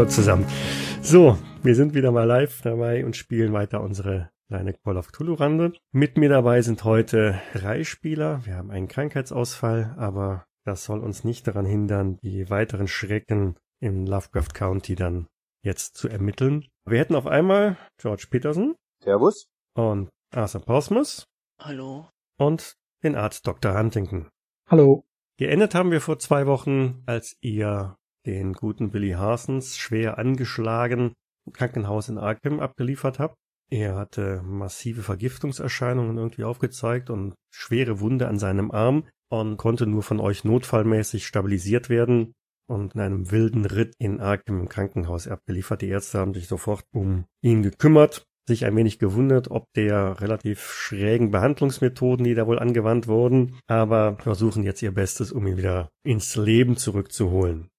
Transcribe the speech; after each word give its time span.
Hallo 0.00 0.08
zusammen. 0.08 0.46
So, 1.02 1.36
wir 1.62 1.74
sind 1.74 1.92
wieder 1.92 2.10
mal 2.10 2.24
live 2.24 2.62
dabei 2.62 3.04
und 3.04 3.16
spielen 3.16 3.52
weiter 3.52 3.82
unsere 3.82 4.30
kleine 4.48 4.72
Call 4.72 4.96
of 4.96 5.12
Cthulhu-Rande. 5.12 5.74
Mit 5.92 6.16
mir 6.16 6.30
dabei 6.30 6.62
sind 6.62 6.84
heute 6.84 7.38
drei 7.52 7.84
Spieler. 7.84 8.40
Wir 8.46 8.56
haben 8.56 8.70
einen 8.70 8.88
Krankheitsausfall, 8.88 9.94
aber 9.98 10.46
das 10.64 10.86
soll 10.86 11.00
uns 11.00 11.22
nicht 11.22 11.46
daran 11.46 11.66
hindern, 11.66 12.16
die 12.22 12.48
weiteren 12.48 12.88
Schrecken 12.88 13.58
im 13.78 14.06
Lovecraft 14.06 14.54
County 14.54 14.94
dann 14.94 15.26
jetzt 15.62 15.98
zu 15.98 16.08
ermitteln. 16.08 16.64
Wir 16.86 16.98
hätten 16.98 17.14
auf 17.14 17.26
einmal 17.26 17.76
George 17.98 18.28
Peterson. 18.30 18.76
Servus. 19.04 19.50
Und 19.74 20.08
Arthur 20.34 20.62
Pausmus. 20.62 21.26
Hallo. 21.60 22.08
Und 22.38 22.78
den 23.02 23.16
Arzt 23.16 23.46
Dr. 23.46 23.76
Huntington. 23.76 24.30
Hallo. 24.66 25.04
Geendet 25.36 25.74
haben 25.74 25.90
wir 25.90 26.00
vor 26.00 26.18
zwei 26.18 26.46
Wochen, 26.46 27.02
als 27.04 27.36
ihr 27.42 27.98
den 28.26 28.52
guten 28.52 28.90
Billy 28.90 29.12
Harsons 29.12 29.76
schwer 29.78 30.18
angeschlagen 30.18 31.14
im 31.46 31.52
Krankenhaus 31.52 32.08
in 32.08 32.18
Arkham 32.18 32.60
abgeliefert 32.60 33.18
habt. 33.18 33.36
Er 33.70 33.96
hatte 33.96 34.42
massive 34.44 35.02
Vergiftungserscheinungen 35.02 36.18
irgendwie 36.18 36.44
aufgezeigt 36.44 37.08
und 37.08 37.34
schwere 37.50 38.00
Wunde 38.00 38.26
an 38.28 38.38
seinem 38.38 38.70
Arm 38.72 39.04
und 39.30 39.56
konnte 39.56 39.86
nur 39.86 40.02
von 40.02 40.18
euch 40.18 40.44
notfallmäßig 40.44 41.26
stabilisiert 41.26 41.88
werden 41.88 42.32
und 42.68 42.94
in 42.94 43.00
einem 43.00 43.30
wilden 43.30 43.64
Ritt 43.64 43.94
in 43.98 44.20
Arkham 44.20 44.60
im 44.60 44.68
Krankenhaus 44.68 45.28
abgeliefert. 45.28 45.82
Die 45.82 45.88
Ärzte 45.88 46.18
haben 46.18 46.34
sich 46.34 46.48
sofort 46.48 46.84
um 46.92 47.26
ihn 47.42 47.62
gekümmert, 47.62 48.24
sich 48.48 48.64
ein 48.64 48.74
wenig 48.74 48.98
gewundert, 48.98 49.50
ob 49.50 49.66
der 49.76 50.20
relativ 50.20 50.72
schrägen 50.72 51.30
Behandlungsmethoden, 51.30 52.24
die 52.24 52.34
da 52.34 52.46
wohl 52.46 52.58
angewandt 52.58 53.06
wurden, 53.06 53.58
aber 53.68 54.16
versuchen 54.18 54.64
jetzt 54.64 54.82
ihr 54.82 54.92
Bestes, 54.92 55.30
um 55.30 55.46
ihn 55.46 55.56
wieder 55.56 55.88
ins 56.04 56.34
Leben 56.36 56.76
zurückzuholen. 56.76 57.70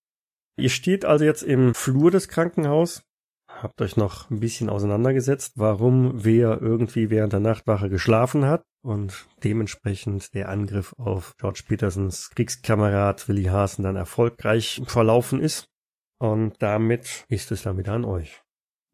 Ihr 0.58 0.70
steht 0.70 1.06
also 1.06 1.26
jetzt 1.26 1.44
im 1.44 1.74
Flur 1.74 2.12
des 2.12 2.28
Krankenhauses, 2.28 3.04
habt 3.48 3.82
euch 3.82 3.98
noch 3.98 4.30
ein 4.30 4.40
bisschen 4.40 4.70
auseinandergesetzt, 4.70 5.54
warum 5.56 6.24
wer 6.24 6.62
irgendwie 6.62 7.10
während 7.10 7.34
der 7.34 7.40
Nachtwache 7.40 7.90
geschlafen 7.90 8.46
hat 8.46 8.64
und 8.82 9.28
dementsprechend 9.44 10.34
der 10.34 10.50
Angriff 10.50 10.94
auf 10.98 11.36
George 11.38 11.64
Petersons 11.68 12.30
Kriegskamerad 12.32 13.28
Willi 13.28 13.46
Hasen 13.46 13.84
dann 13.84 13.96
erfolgreich 13.96 14.82
verlaufen 14.86 15.40
ist. 15.40 15.68
Und 16.20 16.62
damit 16.62 17.26
ist 17.30 17.52
es 17.52 17.64
dann 17.64 17.78
wieder 17.78 17.94
an 17.94 18.06
euch. 18.06 18.44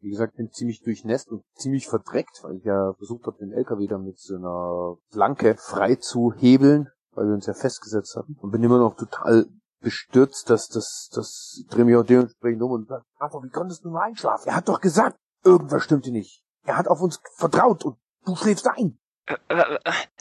Wie 0.00 0.10
gesagt, 0.10 0.36
bin 0.36 0.50
ziemlich 0.50 0.80
durchnässt 0.82 1.28
und 1.28 1.42
ziemlich 1.56 1.88
verdreckt, 1.88 2.40
weil 2.42 2.56
ich 2.56 2.64
ja 2.64 2.94
versucht 2.94 3.26
habe, 3.26 3.38
den 3.38 3.52
LKW 3.52 3.86
dann 3.86 4.04
mit 4.04 4.18
so 4.18 4.36
einer 4.36 4.96
Flanke 5.10 5.56
frei 5.58 5.96
zu 5.96 6.32
hebeln, 6.32 6.88
weil 7.12 7.26
wir 7.26 7.34
uns 7.34 7.46
ja 7.46 7.54
festgesetzt 7.54 8.16
hatten. 8.16 8.36
Und 8.40 8.52
bin 8.52 8.62
immer 8.62 8.78
noch 8.78 8.96
total 8.96 9.46
bestürzt, 9.80 10.50
dass 10.50 10.68
das, 10.68 11.08
das 11.12 11.64
auch 11.70 12.04
dementsprechend 12.04 12.62
um 12.62 12.72
und 12.72 12.88
sage, 12.88 13.04
aber 13.18 13.42
wie 13.42 13.50
konntest 13.50 13.84
du 13.84 13.90
nur 13.90 14.02
einschlafen? 14.02 14.48
Er 14.48 14.56
hat 14.56 14.68
doch 14.68 14.80
gesagt, 14.80 15.18
irgendwas 15.44 15.84
stimmte 15.84 16.10
nicht. 16.10 16.42
Er 16.64 16.76
hat 16.76 16.88
auf 16.88 17.00
uns 17.00 17.20
vertraut 17.36 17.84
und 17.84 17.96
du 18.24 18.36
schläfst 18.36 18.66
ein. 18.66 18.98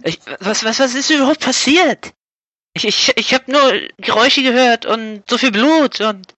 Ich, 0.04 0.20
was, 0.40 0.64
was, 0.64 0.80
was 0.80 0.96
ist 0.96 1.10
überhaupt 1.10 1.42
passiert? 1.42 2.14
Ich, 2.74 2.86
ich, 2.86 3.18
ich 3.18 3.34
habe 3.34 3.52
nur 3.52 3.62
Geräusche 3.98 4.44
gehört 4.44 4.86
und 4.86 5.24
so 5.28 5.38
viel 5.38 5.52
Blut 5.52 6.02
und... 6.02 6.34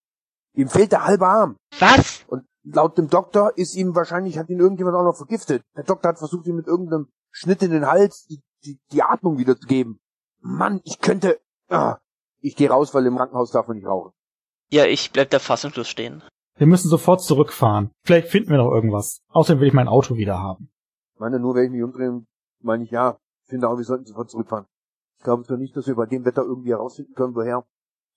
Ihm 0.53 0.69
fehlt 0.69 0.91
der 0.91 1.05
halbe 1.05 1.27
Arm. 1.27 1.57
Was? 1.79 2.23
Und 2.27 2.45
laut 2.63 2.97
dem 2.97 3.09
Doktor 3.09 3.57
ist 3.57 3.75
ihm 3.75 3.95
wahrscheinlich, 3.95 4.37
hat 4.37 4.49
ihn 4.49 4.59
irgendjemand 4.59 4.95
auch 4.95 5.03
noch 5.03 5.17
vergiftet. 5.17 5.63
Der 5.75 5.83
Doktor 5.83 6.09
hat 6.09 6.19
versucht, 6.19 6.45
ihm 6.47 6.55
mit 6.55 6.67
irgendeinem 6.67 7.09
Schnitt 7.31 7.61
in 7.61 7.71
den 7.71 7.87
Hals 7.87 8.25
die, 8.25 8.41
die, 8.63 8.79
die 8.91 9.03
Atmung 9.03 9.37
wieder 9.37 9.59
zu 9.59 9.67
geben. 9.67 9.99
Mann, 10.39 10.81
ich 10.83 10.99
könnte... 10.99 11.39
Ah, 11.69 11.97
ich 12.41 12.55
gehe 12.55 12.69
raus, 12.69 12.93
weil 12.93 13.05
im 13.05 13.17
Krankenhaus 13.17 13.51
darf 13.51 13.67
man 13.67 13.77
nicht 13.77 13.87
rauchen. 13.87 14.11
Ja, 14.69 14.85
ich 14.85 15.11
bleib 15.11 15.29
da 15.29 15.39
fassungslos 15.39 15.87
stehen. 15.87 16.23
Wir 16.57 16.67
müssen 16.67 16.89
sofort 16.89 17.21
zurückfahren. 17.21 17.91
Vielleicht 18.03 18.27
finden 18.27 18.49
wir 18.49 18.57
noch 18.57 18.71
irgendwas. 18.71 19.21
Außerdem 19.29 19.61
will 19.61 19.69
ich 19.69 19.73
mein 19.73 19.87
Auto 19.87 20.15
wieder 20.15 20.39
haben. 20.39 20.69
Ich 21.13 21.19
meine, 21.19 21.39
nur 21.39 21.55
wenn 21.55 21.65
ich 21.65 21.71
mich 21.71 21.83
umdrehe, 21.83 22.21
meine 22.61 22.83
ich, 22.83 22.91
ja, 22.91 23.17
ich 23.43 23.49
finde 23.49 23.69
auch, 23.69 23.77
wir 23.77 23.85
sollten 23.85 24.05
sofort 24.05 24.29
zurückfahren. 24.29 24.65
Ich 25.17 25.23
glaube 25.23 25.43
zwar 25.43 25.57
nicht, 25.57 25.75
dass 25.75 25.87
wir 25.87 25.95
bei 25.95 26.05
dem 26.05 26.25
Wetter 26.25 26.43
irgendwie 26.43 26.71
herausfinden 26.71 27.13
können, 27.13 27.35
woher 27.35 27.65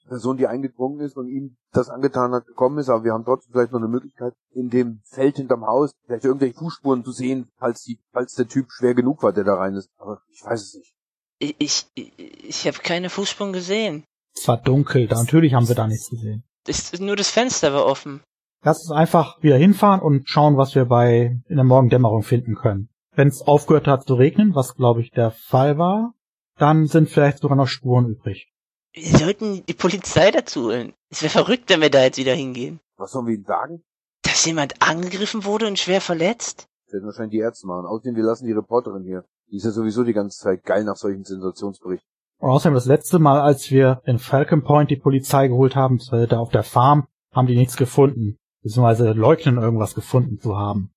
die 0.02 0.08
Person, 0.08 0.36
die 0.36 0.46
eingedrungen 0.46 1.00
ist 1.00 1.16
und 1.16 1.28
ihm 1.28 1.56
das 1.72 1.88
angetan 1.88 2.32
hat, 2.32 2.46
gekommen 2.46 2.78
ist, 2.78 2.88
aber 2.88 3.04
wir 3.04 3.12
haben 3.12 3.24
trotzdem 3.24 3.52
vielleicht 3.52 3.72
noch 3.72 3.78
eine 3.78 3.88
Möglichkeit, 3.88 4.34
in 4.50 4.68
dem 4.68 5.00
Feld 5.04 5.36
hinterm 5.36 5.64
Haus 5.64 5.92
vielleicht 6.04 6.24
irgendwelche 6.24 6.58
Fußspuren 6.58 7.04
zu 7.04 7.12
sehen, 7.12 7.48
falls, 7.58 7.82
die, 7.82 8.00
falls 8.12 8.34
der 8.34 8.48
Typ 8.48 8.70
schwer 8.70 8.94
genug 8.94 9.22
war, 9.22 9.32
der 9.32 9.44
da 9.44 9.54
rein 9.54 9.74
ist. 9.74 9.90
Aber 9.98 10.20
ich 10.30 10.44
weiß 10.44 10.62
es 10.62 10.74
nicht. 10.74 10.94
Ich, 11.38 11.86
ich, 11.94 12.18
ich 12.18 12.66
habe 12.66 12.78
keine 12.78 13.10
Fußspuren 13.10 13.52
gesehen. 13.52 14.04
Es 14.34 14.48
war 14.48 14.56
dunkel, 14.56 15.06
da 15.08 15.16
natürlich 15.16 15.54
haben 15.54 15.68
wir 15.68 15.74
da 15.74 15.86
nichts 15.86 16.10
gesehen. 16.10 16.44
Das, 16.64 16.98
nur 17.00 17.16
das 17.16 17.30
Fenster 17.30 17.72
war 17.72 17.86
offen. 17.86 18.22
Lass 18.62 18.82
uns 18.82 18.92
einfach 18.92 19.42
wieder 19.42 19.56
hinfahren 19.56 20.00
und 20.00 20.28
schauen, 20.28 20.56
was 20.56 20.74
wir 20.74 20.84
bei 20.84 21.40
in 21.48 21.56
der 21.56 21.64
Morgendämmerung 21.64 22.22
finden 22.22 22.54
können. 22.54 22.88
Wenn 23.14 23.28
es 23.28 23.42
aufgehört 23.42 23.88
hat 23.88 24.06
zu 24.06 24.14
regnen, 24.14 24.54
was 24.54 24.74
glaube 24.74 25.02
ich 25.02 25.10
der 25.10 25.32
Fall 25.32 25.78
war, 25.78 26.14
dann 26.56 26.86
sind 26.86 27.10
vielleicht 27.10 27.38
sogar 27.38 27.56
noch 27.56 27.66
Spuren 27.66 28.06
übrig. 28.06 28.52
Wir 28.94 29.18
sollten 29.18 29.64
die 29.66 29.74
Polizei 29.74 30.30
dazu 30.30 30.64
holen. 30.64 30.92
Es 31.10 31.22
wäre 31.22 31.30
verrückt, 31.30 31.70
wenn 31.70 31.80
wir 31.80 31.90
da 31.90 32.02
jetzt 32.02 32.18
wieder 32.18 32.34
hingehen. 32.34 32.80
Was 32.96 33.12
sollen 33.12 33.26
wir 33.26 33.34
ihnen 33.34 33.44
sagen? 33.44 33.82
Dass 34.22 34.44
jemand 34.44 34.80
angegriffen 34.80 35.44
wurde 35.44 35.66
und 35.66 35.78
schwer 35.78 36.00
verletzt? 36.00 36.68
Das 36.84 36.94
werden 36.94 37.06
wahrscheinlich 37.06 37.32
die 37.32 37.42
Ärzte 37.42 37.66
machen. 37.66 37.86
Außerdem, 37.86 38.16
wir 38.16 38.22
lassen 38.22 38.46
die 38.46 38.52
Reporterin 38.52 39.04
hier. 39.04 39.24
Die 39.50 39.56
ist 39.56 39.64
ja 39.64 39.70
sowieso 39.70 40.04
die 40.04 40.12
ganze 40.12 40.38
Zeit 40.38 40.62
geil 40.62 40.84
nach 40.84 40.96
solchen 40.96 41.24
Sensationsberichten. 41.24 42.08
Und 42.42 42.50
außerdem 42.50 42.74
das 42.74 42.86
letzte 42.86 43.20
Mal, 43.20 43.40
als 43.40 43.70
wir 43.70 44.02
in 44.04 44.18
Falcon 44.18 44.64
Point 44.64 44.90
die 44.90 44.96
Polizei 44.96 45.46
geholt 45.46 45.76
haben, 45.76 46.00
da 46.10 46.40
auf 46.40 46.50
der 46.50 46.64
Farm, 46.64 47.06
haben 47.30 47.46
die 47.46 47.54
nichts 47.54 47.76
gefunden. 47.76 48.36
Beziehungsweise 48.64 49.12
leugnen 49.12 49.58
irgendwas 49.58 49.94
gefunden 49.94 50.40
zu 50.40 50.56
haben. 50.56 50.92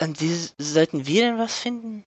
Und 0.00 0.20
wie 0.20 0.32
sollten 0.62 1.04
wir 1.04 1.22
denn 1.22 1.38
was 1.38 1.58
finden? 1.58 2.04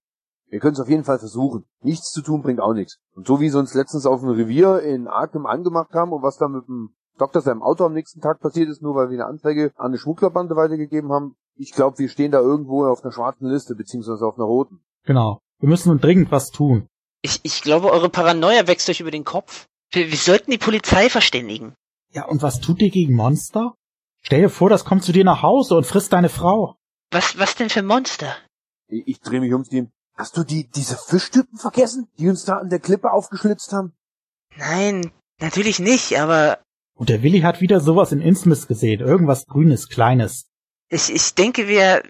Wir 0.49 0.59
können 0.59 0.75
es 0.75 0.79
auf 0.79 0.87
jeden 0.87 1.03
Fall 1.03 1.19
versuchen. 1.19 1.65
Nichts 1.81 2.11
zu 2.11 2.21
tun 2.21 2.41
bringt 2.41 2.61
auch 2.61 2.73
nichts. 2.73 2.97
Und 3.13 3.27
so 3.27 3.41
wie 3.41 3.49
sie 3.49 3.59
uns 3.59 3.73
letztens 3.73 4.05
auf 4.05 4.21
dem 4.21 4.29
Revier 4.29 4.79
in 4.79 5.09
Arkham 5.09 5.47
angemacht 5.47 5.91
haben 5.93 6.13
und 6.13 6.23
was 6.23 6.37
da 6.37 6.47
mit 6.47 6.65
dem 6.69 6.95
Doktor 7.17 7.41
seinem 7.41 7.63
Auto 7.63 7.83
am 7.83 7.93
nächsten 7.93 8.21
Tag 8.21 8.39
passiert 8.39 8.69
ist, 8.69 8.81
nur 8.81 8.95
weil 8.95 9.09
wir 9.09 9.17
eine 9.17 9.25
Anzeige 9.25 9.73
an 9.75 9.87
eine 9.87 9.97
Schmugglerbande 9.97 10.55
weitergegeben 10.55 11.11
haben, 11.11 11.35
ich 11.55 11.73
glaube, 11.73 11.97
wir 11.99 12.07
stehen 12.07 12.31
da 12.31 12.39
irgendwo 12.39 12.85
auf 12.85 13.03
einer 13.03 13.11
schwarzen 13.11 13.49
Liste, 13.49 13.75
beziehungsweise 13.75 14.25
auf 14.25 14.37
einer 14.37 14.45
roten. 14.45 14.79
Genau. 15.03 15.41
Wir 15.59 15.67
müssen 15.67 15.89
nun 15.89 15.99
dringend 15.99 16.31
was 16.31 16.51
tun. 16.51 16.87
Ich, 17.21 17.39
ich 17.43 17.61
glaube, 17.61 17.91
eure 17.91 18.09
Paranoia 18.09 18.67
wächst 18.67 18.89
euch 18.89 18.99
über 18.99 19.11
den 19.11 19.23
Kopf. 19.23 19.67
Wir, 19.91 20.09
wir 20.11 20.17
sollten 20.17 20.51
die 20.51 20.57
Polizei 20.57 21.09
verständigen. 21.09 21.75
Ja, 22.13 22.25
und 22.25 22.41
was 22.41 22.59
tut 22.59 22.81
ihr 22.81 22.89
gegen 22.89 23.15
Monster? 23.15 23.75
Stell 24.21 24.41
dir 24.41 24.49
vor, 24.49 24.69
das 24.69 24.85
kommt 24.85 25.03
zu 25.03 25.11
dir 25.11 25.23
nach 25.23 25.41
Hause 25.41 25.75
und 25.75 25.85
frisst 25.85 26.13
deine 26.13 26.29
Frau. 26.29 26.75
Was, 27.11 27.37
was 27.37 27.55
denn 27.55 27.69
für 27.69 27.83
Monster? 27.83 28.35
Ich, 28.87 29.03
ich 29.07 29.19
drehe 29.21 29.39
mich 29.39 29.53
um 29.53 29.63
zu 29.63 29.75
ihm. 29.75 29.91
Hast 30.15 30.35
du 30.35 30.43
die, 30.43 30.67
diese 30.69 30.97
Fischtypen 30.97 31.57
vergessen, 31.57 32.07
die 32.17 32.27
uns 32.27 32.43
da 32.45 32.57
an 32.57 32.69
der 32.69 32.79
Klippe 32.79 33.11
aufgeschlitzt 33.11 33.71
haben? 33.71 33.93
Nein, 34.57 35.11
natürlich 35.39 35.79
nicht, 35.79 36.19
aber 36.19 36.59
Und 36.95 37.09
der 37.09 37.21
Willi 37.21 37.41
hat 37.41 37.61
wieder 37.61 37.79
sowas 37.79 38.11
in 38.11 38.21
Innsmouth 38.21 38.67
gesehen. 38.67 38.99
Irgendwas 39.01 39.45
Grünes, 39.45 39.89
Kleines. 39.89 40.47
ich, 40.89 41.13
ich 41.13 41.33
denke, 41.35 41.67
wir... 41.67 42.03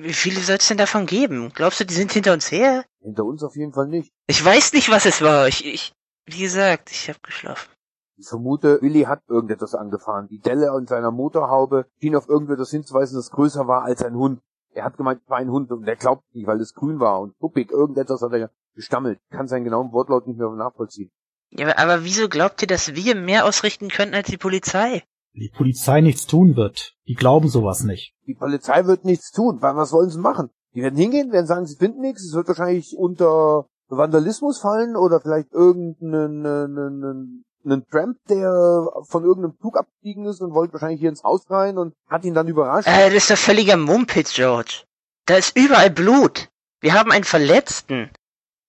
Wie 0.00 0.12
viele 0.12 0.40
soll 0.42 0.56
es 0.56 0.68
denn 0.68 0.76
davon 0.78 1.06
geben? 1.06 1.50
Glaubst 1.52 1.80
du, 1.80 1.84
die 1.84 1.94
sind 1.94 2.12
hinter 2.12 2.32
uns 2.32 2.52
her? 2.52 2.84
Hinter 3.00 3.24
uns 3.24 3.42
auf 3.42 3.56
jeden 3.56 3.72
Fall 3.72 3.88
nicht. 3.88 4.12
Ich 4.26 4.44
weiß 4.44 4.72
nicht, 4.72 4.90
was 4.90 5.06
es 5.06 5.22
war. 5.22 5.48
Ich, 5.48 5.64
ich, 5.64 5.92
wie 6.26 6.40
gesagt, 6.42 6.90
ich 6.90 7.08
habe 7.08 7.18
geschlafen. 7.22 7.70
Ich 8.16 8.26
vermute, 8.28 8.82
Willi 8.82 9.02
hat 9.02 9.22
irgendetwas 9.28 9.74
angefahren. 9.74 10.26
Die 10.28 10.40
Delle 10.40 10.72
an 10.72 10.86
seiner 10.86 11.12
Motorhaube 11.12 11.86
schien 12.00 12.16
auf 12.16 12.28
irgendetwas 12.28 12.70
hinzuweisen, 12.70 13.16
das 13.16 13.30
größer 13.30 13.68
war 13.68 13.84
als 13.84 14.02
ein 14.02 14.16
Hund. 14.16 14.40
Er 14.72 14.84
hat 14.84 14.96
gemeint, 14.96 15.20
es 15.22 15.30
war 15.30 15.38
ein 15.38 15.50
Hund 15.50 15.70
und 15.70 15.86
er 15.86 15.96
glaubt 15.96 16.24
nicht, 16.34 16.46
weil 16.46 16.60
es 16.60 16.74
grün 16.74 16.98
war 17.00 17.20
und 17.20 17.38
puppig. 17.38 17.70
Irgendetwas 17.70 18.20
hat 18.22 18.32
er 18.32 18.50
gestammelt. 18.74 19.20
Kann 19.30 19.46
seinen 19.48 19.64
genauen 19.64 19.92
Wortlaut 19.92 20.26
nicht 20.26 20.38
mehr 20.38 20.50
nachvollziehen. 20.50 21.10
Ja, 21.50 21.78
aber, 21.78 22.04
wieso 22.04 22.28
glaubt 22.28 22.60
ihr, 22.62 22.68
dass 22.68 22.94
wir 22.94 23.14
mehr 23.14 23.46
ausrichten 23.46 23.88
könnten 23.88 24.14
als 24.14 24.28
die 24.28 24.36
Polizei? 24.36 25.02
Die 25.32 25.50
Polizei 25.56 26.00
nichts 26.00 26.26
tun 26.26 26.56
wird. 26.56 26.96
Die 27.06 27.14
glauben 27.14 27.48
sowas 27.48 27.84
nicht. 27.84 28.14
Die 28.26 28.34
Polizei 28.34 28.84
wird 28.86 29.04
nichts 29.04 29.30
tun. 29.30 29.62
Wa- 29.62 29.76
Was 29.76 29.92
wollen 29.92 30.10
sie 30.10 30.18
machen? 30.18 30.50
Die 30.78 30.84
werden 30.84 30.94
hingehen, 30.94 31.32
werden 31.32 31.48
sagen, 31.48 31.66
sie 31.66 31.74
finden 31.74 32.02
nichts. 32.02 32.24
Es 32.24 32.34
wird 32.34 32.46
wahrscheinlich 32.46 32.96
unter 32.96 33.66
Vandalismus 33.88 34.60
fallen 34.60 34.94
oder 34.94 35.20
vielleicht 35.20 35.52
irgendeinen 35.52 36.46
einen, 36.46 36.78
einen, 36.78 37.44
einen 37.64 37.84
Tramp, 37.88 38.16
der 38.28 38.86
von 39.08 39.24
irgendeinem 39.24 39.58
Zug 39.60 39.76
abgestiegen 39.76 40.26
ist 40.26 40.40
und 40.40 40.54
wollte 40.54 40.74
wahrscheinlich 40.74 41.00
hier 41.00 41.08
ins 41.08 41.24
Haus 41.24 41.50
rein 41.50 41.78
und 41.78 41.94
hat 42.08 42.24
ihn 42.24 42.34
dann 42.34 42.46
überrascht. 42.46 42.86
Äh, 42.86 43.06
das 43.06 43.28
ist 43.28 43.30
doch 43.32 43.36
völliger 43.38 43.76
Mumpitz, 43.76 44.32
George. 44.34 44.84
Da 45.26 45.38
ist 45.38 45.58
überall 45.58 45.90
Blut. 45.90 46.48
Wir 46.78 46.94
haben 46.94 47.10
einen 47.10 47.24
Verletzten. 47.24 48.12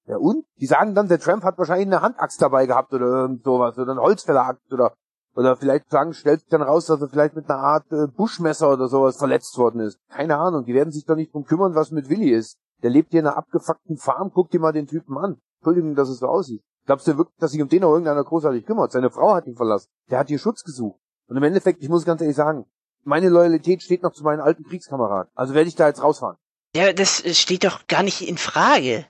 Ja 0.07 0.17
und? 0.17 0.45
Die 0.59 0.65
sagen 0.65 0.95
dann, 0.95 1.09
der 1.09 1.19
Tramp 1.19 1.43
hat 1.43 1.59
wahrscheinlich 1.59 1.85
eine 1.85 2.01
Handaxt 2.01 2.41
dabei 2.41 2.65
gehabt 2.65 2.91
oder 2.91 3.05
irgend 3.05 3.43
sowas 3.43 3.77
oder 3.77 3.91
eine 3.91 4.01
Holzfälleraxt 4.01 4.73
oder 4.73 4.95
oder 5.39 5.55
vielleicht 5.55 5.89
sagen, 5.89 6.13
stellt 6.13 6.41
sich 6.41 6.49
dann 6.49 6.61
raus, 6.61 6.87
dass 6.87 6.99
er 6.99 7.07
vielleicht 7.07 7.33
mit 7.33 7.49
einer 7.49 7.59
Art 7.59 7.89
äh, 7.93 8.07
Buschmesser 8.07 8.73
oder 8.73 8.89
sowas 8.89 9.15
verletzt 9.15 9.57
worden 9.57 9.79
ist. 9.79 9.97
Keine 10.09 10.37
Ahnung, 10.37 10.65
die 10.65 10.73
werden 10.73 10.91
sich 10.91 11.05
doch 11.05 11.15
nicht 11.15 11.33
drum 11.33 11.45
kümmern, 11.45 11.75
was 11.75 11.91
mit 11.91 12.09
Willi 12.09 12.31
ist. 12.31 12.57
Der 12.83 12.89
lebt 12.89 13.11
hier 13.11 13.21
in 13.21 13.27
einer 13.27 13.37
abgefuckten 13.37 13.95
Farm, 13.95 14.31
guck 14.33 14.51
dir 14.51 14.59
mal 14.59 14.73
den 14.73 14.87
Typen 14.87 15.17
an. 15.17 15.37
Entschuldigung, 15.59 15.95
dass 15.95 16.09
es 16.09 16.19
so 16.19 16.27
aussieht. 16.27 16.61
Glaubst 16.85 17.07
du 17.07 17.17
wirklich, 17.17 17.37
dass 17.39 17.51
sich 17.51 17.61
um 17.61 17.69
den 17.69 17.83
noch 17.83 17.91
irgendeiner 17.91 18.23
großartig 18.23 18.65
kümmert? 18.65 18.91
Seine 18.91 19.11
Frau 19.11 19.33
hat 19.33 19.47
ihn 19.47 19.55
verlassen. 19.55 19.87
Der 20.11 20.19
hat 20.19 20.27
hier 20.27 20.39
Schutz 20.39 20.65
gesucht. 20.65 20.99
Und 21.27 21.37
im 21.37 21.43
Endeffekt, 21.43 21.81
ich 21.81 21.87
muss 21.87 22.03
ganz 22.03 22.19
ehrlich 22.19 22.35
sagen, 22.35 22.65
meine 23.05 23.29
Loyalität 23.29 23.81
steht 23.81 24.03
noch 24.03 24.11
zu 24.11 24.23
meinen 24.23 24.41
alten 24.41 24.65
Kriegskameraden. 24.65 25.31
Also 25.35 25.53
werde 25.53 25.69
ich 25.69 25.75
da 25.75 25.87
jetzt 25.87 26.03
rausfahren. 26.03 26.35
Ja, 26.75 26.91
das 26.91 27.23
steht 27.39 27.63
doch 27.63 27.87
gar 27.87 28.03
nicht 28.03 28.27
in 28.27 28.37
Frage. 28.37 29.05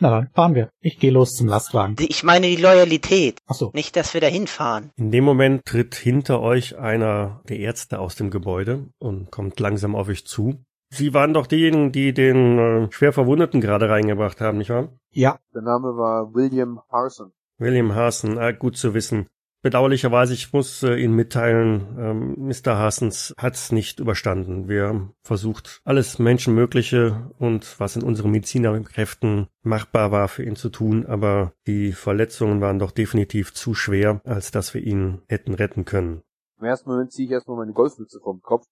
Na 0.00 0.10
dann, 0.10 0.28
fahren 0.32 0.54
wir. 0.54 0.70
Ich 0.80 0.98
gehe 0.98 1.10
los 1.10 1.34
zum 1.34 1.48
Lastwagen. 1.48 1.96
Ich 1.98 2.22
meine 2.22 2.46
die 2.46 2.56
Loyalität. 2.56 3.40
Ach 3.46 3.54
so. 3.54 3.70
Nicht, 3.74 3.96
dass 3.96 4.14
wir 4.14 4.20
da 4.20 4.28
hinfahren. 4.28 4.90
In 4.96 5.10
dem 5.10 5.24
Moment 5.24 5.64
tritt 5.64 5.96
hinter 5.96 6.40
euch 6.40 6.78
einer 6.78 7.40
der 7.48 7.58
Ärzte 7.58 7.98
aus 7.98 8.14
dem 8.14 8.30
Gebäude 8.30 8.86
und 8.98 9.30
kommt 9.32 9.58
langsam 9.58 9.96
auf 9.96 10.08
euch 10.08 10.24
zu. 10.24 10.54
Sie 10.90 11.12
waren 11.14 11.34
doch 11.34 11.46
diejenigen, 11.46 11.92
die 11.92 12.14
den 12.14 12.58
äh, 12.58 12.92
schwer 12.92 13.12
Verwundeten 13.12 13.60
gerade 13.60 13.90
reingebracht 13.90 14.40
haben, 14.40 14.58
nicht 14.58 14.70
wahr? 14.70 14.88
Ja, 15.10 15.38
Der 15.52 15.62
Name 15.62 15.88
war 15.96 16.32
William 16.34 16.80
Harson. 16.90 17.32
William 17.58 17.94
Hasen, 17.94 18.38
ah, 18.38 18.52
gut 18.52 18.76
zu 18.76 18.94
wissen. 18.94 19.26
Bedauerlicherweise, 19.60 20.34
ich 20.34 20.52
muss 20.52 20.84
äh, 20.84 20.94
Ihnen 20.94 21.14
mitteilen, 21.14 21.96
ähm, 21.98 22.34
Mr. 22.46 22.78
Hasens 22.78 23.34
hat 23.36 23.54
es 23.54 23.72
nicht 23.72 23.98
überstanden. 23.98 24.68
Wir 24.68 24.86
haben 24.86 25.14
versucht, 25.22 25.80
alles 25.84 26.20
Menschenmögliche 26.20 27.32
und 27.38 27.80
was 27.80 27.96
in 27.96 28.04
unseren 28.04 28.30
Medizinerkräften 28.30 29.48
machbar 29.62 30.12
war 30.12 30.28
für 30.28 30.44
ihn 30.44 30.54
zu 30.54 30.68
tun, 30.68 31.06
aber 31.06 31.54
die 31.66 31.92
Verletzungen 31.92 32.60
waren 32.60 32.78
doch 32.78 32.92
definitiv 32.92 33.52
zu 33.52 33.74
schwer, 33.74 34.20
als 34.24 34.52
dass 34.52 34.74
wir 34.74 34.80
ihn 34.82 35.22
hätten 35.28 35.54
retten 35.54 35.84
können. 35.84 36.22
Im 36.60 36.64
ersten 36.66 36.90
Moment 36.90 37.12
ziehe 37.12 37.26
ich 37.26 37.32
erstmal 37.32 37.56
meine 37.56 37.72
Golfmütze 37.72 38.20
vom 38.22 38.40
Kopf, 38.40 38.64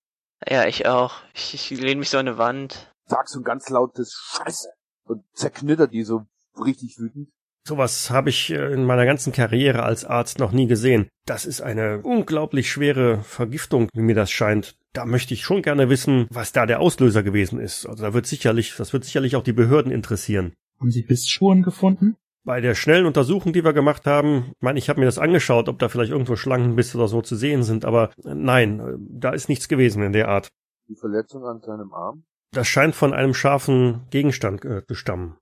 Ja, 0.49 0.67
ich 0.67 0.87
auch. 0.87 1.15
Ich, 1.35 1.55
ich 1.55 1.71
lehne 1.81 1.99
mich 1.99 2.11
so 2.11 2.19
an 2.19 2.29
eine 2.29 2.39
Wand. 2.39 2.93
sag 3.07 3.29
so 3.29 3.41
ein 3.41 3.45
ganz 3.45 3.69
lautes 3.71 4.13
Scheiße 4.37 4.69
und 5.05 5.25
zerknitter 5.33 5.89
die 5.89 6.05
so 6.05 6.27
richtig 6.65 6.97
wütend. 6.99 7.29
Sowas 7.67 8.11
habe 8.11 8.31
ich 8.31 8.53
äh, 8.53 8.73
in 8.73 8.85
meiner 8.85 9.07
ganzen 9.07 9.33
Karriere 9.33 9.83
als 9.83 10.05
Arzt 10.05 10.39
noch 10.39 10.53
nie 10.53 10.69
gesehen. 10.69 11.09
Das 11.25 11.45
ist 11.45 11.61
eine 11.61 12.01
unglaublich 12.03 12.71
schwere 12.71 13.25
Vergiftung, 13.25 13.89
wie 13.93 14.03
mir 14.03 14.15
das 14.15 14.31
scheint. 14.31 14.77
Da 14.93 15.05
möchte 15.05 15.35
ich 15.35 15.43
schon 15.43 15.63
gerne 15.63 15.89
wissen, 15.89 16.29
was 16.31 16.53
da 16.53 16.65
der 16.65 16.79
Auslöser 16.79 17.25
gewesen 17.25 17.59
ist. 17.59 17.85
Also 17.85 18.05
da 18.05 18.15
wird 18.15 18.27
sicherlich, 18.27 18.77
das 18.79 18.93
wird 18.93 19.05
sicherlich 19.05 19.35
auch 19.35 19.43
die 19.43 19.53
Behörden 19.53 19.91
interessieren. 19.91 20.53
haben 20.79 20.93
Sie 20.93 21.03
Bissspuren 21.03 21.65
gefunden? 21.65 22.15
Bei 22.45 22.61
der 22.61 22.77
schnellen 22.77 23.05
Untersuchung, 23.05 23.53
die 23.53 23.65
wir 23.65 23.73
gemacht 23.73 24.07
haben, 24.07 24.53
ich 24.53 24.63
meine, 24.63 24.79
ich 24.79 24.89
habe 24.89 25.01
mir 25.01 25.07
das 25.07 25.19
angeschaut, 25.19 25.69
ob 25.69 25.81
da 25.81 25.89
vielleicht 25.89 26.13
irgendwo 26.13 26.37
Schlangenbisse 26.37 26.97
oder 26.97 27.09
so 27.09 27.21
zu 27.21 27.35
sehen 27.35 27.65
sind, 27.65 27.85
aber 27.85 28.11
äh, 28.25 28.33
nein, 28.33 28.79
äh, 28.79 28.93
da 28.97 29.31
ist 29.31 29.49
nichts 29.49 29.67
gewesen 29.67 30.05
in 30.05 30.13
der 30.13 30.29
Art. 30.29 30.51
Die 30.89 30.95
Verletzung 30.95 31.45
an 31.45 31.61
seinem 31.63 31.93
Arm. 31.93 32.23
Das 32.53 32.69
scheint 32.69 32.95
von 32.95 33.13
einem 33.13 33.35
scharfen 33.35 34.03
Gegenstand 34.11 34.65
äh, 34.65 34.87
zu 34.87 34.95
stammen. 34.95 35.37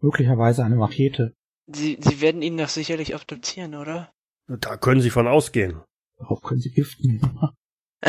Möglicherweise 0.00 0.64
eine 0.64 0.74
Machete. 0.74 1.37
Sie, 1.70 1.98
Sie 2.00 2.20
werden 2.20 2.42
ihn 2.42 2.56
doch 2.56 2.68
sicherlich 2.68 3.14
obduzieren, 3.14 3.74
oder? 3.74 4.10
Da 4.46 4.76
können 4.76 5.00
Sie 5.00 5.10
von 5.10 5.28
ausgehen. 5.28 5.82
Darauf 6.18 6.42
können 6.42 6.60
Sie 6.60 6.70
Gift 6.70 7.00
nehmen. 7.04 7.38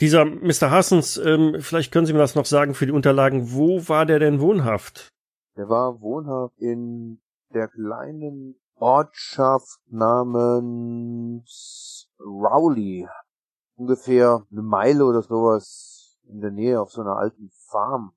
Dieser 0.00 0.26
Mr. 0.26 0.70
Hassens, 0.70 1.16
ähm, 1.16 1.56
vielleicht 1.60 1.90
können 1.90 2.06
Sie 2.06 2.12
mir 2.12 2.18
das 2.18 2.34
noch 2.34 2.44
sagen 2.44 2.74
für 2.74 2.84
die 2.84 2.92
Unterlagen. 2.92 3.52
Wo 3.52 3.88
war 3.88 4.04
der 4.04 4.18
denn 4.18 4.40
wohnhaft? 4.40 5.08
Der 5.56 5.70
war 5.70 6.02
wohnhaft 6.02 6.58
in 6.58 7.22
der 7.54 7.68
kleinen 7.68 8.60
Ortschaft 8.74 9.80
namens 9.86 11.00
Rowley. 12.20 13.08
Ungefähr 13.76 14.46
eine 14.50 14.62
Meile 14.62 15.06
oder 15.06 15.22
sowas 15.22 16.18
in 16.28 16.40
der 16.40 16.50
Nähe 16.50 16.78
auf 16.80 16.90
so 16.90 17.00
einer 17.00 17.16
alten 17.16 17.48
Farm. 17.70 18.15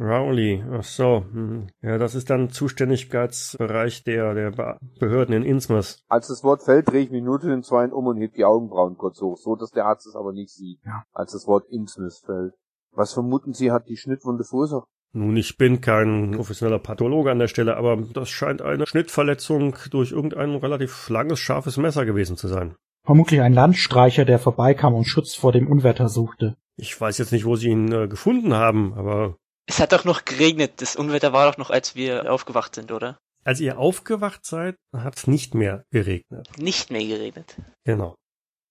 Rowley, 0.00 0.62
ach 0.72 0.84
so. 0.84 1.24
hm. 1.32 1.66
Ja, 1.82 1.98
das 1.98 2.14
ist 2.14 2.30
dann 2.30 2.50
Zuständigkeitsbereich 2.50 4.04
der, 4.04 4.34
der 4.34 4.50
Be- 4.52 4.78
Behörden 5.00 5.34
in 5.34 5.42
Innsmouth. 5.42 5.98
Als 6.08 6.28
das 6.28 6.44
Wort 6.44 6.62
fällt, 6.62 6.88
drehe 6.88 7.02
ich 7.02 7.10
mich 7.10 7.22
nur 7.22 7.40
zu 7.40 7.48
den 7.48 7.62
Zweien 7.62 7.92
um 7.92 8.06
und 8.06 8.18
heb 8.20 8.34
die 8.34 8.44
Augenbrauen 8.44 8.96
kurz 8.96 9.20
hoch, 9.20 9.36
so 9.36 9.56
dass 9.56 9.70
der 9.70 9.86
Arzt 9.86 10.06
es 10.06 10.14
aber 10.16 10.32
nicht 10.32 10.50
sieht, 10.50 10.80
Ja. 10.84 11.02
als 11.12 11.32
das 11.32 11.46
Wort 11.46 11.66
Innsmouth 11.70 12.22
fällt. 12.24 12.54
Was 12.92 13.12
vermuten 13.12 13.52
Sie, 13.52 13.70
hat 13.70 13.88
die 13.88 13.96
Schnittwunde 13.96 14.44
verursacht? 14.44 14.86
Nun, 15.12 15.36
ich 15.36 15.56
bin 15.56 15.80
kein 15.80 16.32
professioneller 16.32 16.78
Pathologe 16.78 17.30
an 17.30 17.38
der 17.38 17.48
Stelle, 17.48 17.76
aber 17.76 17.96
das 18.12 18.28
scheint 18.28 18.60
eine 18.60 18.86
Schnittverletzung 18.86 19.74
durch 19.90 20.12
irgendein 20.12 20.54
relativ 20.56 21.08
langes, 21.08 21.38
scharfes 21.38 21.76
Messer 21.78 22.04
gewesen 22.04 22.36
zu 22.36 22.46
sein. 22.46 22.74
Vermutlich 23.04 23.40
ein 23.40 23.54
Landstreicher, 23.54 24.26
der 24.26 24.38
vorbeikam 24.38 24.94
und 24.94 25.04
Schutz 25.06 25.34
vor 25.34 25.50
dem 25.52 25.66
Unwetter 25.66 26.08
suchte. 26.10 26.56
Ich 26.76 27.00
weiß 27.00 27.16
jetzt 27.18 27.32
nicht, 27.32 27.46
wo 27.46 27.56
Sie 27.56 27.68
ihn 27.70 27.90
äh, 27.90 28.06
gefunden 28.06 28.52
haben, 28.52 28.92
aber 28.94 29.36
Es 29.68 29.78
hat 29.78 29.92
doch 29.92 30.04
noch 30.04 30.24
geregnet. 30.24 30.80
Das 30.80 30.96
Unwetter 30.96 31.32
war 31.32 31.50
doch 31.50 31.58
noch, 31.58 31.70
als 31.70 31.94
wir 31.94 32.32
aufgewacht 32.32 32.74
sind, 32.74 32.90
oder? 32.90 33.18
als 33.48 33.60
ihr 33.60 33.78
aufgewacht 33.78 34.44
seid, 34.44 34.76
hat 34.92 35.16
es 35.16 35.26
nicht 35.26 35.54
mehr 35.54 35.86
geregnet. 35.90 36.50
Nicht 36.58 36.90
mehr 36.90 37.00
geregnet. 37.00 37.56
Genau. 37.84 38.14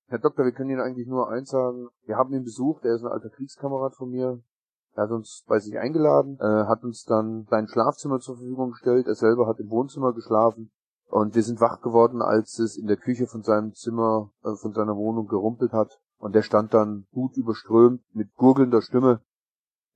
Herr 0.07 0.19
Doktor, 0.19 0.45
wir 0.45 0.51
können 0.51 0.69
Ihnen 0.69 0.81
eigentlich 0.81 1.07
nur 1.07 1.31
eins 1.31 1.49
sagen. 1.49 1.87
Wir 2.05 2.15
haben 2.15 2.31
ihn 2.33 2.43
besucht, 2.43 2.85
er 2.85 2.93
ist 2.93 3.01
ein 3.01 3.11
alter 3.11 3.31
Kriegskamerad 3.31 3.95
von 3.95 4.11
mir. 4.11 4.39
Er 4.93 5.03
hat 5.03 5.09
uns 5.09 5.43
bei 5.47 5.57
sich 5.57 5.79
eingeladen, 5.79 6.37
äh, 6.39 6.67
hat 6.67 6.83
uns 6.83 7.05
dann 7.05 7.47
sein 7.49 7.67
Schlafzimmer 7.67 8.19
zur 8.19 8.37
Verfügung 8.37 8.69
gestellt. 8.69 9.07
Er 9.07 9.15
selber 9.15 9.47
hat 9.47 9.59
im 9.59 9.71
Wohnzimmer 9.71 10.13
geschlafen. 10.13 10.69
Und 11.07 11.33
wir 11.33 11.41
sind 11.41 11.59
wach 11.59 11.81
geworden, 11.81 12.21
als 12.21 12.59
es 12.59 12.77
in 12.77 12.85
der 12.85 12.97
Küche 12.97 13.25
von 13.25 13.41
seinem 13.41 13.73
Zimmer, 13.73 14.29
äh, 14.43 14.55
von 14.61 14.73
seiner 14.73 14.95
Wohnung 14.95 15.27
gerumpelt 15.27 15.73
hat. 15.73 15.99
Und 16.19 16.35
der 16.35 16.43
stand 16.43 16.75
dann 16.75 17.07
gut 17.11 17.35
überströmt 17.35 18.03
mit 18.13 18.35
gurgelnder 18.35 18.83
Stimme 18.83 19.21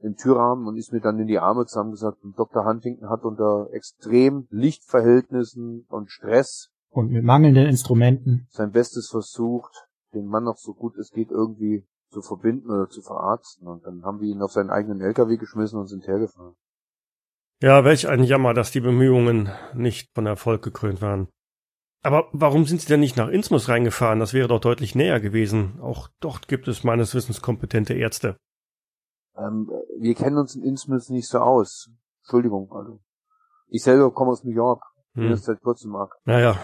im 0.01 0.15
Türrahmen 0.15 0.67
und 0.67 0.77
ist 0.77 0.91
mir 0.91 1.01
dann 1.01 1.19
in 1.19 1.27
die 1.27 1.39
Arme 1.39 1.65
zusammengesagt. 1.65 2.23
Und 2.23 2.37
Dr. 2.37 2.65
Huntington 2.65 3.09
hat 3.09 3.23
unter 3.23 3.69
extrem 3.71 4.47
Lichtverhältnissen 4.49 5.85
und 5.89 6.09
Stress 6.11 6.69
Und 6.89 7.11
mit 7.11 7.23
mangelnden 7.23 7.67
Instrumenten. 7.67 8.47
sein 8.49 8.71
Bestes 8.71 9.09
versucht, 9.09 9.87
den 10.13 10.25
Mann 10.25 10.43
noch 10.43 10.57
so 10.57 10.73
gut 10.73 10.97
es 10.97 11.11
geht 11.11 11.31
irgendwie 11.31 11.85
zu 12.09 12.21
verbinden 12.21 12.69
oder 12.69 12.89
zu 12.89 13.01
verarzten. 13.01 13.67
Und 13.67 13.85
dann 13.85 14.03
haben 14.03 14.19
wir 14.19 14.27
ihn 14.27 14.41
auf 14.41 14.51
seinen 14.51 14.69
eigenen 14.69 15.01
LKW 15.01 15.37
geschmissen 15.37 15.79
und 15.79 15.87
sind 15.87 16.07
hergefahren. 16.07 16.55
Ja, 17.61 17.85
welch 17.85 18.09
ein 18.09 18.23
Jammer, 18.23 18.53
dass 18.53 18.71
die 18.71 18.81
Bemühungen 18.81 19.49
nicht 19.73 20.09
von 20.13 20.25
Erfolg 20.25 20.63
gekrönt 20.63 21.01
waren. 21.01 21.27
Aber 22.03 22.27
warum 22.33 22.65
sind 22.65 22.81
Sie 22.81 22.87
denn 22.87 22.99
nicht 22.99 23.15
nach 23.15 23.29
Innsmouth 23.29 23.69
reingefahren? 23.69 24.19
Das 24.19 24.33
wäre 24.33 24.47
doch 24.47 24.59
deutlich 24.59 24.95
näher 24.95 25.19
gewesen. 25.19 25.79
Auch 25.79 26.09
dort 26.19 26.47
gibt 26.47 26.67
es 26.67 26.83
meines 26.83 27.13
Wissens 27.13 27.41
kompetente 27.41 27.93
Ärzte. 27.93 28.35
Ähm, 29.41 29.69
wir 29.99 30.15
kennen 30.15 30.37
uns 30.37 30.55
in 30.55 30.63
Innsmouth 30.63 31.09
nicht 31.09 31.27
so 31.27 31.39
aus. 31.39 31.89
Entschuldigung, 32.23 32.71
also. 32.71 32.99
Ich 33.67 33.83
selber 33.83 34.11
komme 34.11 34.31
aus 34.31 34.43
New 34.43 34.53
York. 34.53 34.83
Bin 35.13 35.25
Hm. 35.25 35.31
jetzt 35.31 35.45
seit 35.45 35.61
kurzem 35.61 35.91
mag. 35.91 36.13
Naja, 36.25 36.57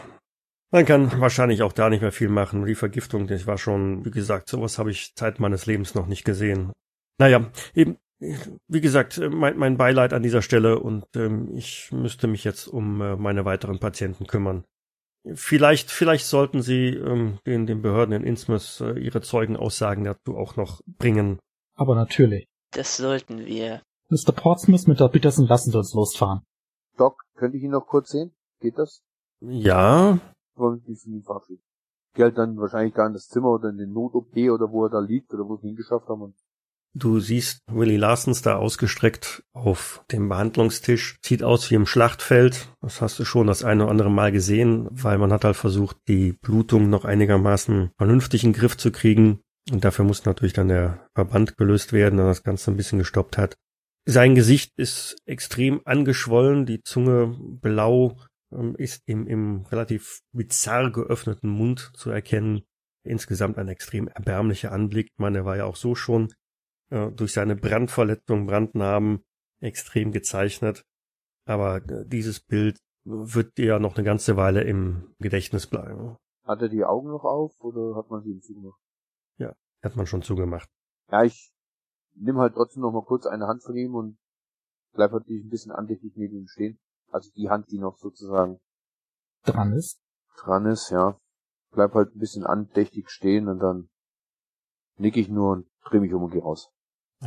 man 0.71 0.85
kann 0.85 1.19
wahrscheinlich 1.21 1.61
auch 1.63 1.73
da 1.73 1.89
nicht 1.89 2.01
mehr 2.01 2.11
viel 2.11 2.29
machen. 2.29 2.65
Die 2.65 2.75
Vergiftung, 2.75 3.27
das 3.27 3.47
war 3.47 3.57
schon, 3.57 4.03
wie 4.05 4.11
gesagt, 4.11 4.49
sowas 4.49 4.77
habe 4.77 4.91
ich 4.91 5.15
Zeit 5.15 5.39
meines 5.39 5.65
Lebens 5.65 5.95
noch 5.95 6.07
nicht 6.07 6.25
gesehen. 6.25 6.71
Naja, 7.19 7.49
eben, 7.73 7.97
wie 8.19 8.81
gesagt, 8.81 9.19
mein, 9.31 9.57
mein 9.57 9.77
Beileid 9.77 10.13
an 10.13 10.23
dieser 10.23 10.41
Stelle 10.41 10.79
und 10.79 11.05
ähm, 11.15 11.49
ich 11.55 11.91
müsste 11.91 12.27
mich 12.27 12.43
jetzt 12.43 12.67
um 12.67 13.01
äh, 13.01 13.15
meine 13.15 13.45
weiteren 13.45 13.79
Patienten 13.79 14.27
kümmern. 14.27 14.65
Vielleicht, 15.33 15.91
vielleicht 15.91 16.25
sollten 16.25 16.61
Sie 16.61 16.89
ähm, 16.89 17.39
den, 17.45 17.65
den 17.65 17.81
Behörden 17.81 18.13
in 18.13 18.23
Innsmouth 18.23 18.81
äh, 18.81 18.99
Ihre 18.99 19.21
Zeugenaussagen 19.21 20.03
dazu 20.03 20.37
auch 20.37 20.55
noch 20.55 20.81
bringen. 20.85 21.39
Aber 21.75 21.95
natürlich. 21.95 22.47
Das 22.71 22.97
sollten 22.97 23.45
wir. 23.45 23.81
Mr. 24.09 24.31
Portsmouth 24.31 24.87
mit 24.87 24.99
der 24.99 25.09
Peterson 25.09 25.47
lassen 25.47 25.71
Sie 25.71 25.77
uns 25.77 25.93
losfahren. 25.93 26.41
Doc, 26.97 27.21
könnte 27.35 27.57
ich 27.57 27.63
ihn 27.63 27.71
noch 27.71 27.87
kurz 27.87 28.09
sehen? 28.11 28.31
Geht 28.61 28.77
das? 28.77 29.01
Ja, 29.41 30.19
Wollen 30.55 30.81
Sie 30.85 30.95
von 30.95 31.13
ihm 31.13 31.23
verabschieden? 31.23 31.61
Geh 32.15 32.23
halt 32.23 32.37
dann 32.37 32.57
wahrscheinlich 32.57 32.95
da 32.95 33.05
in 33.05 33.13
das 33.13 33.27
Zimmer 33.27 33.49
oder 33.49 33.69
in 33.69 33.77
den 33.77 33.93
Not-OP 33.93 34.35
oder 34.35 34.71
wo 34.71 34.85
er 34.85 34.89
da 34.89 34.99
liegt 34.99 35.33
oder 35.33 35.43
wo 35.43 35.57
wir 35.57 35.63
ihn 35.63 35.69
hingeschafft 35.75 36.07
haben. 36.07 36.21
Und 36.21 36.35
Du 36.95 37.19
siehst 37.19 37.59
Willie 37.69 37.97
Larsens 37.99 38.41
da 38.41 38.55
ausgestreckt 38.55 39.43
auf 39.53 40.03
dem 40.11 40.29
Behandlungstisch. 40.29 41.19
Sieht 41.23 41.43
aus 41.43 41.69
wie 41.69 41.75
im 41.75 41.85
Schlachtfeld. 41.85 42.69
Das 42.81 43.01
hast 43.01 43.19
du 43.19 43.25
schon 43.25 43.45
das 43.45 43.63
eine 43.63 43.83
oder 43.83 43.91
andere 43.91 44.09
Mal 44.09 44.31
gesehen, 44.31 44.87
weil 44.89 45.19
man 45.19 45.31
hat 45.31 45.43
halt 45.43 45.57
versucht, 45.57 45.97
die 46.07 46.33
Blutung 46.33 46.89
noch 46.89 47.05
einigermaßen 47.05 47.91
vernünftig 47.97 48.43
in 48.43 48.53
den 48.53 48.59
Griff 48.59 48.77
zu 48.77 48.91
kriegen. 48.91 49.41
Und 49.71 49.83
dafür 49.83 50.05
muss 50.05 50.25
natürlich 50.25 50.53
dann 50.53 50.69
der 50.69 51.07
Verband 51.13 51.57
gelöst 51.57 51.91
werden, 51.91 52.17
der 52.17 52.27
das 52.27 52.43
Ganze 52.43 52.71
ein 52.71 52.77
bisschen 52.77 52.99
gestoppt 52.99 53.37
hat. 53.37 53.55
Sein 54.05 54.35
Gesicht 54.35 54.71
ist 54.77 55.17
extrem 55.25 55.81
angeschwollen, 55.83 56.65
die 56.65 56.81
Zunge 56.81 57.35
blau, 57.37 58.17
ähm, 58.53 58.75
ist 58.77 59.03
im, 59.05 59.27
im 59.27 59.65
relativ 59.65 60.21
bizarr 60.31 60.91
geöffneten 60.91 61.49
Mund 61.49 61.91
zu 61.93 62.09
erkennen. 62.09 62.61
Insgesamt 63.03 63.57
ein 63.57 63.67
extrem 63.67 64.07
erbärmlicher 64.07 64.71
Anblick. 64.71 65.07
Ich 65.11 65.19
meine, 65.19 65.39
er 65.39 65.45
war 65.45 65.57
ja 65.57 65.65
auch 65.65 65.75
so 65.75 65.95
schon 65.95 66.33
äh, 66.89 67.11
durch 67.11 67.33
seine 67.33 67.57
Brandverletzung, 67.57 68.47
Brandnarben 68.47 69.23
extrem 69.59 70.13
gezeichnet. 70.13 70.85
Aber 71.45 71.77
äh, 71.77 72.05
dieses 72.05 72.39
Bild 72.39 72.77
wird 73.03 73.57
dir 73.57 73.65
ja 73.65 73.79
noch 73.79 73.95
eine 73.95 74.05
ganze 74.05 74.37
Weile 74.37 74.63
im 74.63 75.13
Gedächtnis 75.19 75.67
bleiben. 75.67 76.15
hat 76.45 76.61
er 76.61 76.69
die 76.69 76.85
Augen 76.85 77.09
noch 77.09 77.25
auf 77.25 77.59
oder 77.59 77.95
hat 77.97 78.09
man 78.09 78.21
sie 78.21 78.31
ihm 78.31 78.41
zugemacht? 78.41 78.79
Hat 79.87 79.95
man 79.95 80.05
schon 80.05 80.21
zugemacht. 80.21 80.69
Ja, 81.09 81.23
ich 81.23 81.53
nimm 82.13 82.37
halt 82.39 82.55
trotzdem 82.55 82.81
noch 82.81 82.91
mal 82.91 83.05
kurz 83.05 83.25
eine 83.25 83.47
Hand 83.47 83.63
von 83.63 83.73
ihm 83.77 83.95
und 83.95 84.17
bleib 84.91 85.13
natürlich 85.13 85.45
ein 85.45 85.49
bisschen 85.49 85.71
andächtig 85.71 86.11
neben 86.17 86.35
ihm 86.35 86.47
stehen. 86.49 86.77
Also 87.09 87.31
die 87.37 87.49
Hand, 87.49 87.71
die 87.71 87.79
noch 87.79 87.95
sozusagen 87.95 88.59
Dran 89.45 89.71
ist. 89.71 90.01
dran 90.35 90.65
ist, 90.65 90.89
ja. 90.89 91.17
bleib 91.71 91.93
halt 91.93 92.13
ein 92.13 92.19
bisschen 92.19 92.45
andächtig 92.45 93.09
stehen 93.09 93.47
und 93.47 93.59
dann 93.59 93.87
nick 94.97 95.15
ich 95.15 95.29
nur 95.29 95.53
und 95.53 95.67
dreh 95.85 96.01
mich 96.01 96.13
um 96.13 96.23
und 96.23 96.31
geh 96.31 96.41
raus. 96.41 96.69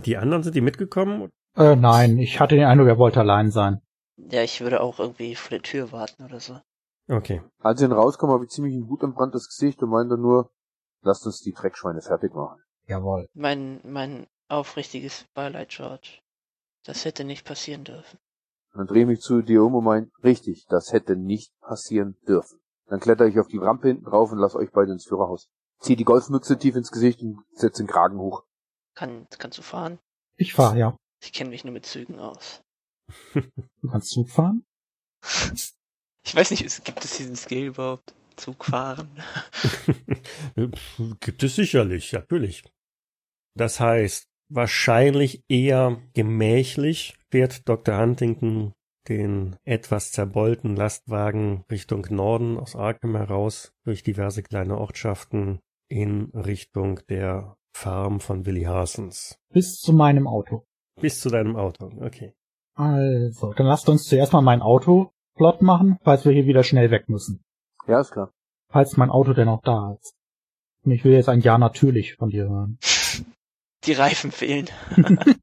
Die 0.05 0.19
anderen 0.19 0.43
sind 0.43 0.55
die 0.55 0.61
mitgekommen? 0.61 1.31
Äh, 1.57 1.76
nein, 1.76 2.19
ich 2.19 2.40
hatte 2.40 2.57
den 2.57 2.67
Eindruck, 2.67 2.88
er 2.88 2.99
wollte 2.99 3.21
allein 3.21 3.50
sein. 3.50 3.81
Ja, 4.19 4.43
ich 4.43 4.61
würde 4.61 4.83
auch 4.83 4.99
irgendwie 4.99 5.35
vor 5.35 5.49
der 5.49 5.62
Tür 5.62 5.93
warten 5.93 6.25
oder 6.25 6.40
so. 6.40 6.61
Okay. 7.09 7.40
Als 7.61 7.81
ich 7.81 7.88
dann 7.88 7.97
rauskomme, 7.97 8.35
habe 8.35 8.45
ich 8.45 8.50
ziemlich 8.50 8.75
ein 8.75 8.87
wutentbranntes 8.90 9.49
Gesicht 9.49 9.83
und 9.83 9.88
meinte 9.88 10.19
nur, 10.19 10.50
lasst 11.02 11.26
uns 11.26 11.40
die 11.40 11.52
Dreckschweine 11.52 12.02
fertig 12.02 12.35
machen. 12.35 12.62
Jawohl. 12.87 13.28
Mein, 13.35 13.80
mein 13.85 14.26
aufrichtiges 14.49 15.25
Beileid, 15.35 15.69
George. 15.71 16.21
Das 16.85 17.04
hätte 17.04 17.25
nicht 17.25 17.45
passieren 17.45 17.85
dürfen. 17.85 18.19
Dann 18.73 18.87
drehe 18.87 19.02
ich 19.02 19.09
mich 19.09 19.21
zu 19.21 19.42
dir 19.42 19.64
um 19.64 19.75
und 19.75 19.85
mein, 19.85 20.11
richtig, 20.23 20.66
das 20.69 20.92
hätte 20.92 21.16
nicht 21.16 21.52
passieren 21.61 22.16
dürfen. 22.26 22.61
Dann 22.87 23.00
kletter 23.00 23.26
ich 23.26 23.38
auf 23.38 23.49
die 23.49 23.59
Rampe 23.59 23.88
hinten 23.88 24.04
drauf 24.04 24.33
und 24.33 24.38
lass 24.38 24.54
euch 24.54 24.71
beide 24.73 24.92
ins 24.92 25.07
Führerhaus. 25.07 25.49
Zieh 25.78 25.97
die 25.97 26.04
Golfmütze 26.04 26.59
tief 26.59 26.76
ins 26.76 26.90
Gesicht 26.90 27.21
und 27.23 27.42
setz 27.52 27.78
den 27.78 27.87
Kragen 27.87 28.19
hoch. 28.19 28.45
Kann, 28.95 29.26
kannst 29.38 29.59
du 29.59 29.62
fahren? 29.62 29.99
Ich 30.37 30.54
fahre, 30.54 30.78
ja. 30.78 30.97
Ich 31.21 31.33
kenne 31.33 31.50
mich 31.50 31.64
nur 31.64 31.73
mit 31.73 31.87
Zügen 31.87 32.19
aus. 32.19 32.62
Du 33.35 33.88
kannst 33.90 34.11
Zug 34.11 34.28
fahren? 34.28 34.64
Ich 36.23 36.37
weiß 36.37 36.50
nicht, 36.50 36.85
gibt 36.85 37.02
es 37.02 37.16
diesen 37.16 37.35
Skill 37.35 37.69
überhaupt? 37.69 38.14
Zug 38.41 38.65
fahren? 38.65 39.09
Gibt 41.21 41.43
es 41.43 41.57
sicherlich, 41.57 42.13
natürlich. 42.13 42.65
Das 43.55 43.81
heißt, 43.81 44.27
wahrscheinlich 44.49 45.43
eher 45.49 46.01
gemächlich 46.15 47.17
fährt 47.31 47.69
Dr. 47.69 47.99
Huntington 47.99 48.73
den 49.09 49.57
etwas 49.65 50.13
zerbeulten 50.13 50.77
Lastwagen 50.77 51.65
Richtung 51.71 52.07
Norden 52.11 52.59
aus 52.59 52.77
Arkham 52.77 53.17
heraus 53.17 53.73
durch 53.85 54.03
diverse 54.03 54.43
kleine 54.43 54.79
Ortschaften 54.79 55.61
in 55.89 56.31
Richtung 56.35 57.01
der 57.09 57.57
Farm 57.73 58.21
von 58.21 58.47
Willie 58.47 58.69
Harsons. 58.69 59.39
Bis 59.53 59.81
zu 59.81 59.93
meinem 59.93 60.27
Auto. 60.27 60.65
Bis 61.01 61.21
zu 61.21 61.31
deinem 61.31 61.57
Auto, 61.57 61.91
okay. 62.01 62.35
Also, 62.75 63.53
dann 63.53 63.67
lasst 63.67 63.89
uns 63.89 64.05
zuerst 64.05 64.33
mal 64.33 64.43
mein 64.43 64.63
Auto 64.63 65.13
flott 65.37 65.63
machen, 65.63 65.99
falls 66.03 66.25
wir 66.25 66.33
hier 66.33 66.47
wieder 66.47 66.63
schnell 66.63 66.91
weg 66.91 67.09
müssen. 67.09 67.43
Ja, 67.87 68.01
ist 68.01 68.13
klar. 68.13 68.33
Falls 68.69 68.97
mein 68.97 69.11
Auto 69.11 69.33
denn 69.33 69.47
noch 69.47 69.63
da 69.63 69.97
ist. 70.01 70.15
Und 70.85 70.93
ich 70.93 71.05
will 71.05 71.13
jetzt 71.13 71.29
ein 71.29 71.41
Ja 71.41 71.59
natürlich 71.59 72.15
von 72.15 72.31
dir 72.31 72.49
hören. 72.49 72.79
Die 73.85 73.93
Reifen 73.93 74.33
fehlen. 74.33 74.69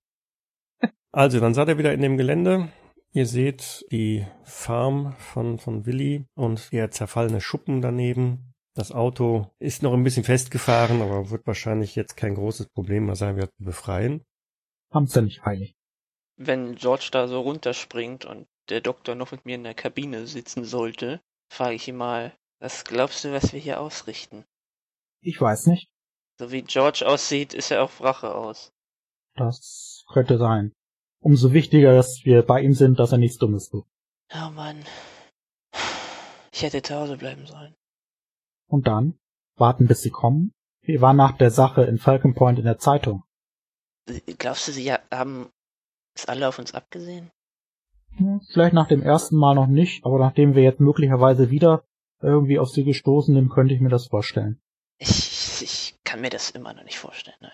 Also, 1.17 1.39
dann 1.39 1.55
seid 1.55 1.67
ihr 1.67 1.79
wieder 1.79 1.93
in 1.93 2.03
dem 2.03 2.15
Gelände. 2.15 2.69
Ihr 3.11 3.25
seht 3.25 3.83
die 3.91 4.27
Farm 4.43 5.13
von, 5.13 5.57
von 5.57 5.87
Willi 5.87 6.27
und 6.35 6.71
der 6.71 6.91
zerfallene 6.91 7.41
Schuppen 7.41 7.81
daneben. 7.81 8.53
Das 8.75 8.91
Auto 8.91 9.49
ist 9.57 9.81
noch 9.81 9.93
ein 9.93 10.03
bisschen 10.03 10.23
festgefahren, 10.23 11.01
aber 11.01 11.31
wird 11.31 11.47
wahrscheinlich 11.47 11.95
jetzt 11.95 12.17
kein 12.17 12.35
großes 12.35 12.69
Problem 12.69 13.07
mehr 13.07 13.15
sein, 13.15 13.35
wieder 13.35 13.49
zu 13.49 13.63
befreien. 13.63 14.23
Haben's 14.93 15.15
ja 15.15 15.23
nicht 15.23 15.43
eilig. 15.43 15.73
Wenn 16.35 16.75
George 16.75 17.09
da 17.11 17.27
so 17.27 17.41
runterspringt 17.41 18.25
und 18.25 18.45
der 18.69 18.81
Doktor 18.81 19.15
noch 19.15 19.31
mit 19.31 19.45
mir 19.45 19.55
in 19.55 19.63
der 19.63 19.73
Kabine 19.73 20.27
sitzen 20.27 20.65
sollte, 20.65 21.19
frage 21.49 21.75
ich 21.75 21.87
ihn 21.87 21.97
mal, 21.97 22.35
was 22.59 22.83
glaubst 22.85 23.23
du, 23.23 23.31
was 23.31 23.53
wir 23.53 23.59
hier 23.59 23.79
ausrichten? 23.79 24.45
Ich 25.21 25.39
weiß 25.39 25.67
nicht. 25.67 25.89
So 26.39 26.51
wie 26.51 26.61
George 26.61 27.05
aussieht, 27.07 27.53
ist 27.53 27.71
er 27.71 27.83
auf 27.83 28.01
Rache 28.01 28.33
aus. 28.33 28.71
Das 29.35 30.03
könnte 30.11 30.37
sein. 30.37 30.73
Umso 31.19 31.51
wichtiger, 31.53 31.93
dass 31.95 32.21
wir 32.25 32.43
bei 32.43 32.61
ihm 32.61 32.73
sind, 32.73 32.99
dass 32.99 33.11
er 33.11 33.17
nichts 33.17 33.37
Dummes 33.37 33.69
tut. 33.69 33.85
Oh 34.33 34.49
Mann. 34.51 34.83
Ich 36.51 36.63
hätte 36.63 36.81
zu 36.81 36.95
Hause 36.95 37.17
bleiben 37.17 37.45
sollen. 37.45 37.75
Und 38.67 38.87
dann? 38.87 39.17
Warten, 39.55 39.87
bis 39.87 40.01
sie 40.01 40.11
kommen? 40.11 40.53
Wir 40.81 41.01
waren 41.01 41.17
nach 41.17 41.37
der 41.37 41.51
Sache 41.51 41.83
in 41.83 41.97
Falcon 41.97 42.33
Point 42.35 42.59
in 42.59 42.65
der 42.65 42.77
Zeitung. 42.77 43.23
Glaubst 44.37 44.67
du, 44.67 44.71
sie 44.71 44.91
ha- 44.91 45.01
haben 45.11 45.49
es 46.15 46.25
alle 46.25 46.47
auf 46.47 46.59
uns 46.59 46.73
abgesehen? 46.73 47.31
Hm, 48.17 48.41
Vielleicht 48.51 48.73
nach 48.73 48.87
dem 48.87 49.01
ersten 49.01 49.35
Mal 49.35 49.55
noch 49.55 49.67
nicht, 49.67 50.05
aber 50.05 50.19
nachdem 50.19 50.55
wir 50.55 50.63
jetzt 50.63 50.79
möglicherweise 50.79 51.49
wieder 51.49 51.83
irgendwie 52.21 52.59
auf 52.59 52.69
sie 52.69 52.83
gestoßen 52.83 53.33
sind, 53.33 53.49
könnte 53.49 53.73
ich 53.73 53.81
mir 53.81 53.89
das 53.89 54.07
vorstellen. 54.07 54.59
Ich, 54.97 55.61
ich 55.61 55.99
kann 56.03 56.21
mir 56.21 56.29
das 56.29 56.49
immer 56.51 56.73
noch 56.73 56.83
nicht 56.83 56.97
vorstellen, 56.97 57.37
nein. 57.41 57.51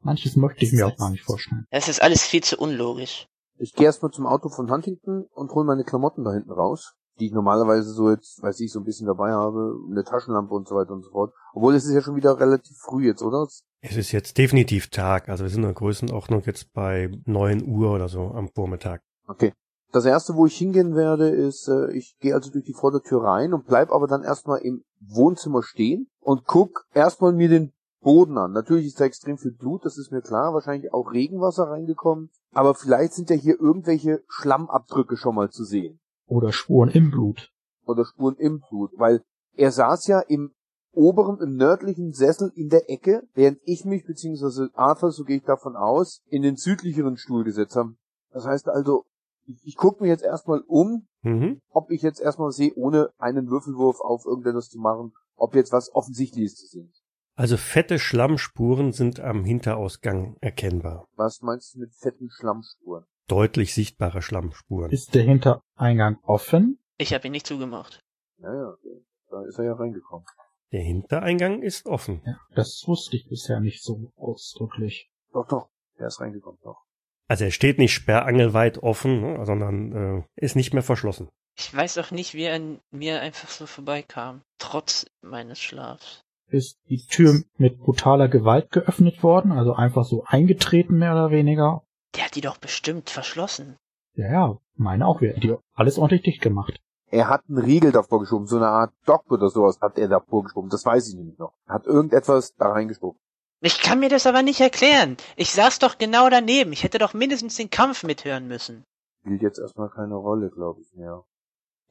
Manches 0.00 0.36
möchte 0.36 0.64
ich 0.64 0.72
mir 0.72 0.86
auch 0.86 0.96
gar 0.96 1.10
nicht 1.10 1.22
vorstellen. 1.22 1.66
Das 1.70 1.88
ist 1.88 2.02
alles 2.02 2.24
viel 2.26 2.42
zu 2.42 2.58
unlogisch. 2.58 3.26
Ich 3.58 3.72
gehe 3.72 3.86
erstmal 3.86 4.10
zum 4.10 4.26
Auto 4.26 4.48
von 4.48 4.70
Huntington 4.70 5.26
und 5.32 5.52
hole 5.52 5.64
meine 5.64 5.84
Klamotten 5.84 6.24
da 6.24 6.32
hinten 6.32 6.50
raus, 6.50 6.94
die 7.20 7.26
ich 7.26 7.32
normalerweise 7.32 7.90
so 7.92 8.10
jetzt, 8.10 8.42
weiß 8.42 8.60
ich, 8.60 8.72
so 8.72 8.80
ein 8.80 8.84
bisschen 8.84 9.06
dabei 9.06 9.30
habe, 9.30 9.74
eine 9.90 10.04
Taschenlampe 10.04 10.52
und 10.52 10.68
so 10.68 10.74
weiter 10.74 10.92
und 10.92 11.02
so 11.02 11.10
fort. 11.10 11.32
Obwohl 11.54 11.74
es 11.74 11.84
ist 11.86 11.94
ja 11.94 12.02
schon 12.02 12.16
wieder 12.16 12.38
relativ 12.38 12.76
früh 12.76 13.06
jetzt, 13.06 13.22
oder? 13.22 13.46
Es 13.80 13.96
ist 13.96 14.12
jetzt 14.12 14.36
definitiv 14.36 14.88
Tag, 14.90 15.28
also 15.28 15.44
wir 15.44 15.50
sind 15.50 15.62
in 15.62 15.68
der 15.68 15.74
Größenordnung 15.74 16.42
jetzt 16.44 16.72
bei 16.72 17.10
9 17.24 17.66
Uhr 17.66 17.92
oder 17.92 18.08
so 18.08 18.32
am 18.32 18.48
Vormittag. 18.48 19.02
Okay. 19.26 19.52
Das 19.94 20.06
erste, 20.06 20.34
wo 20.34 20.44
ich 20.44 20.56
hingehen 20.56 20.96
werde, 20.96 21.28
ist, 21.28 21.68
äh, 21.68 21.92
ich 21.92 22.16
gehe 22.18 22.34
also 22.34 22.50
durch 22.50 22.64
die 22.64 22.74
Vordertür 22.74 23.22
rein 23.22 23.54
und 23.54 23.64
bleib 23.66 23.92
aber 23.92 24.08
dann 24.08 24.24
erstmal 24.24 24.58
im 24.58 24.82
Wohnzimmer 25.00 25.62
stehen 25.62 26.08
und 26.18 26.46
guck 26.46 26.84
erstmal 26.94 27.32
mir 27.32 27.48
den 27.48 27.72
Boden 28.00 28.36
an. 28.36 28.50
Natürlich 28.50 28.86
ist 28.86 28.98
da 28.98 29.04
extrem 29.04 29.38
viel 29.38 29.52
Blut, 29.52 29.84
das 29.84 29.96
ist 29.96 30.10
mir 30.10 30.20
klar, 30.20 30.52
wahrscheinlich 30.52 30.92
auch 30.92 31.12
Regenwasser 31.12 31.70
reingekommen, 31.70 32.30
aber 32.52 32.74
vielleicht 32.74 33.12
sind 33.12 33.30
ja 33.30 33.36
hier 33.36 33.60
irgendwelche 33.60 34.24
Schlammabdrücke 34.26 35.16
schon 35.16 35.36
mal 35.36 35.50
zu 35.50 35.62
sehen 35.62 36.00
Oder 36.26 36.50
Spuren 36.50 36.90
im 36.90 37.12
Blut. 37.12 37.52
oder 37.86 38.04
Spuren 38.04 38.34
im 38.34 38.64
Blut, 38.68 38.90
weil 38.96 39.22
er 39.54 39.70
saß 39.70 40.08
ja 40.08 40.18
im 40.18 40.54
oberen, 40.90 41.40
im 41.40 41.54
nördlichen 41.54 42.12
Sessel 42.12 42.50
in 42.56 42.68
der 42.68 42.90
Ecke, 42.90 43.22
während 43.34 43.60
ich 43.62 43.84
mich, 43.84 44.04
beziehungsweise 44.04 44.70
Arthur, 44.74 45.12
so 45.12 45.22
gehe 45.22 45.36
ich 45.36 45.44
davon 45.44 45.76
aus, 45.76 46.20
in 46.30 46.42
den 46.42 46.56
südlicheren 46.56 47.16
Stuhl 47.16 47.44
gesetzt 47.44 47.76
habe. 47.76 47.94
Das 48.32 48.44
heißt 48.44 48.68
also, 48.68 49.04
ich, 49.46 49.60
ich 49.64 49.76
gucke 49.76 50.02
mir 50.02 50.08
jetzt 50.08 50.22
erstmal 50.24 50.60
um, 50.66 51.06
Mhm. 51.22 51.60
ob 51.70 51.90
ich 51.90 52.02
jetzt 52.02 52.20
erstmal 52.20 52.50
sehe, 52.52 52.72
ohne 52.76 53.10
einen 53.18 53.48
Würfelwurf 53.48 54.00
auf 54.00 54.26
irgendetwas 54.26 54.68
zu 54.68 54.78
machen, 54.78 55.12
ob 55.36 55.54
jetzt 55.54 55.72
was 55.72 55.90
Offensichtliches 55.94 56.54
zu 56.56 56.66
sehen 56.66 56.88
ist. 56.90 57.02
Also 57.36 57.56
fette 57.56 57.98
Schlammspuren 57.98 58.92
sind 58.92 59.20
am 59.20 59.42
Hinterausgang 59.44 60.36
erkennbar. 60.40 61.06
Was 61.16 61.40
meinst 61.40 61.74
du 61.74 61.80
mit 61.80 61.94
fetten 61.94 62.28
Schlammspuren? 62.30 63.04
Deutlich 63.26 63.72
sichtbare 63.74 64.20
Schlammspuren. 64.22 64.90
Ist 64.90 65.14
der 65.14 65.22
Hintereingang 65.22 66.18
offen? 66.22 66.78
Ich 66.98 67.14
habe 67.14 67.26
ihn 67.26 67.32
nicht 67.32 67.46
zugemacht. 67.46 68.00
Ja, 68.38 68.52
ja, 68.54 68.68
okay. 68.68 69.04
da 69.30 69.42
ist 69.46 69.58
er 69.58 69.64
ja 69.64 69.72
reingekommen. 69.74 70.26
Der 70.72 70.82
Hintereingang 70.82 71.62
ist 71.62 71.86
offen. 71.86 72.20
Ja, 72.26 72.36
das 72.54 72.84
wusste 72.86 73.16
ich 73.16 73.28
bisher 73.28 73.60
nicht 73.60 73.82
so 73.82 74.12
ausdrücklich. 74.16 75.10
Doch, 75.32 75.46
doch, 75.48 75.68
er 75.96 76.08
ist 76.08 76.20
reingekommen, 76.20 76.58
doch. 76.62 76.82
Also 77.28 77.44
er 77.44 77.50
steht 77.50 77.78
nicht 77.78 77.94
sperrangelweit 77.94 78.78
offen, 78.78 79.20
ne, 79.20 79.46
sondern 79.46 79.92
äh, 79.92 80.22
ist 80.36 80.56
nicht 80.56 80.74
mehr 80.74 80.82
verschlossen. 80.82 81.28
Ich 81.56 81.74
weiß 81.74 81.98
auch 81.98 82.10
nicht, 82.10 82.34
wie 82.34 82.44
er 82.44 82.56
an 82.56 82.80
mir 82.90 83.20
einfach 83.20 83.48
so 83.48 83.66
vorbeikam. 83.66 84.42
Trotz 84.58 85.06
meines 85.22 85.60
Schlafs. 85.60 86.22
Ist 86.48 86.78
die 86.88 87.06
Tür 87.06 87.42
mit 87.56 87.78
brutaler 87.78 88.28
Gewalt 88.28 88.70
geöffnet 88.70 89.22
worden, 89.22 89.52
also 89.52 89.72
einfach 89.72 90.04
so 90.04 90.24
eingetreten 90.26 90.98
mehr 90.98 91.12
oder 91.12 91.30
weniger? 91.30 91.82
Der 92.16 92.26
hat 92.26 92.34
die 92.34 92.40
doch 92.40 92.58
bestimmt 92.58 93.08
verschlossen. 93.10 93.76
Ja, 94.14 94.30
ja, 94.30 94.58
meine 94.76 95.06
auch. 95.06 95.20
Wir 95.20 95.30
hätten 95.30 95.40
die 95.40 95.56
alles 95.74 95.98
ordentlich 95.98 96.22
dicht 96.22 96.42
gemacht. 96.42 96.80
Er 97.10 97.28
hat 97.28 97.42
einen 97.48 97.58
Riegel 97.58 97.92
davor 97.92 98.20
geschoben, 98.20 98.46
so 98.46 98.56
eine 98.56 98.66
Art 98.68 98.92
Dock 99.06 99.30
oder 99.30 99.48
sowas 99.48 99.78
hat 99.80 99.98
er 99.98 100.08
davor 100.08 100.42
geschoben, 100.42 100.68
das 100.68 100.84
weiß 100.84 101.08
ich 101.08 101.14
nämlich 101.14 101.38
noch. 101.38 101.54
Er 101.66 101.74
hat 101.76 101.86
irgendetwas 101.86 102.54
da 102.56 102.72
reingeschoben. 102.72 103.20
Ich 103.64 103.80
kann 103.80 103.98
mir 103.98 104.10
das 104.10 104.26
aber 104.26 104.42
nicht 104.42 104.60
erklären. 104.60 105.16
Ich 105.36 105.52
saß 105.52 105.78
doch 105.78 105.96
genau 105.96 106.28
daneben. 106.28 106.72
Ich 106.72 106.82
hätte 106.82 106.98
doch 106.98 107.14
mindestens 107.14 107.56
den 107.56 107.70
Kampf 107.70 108.04
mithören 108.04 108.46
müssen. 108.46 108.84
Spielt 109.22 109.40
jetzt 109.40 109.58
erstmal 109.58 109.88
keine 109.88 110.16
Rolle, 110.16 110.50
glaube 110.50 110.82
ich, 110.82 110.92
mehr. 110.94 111.24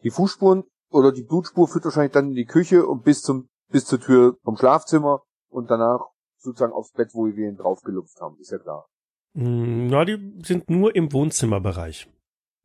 Die 0.03 0.11
Fußspuren 0.11 0.65
oder 0.91 1.11
die 1.11 1.23
Blutspur 1.23 1.67
führt 1.67 1.85
wahrscheinlich 1.85 2.11
dann 2.11 2.29
in 2.29 2.35
die 2.35 2.45
Küche 2.45 2.85
und 2.85 3.03
bis 3.03 3.23
zum, 3.23 3.49
bis 3.71 3.85
zur 3.85 3.99
Tür 3.99 4.37
vom 4.43 4.55
Schlafzimmer 4.55 5.23
und 5.49 5.71
danach 5.71 6.01
sozusagen 6.37 6.73
aufs 6.73 6.91
Bett, 6.91 7.09
wo 7.13 7.25
wir 7.25 7.49
ihn 7.49 7.57
draufgelupft 7.57 8.21
haben, 8.21 8.37
ist 8.39 8.51
ja 8.51 8.59
klar. 8.59 8.85
Mm, 9.33 9.87
Na, 9.87 10.05
die 10.05 10.43
sind 10.43 10.69
nur 10.69 10.95
im 10.95 11.11
Wohnzimmerbereich. 11.11 12.07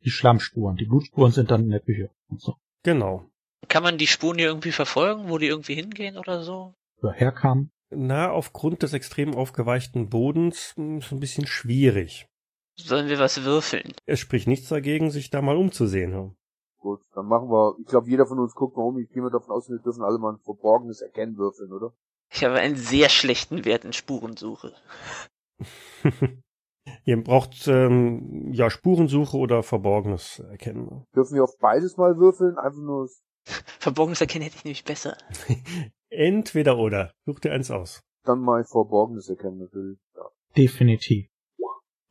Die 0.03 0.11
Schlammspuren, 0.11 0.75
die 0.75 0.85
Blutspuren 0.85 1.31
sind 1.31 1.49
dann 1.49 1.63
in 1.63 1.71
der 1.71 1.79
Küche. 1.79 2.11
Und 2.29 2.41
so. 2.41 2.57
Genau. 2.83 3.25
Kann 3.67 3.81
man 3.81 3.97
die 3.97 4.07
Spuren 4.07 4.37
hier 4.37 4.49
irgendwie 4.49 4.71
verfolgen, 4.71 5.29
wo 5.29 5.39
die 5.39 5.47
irgendwie 5.47 5.73
hingehen 5.73 6.17
oder 6.17 6.43
so? 6.43 6.75
Wo 7.01 7.07
er 7.07 7.13
herkam. 7.13 7.71
Na, 7.91 8.31
aufgrund 8.31 8.83
des 8.83 8.93
extrem 8.93 9.33
aufgeweichten 9.35 10.09
Bodens 10.09 10.73
mh, 10.77 10.99
ist 10.99 11.11
ein 11.11 11.19
bisschen 11.19 11.47
schwierig. 11.47 12.27
Sollen 12.75 13.09
wir 13.09 13.19
was 13.19 13.43
würfeln? 13.43 13.93
Es 14.05 14.19
spricht 14.19 14.47
nichts 14.47 14.69
dagegen, 14.69 15.11
sich 15.11 15.29
da 15.29 15.41
mal 15.41 15.57
umzusehen. 15.57 16.11
ja. 16.11 16.31
Gut, 16.77 17.01
dann 17.13 17.25
machen 17.25 17.49
wir, 17.49 17.75
ich 17.79 17.87
glaube, 17.87 18.09
jeder 18.09 18.25
von 18.25 18.39
uns 18.39 18.55
guckt 18.55 18.77
mal 18.77 18.83
um, 18.83 18.97
ich 18.99 19.09
gehe 19.09 19.21
mal 19.21 19.31
davon 19.31 19.53
aus, 19.53 19.69
wir 19.69 19.79
dürfen 19.79 20.01
alle 20.01 20.17
mal 20.17 20.33
ein 20.33 20.39
verborgenes 20.39 21.01
Erkennen 21.01 21.35
würfeln, 21.35 21.73
oder? 21.73 21.93
Ich 22.31 22.45
habe 22.45 22.55
einen 22.55 22.77
sehr 22.77 23.09
schlechten 23.09 23.65
Wert 23.65 23.83
in 23.83 23.91
Spurensuche. 23.91 24.73
Ihr 27.03 27.21
braucht 27.21 27.67
ähm, 27.67 28.53
ja 28.53 28.69
Spurensuche 28.69 29.35
oder 29.35 29.61
Verborgenes 29.61 30.39
erkennen. 30.39 31.05
Dürfen 31.13 31.35
wir 31.35 31.43
auf 31.43 31.57
beides 31.59 31.97
mal 31.97 32.17
würfeln, 32.17 32.57
einfach 32.57 32.79
nur, 32.79 33.09
Verborgenes 33.79 34.21
Erkennen 34.21 34.43
hätte 34.43 34.57
ich 34.57 34.63
nämlich 34.63 34.83
besser. 34.83 35.17
Entweder 36.09 36.77
oder. 36.77 37.13
Such 37.25 37.39
dir 37.39 37.51
eins 37.53 37.71
aus. 37.71 38.01
Dann 38.23 38.39
mal 38.39 38.63
Verborgenes 38.63 39.29
erkennen 39.29 39.59
natürlich. 39.59 39.97
Ja. 40.15 40.23
Definitiv. 40.57 41.27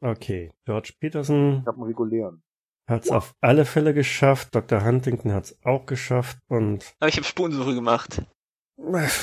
Okay, 0.00 0.52
George 0.64 0.92
Peterson 1.00 1.60
Ich 1.60 1.66
habe 1.66 1.78
einen 1.78 1.86
regulären. 1.88 2.42
hat's 2.88 3.10
auf 3.10 3.34
alle 3.40 3.64
Fälle 3.64 3.94
geschafft. 3.94 4.54
Dr. 4.54 4.84
Huntington 4.84 5.32
hat's 5.32 5.58
auch 5.64 5.86
geschafft. 5.86 6.38
Und 6.48 6.94
Aber 7.00 7.08
ich 7.08 7.16
habe 7.16 7.24
Spurensuche 7.26 7.74
gemacht. 7.74 8.22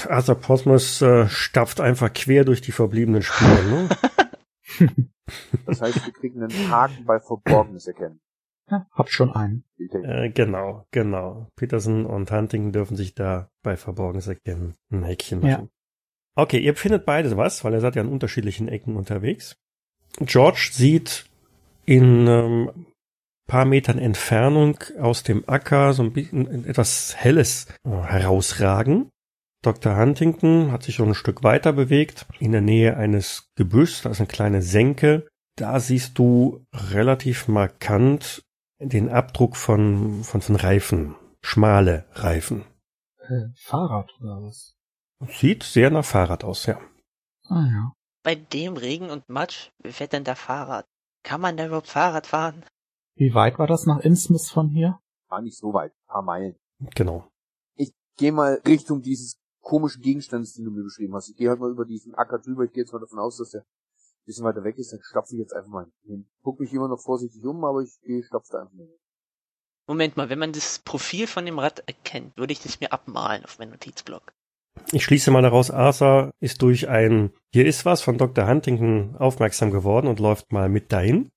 Arthur 0.09 0.35
Portsmouth 0.35 1.01
äh, 1.01 1.29
stapft 1.29 1.79
einfach 1.79 2.11
quer 2.13 2.43
durch 2.43 2.59
die 2.61 2.73
verbliebenen 2.73 3.21
Spuren. 3.21 3.69
Ne? 3.69 3.89
Das 5.65 5.81
heißt, 5.81 6.05
wir 6.05 6.13
kriegen 6.13 6.43
einen 6.43 6.69
Haken 6.69 7.03
bei 7.05 7.19
Verborgenes 7.19 7.87
erkennen. 7.87 8.19
Ja, 8.69 8.87
hab 8.91 9.09
schon 9.09 9.31
einen. 9.31 9.63
Äh, 9.77 10.29
genau, 10.29 10.87
genau. 10.91 11.47
Peterson 11.55 12.05
und 12.05 12.31
Huntington 12.31 12.71
dürfen 12.71 12.97
sich 12.97 13.13
da 13.13 13.49
bei 13.61 13.77
Verborgenes 13.77 14.27
erkennen 14.27 14.75
ein 14.91 15.03
Häkchen 15.03 15.41
machen. 15.41 15.69
Ja. 15.69 15.69
Okay, 16.35 16.59
ihr 16.59 16.75
findet 16.75 17.05
beide 17.05 17.35
was, 17.37 17.63
weil 17.63 17.73
ihr 17.73 17.81
seid 17.81 17.95
ja 17.95 18.01
an 18.01 18.09
unterschiedlichen 18.09 18.67
Ecken 18.67 18.95
unterwegs. 18.95 19.57
George 20.19 20.69
sieht 20.71 21.25
in 21.85 22.27
ähm, 22.27 22.87
paar 23.47 23.65
Metern 23.65 23.99
Entfernung 23.99 24.77
aus 24.99 25.23
dem 25.23 25.47
Acker 25.47 25.93
so 25.93 26.03
ein 26.03 26.13
bisschen 26.13 26.65
etwas 26.65 27.15
Helles 27.15 27.67
äh, 27.85 27.89
herausragen. 27.89 29.09
Dr. 29.61 29.97
Huntington 29.97 30.71
hat 30.71 30.83
sich 30.83 30.95
schon 30.95 31.09
ein 31.09 31.15
Stück 31.15 31.43
weiter 31.43 31.73
bewegt, 31.73 32.27
in 32.39 32.51
der 32.51 32.61
Nähe 32.61 32.97
eines 32.97 33.49
Gebüschs, 33.55 34.03
da 34.03 34.11
ist 34.11 34.19
eine 34.19 34.27
kleine 34.27 34.61
Senke. 34.61 35.27
Da 35.57 35.79
siehst 35.79 36.17
du 36.19 36.65
relativ 36.73 37.47
markant 37.47 38.43
den 38.79 39.09
Abdruck 39.09 39.55
von, 39.55 40.23
von, 40.23 40.41
von 40.41 40.55
Reifen, 40.55 41.15
schmale 41.41 42.05
Reifen. 42.13 42.65
Äh, 43.19 43.47
Fahrrad 43.55 44.11
oder 44.19 44.41
was? 44.41 44.75
Sieht 45.27 45.63
sehr 45.63 45.89
nach 45.89 46.05
Fahrrad 46.05 46.43
aus, 46.43 46.65
ja. 46.65 46.79
Ah 47.47 47.65
ja. 47.65 47.93
Bei 48.23 48.35
dem 48.35 48.75
Regen 48.75 49.09
und 49.09 49.29
Matsch, 49.29 49.69
wie 49.79 49.91
fährt 49.91 50.13
denn 50.13 50.23
da 50.23 50.35
Fahrrad? 50.35 50.85
Kann 51.23 51.41
man 51.41 51.57
da 51.57 51.67
überhaupt 51.67 51.87
Fahrrad 51.87 52.27
fahren? 52.27 52.63
Wie 53.15 53.33
weit 53.33 53.57
war 53.59 53.67
das 53.67 53.85
nach 53.85 53.99
Innsmouth 53.99 54.47
von 54.47 54.69
hier? 54.69 54.99
War 55.29 55.41
nicht 55.41 55.57
so 55.57 55.73
weit. 55.73 55.91
Ein 55.91 56.07
paar 56.07 56.21
Meilen. 56.21 56.55
Genau. 56.95 57.27
Ich 57.75 57.93
gehe 58.17 58.31
mal 58.31 58.61
Richtung 58.65 59.01
dieses 59.01 59.39
komischen 59.61 60.01
Gegenstandes, 60.01 60.53
den 60.53 60.65
du 60.65 60.71
mir 60.71 60.83
beschrieben 60.83 61.15
hast. 61.15 61.29
Ich 61.29 61.35
gehe 61.37 61.49
halt 61.49 61.59
mal 61.59 61.71
über 61.71 61.85
diesen 61.85 62.13
Acker 62.13 62.39
drüber. 62.39 62.65
Ich 62.65 62.73
gehe 62.73 62.83
jetzt 62.83 62.93
mal 62.93 62.99
davon 62.99 63.19
aus, 63.19 63.37
dass 63.37 63.51
der 63.51 63.63
bisschen 64.25 64.45
weiter 64.45 64.63
weg 64.63 64.77
ist. 64.77 64.91
Dann 64.91 64.99
stapfe 65.01 65.33
ich 65.33 65.39
jetzt 65.39 65.53
einfach 65.53 65.69
mal 65.69 65.87
hin. 66.05 66.27
Guck 66.43 66.59
mich 66.59 66.73
immer 66.73 66.87
noch 66.87 67.01
vorsichtig 67.01 67.43
um, 67.43 67.63
aber 67.63 67.81
ich 67.81 67.99
gehe, 68.03 68.23
stapfe 68.23 68.47
da 68.51 68.59
einfach 68.61 68.73
mal 68.73 68.85
hin. 68.85 68.95
Moment 69.87 70.17
mal, 70.17 70.29
wenn 70.29 70.39
man 70.39 70.51
das 70.51 70.79
Profil 70.79 71.27
von 71.27 71.45
dem 71.45 71.59
Rad 71.59 71.83
erkennt, 71.87 72.35
würde 72.37 72.53
ich 72.53 72.61
das 72.61 72.79
mir 72.79 72.91
abmalen 72.91 73.43
auf 73.45 73.59
meinen 73.59 73.71
Notizblock. 73.71 74.33
Ich 74.91 75.03
schließe 75.05 75.31
mal 75.31 75.41
daraus, 75.41 75.71
Arthur 75.71 76.31
ist 76.39 76.61
durch 76.61 76.89
ein 76.89 77.31
Hier 77.53 77.65
ist 77.65 77.85
was 77.85 78.01
von 78.01 78.17
Dr. 78.17 78.47
Huntington 78.47 79.15
aufmerksam 79.15 79.71
geworden 79.71 80.07
und 80.07 80.19
läuft 80.19 80.51
mal 80.51 80.69
mit 80.69 80.91
dahin, 80.91 81.31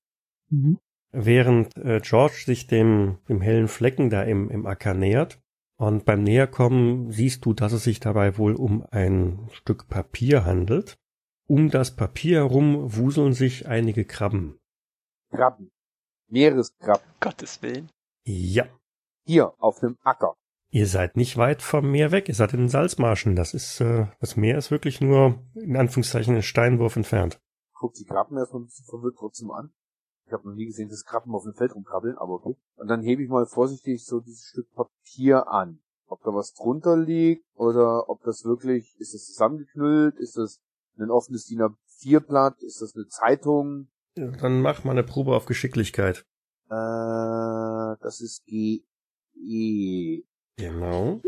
Mhm. 0.50 0.78
während 1.12 1.76
äh, 1.76 2.00
George 2.02 2.42
sich 2.47 2.66
dem, 2.66 3.18
dem 3.28 3.42
hellen 3.42 3.68
Flecken 3.68 4.09
da 4.09 4.23
im, 4.23 4.49
im 4.50 4.66
Acker 4.66 4.95
nähert. 4.95 5.38
Und 5.76 6.04
beim 6.04 6.25
Näherkommen 6.25 7.12
siehst 7.12 7.45
du, 7.45 7.52
dass 7.52 7.73
es 7.73 7.84
sich 7.84 8.00
dabei 8.00 8.39
wohl 8.39 8.54
um 8.54 8.84
ein 8.91 9.49
Stück 9.52 9.89
Papier 9.89 10.45
handelt. 10.45 10.97
Um 11.49 11.71
das 11.71 11.97
Papier 11.97 12.41
herum 12.41 12.95
wuseln 12.97 13.32
sich 13.32 13.67
einige 13.67 14.04
Krabben. 14.04 14.58
Krabben. 15.30 15.71
Meereskrabben. 16.28 17.08
Gottes 17.21 17.63
Willen. 17.63 17.89
Ja, 18.25 18.67
Hier, 19.25 19.54
auf 19.58 19.80
dem 19.80 19.97
Acker. 20.02 20.34
ihr 20.71 20.87
seid 20.87 21.17
nicht 21.17 21.39
weit 21.39 21.63
vom 21.63 21.91
Meer 21.91 22.13
weg, 22.13 22.28
ihr 22.28 22.34
seid 22.34 22.52
in 22.52 22.61
den 22.61 22.69
Salzmarschen. 22.69 23.34
Das 23.34 23.54
ist, 23.54 23.80
äh, 23.80 24.06
das 24.21 24.37
Meer 24.37 24.58
ist 24.58 24.71
wirklich 24.71 25.00
nur 25.00 25.43
in 25.54 25.76
Anführungszeichen 25.76 26.34
einen 26.34 26.43
Steinwurf 26.43 26.97
entfernt. 26.97 27.41
Guck 27.73 27.95
die 27.95 28.04
Krabben 28.04 28.37
erstmal 28.37 28.61
ein 28.63 28.67
bisschen 28.67 28.84
verwirrt 28.84 29.17
trotzdem 29.19 29.50
an. 29.50 29.71
Ich 30.26 30.32
habe 30.34 30.47
noch 30.47 30.54
nie 30.54 30.67
gesehen, 30.67 30.91
dass 30.91 31.04
Krabben 31.06 31.34
auf 31.34 31.45
dem 31.45 31.54
Feld 31.54 31.75
rumkrabbeln, 31.75 32.19
aber 32.19 32.34
okay. 32.34 32.56
Und 32.76 32.89
dann 32.89 33.00
hebe 33.02 33.23
ich 33.23 33.30
mal 33.30 33.47
vorsichtig 33.47 34.04
so 34.04 34.21
dieses 34.21 34.45
Stück 34.45 34.71
Papier 34.75 35.49
an. 35.49 35.80
Ob 36.08 36.23
da 36.23 36.34
was 36.34 36.52
drunter 36.52 36.99
liegt 36.99 37.47
oder 37.54 38.11
ob 38.11 38.23
das 38.25 38.45
wirklich, 38.45 38.95
ist 38.99 39.15
das 39.15 39.25
zusammengeknüllt, 39.25 40.17
ist 40.17 40.37
das 40.37 40.61
ein 40.99 41.11
offenes 41.11 41.47
DIN 41.47 41.61
A4-Blatt, 41.63 42.63
ist 42.63 42.80
das 42.82 42.95
eine 42.95 43.06
Zeitung, 43.08 43.89
Ja, 44.17 44.28
Dann 44.30 44.61
mach 44.61 44.84
mal 44.84 44.93
eine 44.93 45.04
Probe 45.04 45.34
auf 45.37 45.47
Geschicklichkeit. 45.47 46.25
äh, 46.71 47.97
das 48.02 48.21
ist 48.21 48.45
GE. 48.47 50.25
Genau. 50.56 51.21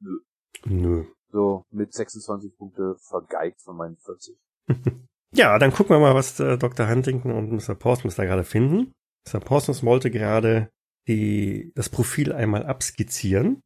Nö. 0.00 0.18
Nö. 0.64 1.04
So, 1.32 1.64
mit 1.70 1.92
26 1.92 2.56
Punkte 2.56 2.96
vergeigt 3.00 3.60
von 3.62 3.76
meinen 3.76 3.96
40. 3.98 4.36
Ja, 5.34 5.58
dann 5.58 5.70
gucken 5.72 5.94
wir 5.94 6.00
mal, 6.00 6.14
was 6.14 6.40
äh, 6.40 6.56
Dr. 6.56 6.88
Huntington 6.88 7.30
und 7.30 7.50
Mr. 7.52 7.74
Portsmouth 7.74 8.16
da 8.18 8.24
gerade 8.24 8.44
finden. 8.44 8.92
Mr. 9.26 9.38
Portsmouth 9.40 9.82
wollte 9.82 10.10
gerade 10.10 10.70
die, 11.08 11.72
das 11.74 11.90
Profil 11.90 12.32
einmal 12.32 12.64
abskizzieren. 12.64 13.60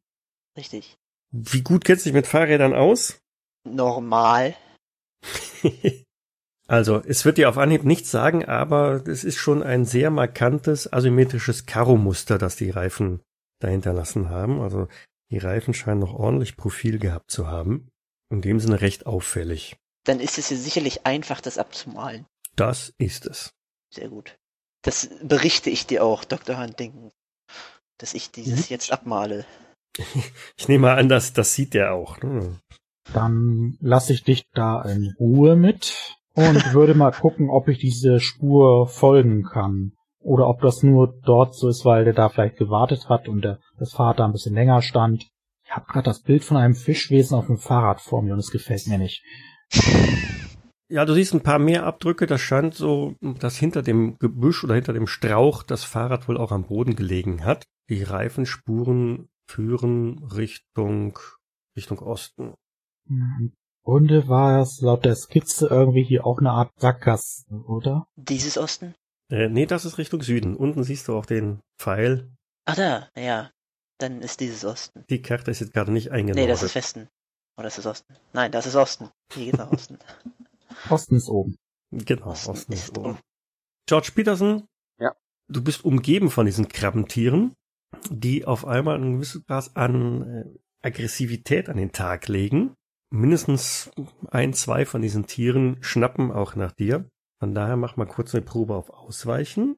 Richtig. 0.57 0.97
Wie 1.31 1.61
gut 1.61 1.85
kennst 1.85 2.05
du 2.05 2.09
dich 2.09 2.15
mit 2.15 2.27
Fahrrädern 2.27 2.73
aus? 2.73 3.21
Normal. 3.63 4.55
also, 6.67 7.01
es 7.05 7.25
wird 7.25 7.37
dir 7.37 7.49
auf 7.49 7.57
Anhieb 7.57 7.83
nichts 7.83 8.11
sagen, 8.11 8.45
aber 8.45 9.05
es 9.07 9.23
ist 9.23 9.37
schon 9.37 9.63
ein 9.63 9.85
sehr 9.85 10.09
markantes 10.09 10.91
asymmetrisches 10.91 11.65
Karo-Muster, 11.65 12.37
das 12.37 12.55
die 12.55 12.69
Reifen 12.69 13.21
dahinterlassen 13.59 14.29
haben. 14.29 14.61
Also, 14.61 14.87
die 15.29 15.37
Reifen 15.37 15.73
scheinen 15.73 15.99
noch 15.99 16.13
ordentlich 16.13 16.57
Profil 16.57 16.99
gehabt 16.99 17.31
zu 17.31 17.47
haben. 17.47 17.89
In 18.29 18.41
dem 18.41 18.59
Sinne 18.59 18.81
recht 18.81 19.05
auffällig. 19.05 19.75
Dann 20.05 20.19
ist 20.19 20.37
es 20.37 20.49
ja 20.49 20.57
sicherlich 20.57 21.05
einfach, 21.05 21.41
das 21.41 21.57
abzumalen. 21.57 22.25
Das 22.55 22.93
ist 22.97 23.25
es. 23.25 23.53
Sehr 23.93 24.09
gut. 24.09 24.37
Das 24.83 25.09
berichte 25.21 25.69
ich 25.69 25.85
dir 25.85 26.03
auch, 26.03 26.23
Dr. 26.23 26.57
Huntington, 26.57 27.11
dass 27.99 28.13
ich 28.13 28.31
dieses 28.31 28.69
Mhm. 28.69 28.73
jetzt 28.73 28.91
abmale. 28.91 29.45
Ich 30.57 30.67
nehme 30.67 30.87
mal 30.87 30.97
an, 30.97 31.09
dass 31.09 31.33
das 31.33 31.53
sieht 31.53 31.75
er 31.75 31.93
auch. 31.93 32.21
Ne? 32.21 32.59
Dann 33.13 33.77
lasse 33.81 34.13
ich 34.13 34.23
dich 34.23 34.45
da 34.53 34.81
in 34.83 35.13
Ruhe 35.19 35.55
mit 35.55 36.17
und 36.33 36.55
würde 36.73 36.93
mal 36.93 37.11
gucken, 37.11 37.49
ob 37.49 37.67
ich 37.67 37.79
diese 37.79 38.19
Spur 38.19 38.87
folgen 38.87 39.43
kann. 39.43 39.93
Oder 40.19 40.47
ob 40.47 40.61
das 40.61 40.83
nur 40.83 41.19
dort 41.25 41.55
so 41.55 41.67
ist, 41.67 41.83
weil 41.83 42.03
der 42.05 42.13
da 42.13 42.29
vielleicht 42.29 42.57
gewartet 42.57 43.09
hat 43.09 43.27
und 43.27 43.43
der, 43.43 43.59
das 43.79 43.93
Fahrrad 43.93 44.19
da 44.19 44.25
ein 44.25 44.31
bisschen 44.31 44.53
länger 44.53 44.81
stand. 44.83 45.27
Ich 45.65 45.71
habe 45.71 45.87
gerade 45.87 46.05
das 46.05 46.21
Bild 46.21 46.43
von 46.43 46.57
einem 46.57 46.75
Fischwesen 46.75 47.35
auf 47.35 47.47
dem 47.47 47.57
Fahrrad 47.57 48.01
vor 48.01 48.21
mir 48.21 48.33
und 48.33 48.39
es 48.39 48.51
gefällt 48.51 48.87
mir 48.87 48.97
nicht. 48.97 49.23
Ja, 50.91 51.05
du 51.05 51.13
siehst 51.13 51.33
ein 51.33 51.39
paar 51.39 51.57
mehr 51.57 51.85
Abdrücke. 51.85 52.27
Das 52.27 52.41
scheint 52.41 52.73
so, 52.73 53.15
dass 53.21 53.55
hinter 53.55 53.81
dem 53.81 54.17
Gebüsch 54.17 54.61
oder 54.65 54.75
hinter 54.75 54.91
dem 54.91 55.07
Strauch 55.07 55.63
das 55.63 55.85
Fahrrad 55.85 56.27
wohl 56.27 56.37
auch 56.37 56.51
am 56.51 56.67
Boden 56.67 56.97
gelegen 56.97 57.45
hat. 57.45 57.63
Die 57.87 58.03
Reifenspuren 58.03 59.29
führen 59.47 60.21
Richtung, 60.35 61.17
Richtung 61.77 61.99
Osten. 61.99 62.55
Im 63.11 63.53
Grunde 63.83 64.27
war 64.27 64.61
es 64.61 64.81
laut 64.81 65.05
der 65.05 65.15
Skizze 65.15 65.67
irgendwie 65.67 66.03
hier 66.03 66.25
auch 66.25 66.39
eine 66.39 66.51
Art 66.51 66.71
Sackgasse, 66.77 67.45
oder? 67.67 68.07
Dieses 68.15 68.57
Osten? 68.57 68.95
Äh, 69.29 69.49
nee, 69.49 69.65
das 69.65 69.85
ist 69.85 69.97
Richtung 69.97 70.21
Süden. 70.21 70.55
Unten 70.55 70.83
siehst 70.83 71.07
du 71.07 71.15
auch 71.15 71.25
den 71.25 71.61
Pfeil. 71.79 72.31
Ach 72.65 72.75
da, 72.75 73.09
ja. 73.17 73.49
Dann 73.97 74.21
ist 74.21 74.39
dieses 74.39 74.65
Osten. 74.65 75.03
Die 75.09 75.21
Karte 75.21 75.51
ist 75.51 75.59
jetzt 75.61 75.73
gerade 75.73 75.91
nicht 75.91 76.11
eingenommen. 76.11 76.43
Nee, 76.43 76.49
das 76.51 76.63
ist 76.63 76.75
Westen. 76.75 77.07
Oder 77.57 77.67
ist 77.67 77.77
es 77.77 77.85
Osten? 77.85 78.15
Nein, 78.33 78.51
das 78.51 78.65
ist 78.65 78.75
Osten. 78.75 79.09
Hier 79.33 79.45
geht's 79.45 79.57
nach 79.57 79.71
Osten. 79.71 79.97
Osten 80.89 81.15
ist 81.15 81.29
oben. 81.29 81.55
Genau, 81.91 82.27
Osten 82.27 82.51
Osten 82.51 82.73
ist 82.73 82.83
ist 82.83 82.97
oben. 82.97 83.11
um. 83.11 83.17
George 83.87 84.11
Peterson. 84.15 84.65
Ja. 84.99 85.13
Du 85.47 85.63
bist 85.63 85.83
umgeben 85.83 86.31
von 86.31 86.45
diesen 86.45 86.67
Krabbentieren, 86.69 87.53
die 88.09 88.45
auf 88.45 88.65
einmal 88.65 88.95
ein 88.97 89.15
gewisses 89.15 89.41
Maß 89.47 89.75
an 89.75 90.21
äh, 90.23 90.87
Aggressivität 90.87 91.69
an 91.69 91.77
den 91.77 91.91
Tag 91.91 92.27
legen. 92.27 92.73
Mindestens 93.11 93.91
ein, 94.29 94.53
zwei 94.53 94.85
von 94.85 95.01
diesen 95.01 95.27
Tieren 95.27 95.77
schnappen 95.81 96.31
auch 96.31 96.55
nach 96.55 96.71
dir. 96.71 97.09
Von 97.39 97.53
daher 97.53 97.75
mach 97.75 97.97
mal 97.97 98.07
kurz 98.07 98.33
eine 98.33 98.43
Probe 98.43 98.73
auf 98.73 98.89
Ausweichen. 98.89 99.77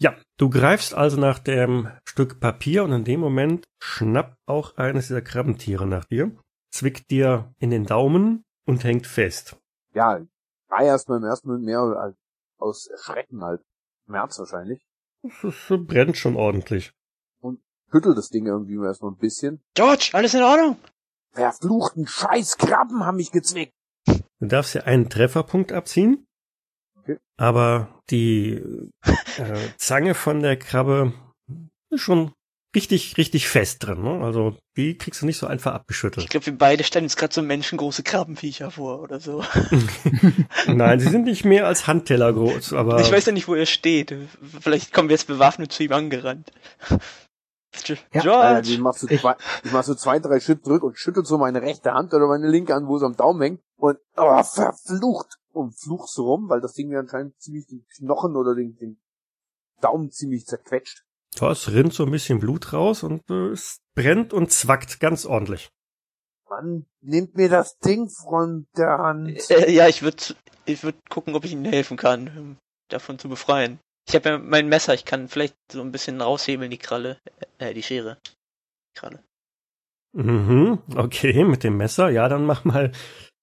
Ja, 0.00 0.16
du 0.36 0.50
greifst 0.50 0.94
also 0.94 1.18
nach 1.20 1.38
dem 1.38 1.88
Stück 2.04 2.40
Papier 2.40 2.84
und 2.84 2.92
in 2.92 3.04
dem 3.04 3.20
Moment 3.20 3.66
schnappt 3.80 4.36
auch 4.46 4.76
eines 4.76 5.06
dieser 5.06 5.22
Krabbentiere 5.22 5.86
nach 5.86 6.04
dir, 6.04 6.36
zwickt 6.70 7.10
dir 7.10 7.54
in 7.58 7.70
den 7.70 7.84
Daumen 7.84 8.44
und 8.64 8.82
hängt 8.82 9.06
fest. 9.06 9.56
Ja, 9.94 10.20
war 10.68 10.82
erstmal 10.82 11.18
im 11.18 11.24
ersten 11.24 11.48
Moment 11.48 11.66
mehr 11.66 12.14
aus 12.58 12.86
Erschrecken 12.88 13.42
halt. 13.44 13.62
Schmerz 14.06 14.38
wahrscheinlich. 14.38 14.84
Das 15.22 15.32
das 15.42 15.86
brennt 15.86 16.16
schon 16.16 16.36
ordentlich. 16.36 16.92
Schüttelt 17.90 18.18
das 18.18 18.28
Ding 18.28 18.46
irgendwie 18.46 18.76
erstmal 18.84 19.12
ein 19.12 19.18
bisschen. 19.18 19.60
George, 19.74 20.10
alles 20.12 20.34
in 20.34 20.42
Ordnung? 20.42 20.76
Verfluchten 21.32 22.06
Scheiß 22.06 22.58
Krabben 22.58 23.04
haben 23.04 23.16
mich 23.16 23.32
gezwickt. 23.32 23.72
Du 24.06 24.46
darfst 24.46 24.74
ja 24.74 24.82
einen 24.82 25.08
Trefferpunkt 25.10 25.72
abziehen, 25.72 26.26
Okay. 27.00 27.18
aber 27.36 28.00
die 28.10 28.52
äh, 28.54 29.56
Zange 29.76 30.14
von 30.14 30.40
der 30.40 30.56
Krabbe 30.56 31.12
ist 31.90 32.00
schon 32.02 32.32
richtig, 32.76 33.16
richtig 33.16 33.48
fest 33.48 33.84
drin. 33.86 34.02
Ne? 34.02 34.20
Also 34.22 34.56
die 34.76 34.96
kriegst 34.96 35.22
du 35.22 35.26
nicht 35.26 35.38
so 35.38 35.46
einfach 35.46 35.72
abgeschüttelt. 35.74 36.24
Ich 36.24 36.30
glaube, 36.30 36.46
wir 36.46 36.58
beide 36.58 36.84
stellen 36.84 37.04
uns 37.06 37.16
gerade 37.16 37.32
so 37.34 37.42
menschengroße 37.42 38.02
Krabbenviecher 38.02 38.70
vor 38.70 39.00
oder 39.00 39.20
so. 39.20 39.42
Nein, 40.66 41.00
sie 41.00 41.08
sind 41.08 41.24
nicht 41.24 41.44
mehr 41.44 41.66
als 41.66 41.86
Handteller 41.86 42.32
groß, 42.32 42.74
aber. 42.74 43.00
Ich 43.00 43.10
weiß 43.10 43.26
ja 43.26 43.32
nicht, 43.32 43.48
wo 43.48 43.54
er 43.54 43.66
steht. 43.66 44.14
Vielleicht 44.60 44.92
kommen 44.92 45.08
wir 45.08 45.14
jetzt 45.14 45.26
bewaffnet 45.26 45.72
zu 45.72 45.82
ihm 45.82 45.92
angerannt. 45.92 46.52
Ja, 48.12 48.20
George! 48.22 48.70
Äh, 48.70 48.72
ich 48.74 48.78
mach 48.80 48.94
so 48.94 49.06
Ich- 49.08 49.20
zwei, 49.20 49.36
ich 49.64 49.72
mach 49.72 49.84
so 49.84 49.94
zwei, 49.94 50.18
drei 50.18 50.40
Schritt 50.40 50.64
zurück 50.64 50.82
und 50.82 50.98
schüttel 50.98 51.24
so 51.24 51.38
meine 51.38 51.62
rechte 51.62 51.92
Hand 51.92 52.12
oder 52.14 52.26
meine 52.26 52.48
linke 52.48 52.74
Hand, 52.74 52.86
wo 52.88 52.96
es 52.96 53.02
am 53.02 53.16
Daumen 53.16 53.40
hängt 53.40 53.60
und 53.76 53.98
oh, 54.16 54.42
verflucht 54.42 55.38
und 55.52 55.72
fluch 55.78 56.08
so 56.08 56.24
rum, 56.26 56.48
weil 56.48 56.60
das 56.60 56.72
Ding 56.74 56.88
mir 56.88 56.98
anscheinend 57.00 57.40
ziemlich 57.40 57.66
den 57.66 57.84
Knochen 57.96 58.36
oder 58.36 58.54
den, 58.54 58.76
den 58.76 59.00
Daumen 59.80 60.10
ziemlich 60.10 60.46
zerquetscht. 60.46 61.04
Ja, 61.34 61.50
es 61.50 61.70
rinnt 61.70 61.92
so 61.92 62.04
ein 62.04 62.10
bisschen 62.10 62.38
Blut 62.40 62.72
raus 62.72 63.02
und 63.02 63.22
äh, 63.30 63.48
es 63.50 63.80
brennt 63.94 64.32
und 64.32 64.50
zwackt 64.50 64.98
ganz 65.00 65.26
ordentlich. 65.26 65.70
Mann, 66.48 66.86
nimmt 67.02 67.36
mir 67.36 67.48
das 67.48 67.76
Ding 67.78 68.08
von 68.08 68.66
der 68.76 68.98
Hand. 68.98 69.50
Äh, 69.50 69.70
ja, 69.70 69.86
ich 69.86 70.02
würde 70.02 70.22
ich 70.64 70.82
würd 70.82 70.96
gucken, 71.10 71.34
ob 71.34 71.44
ich 71.44 71.52
Ihnen 71.52 71.64
helfen 71.66 71.96
kann, 71.96 72.56
davon 72.88 73.18
zu 73.18 73.28
befreien. 73.28 73.78
Ich 74.08 74.14
habe 74.14 74.28
ja 74.30 74.38
mein 74.38 74.68
Messer, 74.68 74.94
ich 74.94 75.04
kann 75.04 75.28
vielleicht 75.28 75.54
so 75.70 75.82
ein 75.82 75.92
bisschen 75.92 76.20
raushebeln, 76.22 76.70
die 76.70 76.78
Kralle. 76.78 77.18
Äh, 77.58 77.74
die 77.74 77.82
Schere. 77.82 78.16
Kralle. 78.94 79.22
Mhm, 80.14 80.78
okay, 80.96 81.44
mit 81.44 81.62
dem 81.62 81.76
Messer. 81.76 82.08
Ja, 82.08 82.28
dann 82.30 82.46
mach 82.46 82.64
mal. 82.64 82.90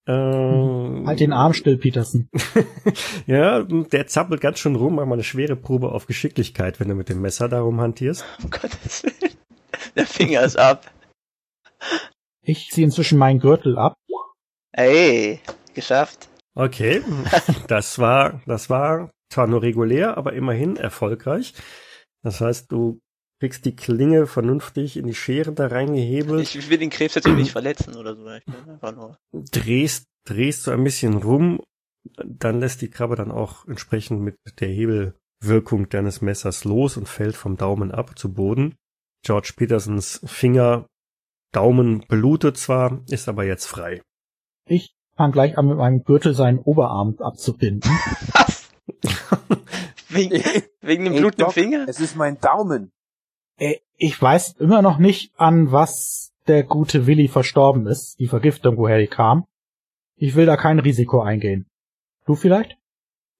Äh, 0.08 1.06
Halt 1.06 1.20
den 1.20 1.32
Arm 1.32 1.52
still, 1.52 1.78
Peterson. 1.78 2.28
ja, 3.26 3.62
der 3.62 4.08
zappelt 4.08 4.40
ganz 4.40 4.58
schön 4.58 4.74
rum. 4.74 4.96
Mach 4.96 5.06
mal 5.06 5.14
eine 5.14 5.22
schwere 5.22 5.54
Probe 5.54 5.92
auf 5.92 6.06
Geschicklichkeit, 6.06 6.80
wenn 6.80 6.88
du 6.88 6.96
mit 6.96 7.08
dem 7.08 7.20
Messer 7.20 7.48
darum 7.48 7.80
hantierst. 7.80 8.24
Um 8.42 8.50
Gottes 8.50 9.04
Willen. 9.04 9.36
Der 9.94 10.06
Finger 10.06 10.42
ist 10.42 10.58
ab. 10.58 10.90
Ich 12.42 12.70
ziehe 12.70 12.84
inzwischen 12.86 13.18
meinen 13.18 13.38
Gürtel 13.38 13.78
ab. 13.78 13.94
Ey, 14.72 15.40
geschafft. 15.74 16.28
Okay, 16.54 17.02
das 17.68 17.98
war, 17.98 18.42
das 18.46 18.68
war 18.68 19.10
zwar 19.30 19.46
nur 19.46 19.62
regulär, 19.62 20.16
aber 20.16 20.32
immerhin 20.32 20.76
erfolgreich. 20.76 21.54
Das 22.22 22.40
heißt, 22.40 22.70
du 22.72 23.00
kriegst 23.40 23.64
die 23.64 23.76
Klinge 23.76 24.26
vernünftig 24.26 24.96
in 24.96 25.06
die 25.06 25.14
Schere 25.14 25.52
da 25.52 25.66
reingehebelt, 25.66 26.54
Ich 26.54 26.70
will 26.70 26.78
den 26.78 26.90
Krebs 26.90 27.14
jetzt 27.14 27.28
nicht 27.28 27.52
verletzen 27.52 27.96
oder 27.96 28.16
so. 28.16 28.26
Ich 28.26 28.46
will 28.46 28.72
einfach 28.72 28.94
nur. 28.94 29.18
drehst, 29.32 30.06
drehst 30.24 30.64
so 30.64 30.70
ein 30.70 30.84
bisschen 30.84 31.14
rum, 31.14 31.60
dann 32.24 32.60
lässt 32.60 32.82
die 32.82 32.90
Krabbe 32.90 33.16
dann 33.16 33.30
auch 33.30 33.66
entsprechend 33.66 34.22
mit 34.22 34.36
der 34.60 34.68
Hebelwirkung 34.68 35.88
deines 35.88 36.22
Messers 36.22 36.64
los 36.64 36.96
und 36.96 37.08
fällt 37.08 37.36
vom 37.36 37.56
Daumen 37.56 37.92
ab 37.92 38.18
zu 38.18 38.32
Boden. 38.32 38.74
George 39.22 39.54
Petersons 39.56 40.20
Finger, 40.24 40.86
Daumen 41.52 42.00
blutet 42.08 42.56
zwar, 42.56 43.02
ist 43.08 43.28
aber 43.28 43.44
jetzt 43.44 43.66
frei. 43.66 44.02
Ich 44.68 44.94
fange 45.16 45.32
gleich 45.32 45.58
an, 45.58 45.66
mit 45.66 45.78
meinem 45.78 46.04
Gürtel 46.04 46.34
seinen 46.34 46.58
Oberarm 46.58 47.16
abzubinden. 47.18 47.90
Was? 48.32 48.55
Wegen, 50.16 50.42
wegen 50.80 51.04
dem 51.04 51.12
Ey, 51.14 51.20
Blut 51.20 51.34
im 51.34 51.38
Doc, 51.38 51.52
Finger? 51.52 51.86
Es 51.88 52.00
ist 52.00 52.16
mein 52.16 52.38
Daumen. 52.38 52.92
Äh, 53.58 53.76
Ich 53.96 54.20
weiß 54.20 54.56
immer 54.58 54.82
noch 54.82 54.98
nicht, 54.98 55.32
an 55.38 55.72
was 55.72 56.32
der 56.46 56.64
gute 56.64 57.06
Willi 57.06 57.28
verstorben 57.28 57.86
ist, 57.86 58.18
die 58.18 58.28
Vergiftung, 58.28 58.76
woher 58.76 58.98
die 58.98 59.08
kam. 59.08 59.46
Ich 60.16 60.34
will 60.36 60.46
da 60.46 60.56
kein 60.56 60.78
Risiko 60.78 61.20
eingehen. 61.20 61.66
Du 62.24 62.34
vielleicht? 62.34 62.76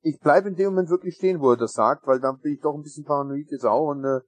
Ich 0.03 0.19
bleibe 0.21 0.49
in 0.49 0.55
dem 0.57 0.67
Moment 0.67 0.91
wirklich 0.91 1.17
stehen, 1.17 1.41
wo 1.41 1.51
er 1.51 1.57
das 1.57 1.73
sagt, 1.73 2.07
weil 2.07 2.21
dann 2.21 2.39
bin 2.39 2.55
ich 2.55 2.61
doch 2.61 2.75
ein 2.75 2.83
bisschen 2.83 3.05
paranoid 3.05 3.51
jetzt 3.51 3.65
auch 3.65 3.89
und 3.89 4.05
äh, 4.05 4.21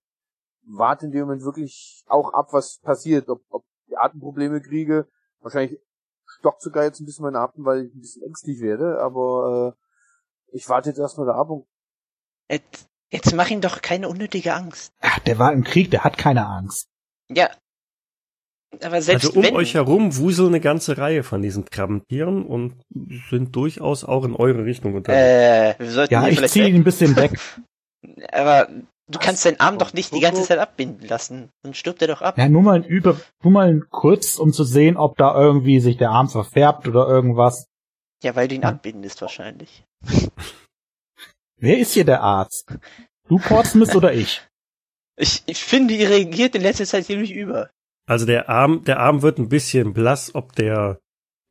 warte 0.66 1.06
in 1.06 1.12
dem 1.12 1.22
Moment 1.22 1.42
wirklich 1.42 2.02
auch 2.06 2.32
ab, 2.32 2.48
was 2.52 2.80
passiert. 2.82 3.28
Ob, 3.28 3.42
ob 3.50 3.64
ich 3.86 3.96
Atemprobleme 3.96 4.60
kriege. 4.60 5.06
Wahrscheinlich 5.40 5.78
stockt 6.26 6.62
sogar 6.62 6.84
jetzt 6.84 7.00
ein 7.00 7.06
bisschen 7.06 7.24
mein 7.24 7.36
Atem, 7.36 7.64
weil 7.64 7.86
ich 7.86 7.94
ein 7.94 8.00
bisschen 8.00 8.22
ängstlich 8.24 8.60
werde, 8.60 9.00
aber 9.00 9.74
äh, 9.76 10.56
ich 10.56 10.68
warte 10.68 10.90
jetzt 10.90 10.98
erstmal 10.98 11.26
da 11.26 11.34
ab 11.34 11.50
und 11.50 11.66
Jetzt, 12.50 12.86
jetzt 13.12 13.34
mach 13.34 13.50
ihm 13.50 13.60
doch 13.60 13.82
keine 13.82 14.08
unnötige 14.08 14.54
Angst. 14.54 14.92
Ach, 15.00 15.18
der 15.20 15.38
war 15.38 15.52
im 15.52 15.64
Krieg, 15.64 15.90
der 15.90 16.04
hat 16.04 16.16
keine 16.18 16.46
Angst. 16.46 16.86
Ja. 17.30 17.50
Aber 18.82 19.00
selbst 19.00 19.26
also 19.26 19.38
um 19.38 19.44
wenn. 19.44 19.56
euch 19.56 19.74
herum 19.74 20.16
wuseln 20.16 20.48
eine 20.48 20.60
ganze 20.60 20.98
Reihe 20.98 21.22
von 21.22 21.40
diesen 21.42 21.64
Krabbentieren 21.64 22.44
und 22.44 22.74
sind 23.30 23.56
durchaus 23.56 24.04
auch 24.04 24.24
in 24.24 24.34
eure 24.34 24.64
Richtung 24.64 24.94
unterwegs. 24.94 25.22
äh, 25.22 25.74
wir 25.78 25.90
sollten 25.90 26.12
Ja, 26.14 26.28
ich 26.28 26.46
ziehe 26.48 26.68
ihn 26.68 26.76
ein 26.76 26.84
bisschen 26.84 27.16
weg. 27.16 27.32
Aber 28.32 28.66
du 28.68 29.18
Was? 29.18 29.20
kannst 29.24 29.44
deinen 29.46 29.58
Arm 29.58 29.78
doch 29.78 29.94
nicht 29.94 30.14
die 30.14 30.20
ganze 30.20 30.42
Zeit 30.42 30.58
abbinden 30.58 31.08
lassen. 31.08 31.48
Dann 31.62 31.72
stirbt 31.74 32.02
er 32.02 32.08
doch 32.08 32.20
ab. 32.20 32.36
Ja, 32.36 32.48
nur 32.48 32.62
mal 32.62 32.76
ein 32.76 32.84
über, 32.84 33.18
nur 33.42 33.52
mal 33.52 33.68
ein 33.68 33.84
kurz, 33.90 34.36
um 34.36 34.52
zu 34.52 34.64
sehen, 34.64 34.96
ob 34.98 35.16
da 35.16 35.34
irgendwie 35.34 35.80
sich 35.80 35.96
der 35.96 36.10
Arm 36.10 36.28
verfärbt 36.28 36.86
oder 36.86 37.08
irgendwas. 37.08 37.66
Ja, 38.22 38.36
weil 38.36 38.48
du 38.48 38.54
ihn 38.54 38.62
Ja. 38.62 38.68
abbindest 38.68 39.22
wahrscheinlich. 39.22 39.82
Wer 41.58 41.78
ist 41.78 41.92
hier 41.92 42.04
der 42.04 42.22
Arzt? 42.22 42.78
Du 43.28 43.38
Portsmouth 43.38 43.94
oder 43.94 44.12
ich? 44.12 44.42
Ich, 45.16 45.42
ich 45.46 45.62
finde, 45.64 45.94
ihr 45.94 46.08
reagiert 46.08 46.54
in 46.54 46.62
letzter 46.62 46.86
Zeit 46.86 47.06
ziemlich 47.06 47.32
über. 47.32 47.70
Also 48.06 48.24
der 48.24 48.48
Arm, 48.48 48.84
der 48.84 49.00
Arm 49.00 49.22
wird 49.22 49.38
ein 49.38 49.48
bisschen 49.48 49.92
blass, 49.92 50.34
ob 50.34 50.54
der 50.54 51.00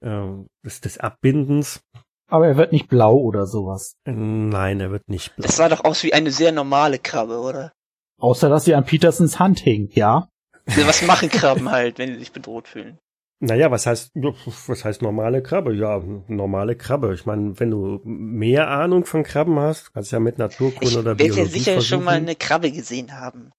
äh, 0.02 0.28
des, 0.63 0.82
des 0.82 0.98
Abbindens. 0.98 1.82
Aber 2.30 2.48
er 2.48 2.58
wird 2.58 2.72
nicht 2.72 2.88
blau 2.88 3.15
oder 3.15 3.46
sowas. 3.46 3.96
Nein, 4.06 4.80
er 4.80 4.91
wird 4.91 5.08
nicht 5.08 5.36
blass. 5.36 5.48
Das 5.48 5.56
sah 5.58 5.70
doch 5.70 5.84
aus 5.84 6.04
wie 6.04 6.13
eine 6.13 6.32
sehr 6.32 6.52
normale 6.52 7.00
Krabbe, 7.00 7.39
oder? 7.39 7.74
Außer, 8.20 8.50
dass 8.50 8.65
sie 8.65 8.76
an 8.76 8.86
Petersens 8.86 9.39
Hand 9.39 9.60
hing, 9.60 9.89
ja? 9.91 10.30
Was 10.65 11.02
machen 11.04 11.30
Krabben 11.30 11.72
halt, 11.72 11.98
wenn 12.00 12.13
sie 12.13 12.20
sich 12.20 12.32
bedroht 12.32 12.67
fühlen? 12.67 13.00
Naja, 13.39 13.69
was 13.69 13.86
heißt, 13.86 14.12
was 14.15 14.84
heißt 14.84 15.04
normale 15.04 15.43
Krabbe? 15.43 15.76
Ja, 15.76 16.00
normale 16.28 16.76
Krabbe. 16.76 17.13
Ich 17.13 17.26
meine, 17.28 17.60
wenn 17.60 17.69
du 17.69 18.02
mehr 18.04 18.69
Ahnung 18.69 19.06
von 19.06 19.23
Krabben 19.23 19.60
hast, 19.60 19.93
kannst 19.93 20.12
du 20.12 20.15
ja 20.15 20.19
mit 20.19 20.39
Naturkunde 20.39 20.88
Ich 20.88 20.97
oder 20.97 21.19
werde 21.19 21.23
ja 21.26 21.34
Biologie 21.36 21.52
sicher 21.52 21.73
versuchen. 21.73 21.88
schon 21.88 22.04
mal 22.04 22.15
eine 22.15 22.36
Krabbe 22.36 22.71
gesehen 22.71 23.13
haben. 23.13 23.52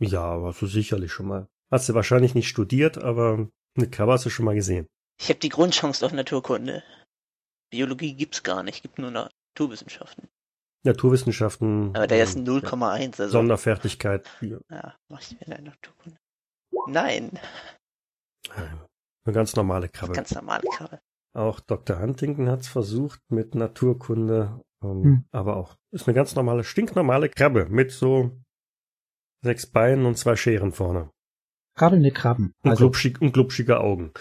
Ja, 0.00 0.22
aber 0.22 0.48
hast 0.48 0.62
du 0.62 0.66
sicherlich 0.66 1.12
schon 1.12 1.26
mal. 1.28 1.46
Hast 1.70 1.88
du 1.88 1.94
wahrscheinlich 1.94 2.34
nicht 2.34 2.48
studiert, 2.48 2.98
aber 2.98 3.48
eine 3.76 3.88
Krabbe 3.88 4.12
hast 4.12 4.26
du 4.26 4.30
schon 4.30 4.46
mal 4.46 4.56
gesehen. 4.56 4.88
Ich 5.20 5.28
habe 5.28 5.38
die 5.38 5.48
Grundchance 5.48 6.04
auf 6.04 6.12
Naturkunde. 6.12 6.82
Biologie 7.70 8.14
gibt's 8.14 8.42
gar 8.42 8.64
nicht, 8.64 8.82
gibt 8.82 8.98
nur 8.98 9.12
Naturwissenschaften. 9.12 10.28
Naturwissenschaften. 10.82 11.94
Aber 11.94 12.06
der 12.08 12.24
ist 12.24 12.36
ähm, 12.36 12.44
0,1, 12.44 13.20
also. 13.20 13.28
Sonderfertigkeit. 13.28 14.26
Ja, 14.40 14.58
Ja, 14.70 14.96
mach 15.08 15.20
ich 15.20 15.38
mir 15.38 15.54
eine 15.54 15.66
Naturkunde. 15.66 16.18
Nein, 16.88 17.38
eine 19.24 19.34
ganz 19.34 19.54
normale 19.56 19.88
Krabbe. 19.88 20.12
ganz 20.12 20.34
normale 20.34 20.64
Krabbe. 20.72 21.00
Auch 21.34 21.60
Dr. 21.60 22.00
Huntington 22.00 22.48
hat's 22.48 22.68
versucht 22.68 23.20
mit 23.28 23.54
Naturkunde, 23.54 24.60
ähm, 24.82 25.02
Hm. 25.04 25.24
aber 25.30 25.56
auch 25.56 25.76
ist 25.92 26.08
eine 26.08 26.14
ganz 26.14 26.34
normale, 26.34 26.64
stinknormale 26.64 27.28
Krabbe 27.28 27.66
mit 27.70 27.92
so 27.92 28.32
sechs 29.42 29.66
Beinen 29.66 30.06
und 30.06 30.16
zwei 30.18 30.36
Scheren 30.36 30.72
vorne 30.72 31.10
Krabbelnde 31.76 32.10
Krabben. 32.10 32.52
und, 32.62 32.70
Also, 32.70 32.84
glubschig, 32.84 33.20
und 33.20 33.32
glubschige 33.32 33.80
Augen. 33.80 34.12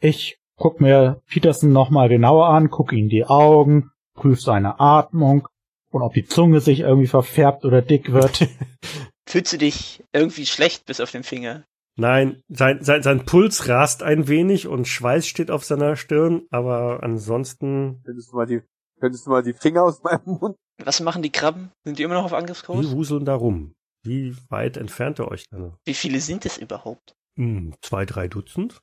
ich 0.00 0.38
guck 0.56 0.80
mir 0.80 1.20
Peterson 1.26 1.72
nochmal 1.72 2.08
genauer 2.08 2.48
an, 2.48 2.70
guck 2.70 2.92
ihn 2.92 3.08
die 3.08 3.24
Augen, 3.24 3.90
prüf 4.14 4.40
seine 4.40 4.78
Atmung 4.78 5.48
und 5.90 6.02
ob 6.02 6.14
die 6.14 6.24
Zunge 6.24 6.60
sich 6.60 6.80
irgendwie 6.80 7.08
verfärbt 7.08 7.64
oder 7.64 7.82
dick 7.82 8.12
wird. 8.12 8.46
Fühlst 9.26 9.52
du 9.52 9.58
dich 9.58 10.04
irgendwie 10.12 10.46
schlecht 10.46 10.86
bis 10.86 11.00
auf 11.00 11.10
den 11.10 11.24
Finger? 11.24 11.64
Nein, 11.96 12.42
sein, 12.48 12.82
sein, 12.82 13.02
sein 13.02 13.24
Puls 13.24 13.68
rast 13.68 14.02
ein 14.02 14.26
wenig 14.26 14.66
und 14.66 14.88
Schweiß 14.88 15.26
steht 15.26 15.50
auf 15.50 15.64
seiner 15.64 15.96
Stirn, 15.96 16.46
aber 16.50 17.02
ansonsten, 17.02 18.02
könntest 18.04 18.32
du 18.32 18.36
mal 18.36 18.46
die, 18.46 18.62
könntest 19.00 19.26
du 19.26 19.30
mal 19.30 19.42
die 19.42 19.52
Finger 19.52 19.84
aus 19.84 20.02
meinem 20.02 20.22
Mund. 20.24 20.56
Was 20.82 21.00
machen 21.00 21.22
die 21.22 21.30
Krabben? 21.30 21.70
Sind 21.84 21.98
die 21.98 22.02
immer 22.02 22.14
noch 22.14 22.24
auf 22.24 22.32
die 22.32 22.36
Angriffskurs? 22.36 22.90
wuseln 22.90 23.24
da 23.24 23.34
rum. 23.34 23.74
Wie 24.02 24.36
weit 24.48 24.76
entfernt 24.76 25.20
ihr 25.20 25.28
euch 25.28 25.44
dann? 25.50 25.76
Wie 25.84 25.94
viele 25.94 26.20
sind 26.20 26.44
es 26.44 26.58
überhaupt? 26.58 27.14
Hm, 27.36 27.74
zwei, 27.80 28.04
drei 28.04 28.26
Dutzend? 28.26 28.80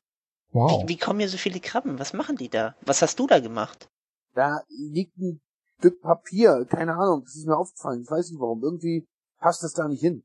Wow. 0.52 0.84
Wie, 0.84 0.90
wie 0.90 0.98
kommen 0.98 1.20
hier 1.20 1.30
so 1.30 1.38
viele 1.38 1.60
Krabben? 1.60 2.00
Was 2.00 2.14
machen 2.14 2.38
die 2.38 2.50
da? 2.50 2.76
Was 2.82 3.02
hast 3.02 3.20
du 3.20 3.28
da 3.28 3.40
gemacht? 3.40 3.90
Da 4.34 4.62
liegt 4.70 5.18
ein 5.18 5.42
Stück 5.78 6.02
Papier, 6.02 6.66
keine 6.70 6.94
Ahnung, 6.94 7.24
das 7.24 7.36
ist 7.36 7.48
mir 7.48 7.58
aufgefallen, 7.58 8.04
ich 8.04 8.10
weiß 8.12 8.30
nicht 8.30 8.40
warum, 8.40 8.62
irgendwie 8.62 9.08
passt 9.40 9.64
das 9.64 9.74
da 9.74 9.88
nicht 9.88 10.02
hin. 10.02 10.24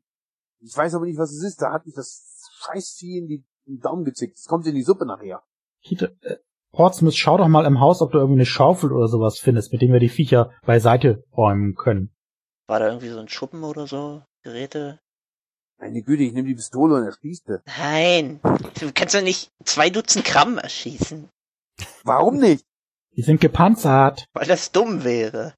Ich 0.61 0.77
weiß 0.77 0.95
aber 0.95 1.07
nicht, 1.07 1.19
was 1.19 1.33
es 1.33 1.43
ist, 1.43 1.63
da 1.63 1.73
hat 1.73 1.87
mich 1.87 1.95
das 1.95 2.36
Scheißvieh 2.57 3.19
in, 3.19 3.27
die, 3.29 3.45
in 3.67 3.77
den 3.77 3.81
Daumen 3.81 4.05
gezickt, 4.05 4.37
es 4.37 4.47
kommt 4.47 4.67
in 4.67 4.75
die 4.75 4.83
Suppe 4.83 5.07
nachher. 5.07 5.43
Peter, 5.83 6.11
äh, 6.23 6.37
Portsmouth, 6.73 7.15
schau 7.17 7.37
doch 7.39 7.49
mal 7.49 7.65
im 7.65 7.81
Haus, 7.81 8.03
ob 8.03 8.13
du 8.13 8.19
irgendwie 8.19 8.39
eine 8.39 8.47
Schaufel 8.47 8.93
oder 8.93 9.09
sowas 9.09 9.39
findest, 9.39 9.73
mit 9.73 9.83
dem 9.83 9.93
wir 9.93 10.01
die 10.01 10.09
Viecher 10.09 10.51
beiseite 10.65 11.25
räumen 11.37 11.75
können. 11.75 12.15
War 12.67 12.81
da 12.81 12.89
irgendwie 12.89 13.09
so 13.09 13.19
ein 13.19 13.29
Schuppen 13.29 13.63
oder 13.65 13.87
so? 13.87 14.23
Geräte? 14.43 15.01
Meine 15.79 16.03
Güte, 16.03 16.23
ich 16.23 16.33
nehme 16.33 16.49
die 16.49 16.55
Pistole 16.55 16.95
und 16.97 17.05
erschieße. 17.05 17.63
Nein. 17.79 18.41
Du 18.81 18.91
kannst 18.95 19.15
doch 19.15 19.23
nicht 19.23 19.51
zwei 19.65 19.91
Dutzend 19.91 20.25
Krabben 20.25 20.59
erschießen, 20.59 21.29
Warum 22.05 22.39
nicht? 22.39 22.65
Die 23.17 23.23
sind 23.23 23.41
gepanzert. 23.41 24.27
weil 24.33 24.47
das 24.47 24.73
dumm 24.73 25.05
wäre. 25.05 25.55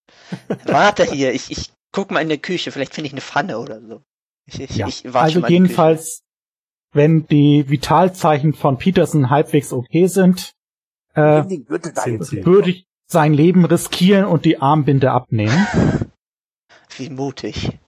Warte 0.64 1.04
hier, 1.04 1.32
ich, 1.32 1.50
ich 1.50 1.72
guck 1.92 2.10
mal 2.10 2.20
in 2.20 2.28
der 2.28 2.38
Küche, 2.38 2.70
vielleicht 2.72 2.94
finde 2.94 3.06
ich 3.06 3.12
eine 3.12 3.20
Pfanne 3.20 3.58
oder 3.58 3.80
so. 3.80 4.02
Ich, 4.46 4.60
ich, 4.60 4.76
Ja, 4.76 4.86
ich 4.88 5.04
warte 5.04 5.18
also 5.36 5.46
jedenfalls 5.46 6.22
wenn 6.92 7.26
die 7.26 7.68
Vitalzeichen 7.68 8.54
von 8.54 8.78
Peterson 8.78 9.30
halbwegs 9.30 9.72
okay 9.72 10.06
sind, 10.06 10.52
äh, 11.14 11.44
würde 11.44 12.70
ich 12.70 12.86
sein 13.06 13.32
Leben 13.32 13.64
riskieren 13.64 14.26
und 14.26 14.44
die 14.44 14.60
Armbinde 14.60 15.10
abnehmen. 15.10 15.66
Wie 16.96 17.10
mutig. 17.10 17.78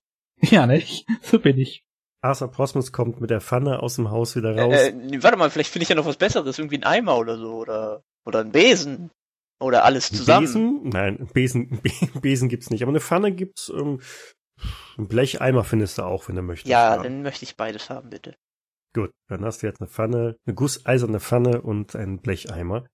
ja, 0.41 0.67
nicht? 0.67 1.07
So 1.23 1.39
bin 1.39 1.59
ich. 1.59 1.85
Arthur 2.23 2.49
Prosmus 2.49 2.93
kommt 2.93 3.21
mit 3.21 3.31
der 3.31 3.41
Pfanne 3.41 3.83
aus 3.83 3.97
dem 3.97 4.11
Haus 4.11 4.37
wieder 4.37 4.57
raus. 4.57 4.75
Äh, 4.75 4.89
äh, 4.89 5.23
warte 5.23 5.39
mal, 5.39 5.51
vielleicht 5.51 5.71
finde 5.71 5.85
ich 5.85 5.89
ja 5.89 5.95
noch 5.95 6.07
was 6.07 6.17
Besseres. 6.17 6.59
Irgendwie 6.59 6.79
ein 6.79 6.85
Eimer 6.85 7.17
oder 7.17 7.39
so. 7.39 7.55
Oder, 7.55 8.03
oder 8.27 8.41
ein 8.41 8.53
Besen. 8.53 9.11
Oder 9.59 9.85
alles 9.85 10.11
zusammen. 10.11 10.47
Besen? 10.47 10.81
Nein, 10.85 11.29
Besen, 11.33 11.81
Besen 12.21 12.49
gibt's 12.49 12.71
nicht. 12.71 12.83
Aber 12.83 12.91
eine 12.91 13.01
Pfanne 13.01 13.33
gibt's. 13.33 13.71
Ähm, 13.71 14.01
ein 14.99 15.09
Blecheimer 15.09 15.65
findest 15.65 15.99
du 15.99 16.03
auch, 16.03 16.29
wenn 16.29 16.37
du 16.37 16.43
möchtest. 16.43 16.71
Ja, 16.71 16.99
dann 16.99 17.23
möchte 17.23 17.45
ich 17.45 17.57
beides 17.57 17.89
haben, 17.89 18.11
bitte. 18.11 18.37
Gut, 18.95 19.13
dann 19.29 19.45
hast 19.45 19.63
du 19.63 19.67
jetzt 19.67 19.81
eine 19.81 19.89
Pfanne, 19.89 20.37
eine 20.47 20.55
gusseiserne 20.55 21.21
Pfanne 21.21 21.63
und 21.63 21.95
einen 21.95 22.19
Blecheimer. 22.19 22.87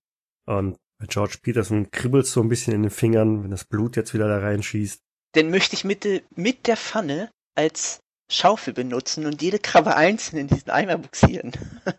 Und 0.45 0.77
bei 0.99 1.07
George 1.07 1.37
Peterson 1.41 1.89
kribbelst 1.91 2.31
so 2.31 2.41
ein 2.41 2.49
bisschen 2.49 2.73
in 2.73 2.83
den 2.83 2.91
Fingern, 2.91 3.43
wenn 3.43 3.51
das 3.51 3.65
Blut 3.65 3.95
jetzt 3.95 4.13
wieder 4.13 4.27
da 4.27 4.39
reinschießt. 4.39 5.01
Dann 5.33 5.49
möchte 5.49 5.75
ich 5.75 5.83
mit, 5.83 6.03
de- 6.03 6.23
mit 6.35 6.67
der 6.67 6.77
Pfanne 6.77 7.31
als 7.55 7.99
Schaufel 8.31 8.73
benutzen 8.73 9.25
und 9.25 9.41
jede 9.41 9.59
Krabbe 9.59 9.95
einzeln 9.95 10.39
in 10.39 10.47
diesen 10.47 10.69
Eimer 10.69 10.97
buxieren. 10.97 11.51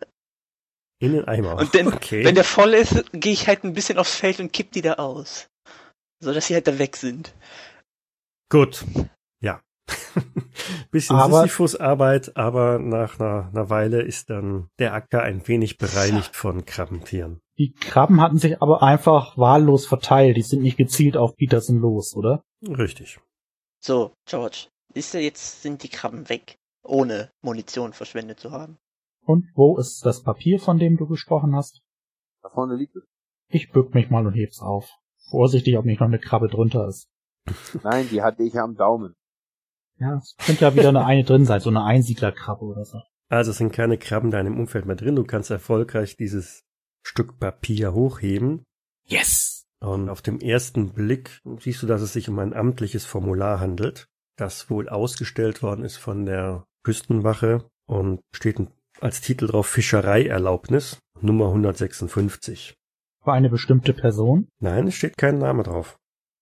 In 1.01 1.13
den 1.13 1.25
Eimer. 1.29 1.55
Und 1.55 1.73
dann, 1.75 1.93
okay. 1.93 2.25
wenn 2.25 2.35
der 2.35 2.43
voll 2.43 2.73
ist, 2.73 3.05
gehe 3.13 3.31
ich 3.31 3.47
halt 3.47 3.63
ein 3.63 3.71
bisschen 3.71 3.97
aufs 3.97 4.15
Feld 4.17 4.41
und 4.41 4.51
kipp 4.51 4.73
die 4.73 4.81
da 4.81 4.95
aus. 4.95 5.47
So 6.21 6.33
dass 6.33 6.47
sie 6.47 6.55
halt 6.55 6.67
da 6.67 6.77
weg 6.77 6.97
sind. 6.97 7.33
Gut. 8.49 8.83
Ja. 10.15 10.21
bisschen 10.91 11.15
Aber- 11.15 11.41
Sisyphus-Arbeit, 11.41 12.35
aber 12.37 12.79
nach 12.79 13.19
einer, 13.19 13.49
einer 13.53 13.69
Weile 13.69 14.01
ist 14.01 14.29
dann 14.29 14.69
der 14.79 14.93
Acker 14.93 15.21
ein 15.21 15.47
wenig 15.47 15.77
bereinigt 15.77 16.35
von 16.35 16.65
Krabbentieren. 16.65 17.41
Die 17.57 17.73
Krabben 17.73 18.21
hatten 18.21 18.37
sich 18.37 18.61
aber 18.61 18.81
einfach 18.83 19.37
wahllos 19.37 19.85
verteilt. 19.85 20.37
Die 20.37 20.41
sind 20.41 20.61
nicht 20.61 20.77
gezielt 20.77 21.17
auf 21.17 21.35
Peterson 21.35 21.77
los, 21.77 22.15
oder? 22.15 22.43
Richtig. 22.61 23.19
So, 23.81 24.13
George, 24.25 24.67
ist 24.93 25.13
ja 25.13 25.19
jetzt 25.19 25.61
sind 25.61 25.83
die 25.83 25.89
Krabben 25.89 26.29
weg, 26.29 26.57
ohne 26.83 27.31
Munition 27.41 27.93
verschwendet 27.93 28.39
zu 28.39 28.51
haben. 28.51 28.77
Und 29.25 29.45
wo 29.55 29.77
ist 29.77 30.05
das 30.05 30.23
Papier, 30.23 30.59
von 30.59 30.79
dem 30.79 30.97
du 30.97 31.07
gesprochen 31.07 31.55
hast? 31.55 31.81
Da 32.41 32.49
vorne 32.49 32.75
liegt 32.75 32.95
es. 32.95 33.03
Ich 33.49 33.71
bück 33.71 33.93
mich 33.93 34.09
mal 34.09 34.25
und 34.25 34.33
heb's 34.33 34.61
auf. 34.61 34.89
Vorsichtig, 35.29 35.77
ob 35.77 35.85
nicht 35.85 35.99
noch 35.99 36.07
eine 36.07 36.19
Krabbe 36.19 36.47
drunter 36.47 36.87
ist. 36.87 37.09
Nein, 37.83 38.07
die 38.09 38.21
hatte 38.21 38.43
ich 38.43 38.57
am 38.57 38.75
Daumen. 38.75 39.15
Ja, 39.99 40.17
es 40.17 40.35
könnte 40.37 40.61
ja 40.61 40.75
wieder 40.75 40.89
eine 40.89 41.05
eine 41.05 41.23
drin 41.23 41.45
sein, 41.45 41.59
so 41.59 41.69
eine 41.69 41.83
Einsiedlerkrabbe 41.83 42.63
oder 42.63 42.85
so. 42.85 43.01
Also 43.29 43.51
es 43.51 43.57
sind 43.57 43.73
keine 43.73 43.97
Krabben 43.97 44.31
da 44.31 44.39
in 44.39 44.45
dem 44.45 44.59
Umfeld 44.59 44.85
mehr 44.85 44.95
drin. 44.95 45.15
Du 45.15 45.23
kannst 45.23 45.51
erfolgreich 45.51 46.17
dieses 46.17 46.63
Stück 47.05 47.39
Papier 47.39 47.93
hochheben. 47.93 48.63
Yes! 49.05 49.65
Und 49.81 50.09
auf 50.09 50.21
dem 50.21 50.39
ersten 50.39 50.93
Blick 50.93 51.41
siehst 51.59 51.81
du, 51.83 51.87
dass 51.87 52.01
es 52.01 52.13
sich 52.13 52.27
um 52.27 52.39
ein 52.39 52.53
amtliches 52.53 53.05
Formular 53.05 53.59
handelt, 53.59 54.07
das 54.35 54.69
wohl 54.69 54.89
ausgestellt 54.89 55.61
worden 55.63 55.85
ist 55.85 55.97
von 55.97 56.25
der 56.25 56.65
Küstenwache 56.83 57.69
und 57.87 58.21
steht 58.33 58.59
als 58.99 59.21
Titel 59.21 59.47
drauf 59.47 59.67
Fischereierlaubnis 59.67 60.99
Nummer 61.21 61.47
156. 61.47 62.73
Für 63.23 63.33
eine 63.33 63.49
bestimmte 63.49 63.93
Person? 63.93 64.47
Nein, 64.59 64.87
es 64.87 64.95
steht 64.95 65.17
kein 65.17 65.37
Name 65.37 65.63
drauf. 65.63 65.97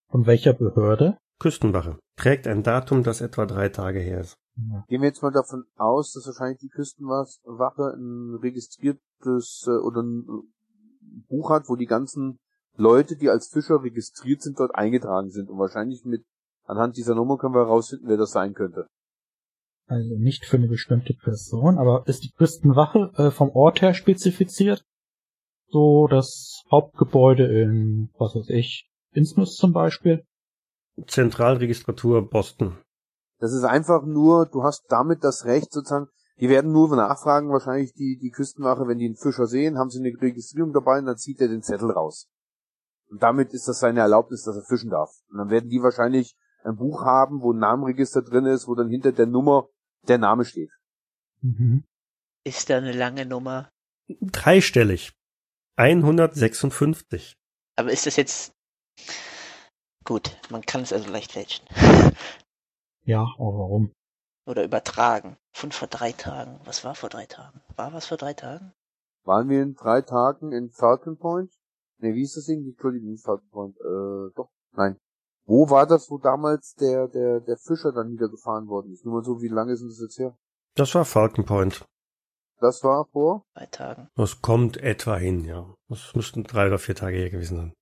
Von 0.09 0.25
welcher 0.25 0.53
Behörde? 0.53 1.17
Küstenwache. 1.39 1.99
Trägt 2.17 2.47
ein 2.47 2.63
Datum, 2.63 3.03
das 3.03 3.21
etwa 3.21 3.45
drei 3.45 3.69
Tage 3.69 3.99
her 3.99 4.21
ist. 4.21 4.37
Gehen 4.87 5.01
wir 5.01 5.07
jetzt 5.07 5.21
mal 5.21 5.31
davon 5.31 5.65
aus, 5.75 6.13
dass 6.13 6.25
wahrscheinlich 6.25 6.57
die 6.57 6.69
Küstenwache 6.69 7.93
ein 7.95 8.39
registriertes 8.41 9.65
äh, 9.67 9.77
oder 9.85 10.01
ein 10.01 10.25
äh, 10.27 11.27
Buch 11.29 11.51
hat, 11.51 11.69
wo 11.69 11.75
die 11.75 11.85
ganzen 11.85 12.39
Leute, 12.75 13.17
die 13.17 13.29
als 13.29 13.49
Fischer 13.49 13.83
registriert 13.83 14.41
sind, 14.41 14.59
dort 14.59 14.73
eingetragen 14.73 15.29
sind. 15.29 15.49
Und 15.49 15.59
wahrscheinlich 15.59 16.05
mit 16.05 16.25
anhand 16.63 16.97
dieser 16.97 17.13
Nummer 17.13 17.37
können 17.37 17.53
wir 17.53 17.65
herausfinden, 17.65 18.07
wer 18.07 18.17
das 18.17 18.31
sein 18.31 18.55
könnte. 18.55 18.87
Also 19.85 20.15
nicht 20.17 20.45
für 20.45 20.57
eine 20.57 20.67
bestimmte 20.67 21.13
Person, 21.13 21.77
aber 21.77 22.03
ist 22.07 22.23
die 22.23 22.31
Küstenwache 22.31 23.11
äh, 23.15 23.31
vom 23.31 23.51
Ort 23.51 23.81
her 23.81 23.93
spezifiziert? 23.93 24.83
So 25.67 26.07
das 26.07 26.63
Hauptgebäude 26.71 27.45
in, 27.45 28.09
was 28.17 28.35
weiß 28.35 28.49
ich, 28.49 28.89
Innsmouth 29.11 29.53
zum 29.53 29.71
Beispiel? 29.71 30.25
Zentralregistratur 31.05 32.27
Boston. 32.27 32.77
Das 33.39 33.53
ist 33.53 33.63
einfach 33.63 34.03
nur, 34.05 34.47
du 34.47 34.63
hast 34.63 34.85
damit 34.89 35.23
das 35.23 35.45
Recht 35.45 35.71
sozusagen, 35.71 36.07
die 36.39 36.49
werden 36.49 36.71
nur 36.71 36.95
nachfragen, 36.95 37.49
wahrscheinlich 37.49 37.93
die, 37.93 38.17
die 38.19 38.31
Küstenwache, 38.31 38.87
wenn 38.87 38.97
die 38.97 39.05
einen 39.05 39.15
Fischer 39.15 39.47
sehen, 39.47 39.77
haben 39.77 39.89
sie 39.89 39.99
eine 39.99 40.15
Registrierung 40.19 40.73
dabei 40.73 40.99
und 40.99 41.05
dann 41.05 41.17
zieht 41.17 41.39
er 41.41 41.47
den 41.47 41.63
Zettel 41.63 41.91
raus. 41.91 42.29
Und 43.09 43.23
damit 43.23 43.53
ist 43.53 43.67
das 43.67 43.79
seine 43.79 44.01
Erlaubnis, 44.01 44.43
dass 44.43 44.55
er 44.55 44.63
fischen 44.63 44.89
darf. 44.89 45.11
Und 45.29 45.37
dann 45.37 45.49
werden 45.49 45.69
die 45.69 45.81
wahrscheinlich 45.81 46.35
ein 46.63 46.75
Buch 46.75 47.03
haben, 47.03 47.41
wo 47.41 47.53
ein 47.53 47.59
Namenregister 47.59 48.21
drin 48.21 48.45
ist, 48.45 48.67
wo 48.67 48.75
dann 48.75 48.89
hinter 48.89 49.11
der 49.11 49.27
Nummer 49.27 49.69
der 50.07 50.17
Name 50.17 50.45
steht. 50.45 50.71
Mhm. 51.41 51.83
Ist 52.43 52.69
da 52.69 52.77
eine 52.77 52.91
lange 52.91 53.25
Nummer? 53.25 53.69
Dreistellig. 54.21 55.13
156. 55.75 57.37
Aber 57.75 57.91
ist 57.91 58.05
das 58.05 58.15
jetzt 58.15 58.53
gut? 60.07 60.35
Man 60.49 60.63
kann 60.63 60.81
es 60.81 60.91
also 60.91 61.09
leicht 61.11 61.33
fälschen 61.33 61.65
Ja, 63.05 63.21
aber 63.37 63.59
warum? 63.59 63.91
oder 64.47 64.63
übertragen. 64.63 65.37
Von 65.51 65.71
vor 65.71 65.87
drei 65.87 66.13
Tagen. 66.13 66.59
Was 66.63 66.83
war 66.83 66.95
vor 66.95 67.09
drei 67.09 67.25
Tagen? 67.25 67.61
War 67.75 67.93
was 67.93 68.05
vor 68.07 68.17
drei 68.17 68.33
Tagen? 68.33 68.71
Waren 69.25 69.49
wir 69.49 69.61
in 69.61 69.75
drei 69.75 70.01
Tagen 70.01 70.53
in 70.53 70.71
Falcon 70.71 71.17
Point? 71.17 71.51
Ne, 71.99 72.13
wie 72.13 72.23
ist 72.23 72.37
das 72.37 72.45
Ding? 72.45 72.65
Entschuldigung, 72.65 73.11
nicht 73.11 73.25
Falcon 73.25 73.49
Point. 73.49 73.75
Äh, 73.77 74.33
doch, 74.35 74.49
nein. 74.71 74.97
Wo 75.45 75.69
war 75.69 75.85
das, 75.85 76.09
wo 76.09 76.17
damals 76.17 76.75
der, 76.75 77.07
der, 77.07 77.41
der 77.41 77.57
Fischer 77.57 77.91
dann 77.91 78.09
niedergefahren 78.09 78.67
worden 78.67 78.91
ist? 78.93 79.05
Nur 79.05 79.15
mal 79.15 79.23
so, 79.23 79.41
wie 79.41 79.47
lange 79.49 79.73
ist 79.73 79.81
denn 79.81 79.89
das 79.89 79.99
jetzt 79.99 80.19
her? 80.19 80.37
Das 80.75 80.95
war 80.95 81.05
Falcon 81.05 81.45
Point. 81.45 81.85
Das 82.59 82.83
war 82.83 83.05
vor? 83.11 83.43
Drei 83.53 83.65
Tagen. 83.65 84.09
Das 84.15 84.41
kommt 84.41 84.77
etwa 84.77 85.17
hin, 85.17 85.43
ja. 85.43 85.73
Das 85.89 86.15
müssten 86.15 86.43
drei 86.43 86.67
oder 86.67 86.79
vier 86.79 86.95
Tage 86.95 87.17
her 87.17 87.29
gewesen 87.29 87.57
sein. 87.57 87.73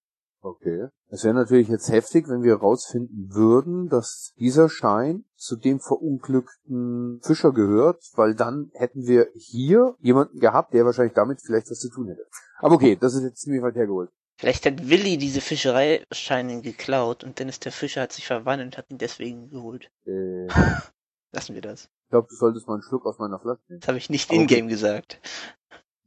Okay. 0.45 0.89
Es 1.09 1.23
wäre 1.23 1.33
natürlich 1.33 1.69
jetzt 1.69 1.89
heftig, 1.89 2.27
wenn 2.29 2.43
wir 2.43 2.51
herausfinden 2.57 3.33
würden, 3.33 3.89
dass 3.89 4.31
dieser 4.37 4.69
Schein 4.69 5.25
zu 5.35 5.55
dem 5.55 5.79
verunglückten 5.79 7.19
Fischer 7.23 7.51
gehört, 7.51 8.03
weil 8.15 8.35
dann 8.35 8.69
hätten 8.75 9.07
wir 9.07 9.27
hier 9.33 9.95
jemanden 9.99 10.39
gehabt, 10.39 10.73
der 10.75 10.85
wahrscheinlich 10.85 11.15
damit 11.15 11.41
vielleicht 11.41 11.71
was 11.71 11.79
zu 11.79 11.89
tun 11.89 12.09
hätte. 12.09 12.27
Aber 12.59 12.75
okay, 12.75 12.95
das 12.95 13.15
ist 13.15 13.23
jetzt 13.23 13.41
ziemlich 13.41 13.63
weit 13.63 13.75
hergeholt. 13.75 14.11
Vielleicht 14.37 14.65
hat 14.67 14.87
Willi 14.87 15.17
diese 15.17 15.41
Fischereischeine 15.41 16.61
geklaut 16.61 17.23
und 17.23 17.39
Dennis 17.39 17.59
der 17.59 17.71
Fischer 17.71 18.01
hat 18.01 18.11
sich 18.11 18.27
verwandelt 18.27 18.73
und 18.73 18.77
hat 18.77 18.91
ihn 18.91 18.99
deswegen 18.99 19.49
geholt. 19.49 19.89
Äh, 20.05 20.45
ich 20.45 20.53
Lassen 21.31 21.55
wir 21.55 21.61
das. 21.61 21.89
glaube, 22.09 22.27
du 22.29 22.35
solltest 22.35 22.67
mal 22.67 22.75
einen 22.75 22.83
Schluck 22.83 23.05
aus 23.07 23.17
meiner 23.17 23.39
Flasche 23.39 23.61
nehmen. 23.67 23.79
Das 23.79 23.87
habe 23.87 23.97
ich 23.97 24.11
nicht 24.11 24.29
Okay. 24.29 24.41
in-game 24.41 24.67
gesagt. 24.67 25.19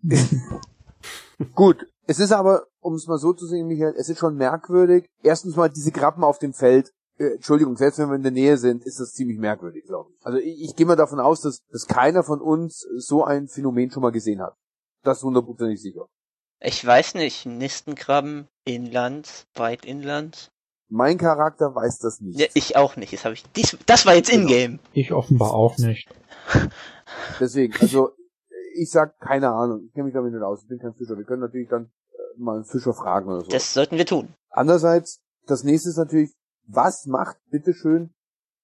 Gut, 1.54 1.86
es 2.08 2.18
ist 2.18 2.32
aber, 2.32 2.66
um 2.80 2.94
es 2.94 3.06
mal 3.06 3.18
so 3.18 3.34
zu 3.34 3.46
sehen, 3.46 3.66
Michael, 3.66 3.94
es 3.98 4.08
ist 4.08 4.18
schon 4.18 4.34
merkwürdig. 4.34 5.06
Erstens 5.22 5.56
mal 5.56 5.68
diese 5.68 5.92
Krabben 5.92 6.24
auf 6.24 6.38
dem 6.38 6.54
Feld. 6.54 6.90
Äh, 7.18 7.34
Entschuldigung, 7.34 7.76
selbst 7.76 7.98
wenn 7.98 8.08
wir 8.08 8.16
in 8.16 8.22
der 8.22 8.32
Nähe 8.32 8.56
sind, 8.56 8.82
ist 8.86 8.98
das 8.98 9.12
ziemlich 9.12 9.38
merkwürdig, 9.38 9.84
glaube 9.84 10.10
ich. 10.10 10.24
Also 10.24 10.38
ich, 10.38 10.70
ich 10.70 10.74
gehe 10.74 10.86
mal 10.86 10.96
davon 10.96 11.20
aus, 11.20 11.42
dass, 11.42 11.62
dass 11.70 11.86
keiner 11.86 12.24
von 12.24 12.40
uns 12.40 12.86
so 12.96 13.24
ein 13.24 13.46
Phänomen 13.46 13.90
schon 13.90 14.02
mal 14.02 14.10
gesehen 14.10 14.40
hat. 14.40 14.56
Das 15.02 15.18
ist 15.18 15.24
hundertprozentig 15.24 15.82
sicher. 15.82 16.06
Ich 16.60 16.84
weiß 16.84 17.14
nicht, 17.14 17.44
Nistenkrabben, 17.44 18.48
Inland, 18.64 19.46
weit 19.54 19.84
Inland. 19.84 20.50
Mein 20.88 21.18
Charakter 21.18 21.74
weiß 21.74 21.98
das 21.98 22.22
nicht. 22.22 22.40
Ja, 22.40 22.46
ich 22.54 22.74
auch 22.74 22.96
nicht. 22.96 23.12
Das, 23.12 23.26
hab 23.26 23.34
ich, 23.34 23.44
dies, 23.52 23.76
das 23.84 24.06
war 24.06 24.14
jetzt 24.14 24.30
in-game. 24.30 24.78
Ich 24.92 25.12
offenbar 25.12 25.52
auch 25.52 25.76
nicht. 25.78 26.08
Deswegen, 27.38 27.74
also 27.78 28.12
ich 28.74 28.90
sag 28.90 29.18
keine 29.20 29.50
Ahnung. 29.50 29.84
Ich 29.84 29.92
kenne 29.92 30.04
mich 30.04 30.14
damit 30.14 30.32
nicht 30.32 30.42
aus. 30.42 30.62
Ich 30.62 30.68
bin 30.68 30.78
kein 30.78 30.94
Fischer. 30.94 31.18
Wir 31.18 31.24
können 31.24 31.42
natürlich 31.42 31.68
dann 31.68 31.90
mal 32.38 32.56
einen 32.56 32.64
Fischer 32.64 32.94
fragen 32.94 33.28
oder 33.28 33.42
so. 33.42 33.48
Das 33.48 33.72
sollten 33.72 33.96
wir 33.96 34.06
tun. 34.06 34.34
Andererseits, 34.50 35.20
das 35.46 35.64
nächste 35.64 35.90
ist 35.90 35.96
natürlich, 35.96 36.34
was 36.66 37.06
macht 37.06 37.38
bitteschön 37.50 38.10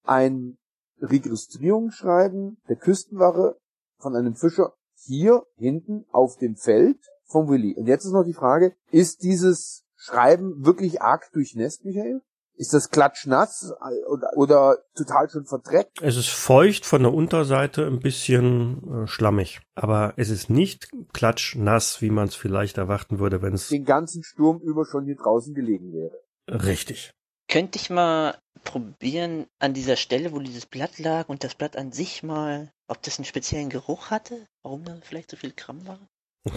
ein 0.03 0.57
Registrierungsschreiben 1.01 2.57
der 2.69 2.75
Küstenwache 2.75 3.57
von 3.97 4.15
einem 4.15 4.35
Fischer 4.35 4.73
hier 4.95 5.43
hinten 5.55 6.05
auf 6.11 6.37
dem 6.37 6.55
Feld 6.55 6.99
vom 7.25 7.49
Willi? 7.49 7.75
Und 7.75 7.87
jetzt 7.87 8.05
ist 8.05 8.11
noch 8.11 8.23
die 8.23 8.33
Frage, 8.33 8.75
ist 8.91 9.23
dieses 9.23 9.83
Schreiben 9.95 10.65
wirklich 10.65 11.01
arg 11.01 11.31
durchnässt, 11.31 11.85
Michael? 11.85 12.21
Ist 12.57 12.73
das 12.73 12.89
klatschnass 12.89 13.73
oder, 14.07 14.29
oder 14.35 14.77
total 14.95 15.29
schon 15.29 15.45
verdreckt? 15.45 16.01
Es 16.01 16.15
ist 16.15 16.29
feucht 16.29 16.85
von 16.85 17.03
der 17.03 17.13
Unterseite, 17.13 17.85
ein 17.85 17.99
bisschen 17.99 19.03
äh, 19.03 19.07
schlammig. 19.07 19.61
Aber 19.75 20.13
es 20.15 20.29
ist 20.29 20.49
nicht 20.49 20.89
klatschnass, 21.13 22.01
wie 22.01 22.09
man 22.09 22.27
es 22.27 22.35
vielleicht 22.35 22.77
erwarten 22.77 23.19
würde, 23.19 23.41
wenn 23.41 23.53
es 23.53 23.67
Den 23.67 23.85
ganzen 23.85 24.23
Sturm 24.23 24.59
über 24.61 24.85
schon 24.85 25.05
hier 25.05 25.17
draußen 25.17 25.53
gelegen 25.53 25.91
wäre. 25.93 26.17
richtig. 26.49 27.11
Könnte 27.47 27.77
ich 27.77 27.89
mal 27.89 28.37
probieren, 28.63 29.45
an 29.59 29.73
dieser 29.73 29.95
Stelle, 29.95 30.31
wo 30.31 30.39
dieses 30.39 30.65
Blatt 30.65 30.97
lag 30.97 31.29
und 31.29 31.43
das 31.43 31.55
Blatt 31.55 31.77
an 31.77 31.91
sich 31.91 32.23
mal, 32.23 32.71
ob 32.87 33.01
das 33.03 33.19
einen 33.19 33.25
speziellen 33.25 33.69
Geruch 33.69 34.09
hatte? 34.09 34.47
Warum 34.63 34.83
da 34.83 34.97
vielleicht 35.01 35.29
so 35.31 35.37
viel 35.37 35.51
Gramm 35.51 35.85
waren? 35.87 36.07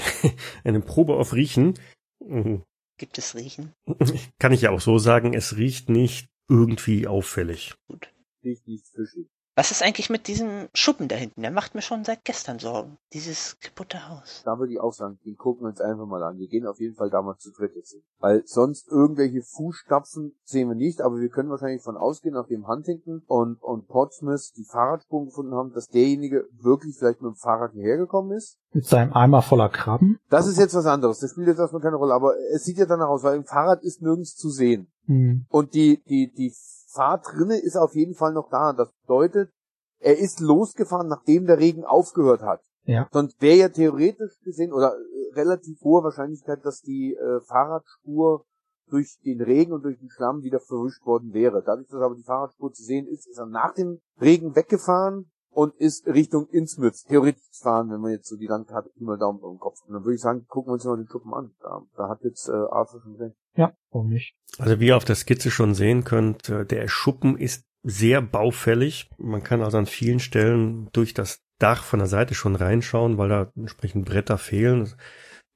Eine 0.65 0.81
Probe 0.81 1.15
auf 1.17 1.35
Riechen. 1.35 1.79
Gibt 2.99 3.17
es 3.17 3.35
Riechen? 3.37 3.73
Kann 4.39 4.53
ich 4.53 4.63
ja 4.63 4.71
auch 4.71 4.81
so 4.81 4.99
sagen, 4.99 5.33
es 5.33 5.57
riecht 5.57 5.89
nicht 5.89 6.29
irgendwie 6.49 7.07
auffällig. 7.07 7.75
Gut. 7.87 8.13
Riecht 8.45 8.67
nicht 8.67 8.87
fischig. 8.89 9.29
Was 9.59 9.73
ist 9.73 9.83
eigentlich 9.83 10.09
mit 10.09 10.29
diesem 10.29 10.69
Schuppen 10.73 11.09
da 11.09 11.17
hinten? 11.17 11.43
Der 11.43 11.51
macht 11.51 11.75
mir 11.75 11.83
schon 11.83 12.05
seit 12.05 12.25
gestern 12.25 12.61
Sorgen. 12.61 12.97
Dieses 13.13 13.59
kaputte 13.59 14.09
Haus. 14.09 14.43
Da 14.45 14.57
würde 14.57 14.73
ich 14.73 14.79
auch 14.79 14.93
sagen, 14.93 15.19
den 15.25 15.37
gucken 15.37 15.65
wir 15.65 15.71
uns 15.71 15.81
einfach 15.81 16.07
mal 16.07 16.23
an. 16.23 16.39
Wir 16.39 16.47
gehen 16.47 16.65
auf 16.65 16.79
jeden 16.79 16.95
Fall 16.95 17.11
da 17.11 17.23
mal 17.23 17.37
zu 17.39 17.51
dritt 17.51 17.75
jetzt 17.75 17.91
hin. 17.91 18.03
Weil 18.21 18.45
sonst 18.47 18.87
irgendwelche 18.87 19.43
Fußstapfen 19.43 20.37
sehen 20.45 20.69
wir 20.69 20.77
nicht, 20.77 21.01
aber 21.01 21.17
wir 21.17 21.29
können 21.29 21.51
wahrscheinlich 21.51 21.83
von 21.83 21.97
ausgehen, 21.97 22.35
nachdem 22.35 22.69
Huntington 22.69 23.25
und, 23.27 23.61
und 23.61 23.89
Portsmouth 23.89 24.53
die 24.57 24.65
Fahrradspuren 24.65 25.27
gefunden 25.27 25.55
haben, 25.57 25.73
dass 25.73 25.89
derjenige 25.89 26.47
wirklich 26.53 26.97
vielleicht 26.97 27.21
mit 27.21 27.33
dem 27.33 27.37
Fahrrad 27.37 27.73
hierher 27.73 27.97
gekommen 27.97 28.31
ist. 28.31 28.61
Mit 28.73 28.87
seinem 28.87 29.13
Eimer 29.13 29.43
voller 29.43 29.71
Krabben. 29.71 30.21
Das 30.31 30.47
ist 30.47 30.61
jetzt 30.61 30.77
was 30.77 30.87
anderes. 30.87 31.19
Das 31.19 31.33
spielt 31.33 31.49
jetzt 31.49 31.59
erstmal 31.59 31.83
keine 31.83 31.97
Rolle, 31.97 32.15
aber 32.15 32.35
es 32.55 32.63
sieht 32.63 32.79
ja 32.79 32.87
danach 32.87 33.09
aus, 33.09 33.25
weil 33.25 33.35
im 33.35 33.45
Fahrrad 33.45 33.83
ist 33.83 34.03
nirgends 34.03 34.37
zu 34.37 34.51
sehen. 34.51 34.87
Hm. 35.07 35.47
Und 35.49 35.75
die, 35.75 36.01
die, 36.05 36.33
die 36.33 36.55
Fahrtrinne 36.91 37.59
ist 37.59 37.77
auf 37.77 37.95
jeden 37.95 38.15
Fall 38.15 38.33
noch 38.33 38.49
da. 38.51 38.73
Das 38.73 38.91
bedeutet, 39.03 39.51
er 40.01 40.19
ist 40.19 40.41
losgefahren, 40.41 41.09
nachdem 41.09 41.47
der 41.47 41.59
Regen 41.59 41.85
aufgehört 41.85 42.43
hat. 42.43 42.63
Ja. 42.85 43.09
Sonst 43.13 43.41
wäre 43.43 43.59
ja 43.59 43.69
theoretisch 43.69 44.39
gesehen 44.41 44.73
oder 44.73 44.95
äh, 44.95 45.35
relativ 45.35 45.81
hohe 45.83 46.03
Wahrscheinlichkeit, 46.03 46.65
dass 46.65 46.81
die 46.81 47.15
äh, 47.15 47.41
Fahrradspur 47.43 48.47
durch 48.89 49.19
den 49.25 49.43
Regen 49.43 49.73
und 49.73 49.83
durch 49.83 49.99
den 49.99 50.09
Schlamm 50.09 50.43
wieder 50.43 50.61
verwischt 50.61 51.05
worden 51.05 51.35
wäre. 51.35 51.63
Dadurch, 51.63 51.89
dass 51.89 52.01
aber 52.01 52.15
die 52.15 52.23
Fahrradspur 52.23 52.73
zu 52.73 52.83
sehen 52.83 53.07
ist, 53.07 53.27
ist 53.27 53.39
er 53.39 53.47
nach 53.47 53.75
dem 53.75 54.01
Regen 54.21 54.57
weggefahren 54.57 55.31
und 55.59 55.75
ist 55.75 56.07
Richtung 56.07 56.47
Innsmouth 56.51 57.05
theoretisch 57.09 57.51
gefahren, 57.51 57.91
wenn 57.91 58.01
man 58.01 58.13
jetzt 58.13 58.29
so 58.29 58.37
die 58.37 58.47
Landkarte 58.47 58.93
immer 58.95 59.19
Daumen 59.19 59.41
im 59.43 59.59
Kopf. 59.59 59.81
Und 59.85 59.93
dann 59.93 60.05
würde 60.05 60.15
ich 60.15 60.21
sagen, 60.21 60.47
gucken 60.47 60.71
wir 60.71 60.75
uns 60.75 60.85
mal 60.85 60.97
den 60.97 61.09
Schuppen 61.09 61.35
an. 61.35 61.51
Da, 61.61 61.83
da 61.97 62.09
hat 62.09 62.23
jetzt 62.23 62.49
äh, 62.49 62.53
Arthur 62.53 63.01
schon 63.03 63.17
recht. 63.17 63.35
Ja, 63.57 63.73
warum 63.91 64.09
nicht? 64.09 64.37
Also 64.59 64.79
wie 64.79 64.87
ihr 64.87 64.97
auf 64.97 65.05
der 65.05 65.17
Skizze 65.17 65.51
schon 65.51 65.75
sehen 65.75 66.05
könnt, 66.05 66.49
äh, 66.49 66.65
der 66.65 66.87
Schuppen 66.87 67.37
ist 67.37 67.65
sehr 67.83 68.23
baufällig. 68.23 69.11
Man 69.19 69.43
kann 69.43 69.61
also 69.61 69.79
an 69.79 69.87
vielen 69.87 70.21
Stellen 70.21 70.91
durch 70.93 71.13
das 71.13 71.41
Dach 71.59 71.83
von 71.83 71.99
der 71.99 72.07
Seite 72.07 72.37
schon 72.37 72.55
reinschauen, 72.55 73.19
weil 73.19 73.29
da 73.29 73.51
entsprechend 73.57 74.07
Bretter 74.07 74.39
fehlen, 74.39 74.95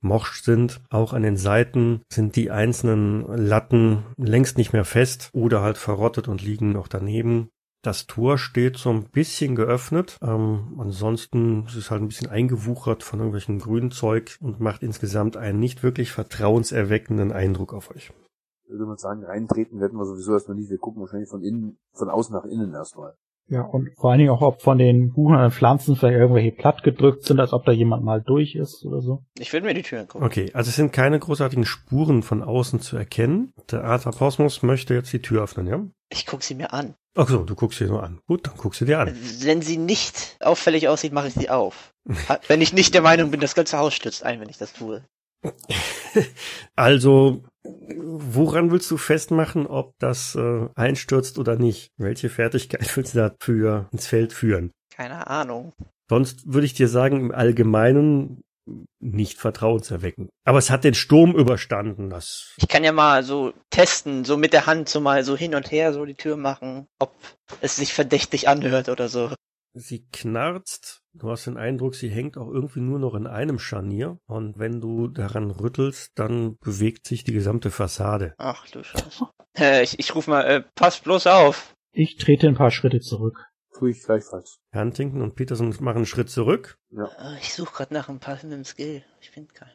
morsch 0.00 0.42
sind. 0.42 0.82
Auch 0.90 1.12
an 1.12 1.22
den 1.22 1.36
Seiten 1.36 2.02
sind 2.12 2.34
die 2.34 2.50
einzelnen 2.50 3.22
Latten 3.36 4.02
längst 4.16 4.58
nicht 4.58 4.72
mehr 4.72 4.84
fest 4.84 5.30
oder 5.32 5.62
halt 5.62 5.78
verrottet 5.78 6.26
und 6.26 6.42
liegen 6.42 6.72
noch 6.72 6.88
daneben. 6.88 7.50
Das 7.82 8.06
Tor 8.06 8.38
steht 8.38 8.76
so 8.76 8.90
ein 8.90 9.04
bisschen 9.10 9.56
geöffnet. 9.56 10.16
Ähm, 10.22 10.76
ansonsten 10.78 11.66
ist 11.66 11.74
es 11.74 11.90
halt 11.90 12.00
ein 12.00 12.08
bisschen 12.08 12.30
eingewuchert 12.30 13.02
von 13.02 13.18
irgendwelchen 13.18 13.58
Grünzeug 13.58 14.36
und 14.40 14.60
macht 14.60 14.84
insgesamt 14.84 15.36
einen 15.36 15.58
nicht 15.58 15.82
wirklich 15.82 16.12
vertrauenserweckenden 16.12 17.32
Eindruck 17.32 17.74
auf 17.74 17.90
euch. 17.90 18.12
Würde 18.68 18.86
man 18.86 18.98
sagen, 18.98 19.24
reintreten 19.24 19.80
werden 19.80 19.98
wir 19.98 20.06
sowieso 20.06 20.32
erstmal 20.32 20.56
nicht. 20.56 20.70
Wir 20.70 20.78
gucken 20.78 21.02
wahrscheinlich 21.02 21.28
von 21.28 21.42
innen, 21.42 21.76
von 21.92 22.08
außen 22.08 22.32
nach 22.32 22.44
innen 22.44 22.72
erstmal. 22.72 23.14
Ja, 23.48 23.62
und 23.62 23.90
vor 23.96 24.10
allen 24.10 24.20
Dingen 24.20 24.30
auch, 24.30 24.40
ob 24.40 24.62
von 24.62 24.78
den 24.78 25.12
Buchen 25.12 25.36
und 25.36 25.52
Pflanzen 25.52 25.96
vielleicht 25.96 26.18
irgendwelche 26.18 26.52
platt 26.52 26.84
gedrückt 26.84 27.24
sind, 27.24 27.40
als 27.40 27.52
ob 27.52 27.64
da 27.64 27.72
jemand 27.72 28.04
mal 28.04 28.22
durch 28.22 28.54
ist 28.54 28.84
oder 28.86 29.00
so. 29.00 29.24
Ich 29.38 29.52
würde 29.52 29.66
mir 29.66 29.74
die 29.74 29.82
Tür 29.82 30.00
angucken. 30.00 30.24
Okay, 30.24 30.50
also 30.54 30.68
es 30.68 30.76
sind 30.76 30.92
keine 30.92 31.18
großartigen 31.18 31.66
Spuren 31.66 32.22
von 32.22 32.42
außen 32.42 32.80
zu 32.80 32.96
erkennen. 32.96 33.52
Der 33.70 33.84
Arthur 33.84 34.12
Posmus 34.12 34.62
möchte 34.62 34.94
jetzt 34.94 35.12
die 35.12 35.20
Tür 35.20 35.42
öffnen, 35.42 35.66
ja? 35.66 35.84
Ich 36.10 36.26
gucke 36.26 36.44
sie 36.44 36.54
mir 36.54 36.72
an. 36.72 36.94
Ach 37.14 37.28
so, 37.28 37.44
du 37.44 37.54
guckst 37.54 37.78
sie 37.78 37.84
nur 37.84 38.02
an. 38.02 38.20
Gut, 38.26 38.46
dann 38.46 38.56
guckst 38.56 38.80
du 38.80 38.84
dir 38.86 38.98
an. 38.98 39.14
Wenn 39.40 39.60
sie 39.60 39.76
nicht 39.76 40.36
auffällig 40.40 40.88
aussieht, 40.88 41.12
mache 41.12 41.28
ich 41.28 41.34
sie 41.34 41.50
auf. 41.50 41.92
wenn 42.48 42.60
ich 42.62 42.72
nicht 42.72 42.94
der 42.94 43.02
Meinung 43.02 43.30
bin, 43.30 43.40
das 43.40 43.54
ganze 43.54 43.78
Haus 43.78 43.94
stürzt 43.94 44.24
ein, 44.24 44.40
wenn 44.40 44.48
ich 44.48 44.58
das 44.58 44.72
tue. 44.72 45.04
Also, 46.76 47.42
woran 47.64 48.70
willst 48.70 48.90
du 48.90 48.96
festmachen, 48.96 49.66
ob 49.66 49.94
das 49.98 50.34
äh, 50.34 50.68
einstürzt 50.74 51.38
oder 51.38 51.56
nicht? 51.56 51.90
Welche 51.96 52.28
Fertigkeit 52.28 52.96
willst 52.96 53.14
du 53.14 53.18
dafür 53.18 53.88
ins 53.92 54.06
Feld 54.06 54.32
führen? 54.32 54.72
Keine 54.94 55.26
Ahnung. 55.26 55.72
Sonst 56.08 56.52
würde 56.52 56.66
ich 56.66 56.74
dir 56.74 56.88
sagen, 56.88 57.20
im 57.20 57.32
Allgemeinen 57.32 58.42
nicht 59.00 59.38
vertrauenserweckend. 59.38 60.30
Aber 60.44 60.58
es 60.58 60.70
hat 60.70 60.84
den 60.84 60.94
Sturm 60.94 61.34
überstanden, 61.34 62.10
das. 62.10 62.54
Ich 62.56 62.68
kann 62.68 62.84
ja 62.84 62.92
mal 62.92 63.22
so 63.22 63.52
testen, 63.70 64.24
so 64.24 64.36
mit 64.36 64.52
der 64.52 64.66
Hand 64.66 64.88
so 64.88 65.00
mal 65.00 65.24
so 65.24 65.36
hin 65.36 65.54
und 65.54 65.70
her 65.70 65.92
so 65.92 66.04
die 66.04 66.14
Tür 66.14 66.36
machen, 66.36 66.86
ob 66.98 67.14
es 67.60 67.76
sich 67.76 67.92
verdächtig 67.92 68.48
anhört 68.48 68.88
oder 68.88 69.08
so. 69.08 69.30
Sie 69.74 70.06
knarzt. 70.12 71.00
Du 71.14 71.30
hast 71.30 71.46
den 71.46 71.56
Eindruck, 71.56 71.94
sie 71.94 72.10
hängt 72.10 72.36
auch 72.36 72.48
irgendwie 72.48 72.80
nur 72.80 72.98
noch 72.98 73.14
in 73.14 73.26
einem 73.26 73.58
Scharnier. 73.58 74.18
Und 74.26 74.58
wenn 74.58 74.80
du 74.80 75.08
daran 75.08 75.50
rüttelst, 75.50 76.12
dann 76.14 76.56
bewegt 76.58 77.06
sich 77.06 77.24
die 77.24 77.32
gesamte 77.32 77.70
Fassade. 77.70 78.34
Ach 78.38 78.66
du 78.68 78.82
Scheiße. 78.82 79.28
Äh, 79.58 79.82
ich, 79.82 79.98
ich 79.98 80.14
ruf 80.14 80.26
mal, 80.26 80.42
äh, 80.42 80.62
pass 80.74 81.00
bloß 81.00 81.26
auf. 81.26 81.74
Ich 81.92 82.16
trete 82.16 82.48
ein 82.48 82.54
paar 82.54 82.70
Schritte 82.70 83.00
zurück. 83.00 83.38
Tue 83.82 83.90
ich 83.90 84.04
gleichfalls. 84.04 84.60
Huntington 84.72 85.22
und 85.22 85.34
Peterson 85.34 85.70
machen 85.80 85.96
einen 85.96 86.06
Schritt 86.06 86.30
zurück. 86.30 86.78
Ja. 86.90 87.06
Äh, 87.18 87.38
Ich 87.40 87.52
suche 87.52 87.74
gerade 87.74 87.92
nach 87.92 88.08
einem 88.08 88.20
passenden 88.20 88.64
Skill. 88.64 89.02
Ich 89.20 89.30
finde 89.30 89.52
keinen. 89.52 89.74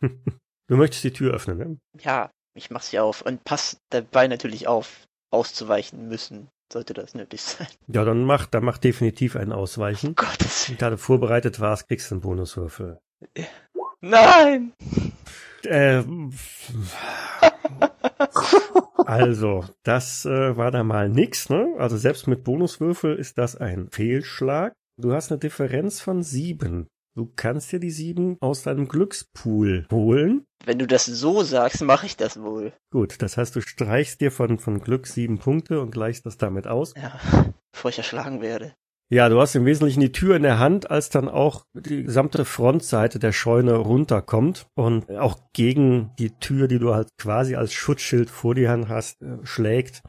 Du 0.70 0.76
möchtest 0.78 1.04
die 1.04 1.12
Tür 1.12 1.34
öffnen, 1.34 1.58
ne? 1.58 1.78
Ja, 2.00 2.30
ich 2.56 2.70
mach 2.70 2.80
sie 2.80 2.98
auf 2.98 3.20
und 3.20 3.44
pass 3.44 3.76
dabei 3.90 4.26
natürlich 4.26 4.68
auf, 4.68 5.04
auszuweichen 5.30 6.08
müssen, 6.08 6.48
sollte 6.72 6.94
das 6.94 7.14
nötig 7.14 7.42
sein. 7.42 7.66
Ja, 7.88 8.06
dann 8.06 8.24
mach, 8.24 8.46
dann 8.46 8.64
mach 8.64 8.78
definitiv 8.78 9.36
ein 9.36 9.52
Ausweichen. 9.52 10.14
Gottes 10.14 10.68
Wenn 10.70 10.76
du 10.76 10.80
gerade 10.80 10.96
vorbereitet 10.96 11.60
warst, 11.60 11.88
kriegst 11.88 12.10
du 12.10 12.14
einen 12.14 12.22
Bonuswürfel. 12.22 13.00
Nein! 14.00 14.72
Äh, 15.64 16.02
also, 19.06 19.64
das 19.82 20.24
äh, 20.24 20.56
war 20.56 20.70
da 20.70 20.84
mal 20.84 21.08
nix, 21.08 21.48
ne? 21.48 21.74
Also 21.78 21.96
selbst 21.96 22.26
mit 22.26 22.44
Bonuswürfel 22.44 23.16
ist 23.16 23.38
das 23.38 23.56
ein 23.56 23.88
Fehlschlag. 23.90 24.72
Du 24.98 25.12
hast 25.12 25.30
eine 25.30 25.38
Differenz 25.38 26.00
von 26.00 26.22
sieben. 26.22 26.88
Du 27.14 27.30
kannst 27.36 27.70
dir 27.72 27.78
die 27.78 27.90
sieben 27.90 28.38
aus 28.40 28.62
deinem 28.62 28.88
Glückspool 28.88 29.86
holen. 29.90 30.46
Wenn 30.64 30.78
du 30.78 30.86
das 30.86 31.04
so 31.04 31.42
sagst, 31.42 31.82
mache 31.82 32.06
ich 32.06 32.16
das 32.16 32.40
wohl. 32.40 32.72
Gut, 32.90 33.20
das 33.20 33.36
heißt, 33.36 33.54
du 33.54 33.60
streichst 33.60 34.22
dir 34.22 34.30
von, 34.30 34.58
von 34.58 34.80
Glück 34.80 35.06
sieben 35.06 35.38
Punkte 35.38 35.80
und 35.80 35.90
gleichst 35.90 36.24
das 36.24 36.38
damit 36.38 36.66
aus. 36.66 36.94
Ja, 36.96 37.20
bevor 37.70 37.90
ich 37.90 37.98
erschlagen 37.98 38.40
werde. 38.40 38.74
Ja, 39.12 39.28
du 39.28 39.38
hast 39.42 39.54
im 39.54 39.66
Wesentlichen 39.66 40.00
die 40.00 40.10
Tür 40.10 40.36
in 40.36 40.42
der 40.42 40.58
Hand, 40.58 40.90
als 40.90 41.10
dann 41.10 41.28
auch 41.28 41.66
die 41.74 42.04
gesamte 42.04 42.46
Frontseite 42.46 43.18
der 43.18 43.32
Scheune 43.32 43.74
runterkommt 43.74 44.68
und 44.74 45.10
auch 45.10 45.38
gegen 45.52 46.12
die 46.18 46.30
Tür, 46.38 46.66
die 46.66 46.78
du 46.78 46.94
halt 46.94 47.08
quasi 47.18 47.54
als 47.54 47.74
Schutzschild 47.74 48.30
vor 48.30 48.54
dir 48.54 48.70
hast, 48.88 49.20
äh, 49.20 49.36
schlägt. 49.42 50.02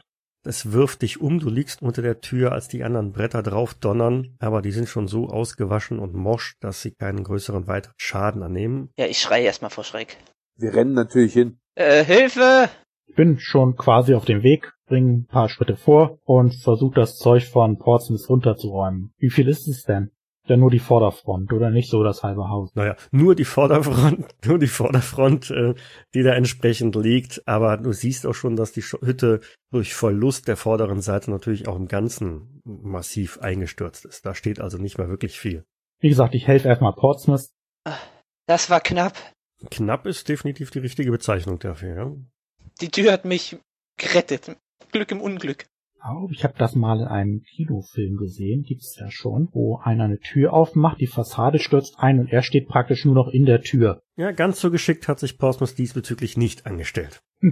Es 0.45 0.71
wirft 0.71 1.01
dich 1.01 1.19
um, 1.19 1.39
du 1.39 1.49
liegst 1.49 1.81
unter 1.81 2.01
der 2.01 2.21
Tür, 2.21 2.53
als 2.53 2.69
die 2.69 2.85
anderen 2.85 3.11
Bretter 3.11 3.43
drauf 3.43 3.73
donnern, 3.73 4.37
aber 4.39 4.61
die 4.61 4.71
sind 4.71 4.87
schon 4.87 5.09
so 5.09 5.27
ausgewaschen 5.27 5.99
und 5.99 6.13
morsch, 6.13 6.55
dass 6.61 6.81
sie 6.81 6.91
keinen 6.91 7.25
größeren 7.25 7.67
weiteren 7.67 7.95
Schaden 7.97 8.41
annehmen. 8.41 8.89
Ja, 8.97 9.07
ich 9.07 9.19
schreie 9.19 9.43
erstmal 9.43 9.71
vor 9.71 9.83
Schreck. 9.83 10.15
Wir 10.55 10.73
rennen 10.73 10.93
natürlich 10.93 11.33
hin. 11.33 11.59
Äh, 11.75 12.05
Hilfe! 12.05 12.69
Ich 13.09 13.15
bin 13.15 13.37
schon 13.37 13.75
quasi 13.75 14.13
auf 14.13 14.23
dem 14.23 14.43
Weg, 14.43 14.71
bringe 14.93 15.11
ein 15.11 15.25
paar 15.25 15.49
Schritte 15.49 15.75
vor 15.75 16.19
und 16.23 16.53
versuche 16.53 16.93
das 16.93 17.17
Zeug 17.17 17.45
von 17.45 17.79
Portsmouth 17.79 18.29
runterzuräumen. 18.29 19.11
Wie 19.17 19.31
viel 19.31 19.47
ist 19.47 19.67
es 19.67 19.85
denn? 19.85 20.11
Ja, 20.45 20.55
nur 20.55 20.69
die 20.69 20.77
Vorderfront 20.77 21.51
oder 21.51 21.71
nicht 21.71 21.89
so 21.89 22.03
das 22.03 22.21
halbe 22.21 22.47
Haus. 22.49 22.75
Naja, 22.75 22.95
nur 23.09 23.33
die 23.33 23.45
Vorderfront, 23.45 24.27
nur 24.45 24.59
die 24.59 24.67
Vorderfront, 24.67 25.49
äh, 25.49 25.73
die 26.13 26.21
da 26.21 26.33
entsprechend 26.35 26.95
liegt, 26.95 27.41
aber 27.47 27.77
du 27.77 27.91
siehst 27.91 28.27
auch 28.27 28.35
schon, 28.35 28.55
dass 28.55 28.71
die 28.71 28.83
Hütte 28.83 29.39
durch 29.71 29.95
Verlust 29.95 30.47
der 30.47 30.57
vorderen 30.57 31.01
Seite 31.01 31.31
natürlich 31.31 31.67
auch 31.67 31.75
im 31.75 31.87
Ganzen 31.87 32.61
massiv 32.63 33.39
eingestürzt 33.39 34.05
ist. 34.05 34.27
Da 34.27 34.35
steht 34.35 34.61
also 34.61 34.77
nicht 34.77 34.99
mehr 34.99 35.09
wirklich 35.09 35.39
viel. 35.39 35.65
Wie 36.01 36.09
gesagt, 36.09 36.35
ich 36.35 36.45
helfe 36.45 36.67
erstmal 36.67 36.93
Portsmouth. 36.93 37.49
Das 38.45 38.69
war 38.69 38.79
knapp. 38.79 39.17
Knapp 39.71 40.05
ist 40.05 40.29
definitiv 40.29 40.69
die 40.69 40.79
richtige 40.79 41.09
Bezeichnung 41.09 41.57
dafür, 41.57 41.95
ja. 41.95 42.11
Die 42.79 42.89
Tür 42.89 43.11
hat 43.13 43.25
mich 43.25 43.57
gerettet. 43.97 44.55
Glück 44.93 45.11
im 45.11 45.19
Unglück. 45.21 45.65
Oh, 46.05 46.27
ich 46.31 46.43
habe 46.43 46.53
das 46.57 46.75
mal 46.75 46.99
in 46.99 47.07
einem 47.07 47.43
Kinofilm 47.43 48.17
gesehen, 48.17 48.63
gibt's 48.63 48.97
ja 48.99 49.09
schon, 49.09 49.47
wo 49.53 49.77
einer 49.77 50.03
eine 50.05 50.19
Tür 50.19 50.51
aufmacht, 50.53 50.99
die 50.99 51.07
Fassade 51.07 51.59
stürzt 51.59 51.95
ein 51.99 52.19
und 52.19 52.27
er 52.31 52.41
steht 52.43 52.67
praktisch 52.67 53.05
nur 53.05 53.15
noch 53.15 53.29
in 53.29 53.45
der 53.45 53.61
Tür. 53.61 54.01
Ja, 54.17 54.31
ganz 54.31 54.59
so 54.59 54.69
geschickt 54.69 55.07
hat 55.07 55.19
sich 55.19 55.37
Portsmouth 55.37 55.77
diesbezüglich 55.77 56.37
nicht 56.37 56.65
angestellt. 56.65 57.21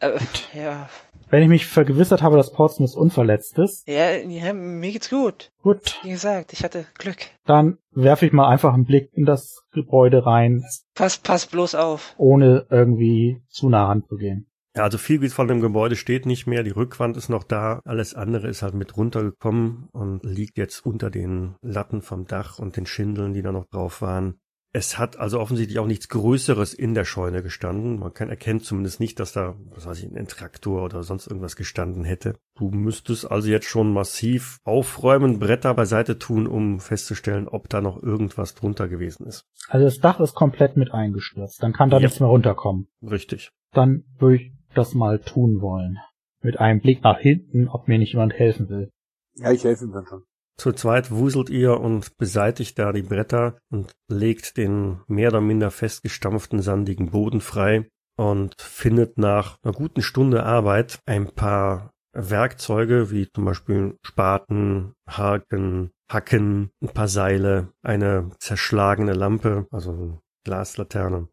Äh, 0.00 0.18
ja. 0.54 0.88
Wenn 1.30 1.42
ich 1.42 1.48
mich 1.48 1.66
vergewissert 1.66 2.22
habe, 2.22 2.36
dass 2.36 2.52
Portsmouth 2.52 2.96
unverletzt 2.96 3.58
ist, 3.58 3.86
ja, 3.86 4.16
ja, 4.16 4.52
mir 4.52 4.90
geht's 4.90 5.10
gut. 5.10 5.52
gut, 5.62 6.00
Wie 6.02 6.10
gesagt, 6.10 6.52
ich 6.54 6.64
hatte 6.64 6.86
Glück. 6.94 7.18
dann 7.44 7.78
werfe 7.92 8.26
ich 8.26 8.32
mal 8.32 8.48
einfach 8.48 8.72
einen 8.74 8.84
Blick 8.86 9.10
in 9.12 9.26
das 9.26 9.62
Gebäude 9.72 10.24
rein, 10.26 10.64
Pass, 10.94 11.18
pass 11.18 11.46
bloß 11.46 11.74
auf. 11.76 12.14
ohne 12.16 12.66
irgendwie 12.70 13.42
zu 13.48 13.68
nah 13.68 13.86
ranzugehen. 13.86 14.48
Ja, 14.78 14.84
also 14.84 14.96
viel 14.96 15.28
von 15.28 15.48
dem 15.48 15.60
Gebäude 15.60 15.96
steht 15.96 16.24
nicht 16.24 16.46
mehr, 16.46 16.62
die 16.62 16.70
Rückwand 16.70 17.16
ist 17.16 17.28
noch 17.28 17.42
da, 17.42 17.80
alles 17.84 18.14
andere 18.14 18.46
ist 18.46 18.62
halt 18.62 18.74
mit 18.74 18.96
runtergekommen 18.96 19.88
und 19.90 20.22
liegt 20.22 20.56
jetzt 20.56 20.86
unter 20.86 21.10
den 21.10 21.56
Latten 21.62 22.00
vom 22.00 22.28
Dach 22.28 22.60
und 22.60 22.76
den 22.76 22.86
Schindeln, 22.86 23.34
die 23.34 23.42
da 23.42 23.50
noch 23.50 23.66
drauf 23.66 24.02
waren. 24.02 24.38
Es 24.72 24.96
hat 24.96 25.18
also 25.18 25.40
offensichtlich 25.40 25.80
auch 25.80 25.86
nichts 25.88 26.08
Größeres 26.08 26.74
in 26.74 26.94
der 26.94 27.04
Scheune 27.04 27.42
gestanden. 27.42 27.98
Man 27.98 28.14
kann 28.14 28.28
erkennt 28.28 28.64
zumindest 28.64 29.00
nicht, 29.00 29.18
dass 29.18 29.32
da, 29.32 29.56
was 29.74 29.86
weiß 29.86 29.98
ich, 29.98 30.14
ein 30.14 30.28
Traktor 30.28 30.84
oder 30.84 31.02
sonst 31.02 31.26
irgendwas 31.26 31.56
gestanden 31.56 32.04
hätte. 32.04 32.36
Du 32.56 32.70
müsstest 32.70 33.28
also 33.28 33.48
jetzt 33.48 33.66
schon 33.66 33.92
massiv 33.92 34.58
aufräumen, 34.62 35.40
Bretter 35.40 35.74
beiseite 35.74 36.20
tun, 36.20 36.46
um 36.46 36.78
festzustellen, 36.78 37.48
ob 37.48 37.68
da 37.68 37.80
noch 37.80 38.00
irgendwas 38.00 38.54
drunter 38.54 38.86
gewesen 38.86 39.26
ist. 39.26 39.44
Also 39.68 39.86
das 39.86 39.98
Dach 39.98 40.20
ist 40.20 40.34
komplett 40.34 40.76
mit 40.76 40.92
eingestürzt. 40.92 41.60
Dann 41.60 41.72
kann 41.72 41.90
da 41.90 41.96
Ja. 41.96 42.02
nichts 42.02 42.20
mehr 42.20 42.28
runterkommen. 42.28 42.86
Richtig. 43.02 43.50
Dann 43.72 44.04
würde 44.18 44.36
ich 44.36 44.57
das 44.74 44.94
mal 44.94 45.20
tun 45.20 45.60
wollen. 45.60 45.98
Mit 46.42 46.60
einem 46.60 46.80
Blick 46.80 47.02
nach 47.02 47.18
hinten, 47.18 47.68
ob 47.68 47.88
mir 47.88 47.98
nicht 47.98 48.12
jemand 48.12 48.32
helfen 48.34 48.68
will. 48.68 48.90
Ja, 49.34 49.52
ich 49.52 49.64
helfe 49.64 49.84
ihm 49.84 49.92
dann 49.92 50.06
schon. 50.06 50.22
Zu 50.56 50.72
zweit 50.72 51.12
wuselt 51.12 51.50
ihr 51.50 51.78
und 51.78 52.16
beseitigt 52.16 52.78
da 52.78 52.92
die 52.92 53.02
Bretter 53.02 53.58
und 53.70 53.92
legt 54.08 54.56
den 54.56 55.00
mehr 55.06 55.28
oder 55.28 55.40
minder 55.40 55.70
festgestampften 55.70 56.62
sandigen 56.62 57.10
Boden 57.10 57.40
frei 57.40 57.88
und 58.16 58.60
findet 58.60 59.18
nach 59.18 59.58
einer 59.62 59.72
guten 59.72 60.02
Stunde 60.02 60.42
Arbeit 60.42 60.98
ein 61.06 61.28
paar 61.28 61.92
Werkzeuge 62.12 63.12
wie 63.12 63.28
zum 63.30 63.44
Beispiel 63.44 63.96
Spaten, 64.02 64.94
Haken, 65.08 65.92
Hacken, 66.10 66.70
ein 66.82 66.88
paar 66.88 67.06
Seile, 67.06 67.72
eine 67.82 68.30
zerschlagene 68.40 69.12
Lampe, 69.12 69.68
also 69.70 69.92
eine 69.92 70.20
Glaslaterne. 70.44 71.28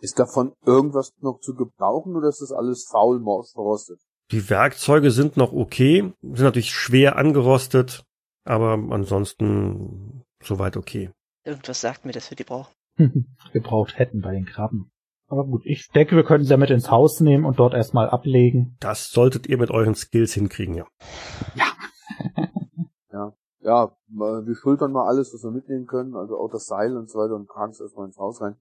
Ist 0.00 0.18
davon 0.18 0.52
irgendwas 0.64 1.12
noch 1.20 1.40
zu 1.40 1.54
gebrauchen 1.54 2.16
oder 2.16 2.28
ist 2.28 2.42
das 2.42 2.52
alles 2.52 2.88
faul, 2.90 3.20
morsch, 3.20 3.52
verrostet? 3.52 4.00
Die 4.30 4.50
Werkzeuge 4.50 5.10
sind 5.10 5.36
noch 5.36 5.52
okay, 5.52 6.12
sind 6.22 6.44
natürlich 6.44 6.72
schwer 6.72 7.16
angerostet, 7.16 8.04
aber 8.44 8.72
ansonsten 8.90 10.24
soweit 10.42 10.76
okay. 10.76 11.10
Irgendwas 11.44 11.80
sagt 11.80 12.04
mir, 12.04 12.12
dass 12.12 12.30
wir 12.30 12.36
die 12.36 12.44
brauchen. 12.44 12.74
Gebraucht 13.52 13.98
hätten 13.98 14.20
bei 14.20 14.32
den 14.32 14.44
Krabben. 14.44 14.90
Aber 15.28 15.44
gut, 15.44 15.62
ich 15.64 15.88
denke, 15.88 16.16
wir 16.16 16.24
könnten 16.24 16.44
sie 16.44 16.50
damit 16.50 16.70
ins 16.70 16.90
Haus 16.90 17.20
nehmen 17.20 17.44
und 17.44 17.58
dort 17.58 17.74
erstmal 17.74 18.08
ablegen. 18.08 18.76
Das 18.80 19.10
solltet 19.10 19.46
ihr 19.46 19.58
mit 19.58 19.70
euren 19.70 19.94
Skills 19.94 20.34
hinkriegen, 20.34 20.74
ja. 20.74 20.86
Ja, 23.68 23.84
äh, 23.84 24.46
wir 24.46 24.54
schultern 24.54 24.92
mal 24.92 25.06
alles, 25.06 25.34
was 25.34 25.42
wir 25.42 25.50
mitnehmen 25.50 25.86
können, 25.86 26.14
also 26.14 26.38
auch 26.38 26.50
das 26.50 26.64
Seil 26.64 26.96
und 26.96 27.10
so 27.10 27.18
weiter 27.18 27.34
und 27.34 27.48
tragen 27.48 27.72
es 27.72 27.80
erstmal 27.80 28.06
ins 28.06 28.16
Haus 28.16 28.40
rein. 28.40 28.56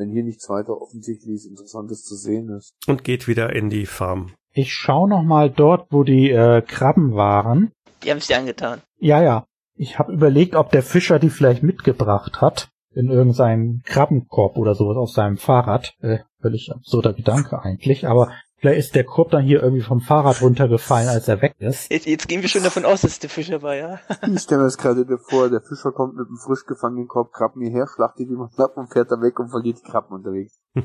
Wenn 0.00 0.12
hier 0.12 0.24
nichts 0.24 0.48
weiter 0.48 0.80
offensichtliches 0.80 1.44
Interessantes 1.44 2.04
zu 2.04 2.14
sehen 2.14 2.48
ist. 2.48 2.72
Und 2.86 3.04
geht 3.04 3.28
wieder 3.28 3.54
in 3.54 3.68
die 3.68 3.84
Farm. 3.84 4.32
Ich 4.54 4.72
schaue 4.72 5.06
noch 5.06 5.22
mal 5.22 5.50
dort, 5.50 5.88
wo 5.90 6.04
die 6.04 6.30
äh, 6.30 6.62
Krabben 6.62 7.14
waren. 7.16 7.70
Die 8.02 8.10
haben 8.10 8.16
es 8.16 8.28
dir 8.28 8.38
angetan. 8.38 8.80
Ja, 8.98 9.22
ja. 9.22 9.44
Ich 9.74 9.98
habe 9.98 10.14
überlegt, 10.14 10.54
ob 10.54 10.70
der 10.70 10.82
Fischer 10.82 11.18
die 11.18 11.28
vielleicht 11.28 11.62
mitgebracht 11.62 12.40
hat. 12.40 12.70
In 12.94 13.10
irgendeinem 13.10 13.82
Krabbenkorb 13.84 14.56
oder 14.56 14.74
sowas 14.74 14.96
auf 14.96 15.10
seinem 15.10 15.36
Fahrrad. 15.36 15.92
Äh, 16.00 16.20
völlig 16.40 16.72
absurder 16.72 17.12
Gedanke 17.12 17.60
eigentlich. 17.60 18.06
Aber 18.06 18.32
vielleicht 18.60 18.78
ist 18.78 18.94
der 18.94 19.04
Korb 19.04 19.30
dann 19.30 19.42
hier 19.42 19.62
irgendwie 19.62 19.82
vom 19.82 20.00
Fahrrad 20.00 20.40
runtergefallen, 20.42 21.08
als 21.08 21.28
er 21.28 21.42
weg 21.42 21.54
ist. 21.58 21.90
Jetzt, 21.90 22.06
jetzt 22.06 22.28
gehen 22.28 22.42
wir 22.42 22.48
schon 22.48 22.62
davon 22.62 22.84
aus, 22.84 23.00
dass 23.00 23.18
der 23.18 23.30
Fischer 23.30 23.62
war, 23.62 23.74
ja? 23.74 23.98
Ich 24.32 24.42
stelle 24.42 24.60
mir 24.60 24.66
das 24.66 24.78
gerade 24.78 25.04
vor, 25.18 25.50
der 25.50 25.60
Fischer 25.62 25.92
kommt 25.92 26.16
mit 26.16 26.28
einem 26.28 26.36
frisch 26.36 26.64
gefangenen 26.66 27.08
Korb 27.08 27.32
Krabben 27.32 27.62
hierher, 27.62 27.86
schlachtet 27.86 28.30
mal 28.30 28.48
knapp 28.54 28.76
und 28.76 28.92
fährt 28.92 29.10
dann 29.10 29.22
weg 29.22 29.38
und 29.40 29.50
verliert 29.50 29.78
die 29.78 29.90
Krabben 29.90 30.14
unterwegs. 30.16 30.60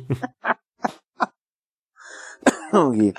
oh 2.74 2.92
je. 2.94 3.14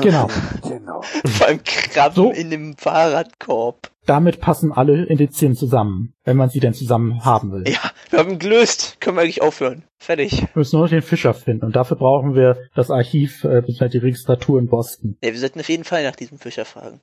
Genau. 0.00 0.28
Genau. 0.68 1.02
Vor 1.02 1.46
allem 1.46 1.62
Krabben 1.62 2.14
So. 2.14 2.32
in 2.32 2.50
dem 2.50 2.76
Fahrradkorb. 2.76 3.91
Damit 4.04 4.40
passen 4.40 4.72
alle 4.72 5.04
Indizien 5.04 5.54
zusammen, 5.54 6.14
wenn 6.24 6.36
man 6.36 6.48
sie 6.48 6.58
denn 6.58 6.74
zusammen 6.74 7.24
haben 7.24 7.52
will. 7.52 7.68
Ja, 7.68 7.92
wir 8.10 8.18
haben 8.18 8.30
ihn 8.30 8.38
gelöst. 8.40 8.96
Können 9.00 9.16
wir 9.16 9.22
eigentlich 9.22 9.42
aufhören. 9.42 9.84
Fertig. 9.98 10.42
Wir 10.42 10.48
müssen 10.54 10.76
nur 10.76 10.86
noch 10.86 10.90
den 10.90 11.02
Fischer 11.02 11.34
finden 11.34 11.64
und 11.64 11.76
dafür 11.76 11.96
brauchen 11.96 12.34
wir 12.34 12.68
das 12.74 12.90
Archiv 12.90 13.44
äh, 13.44 13.62
bzw. 13.62 13.88
die 13.88 13.98
Registratur 13.98 14.58
in 14.58 14.66
Boston. 14.66 15.16
Ja, 15.22 15.32
wir 15.32 15.38
sollten 15.38 15.60
auf 15.60 15.68
jeden 15.68 15.84
Fall 15.84 16.02
nach 16.02 16.16
diesem 16.16 16.38
Fischer 16.38 16.64
fragen. 16.64 17.00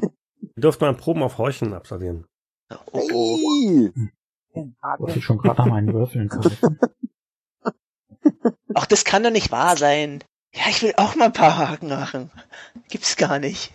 Ihr 0.00 0.62
dürft 0.62 0.80
mal 0.80 0.94
Proben 0.94 1.22
auf 1.22 1.38
Heucheln 1.38 1.74
absolvieren. 1.74 2.24
Oh, 2.92 3.00
oh. 3.12 3.90
Hey. 4.52 4.72
Wollte 4.98 5.18
ich 5.18 5.24
schon 5.24 5.38
gerade 5.38 5.62
nach 5.62 5.66
meinen 5.66 5.92
Würfeln 5.92 6.28
greifen. 6.28 6.78
Ach, 8.74 8.86
das 8.86 9.04
kann 9.04 9.24
doch 9.24 9.30
nicht 9.30 9.50
wahr 9.50 9.76
sein. 9.76 10.22
Ja, 10.54 10.62
ich 10.70 10.82
will 10.82 10.94
auch 10.96 11.16
mal 11.16 11.26
ein 11.26 11.32
paar 11.32 11.58
Haken 11.58 11.88
machen. 11.88 12.30
Gibt's 12.88 13.16
gar 13.16 13.38
nicht. 13.38 13.72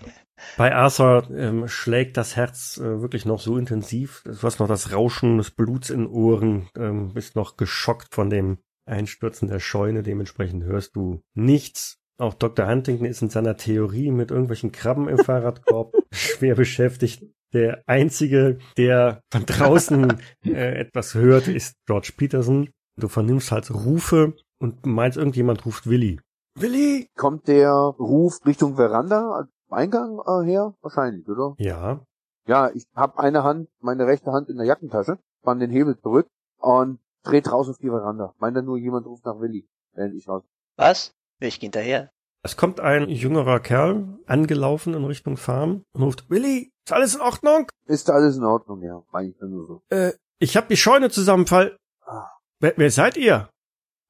Bei 0.58 0.74
Arthur 0.74 1.30
ähm, 1.32 1.68
schlägt 1.68 2.18
das 2.18 2.36
Herz 2.36 2.78
äh, 2.78 3.02
wirklich 3.02 3.26
noch 3.26 3.40
so 3.40 3.58
intensiv. 3.58 4.24
Du 4.26 4.42
hast 4.44 4.60
noch 4.60 4.68
das 4.68 4.94
Rauschen 4.94 5.38
des 5.38 5.52
Bluts 5.52 5.90
in 5.90 6.08
Ohren, 6.08 6.68
ähm, 6.78 7.14
bist 7.14 7.36
noch 7.36 7.58
geschockt 7.58 8.14
von 8.14 8.30
dem 8.30 8.60
Einstürzen 8.86 9.48
der 9.48 9.60
Scheune. 9.60 10.04
Dementsprechend 10.04 10.64
hörst 10.64 10.96
du 10.96 11.22
nichts. 11.34 11.98
Auch 12.20 12.34
Dr. 12.34 12.68
Huntington 12.68 13.08
ist 13.08 13.22
in 13.22 13.30
seiner 13.30 13.58
Theorie 13.58 14.12
mit 14.12 14.32
irgendwelchen 14.32 14.72
Krabben 14.72 15.08
im 15.10 15.18
Fahrradkorb 15.26 15.94
schwer 16.12 16.56
beschäftigt. 16.56 17.24
Der 17.54 17.84
einzige, 17.86 18.58
der 18.78 19.22
von 19.32 19.46
draußen 19.46 20.22
äh, 20.46 20.80
etwas 20.80 21.14
hört, 21.14 21.48
ist 21.48 21.76
George 21.86 22.14
Peterson. 22.16 22.70
Du 23.00 23.08
vernimmst 23.08 23.52
halt 23.52 23.72
Rufe 23.72 24.34
und 24.60 24.86
meinst, 24.86 25.18
irgendjemand 25.18 25.66
ruft 25.66 25.88
Willi. 25.88 26.20
Willi! 26.56 27.10
Kommt 27.16 27.48
der 27.48 27.72
Ruf 27.72 28.40
Richtung 28.46 28.76
Veranda, 28.76 29.48
Eingang 29.74 30.20
äh, 30.26 30.46
her? 30.46 30.74
Wahrscheinlich, 30.82 31.28
oder? 31.28 31.56
Ja, 31.58 32.02
Ja, 32.48 32.70
ich 32.74 32.86
habe 32.96 33.20
eine 33.20 33.44
Hand, 33.44 33.70
meine 33.80 34.06
rechte 34.06 34.32
Hand 34.32 34.50
in 34.50 34.58
der 34.58 34.66
Jackentasche, 34.66 35.18
spann 35.40 35.60
den 35.60 35.72
Hebel 35.72 35.98
zurück 36.00 36.28
und 36.58 37.00
dreht 37.24 37.52
raus 37.52 37.70
auf 37.70 37.78
die 37.78 37.90
Veranda. 37.90 38.34
Meint 38.40 38.58
dann 38.58 38.66
nur, 38.66 38.78
jemand 38.78 39.06
ruft 39.06 39.26
nach 39.26 39.40
Willi, 39.40 39.68
während 39.94 40.16
ich 40.16 40.28
raus. 40.28 40.44
Was? 40.78 41.14
Ich 41.40 41.60
geh 41.60 41.68
hinterher. 41.68 42.10
Es 42.46 42.58
kommt 42.58 42.82
ein 42.82 43.08
jüngerer 43.08 43.62
Kerl 43.62 44.20
angelaufen 44.28 44.94
in 44.94 45.06
Richtung 45.06 45.38
Farm 45.38 45.84
und 45.94 46.04
ruft, 46.04 46.30
Willi, 46.30 46.72
ist 46.86 46.92
alles 46.92 47.16
in 47.16 47.22
Ordnung? 47.22 47.70
Ist 47.86 48.10
da 48.10 48.14
alles 48.14 48.36
in 48.36 48.44
Ordnung, 48.44 48.82
ja. 48.82 49.02
Meine 49.14 49.30
ich 49.30 49.38
dann 49.38 49.52
nur 49.52 49.66
so. 49.66 49.82
Äh, 49.90 50.12
ich 50.40 50.58
hab 50.58 50.68
die 50.68 50.76
Scheune 50.76 51.10
zusammenfall. 51.10 51.78
Ah. 52.06 52.28
Wer, 52.60 52.74
wer 52.76 52.92
seid 52.92 53.16
ihr? 53.16 53.50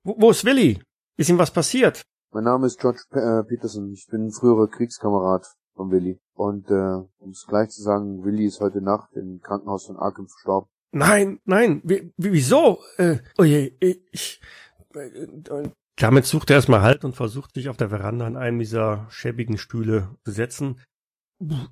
Wo, 0.03 0.15
wo 0.17 0.31
ist 0.31 0.45
Willi? 0.45 0.81
Ist 1.17 1.29
ihm 1.29 1.37
was 1.37 1.51
passiert? 1.51 2.01
Mein 2.33 2.45
Name 2.45 2.65
ist 2.67 2.79
George 2.79 3.03
äh, 3.11 3.43
Peterson. 3.43 3.91
Ich 3.91 4.07
bin 4.07 4.31
früherer 4.31 4.67
Kriegskamerad 4.67 5.45
von 5.75 5.91
Willi. 5.91 6.19
Und 6.33 6.67
äh, 6.69 7.05
um 7.19 7.29
es 7.29 7.45
gleich 7.47 7.69
zu 7.69 7.83
sagen, 7.83 8.23
Willi 8.23 8.45
ist 8.45 8.59
heute 8.59 8.81
Nacht 8.81 9.13
im 9.13 9.39
Krankenhaus 9.39 9.85
von 9.85 9.97
Arkham 9.97 10.27
verstorben. 10.27 10.69
Nein, 10.91 11.39
nein, 11.45 11.81
wie, 11.83 12.11
wie, 12.17 12.31
wieso? 12.33 12.79
Äh, 12.97 13.17
oh 13.37 13.43
je, 13.43 13.75
ich... 13.79 14.41
Äh, 14.93 15.69
damit 15.97 16.25
sucht 16.25 16.49
er 16.49 16.55
erstmal 16.55 16.81
Halt 16.81 17.05
und 17.05 17.15
versucht 17.15 17.53
sich 17.53 17.69
auf 17.69 17.77
der 17.77 17.89
Veranda 17.89 18.25
an 18.25 18.35
einem 18.35 18.57
dieser 18.59 19.05
schäbigen 19.09 19.57
Stühle 19.59 20.15
zu 20.25 20.31
setzen. 20.31 20.79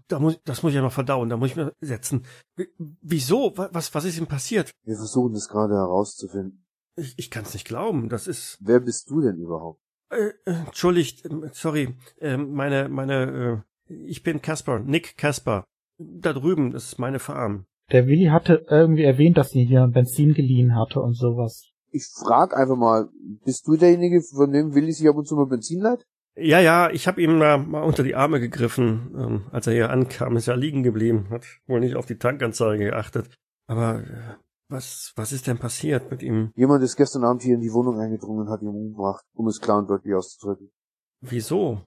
Da 0.07 0.19
muss, 0.19 0.39
das 0.43 0.61
muss 0.61 0.71
ich 0.71 0.75
ja 0.75 0.81
noch 0.81 0.91
verdauen, 0.91 1.29
da 1.29 1.37
muss 1.37 1.51
ich 1.51 1.55
mir 1.55 1.73
setzen. 1.81 2.25
Wie- 2.55 2.69
Wieso? 3.01 3.57
Wa- 3.57 3.69
Was, 3.71 3.93
was 3.95 4.05
ist 4.05 4.17
ihm 4.19 4.27
passiert? 4.27 4.71
Wir 4.83 4.95
versuchen 4.95 5.33
es 5.33 5.47
gerade 5.47 5.73
herauszufinden. 5.73 6.65
Ich, 6.95 7.17
ich 7.17 7.31
kann 7.31 7.45
es 7.45 7.53
nicht 7.53 7.65
glauben. 7.65 8.09
Das 8.09 8.27
ist. 8.27 8.57
Wer 8.59 8.79
bist 8.79 9.09
du 9.09 9.21
denn 9.21 9.37
überhaupt? 9.37 9.81
Äh, 10.11 10.33
äh, 10.45 10.65
entschuldigt, 10.67 11.25
ähm, 11.25 11.49
sorry. 11.53 11.95
Ähm, 12.19 12.51
meine, 12.53 12.89
meine. 12.89 13.63
Äh, 13.89 13.93
ich 13.93 14.23
bin 14.23 14.41
Casper, 14.41 14.79
Nick 14.79 15.17
Casper. 15.17 15.65
Da 15.97 16.33
drüben, 16.33 16.71
das 16.71 16.85
ist 16.85 16.99
meine 16.99 17.19
Farm. 17.19 17.65
Der 17.91 18.07
Willi 18.07 18.25
hatte 18.25 18.65
irgendwie 18.69 19.03
erwähnt, 19.03 19.37
dass 19.37 19.51
sie 19.51 19.65
hier 19.65 19.87
Benzin 19.87 20.33
geliehen 20.33 20.75
hatte 20.75 21.01
und 21.01 21.13
sowas. 21.13 21.69
Ich 21.91 22.05
frag 22.05 22.55
einfach 22.55 22.77
mal, 22.77 23.09
bist 23.43 23.67
du 23.67 23.75
derjenige, 23.75 24.21
von 24.21 24.51
dem 24.51 24.73
Willi 24.73 24.93
sich 24.93 25.09
ab 25.09 25.17
und 25.17 25.27
zu 25.27 25.35
mal 25.35 25.47
Benzin 25.47 25.81
leiht? 25.81 26.05
Ja, 26.35 26.61
ja, 26.61 26.89
ich 26.89 27.07
habe 27.07 27.21
ihm 27.21 27.39
da 27.39 27.57
mal 27.57 27.83
unter 27.83 28.03
die 28.03 28.15
Arme 28.15 28.39
gegriffen, 28.39 29.11
ähm, 29.17 29.41
als 29.51 29.67
er 29.67 29.73
hier 29.73 29.89
ankam. 29.89 30.37
Ist 30.37 30.47
ja 30.47 30.55
liegen 30.55 30.83
geblieben, 30.83 31.27
hat 31.29 31.45
wohl 31.67 31.81
nicht 31.81 31.95
auf 31.95 32.05
die 32.05 32.17
Tankanzeige 32.17 32.85
geachtet. 32.85 33.35
Aber 33.67 33.99
äh, 33.99 34.35
was, 34.71 35.13
was 35.15 35.31
ist 35.31 35.47
denn 35.47 35.59
passiert 35.59 36.09
mit 36.09 36.23
ihm? 36.23 36.51
Jemand 36.55 36.83
ist 36.83 36.95
gestern 36.95 37.23
Abend 37.23 37.43
hier 37.43 37.55
in 37.55 37.61
die 37.61 37.73
Wohnung 37.73 37.99
eingedrungen 37.99 38.47
und 38.47 38.49
hat 38.49 38.61
ihn 38.61 38.69
umgebracht, 38.69 39.25
um 39.33 39.47
es 39.47 39.59
klar 39.59 39.79
und 39.79 39.89
deutlich 39.89 40.15
auszudrücken. 40.15 40.71
Wieso? 41.19 41.85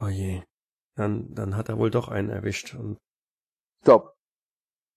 Oh 0.00 0.08
je. 0.08 0.42
Dann, 0.94 1.34
dann 1.34 1.56
hat 1.56 1.68
er 1.68 1.78
wohl 1.78 1.90
doch 1.90 2.08
einen 2.08 2.30
erwischt. 2.30 2.74
Und 2.74 2.98
Stopp. 3.82 4.14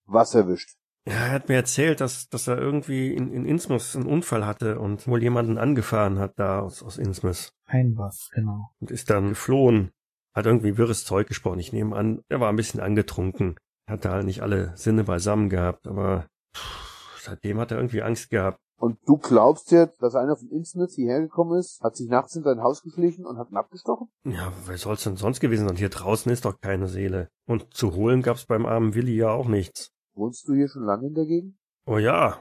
Was 0.06 0.34
erwischt? 0.34 0.78
Ja, 1.06 1.26
er 1.26 1.32
hat 1.32 1.48
mir 1.48 1.54
erzählt, 1.54 2.00
dass, 2.00 2.28
dass 2.28 2.48
er 2.48 2.58
irgendwie 2.58 3.14
in, 3.14 3.32
in 3.32 3.44
Innsmouth 3.44 3.94
einen 3.94 4.06
Unfall 4.06 4.44
hatte 4.44 4.80
und 4.80 5.06
wohl 5.06 5.22
jemanden 5.22 5.56
angefahren 5.56 6.18
hat 6.18 6.38
da 6.38 6.60
aus, 6.60 6.82
aus 6.82 6.98
Innsmouth 6.98 7.52
Ein 7.66 7.96
was, 7.96 8.28
genau. 8.34 8.70
und 8.80 8.90
ist 8.90 9.10
dann 9.10 9.30
geflohen. 9.30 9.92
Hat 10.34 10.46
irgendwie 10.46 10.76
wirres 10.76 11.04
Zeug 11.04 11.28
gesprochen. 11.28 11.60
Ich 11.60 11.72
nehme 11.72 11.96
an, 11.96 12.22
er 12.28 12.40
war 12.40 12.48
ein 12.48 12.56
bisschen 12.56 12.80
angetrunken. 12.80 13.56
Hatte 13.88 14.10
halt 14.10 14.26
nicht 14.26 14.42
alle 14.42 14.76
Sinne 14.76 15.04
beisammen 15.04 15.48
gehabt, 15.48 15.86
aber 15.86 16.26
pff, 16.54 16.86
seitdem 17.26 17.58
hat 17.58 17.70
er 17.70 17.78
irgendwie 17.78 18.02
Angst 18.02 18.30
gehabt. 18.30 18.58
Und 18.78 18.98
du 19.06 19.16
glaubst 19.16 19.70
jetzt, 19.70 20.02
dass 20.02 20.14
einer 20.14 20.36
von 20.36 20.50
Internet 20.50 20.90
hierher 20.92 21.20
gekommen 21.22 21.58
ist, 21.58 21.80
hat 21.80 21.96
sich 21.96 22.08
nachts 22.08 22.36
in 22.36 22.42
dein 22.42 22.60
Haus 22.60 22.82
geschlichen 22.82 23.24
und 23.24 23.38
hat 23.38 23.50
ihn 23.50 23.56
abgestochen? 23.56 24.08
Ja, 24.24 24.52
wer 24.66 24.76
soll's 24.76 25.04
denn 25.04 25.16
sonst 25.16 25.40
gewesen 25.40 25.66
sein? 25.66 25.76
Hier 25.76 25.88
draußen 25.88 26.30
ist 26.30 26.44
doch 26.44 26.60
keine 26.60 26.86
Seele. 26.88 27.28
Und 27.46 27.72
zu 27.72 27.94
holen 27.94 28.20
gab's 28.20 28.44
beim 28.44 28.66
armen 28.66 28.94
Willi 28.94 29.16
ja 29.16 29.30
auch 29.30 29.48
nichts. 29.48 29.92
Wohnst 30.14 30.46
du 30.46 30.54
hier 30.54 30.68
schon 30.68 30.84
lange 30.84 31.06
in 31.06 31.14
der 31.14 31.24
Gegend? 31.24 31.56
Oh 31.86 31.98
ja, 31.98 32.40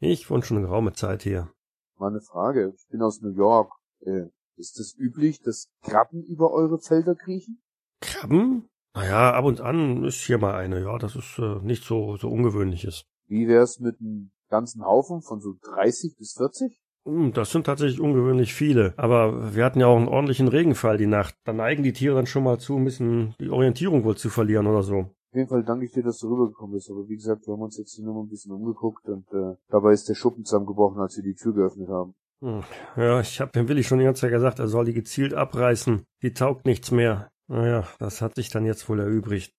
ich 0.00 0.30
wohne 0.30 0.42
schon 0.42 0.56
eine 0.56 0.66
geraume 0.66 0.94
Zeit 0.94 1.22
hier. 1.22 1.52
Mal 1.98 2.08
eine 2.08 2.20
Frage. 2.20 2.72
Ich 2.76 2.88
bin 2.88 3.02
aus 3.02 3.20
New 3.20 3.34
York. 3.34 3.72
Äh, 4.00 4.26
ist 4.56 4.80
es 4.80 4.96
üblich, 4.96 5.40
dass 5.42 5.68
Krabben 5.82 6.24
über 6.24 6.50
eure 6.52 6.78
Felder 6.78 7.14
kriechen? 7.14 7.62
Krabben? 8.00 8.68
Naja, 8.94 9.32
ab 9.32 9.44
und 9.44 9.60
an 9.60 10.04
ist 10.04 10.22
hier 10.22 10.38
mal 10.38 10.54
eine, 10.54 10.82
ja, 10.82 10.98
das 10.98 11.14
ist 11.14 11.38
äh, 11.38 11.60
nicht 11.62 11.84
so, 11.84 12.16
so 12.16 12.28
ungewöhnliches. 12.28 13.04
Wie 13.28 13.46
wär's 13.48 13.78
mit 13.80 14.00
einem 14.00 14.30
ganzen 14.50 14.84
Haufen 14.84 15.22
von 15.22 15.40
so 15.40 15.54
30 15.62 16.16
bis 16.18 16.32
40? 16.36 16.80
Hm, 17.04 17.32
Das 17.32 17.50
sind 17.52 17.64
tatsächlich 17.66 18.00
ungewöhnlich 18.00 18.54
viele. 18.54 18.94
Aber 18.96 19.54
wir 19.54 19.64
hatten 19.64 19.80
ja 19.80 19.86
auch 19.86 19.96
einen 19.96 20.08
ordentlichen 20.08 20.48
Regenfall 20.48 20.96
die 20.98 21.06
Nacht. 21.06 21.34
Da 21.44 21.52
neigen 21.52 21.82
die 21.82 21.92
Tiere 21.92 22.16
dann 22.16 22.26
schon 22.26 22.44
mal 22.44 22.58
zu, 22.58 22.76
ein 22.76 22.84
bisschen 22.84 23.34
die 23.40 23.50
Orientierung 23.50 24.04
wohl 24.04 24.16
zu 24.16 24.30
verlieren 24.30 24.66
oder 24.66 24.82
so. 24.82 24.96
Auf 25.30 25.34
jeden 25.34 25.48
Fall 25.48 25.62
danke 25.62 25.84
ich 25.84 25.92
dir, 25.92 26.02
dass 26.02 26.18
du 26.18 26.28
rübergekommen 26.28 26.72
bist. 26.74 26.90
Aber 26.90 27.06
wie 27.06 27.16
gesagt, 27.16 27.46
wir 27.46 27.52
haben 27.52 27.62
uns 27.62 27.76
jetzt 27.76 27.94
hier 27.94 28.04
nur 28.04 28.14
mal 28.14 28.22
ein 28.22 28.28
bisschen 28.30 28.52
umgeguckt 28.52 29.06
und 29.08 29.26
äh, 29.32 29.56
dabei 29.68 29.92
ist 29.92 30.08
der 30.08 30.14
Schuppen 30.14 30.44
zusammengebrochen, 30.44 31.00
als 31.00 31.16
wir 31.16 31.22
die 31.22 31.34
Tür 31.34 31.52
geöffnet 31.54 31.88
haben. 31.88 32.14
Hm, 32.40 32.62
Ja, 32.96 33.20
ich 33.20 33.40
habe 33.40 33.52
dem 33.52 33.68
Willi 33.68 33.84
schon 33.84 33.98
die 33.98 34.04
ganze 34.04 34.22
Zeit 34.22 34.30
gesagt, 34.32 34.58
er 34.58 34.68
soll 34.68 34.86
die 34.86 34.94
gezielt 34.94 35.34
abreißen. 35.34 36.04
Die 36.22 36.32
taugt 36.32 36.64
nichts 36.64 36.90
mehr. 36.90 37.30
Naja, 37.46 37.86
das 37.98 38.22
hat 38.22 38.36
sich 38.36 38.48
dann 38.48 38.64
jetzt 38.64 38.88
wohl 38.88 39.00
erübrigt. 39.00 39.52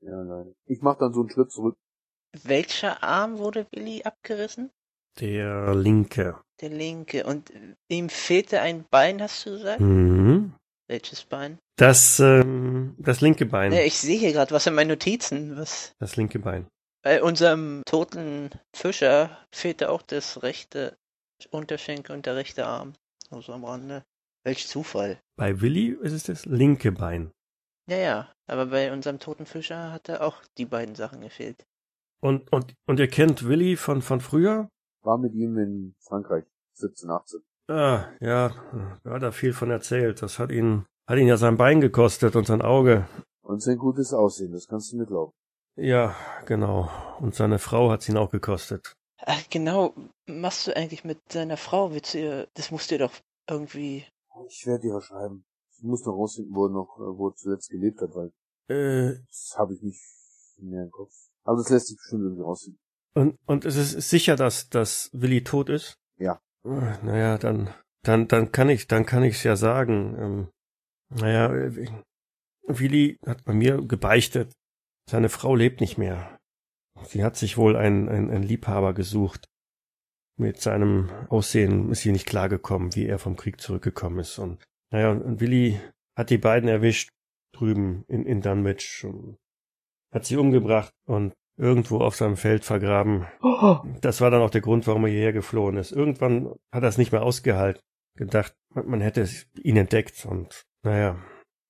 Ja, 0.00 0.22
leider. 0.22 0.52
Ich 0.66 0.80
mach 0.80 0.96
dann 0.96 1.12
so 1.12 1.20
einen 1.20 1.30
Schritt 1.30 1.50
zurück. 1.50 1.76
Welcher 2.44 3.02
Arm 3.02 3.38
wurde 3.38 3.66
Willi 3.72 4.02
abgerissen? 4.04 4.70
Der 5.18 5.74
linke. 5.74 6.38
Der 6.60 6.70
linke. 6.70 7.24
Und 7.24 7.52
ihm 7.88 8.08
fehlte 8.08 8.60
ein 8.60 8.84
Bein, 8.90 9.20
hast 9.20 9.46
du 9.46 9.50
gesagt? 9.50 9.80
Mhm. 9.80 10.54
Welches 10.88 11.24
Bein? 11.24 11.58
Das, 11.76 12.20
ähm, 12.20 12.94
das 12.98 13.20
linke 13.20 13.46
Bein. 13.46 13.72
Ja, 13.72 13.80
ich 13.80 13.98
sehe 13.98 14.18
hier 14.18 14.32
gerade 14.32 14.50
was 14.52 14.66
in 14.66 14.74
meinen 14.74 14.88
Notizen. 14.88 15.56
Was? 15.56 15.94
Das 15.98 16.16
linke 16.16 16.38
Bein. 16.38 16.66
Bei 17.02 17.22
unserem 17.22 17.82
toten 17.86 18.50
Fischer 18.74 19.46
fehlte 19.54 19.90
auch 19.90 20.02
das 20.02 20.42
rechte 20.42 20.98
Unterschenkel 21.50 22.14
und 22.14 22.26
der 22.26 22.36
rechte 22.36 22.66
Arm. 22.66 22.94
Also 23.30 23.52
am 23.52 23.64
Rande. 23.64 24.04
Welch 24.44 24.66
Zufall. 24.68 25.20
Bei 25.36 25.60
Willi 25.60 25.96
ist 26.02 26.12
es 26.12 26.24
das 26.24 26.46
linke 26.46 26.92
Bein. 26.92 27.30
Ja, 27.88 27.96
ja. 27.96 28.32
Aber 28.46 28.66
bei 28.66 28.92
unserem 28.92 29.18
toten 29.18 29.46
Fischer 29.46 29.92
hatte 29.92 30.22
auch 30.22 30.42
die 30.58 30.64
beiden 30.66 30.94
Sachen 30.94 31.20
gefehlt. 31.20 31.64
Und, 32.20 32.52
und, 32.52 32.74
und 32.86 33.00
ihr 33.00 33.08
kennt 33.08 33.46
Willi 33.46 33.76
von, 33.76 34.02
von 34.02 34.20
früher? 34.20 34.68
War 35.02 35.18
mit 35.18 35.34
ihm 35.34 35.56
in 35.58 35.94
Frankreich. 36.00 36.44
17, 36.74 37.10
18. 37.10 37.40
Ah, 37.68 38.08
ja, 38.20 38.52
da 39.04 39.10
hat 39.10 39.22
er 39.22 39.32
viel 39.32 39.52
von 39.52 39.70
erzählt. 39.70 40.22
Das 40.22 40.38
hat 40.38 40.50
ihn, 40.50 40.86
hat 41.06 41.18
ihn 41.18 41.28
ja 41.28 41.36
sein 41.36 41.56
Bein 41.56 41.80
gekostet 41.80 42.36
und 42.36 42.46
sein 42.46 42.62
Auge. 42.62 43.06
Und 43.42 43.62
sein 43.62 43.78
gutes 43.78 44.12
Aussehen, 44.12 44.52
das 44.52 44.66
kannst 44.66 44.92
du 44.92 44.96
mir 44.96 45.06
glauben. 45.06 45.32
Ja, 45.76 46.14
genau. 46.46 46.90
Und 47.20 47.34
seine 47.34 47.58
Frau 47.58 47.90
hat's 47.90 48.08
ihn 48.08 48.16
auch 48.16 48.30
gekostet. 48.30 48.94
Ach, 49.18 49.42
genau. 49.50 49.94
Machst 50.26 50.66
du 50.66 50.76
eigentlich 50.76 51.04
mit 51.04 51.20
seiner 51.30 51.56
Frau? 51.56 51.92
Willst 51.92 52.14
du 52.14 52.18
ihr, 52.18 52.48
das 52.54 52.70
musst 52.70 52.90
du 52.90 52.96
dir 52.98 53.06
doch 53.06 53.14
irgendwie. 53.48 54.04
Ich 54.48 54.66
werde 54.66 54.82
dir 54.82 54.94
was 54.94 55.04
schreiben. 55.04 55.44
Ich 55.76 55.82
muss 55.82 56.04
noch 56.04 56.12
rausfinden, 56.14 56.54
wo 56.54 56.66
er 56.66 56.70
noch, 56.70 56.96
äh, 56.98 57.18
wo 57.18 57.28
er 57.28 57.34
zuletzt 57.34 57.70
gelebt 57.70 58.00
hat, 58.00 58.14
weil 58.14 58.32
Äh, 58.68 59.18
das 59.26 59.54
habe 59.56 59.74
ich 59.74 59.82
nicht 59.82 60.00
mehr 60.58 60.84
im 60.84 60.90
Kopf. 60.90 61.12
Aber 61.50 61.56
das 61.58 61.68
lässt 61.68 61.88
sich 61.88 61.96
bestimmt 61.96 62.22
irgendwie 62.22 62.42
rausfinden. 62.42 62.78
und, 63.14 63.38
und 63.46 63.64
es 63.64 63.74
ist 63.76 64.08
sicher, 64.08 64.36
dass, 64.36 64.68
dass 64.68 65.10
Willi 65.12 65.42
tot 65.42 65.68
ist? 65.68 65.98
Ja. 66.16 66.40
Äh, 66.64 67.04
Naja, 67.04 67.38
dann, 67.38 67.74
dann, 68.04 68.28
dann 68.28 68.52
kann 68.52 68.68
ich, 68.68 68.86
dann 68.86 69.04
kann 69.04 69.24
ich's 69.24 69.42
ja 69.42 69.56
sagen. 69.56 70.16
Ähm, 70.16 70.48
naja, 71.08 71.52
äh, 71.52 71.88
Willi 72.68 73.18
hat 73.26 73.44
bei 73.44 73.52
mir 73.52 73.82
gebeichtet. 73.82 74.52
Seine 75.10 75.28
Frau 75.28 75.56
lebt 75.56 75.80
nicht 75.80 75.98
mehr. 75.98 76.38
Sie 77.02 77.24
hat 77.24 77.36
sich 77.36 77.56
wohl 77.56 77.74
einen, 77.74 78.08
einen, 78.08 78.30
einen 78.30 78.44
Liebhaber 78.44 78.94
gesucht. 78.94 79.48
Mit 80.38 80.60
seinem 80.60 81.10
Aussehen 81.30 81.90
ist 81.90 82.02
sie 82.02 82.12
nicht 82.12 82.26
klargekommen, 82.26 82.94
wie 82.94 83.06
er 83.06 83.18
vom 83.18 83.34
Krieg 83.34 83.60
zurückgekommen 83.60 84.20
ist. 84.20 84.38
Und 84.38 84.62
naja, 84.92 85.10
und 85.10 85.40
Willi 85.40 85.80
hat 86.16 86.30
die 86.30 86.38
beiden 86.38 86.68
erwischt 86.68 87.08
drüben 87.56 88.04
in, 88.06 88.24
in 88.24 88.40
Dunwich 88.40 89.04
und 89.04 89.36
hat 90.14 90.24
sie 90.26 90.36
umgebracht 90.36 90.92
und 91.08 91.34
irgendwo 91.60 91.98
auf 91.98 92.16
seinem 92.16 92.36
Feld 92.36 92.64
vergraben. 92.64 93.26
Das 94.00 94.20
war 94.20 94.30
dann 94.30 94.40
auch 94.40 94.50
der 94.50 94.62
Grund, 94.62 94.86
warum 94.86 95.04
er 95.04 95.10
hierher 95.10 95.32
geflohen 95.32 95.76
ist. 95.76 95.92
Irgendwann 95.92 96.54
hat 96.72 96.82
er 96.82 96.88
es 96.88 96.98
nicht 96.98 97.12
mehr 97.12 97.22
ausgehalten. 97.22 97.82
Gedacht, 98.16 98.54
man 98.74 98.88
man 98.88 99.00
hätte 99.00 99.28
ihn 99.62 99.76
entdeckt 99.76 100.26
und 100.26 100.64
naja, 100.82 101.16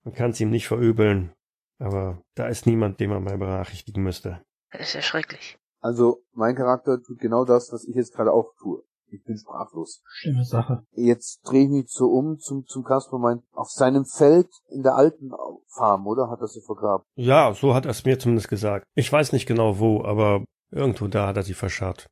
man 0.04 0.14
kann 0.14 0.30
es 0.30 0.40
ihm 0.40 0.50
nicht 0.50 0.68
verübeln. 0.68 1.32
Aber 1.78 2.22
da 2.34 2.46
ist 2.46 2.66
niemand, 2.66 3.00
den 3.00 3.10
man 3.10 3.24
mal 3.24 3.38
benachrichtigen 3.38 4.02
müsste. 4.02 4.42
Das 4.70 4.82
ist 4.82 4.94
ja 4.94 5.02
schrecklich. 5.02 5.58
Also, 5.80 6.22
mein 6.32 6.54
Charakter 6.54 7.02
tut 7.02 7.18
genau 7.18 7.44
das, 7.44 7.72
was 7.72 7.84
ich 7.84 7.94
jetzt 7.96 8.12
gerade 8.14 8.32
auch 8.32 8.54
tue. 8.60 8.82
Ich 9.12 9.24
bin 9.24 9.36
sprachlos. 9.36 10.02
Schlimme 10.08 10.44
Sache. 10.44 10.84
Jetzt 10.92 11.40
drehe 11.44 11.64
ich 11.64 11.70
mich 11.70 11.90
so 11.90 12.06
um 12.06 12.38
zum, 12.38 12.66
zum 12.66 12.84
Kasper 12.84 13.18
mein, 13.18 13.42
auf 13.52 13.68
seinem 13.70 14.04
Feld 14.04 14.48
in 14.68 14.82
der 14.82 14.94
alten 14.94 15.30
Farm, 15.68 16.06
oder? 16.06 16.30
Hat 16.30 16.40
er 16.40 16.48
sie 16.48 16.60
vergraben? 16.60 17.04
Ja, 17.14 17.52
so 17.54 17.74
hat 17.74 17.86
er 17.86 17.90
es 17.90 18.04
mir 18.04 18.18
zumindest 18.18 18.48
gesagt. 18.48 18.86
Ich 18.94 19.12
weiß 19.12 19.32
nicht 19.32 19.46
genau 19.46 19.78
wo, 19.78 20.04
aber 20.04 20.44
irgendwo 20.70 21.08
da 21.08 21.26
hat 21.26 21.36
er 21.36 21.42
sie 21.42 21.54
verscharrt. 21.54 22.06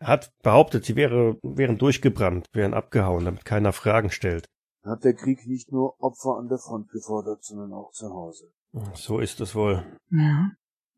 Er 0.00 0.08
hat 0.08 0.30
behauptet, 0.42 0.84
sie 0.84 0.94
wäre, 0.94 1.38
wären 1.42 1.78
durchgebrannt, 1.78 2.46
wären 2.52 2.74
abgehauen, 2.74 3.24
damit 3.24 3.44
keiner 3.44 3.72
Fragen 3.72 4.10
stellt. 4.10 4.46
Hat 4.84 5.02
der 5.04 5.14
Krieg 5.14 5.46
nicht 5.46 5.72
nur 5.72 6.00
Opfer 6.00 6.36
an 6.38 6.48
der 6.48 6.58
Front 6.58 6.88
gefordert, 6.90 7.42
sondern 7.42 7.72
auch 7.72 7.90
zu 7.90 8.08
Hause? 8.08 8.52
So 8.94 9.18
ist 9.18 9.40
es 9.40 9.54
wohl. 9.54 9.84
Ja. 10.10 10.50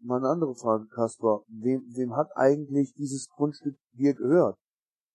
Mal 0.02 0.18
eine 0.18 0.28
andere 0.28 0.54
Frage, 0.54 0.86
Kaspar. 0.86 1.42
Wem, 1.48 1.82
wem 1.94 2.16
hat 2.16 2.28
eigentlich 2.36 2.92
dieses 2.94 3.28
Grundstück 3.30 3.76
dir 3.92 4.14
gehört? 4.14 4.56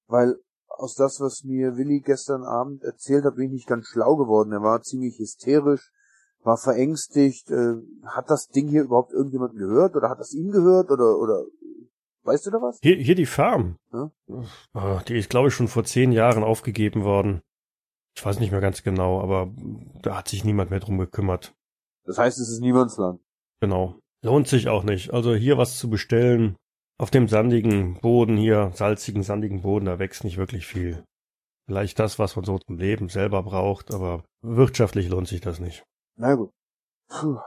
Weil 0.08 0.36
aus 0.68 0.96
das, 0.96 1.20
was 1.20 1.44
mir 1.44 1.78
Willi 1.78 2.02
gestern 2.02 2.44
Abend 2.44 2.84
erzählt 2.84 3.24
hat, 3.26 3.36
bin 3.36 3.46
ich 3.46 3.52
nicht 3.52 3.68
ganz 3.68 3.88
schlau 3.88 4.16
geworden. 4.16 4.52
Er 4.52 4.62
war 4.62 4.82
ziemlich 4.82 5.18
hysterisch, 5.20 5.92
war 6.44 6.58
verängstigt. 6.58 7.50
Äh, 7.50 7.76
hat 8.06 8.30
das 8.30 8.48
Ding 8.48 8.68
hier 8.68 8.84
überhaupt 8.84 9.14
irgendjemand 9.14 9.58
gehört? 9.58 9.96
Oder 9.96 10.10
hat 10.10 10.20
das 10.20 10.34
ihm 10.34 10.52
gehört? 10.52 10.92
Oder, 10.92 11.18
oder, 11.18 11.46
weißt 12.24 12.46
du 12.46 12.52
da 12.52 12.58
was? 12.58 12.80
Hier, 12.82 12.98
hier 12.98 13.16
die 13.16 13.26
Farm. 13.26 13.78
Ja. 13.94 14.12
Ah, 14.74 15.02
Die 15.08 15.18
ist, 15.18 15.30
glaube 15.30 15.48
ich, 15.48 15.54
schon 15.54 15.68
vor 15.68 15.86
zehn 15.86 16.12
Jahren 16.12 16.44
aufgegeben 16.44 17.04
worden. 17.04 17.42
Ich 18.18 18.26
weiß 18.26 18.40
nicht 18.40 18.52
mehr 18.52 18.62
ganz 18.62 18.84
genau, 18.84 19.20
aber 19.22 19.52
da 20.02 20.18
hat 20.18 20.28
sich 20.30 20.46
niemand 20.46 20.70
mehr 20.70 20.80
drum 20.80 20.98
gekümmert. 20.98 21.54
Das 22.06 22.18
heißt, 22.18 22.40
es 22.40 22.50
ist 22.50 22.62
Niemandsland. 22.62 23.20
Genau. 23.60 24.00
Lohnt 24.22 24.48
sich 24.48 24.70
auch 24.70 24.84
nicht. 24.84 25.14
Also 25.14 25.34
hier 25.36 25.58
was 25.58 25.78
zu 25.78 25.90
bestellen, 25.90 26.56
auf 26.98 27.12
dem 27.12 27.28
sandigen 27.28 28.00
Boden 28.00 28.38
hier, 28.38 28.72
salzigen, 28.74 29.24
sandigen 29.24 29.62
Boden, 29.62 29.86
da 29.86 30.00
wächst 30.00 30.24
nicht 30.24 30.38
wirklich 30.38 30.66
viel. 30.66 31.04
Vielleicht 31.68 32.00
das, 32.00 32.20
was 32.20 32.36
man 32.36 32.46
so 32.46 32.60
zum 32.60 32.78
Leben 32.78 33.10
selber 33.10 33.42
braucht, 33.44 33.94
aber 33.94 34.24
wirtschaftlich 34.42 35.10
lohnt 35.10 35.28
sich 35.28 35.42
das 35.42 35.60
nicht. 35.60 35.84
Na 36.16 36.36
gut. 36.36 36.52
Puh. 37.10 37.38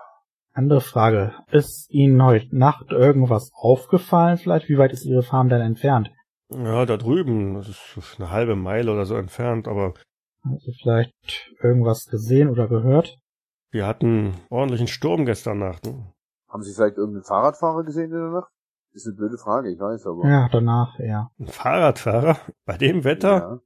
Andere 0.53 0.81
Frage. 0.81 1.35
Ist 1.53 1.89
Ihnen 1.91 2.21
heute 2.23 2.49
Nacht 2.57 2.91
irgendwas 2.91 3.51
aufgefallen 3.55 4.39
vielleicht? 4.39 4.69
Wie 4.69 4.77
weit 4.79 4.93
ist 4.93 5.05
Ihre 5.05 5.23
Farm 5.23 5.49
denn 5.49 5.61
entfernt? 5.61 6.11
Ja, 6.51 6.85
da 6.85 6.97
drüben, 6.97 7.55
das 7.55 7.69
ist 7.69 8.17
eine 8.19 8.31
halbe 8.31 8.57
Meile 8.57 8.93
oder 8.93 9.07
so 9.07 9.15
entfernt, 9.15 9.69
aber 9.69 9.95
Haben 10.43 10.59
Sie 10.59 10.73
vielleicht 10.83 11.55
irgendwas 11.63 12.07
gesehen 12.07 12.49
oder 12.49 12.67
gehört? 12.69 13.19
wir 13.71 13.87
hatten 13.87 14.33
ordentlichen 14.49 14.89
Sturm 14.89 15.27
gestern 15.27 15.59
Nacht. 15.59 15.85
ne? 15.85 16.11
Haben 16.49 16.63
Sie 16.63 16.73
vielleicht 16.75 16.97
irgendeinen 16.97 17.25
Fahrradfahrer 17.25 17.85
gesehen 17.85 18.07
in 18.07 18.11
der 18.19 18.31
Nacht? 18.31 18.51
Ist 18.93 19.07
eine 19.07 19.17
blöde 19.17 19.39
Frage, 19.39 19.71
ich 19.71 19.79
weiß, 19.79 20.07
aber. 20.07 20.29
Ja, 20.29 20.49
danach, 20.51 20.99
ja. 20.99 21.31
Ein 21.39 21.47
Fahrradfahrer? 21.49 22.39
Bei 22.65 22.77
dem 22.77 23.05
Wetter? 23.05 23.63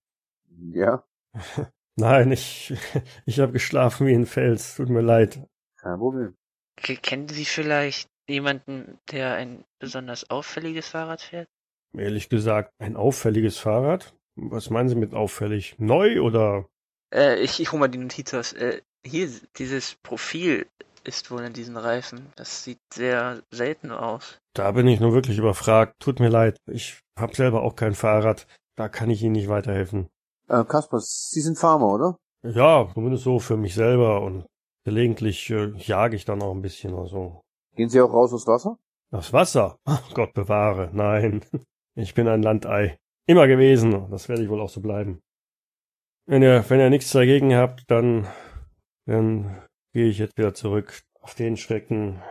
Ja. 0.73 1.05
ja, 1.35 1.35
Nein, 1.97 2.33
ich, 2.33 2.75
ich 3.27 3.41
habe 3.41 3.53
geschlafen 3.53 4.07
wie 4.07 4.14
ein 4.14 4.27
Fels. 4.27 4.77
Tut 4.77 4.89
mir 4.89 5.01
leid. 5.01 5.41
kein 5.77 5.99
Problem. 5.99 6.37
Ke- 6.77 6.97
Kennen 6.97 7.29
Sie 7.29 7.45
vielleicht 7.45 8.09
jemanden, 8.29 8.99
der 9.11 9.35
ein 9.35 9.64
besonders 9.79 10.29
auffälliges 10.31 10.89
Fahrrad 10.89 11.20
fährt? 11.23 11.49
Ehrlich 11.95 12.29
gesagt, 12.29 12.73
ein 12.79 12.97
auffälliges 12.97 13.59
Fahrrad? 13.59 14.14
Was 14.35 14.70
meinen 14.70 14.89
Sie 14.89 14.95
mit 14.95 15.14
auffällig? 15.14 15.77
Neu 15.79 16.20
oder? 16.23 16.66
Äh, 17.14 17.37
ich, 17.41 17.61
ich 17.61 17.70
hol 17.73 17.79
mal 17.79 17.89
die 17.89 17.99
Notiz 17.99 18.33
aus. 18.33 18.55
Äh, 18.55 18.81
hier, 19.05 19.29
dieses 19.57 19.97
Profil 20.03 20.66
ist 21.05 21.31
wohl 21.31 21.43
in 21.43 21.53
diesen 21.53 21.77
Reifen. 21.77 22.33
Das 22.37 22.64
sieht 22.64 22.81
sehr 22.95 23.43
selten 23.51 23.91
aus. 23.91 24.41
Da 24.55 24.72
bin 24.72 24.86
ich 24.86 25.00
nur 25.00 25.12
wirklich 25.12 25.38
überfragt. 25.38 25.94
Tut 26.00 26.20
mir 26.20 26.28
leid. 26.28 26.59
Ich 26.70 27.00
habe 27.18 27.34
selber 27.34 27.62
auch 27.62 27.74
kein 27.76 27.94
Fahrrad. 27.94 28.46
Da 28.76 28.88
kann 28.88 29.11
ich 29.11 29.22
Ihnen 29.22 29.32
nicht 29.32 29.48
weiterhelfen. 29.48 30.09
Äh, 30.48 30.64
Kaspar, 30.64 31.00
Sie 31.00 31.40
sind 31.40 31.59
Farmer, 31.59 31.86
oder? 31.92 32.18
Ja, 32.42 32.88
zumindest 32.92 33.24
so 33.24 33.38
für 33.38 33.57
mich 33.57 33.74
selber 33.74 34.20
und 34.22 34.46
gelegentlich 34.84 35.48
äh, 35.50 35.72
jage 35.76 36.16
ich 36.16 36.24
dann 36.24 36.42
auch 36.42 36.53
ein 36.53 36.62
bisschen 36.62 36.92
oder 36.92 37.09
so. 37.09 37.40
Gehen 37.76 37.88
Sie 37.88 38.00
auch 38.00 38.12
raus 38.12 38.32
aufs 38.32 38.46
Wasser? 38.46 38.78
Das 39.11 39.32
Wasser? 39.32 39.78
Ach, 39.84 40.12
Gott 40.14 40.32
bewahre. 40.34 40.90
Nein. 40.92 41.44
Ich 41.94 42.14
bin 42.14 42.26
ein 42.26 42.42
Landei. 42.42 42.96
immer 43.26 43.46
gewesen. 43.46 44.11
Das 44.11 44.30
werde 44.30 44.42
ich 44.42 44.48
wohl 44.48 44.62
auch 44.62 44.70
so 44.70 44.80
bleiben. 44.80 45.20
Wenn 46.24 46.40
ihr, 46.42 46.64
wenn 46.70 46.80
ihr 46.80 46.88
nichts 46.88 47.12
dagegen 47.12 47.55
habt, 47.55 47.84
dann, 47.90 48.26
dann 49.05 49.62
gehe 49.92 50.07
ich 50.07 50.16
jetzt 50.16 50.38
wieder 50.38 50.55
zurück 50.55 51.03
auf 51.20 51.34
den 51.34 51.59
Schrecken. 51.59 52.22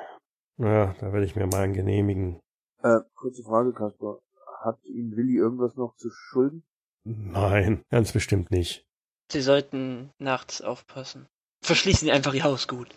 Naja, 0.57 0.95
da 0.99 1.11
werde 1.11 1.25
ich 1.25 1.35
mir 1.35 1.47
mal 1.47 1.61
einen 1.61 1.73
genehmigen. 1.73 2.39
Äh, 2.83 2.99
kurze 3.15 3.43
Frage, 3.43 3.73
Kasper. 3.73 4.19
Hat 4.61 4.83
Ihnen 4.85 5.15
Willi 5.15 5.37
irgendwas 5.37 5.75
noch 5.75 5.95
zu 5.95 6.09
schulden? 6.11 6.63
Nein, 7.03 7.83
ganz 7.89 8.11
bestimmt 8.11 8.51
nicht. 8.51 8.85
Sie 9.31 9.41
sollten 9.41 10.11
nachts 10.19 10.61
aufpassen. 10.61 11.27
Verschließen 11.61 12.05
Sie 12.05 12.11
einfach 12.11 12.33
Ihr 12.33 12.43
Haus 12.43 12.67
gut. 12.67 12.93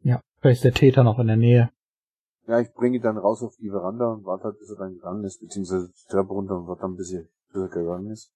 Ja, 0.00 0.20
vielleicht 0.40 0.58
ist 0.58 0.64
der 0.64 0.74
Täter 0.74 1.04
noch 1.04 1.18
in 1.18 1.28
der 1.28 1.36
Nähe. 1.36 1.70
Ja, 2.46 2.60
ich 2.60 2.72
bringe 2.74 2.96
ihn 2.96 3.02
dann 3.02 3.18
raus 3.18 3.42
auf 3.42 3.56
die 3.56 3.70
Veranda 3.70 4.08
und 4.12 4.24
warte 4.24 4.44
halt, 4.44 4.58
bis 4.58 4.70
er 4.70 4.76
dann 4.76 4.94
gegangen 4.94 5.24
ist, 5.24 5.40
beziehungsweise 5.40 5.88
die 5.88 6.08
Treppe 6.10 6.32
runter 6.32 6.56
und 6.56 6.66
warte 6.66 6.82
dann, 6.82 6.96
bis 6.96 7.12
er, 7.12 7.24
bis 7.52 7.62
er 7.62 7.68
gegangen 7.68 8.10
ist. 8.10 8.32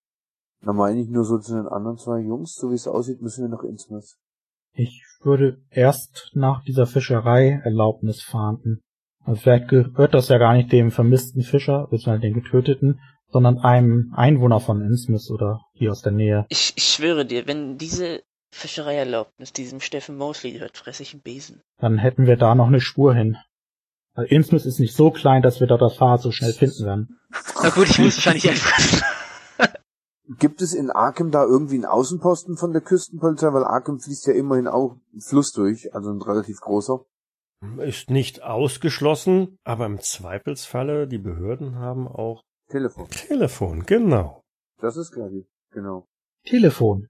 Dann 0.63 0.77
meine 0.77 1.01
ich 1.01 1.09
nur 1.09 1.25
so 1.25 1.39
zu 1.39 1.55
den 1.55 1.67
anderen 1.67 1.99
zwei 1.99 2.21
Jungs, 2.21 2.55
so 2.55 2.71
wie 2.71 2.77
es 2.77 2.87
aussieht, 2.87 3.21
müssen 3.21 3.43
wir 3.43 3.49
noch 3.49 3.65
ins 3.65 3.91
Netz. 3.91 4.19
Ich 4.73 5.06
würde 5.23 5.59
erst 5.71 6.31
nach 6.35 6.63
dieser 6.65 6.87
Fischerei 6.87 7.61
Erlaubnis 7.65 8.23
fahnden. 8.23 8.81
Also 9.25 9.41
vielleicht 9.41 9.69
gehört 9.69 10.15
das 10.15 10.29
ja 10.29 10.39
gar 10.39 10.55
nicht 10.55 10.71
dem 10.71 10.91
vermissten 10.91 11.43
Fischer, 11.43 11.89
beziehungsweise 11.91 12.21
den 12.21 12.35
getöteten, 12.35 13.01
sondern 13.29 13.59
einem 13.59 14.13
Einwohner 14.15 14.61
von 14.61 14.81
Innsmouth 14.81 15.31
oder 15.31 15.63
hier 15.73 15.91
aus 15.91 16.03
der 16.03 16.13
Nähe. 16.13 16.47
Ich, 16.49 16.73
ich 16.77 16.85
schwöre 16.85 17.27
dir, 17.27 17.47
wenn 17.47 17.77
diese 17.77 18.23
Fischereierlaubnis 18.53 19.53
diesem 19.53 19.81
Steffen 19.81 20.17
Mosley 20.17 20.53
gehört, 20.53 20.77
fresse 20.77 21.03
ich 21.03 21.13
einen 21.13 21.23
Besen. 21.23 21.61
Dann 21.79 21.99
hätten 21.99 22.27
wir 22.27 22.37
da 22.37 22.55
noch 22.55 22.69
eine 22.69 22.81
Spur 22.81 23.15
hin. 23.15 23.37
Weil 24.15 24.27
Innsmouth 24.27 24.65
ist 24.65 24.81
nicht 24.81 24.95
so 24.95 25.11
klein, 25.11 25.43
dass 25.43 25.61
wir 25.61 25.67
dort 25.67 25.83
das 25.83 25.97
Fahrrad 25.97 26.23
so 26.23 26.31
schnell 26.31 26.53
finden 26.53 26.87
werden. 26.87 27.19
Na 27.63 27.69
gut, 27.71 27.91
ich 27.91 27.99
muss 27.99 28.17
wahrscheinlich 28.17 28.49
einfach. 28.49 29.26
Gibt 30.29 30.61
es 30.61 30.75
in 30.75 30.91
Arkham 30.91 31.31
da 31.31 31.45
irgendwie 31.45 31.77
einen 31.77 31.85
Außenposten 31.85 32.57
von 32.57 32.73
der 32.73 32.83
Küstenpolizei? 32.83 33.53
Weil 33.53 33.65
Arkham 33.65 34.01
fließt 34.01 34.27
ja 34.27 34.35
immerhin 34.35 34.67
auch 34.67 34.97
ein 35.15 35.21
Fluss 35.21 35.53
durch, 35.53 35.95
also 35.95 36.11
ein 36.11 36.21
relativ 36.21 36.61
großer. 36.61 37.05
Ist 37.79 38.11
nicht 38.11 38.43
ausgeschlossen, 38.43 39.59
aber 39.65 39.87
im 39.87 40.01
Zweifelsfalle, 40.01 41.07
die 41.07 41.19
Behörden 41.19 41.77
haben 41.77 42.07
auch 42.09 42.43
Telefon. 42.69 43.09
Telefon, 43.11 43.87
genau. 43.87 44.43
Das 44.81 44.97
ist 44.97 45.13
klar, 45.13 45.31
genau. 45.71 46.07
Telefon. 46.45 47.09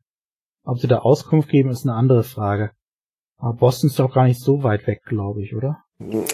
Ob 0.65 0.79
sie 0.79 0.89
da 0.89 0.99
Auskunft 0.99 1.49
geben, 1.49 1.71
ist 1.71 1.85
eine 1.85 1.95
andere 1.95 2.23
Frage. 2.23 2.73
Aber 3.39 3.55
Boston 3.55 3.89
ist 3.89 3.99
doch 3.99 4.13
gar 4.13 4.25
nicht 4.25 4.41
so 4.41 4.63
weit 4.63 4.87
weg, 4.87 5.03
glaube 5.05 5.43
ich, 5.43 5.55
oder? 5.55 5.85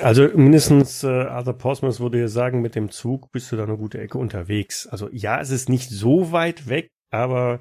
Also 0.02 0.28
mindestens 0.34 1.04
äh, 1.04 1.08
Arthur 1.08 1.54
Portsmouth 1.54 2.00
würde 2.00 2.18
ja 2.18 2.28
sagen, 2.28 2.62
mit 2.62 2.74
dem 2.74 2.90
Zug 2.90 3.30
bist 3.30 3.52
du 3.52 3.56
da 3.56 3.62
eine 3.62 3.76
gute 3.76 4.00
Ecke 4.00 4.18
unterwegs. 4.18 4.86
Also 4.88 5.08
ja, 5.12 5.40
es 5.40 5.50
ist 5.50 5.68
nicht 5.68 5.88
so 5.88 6.32
weit 6.32 6.68
weg, 6.68 6.90
aber 7.10 7.60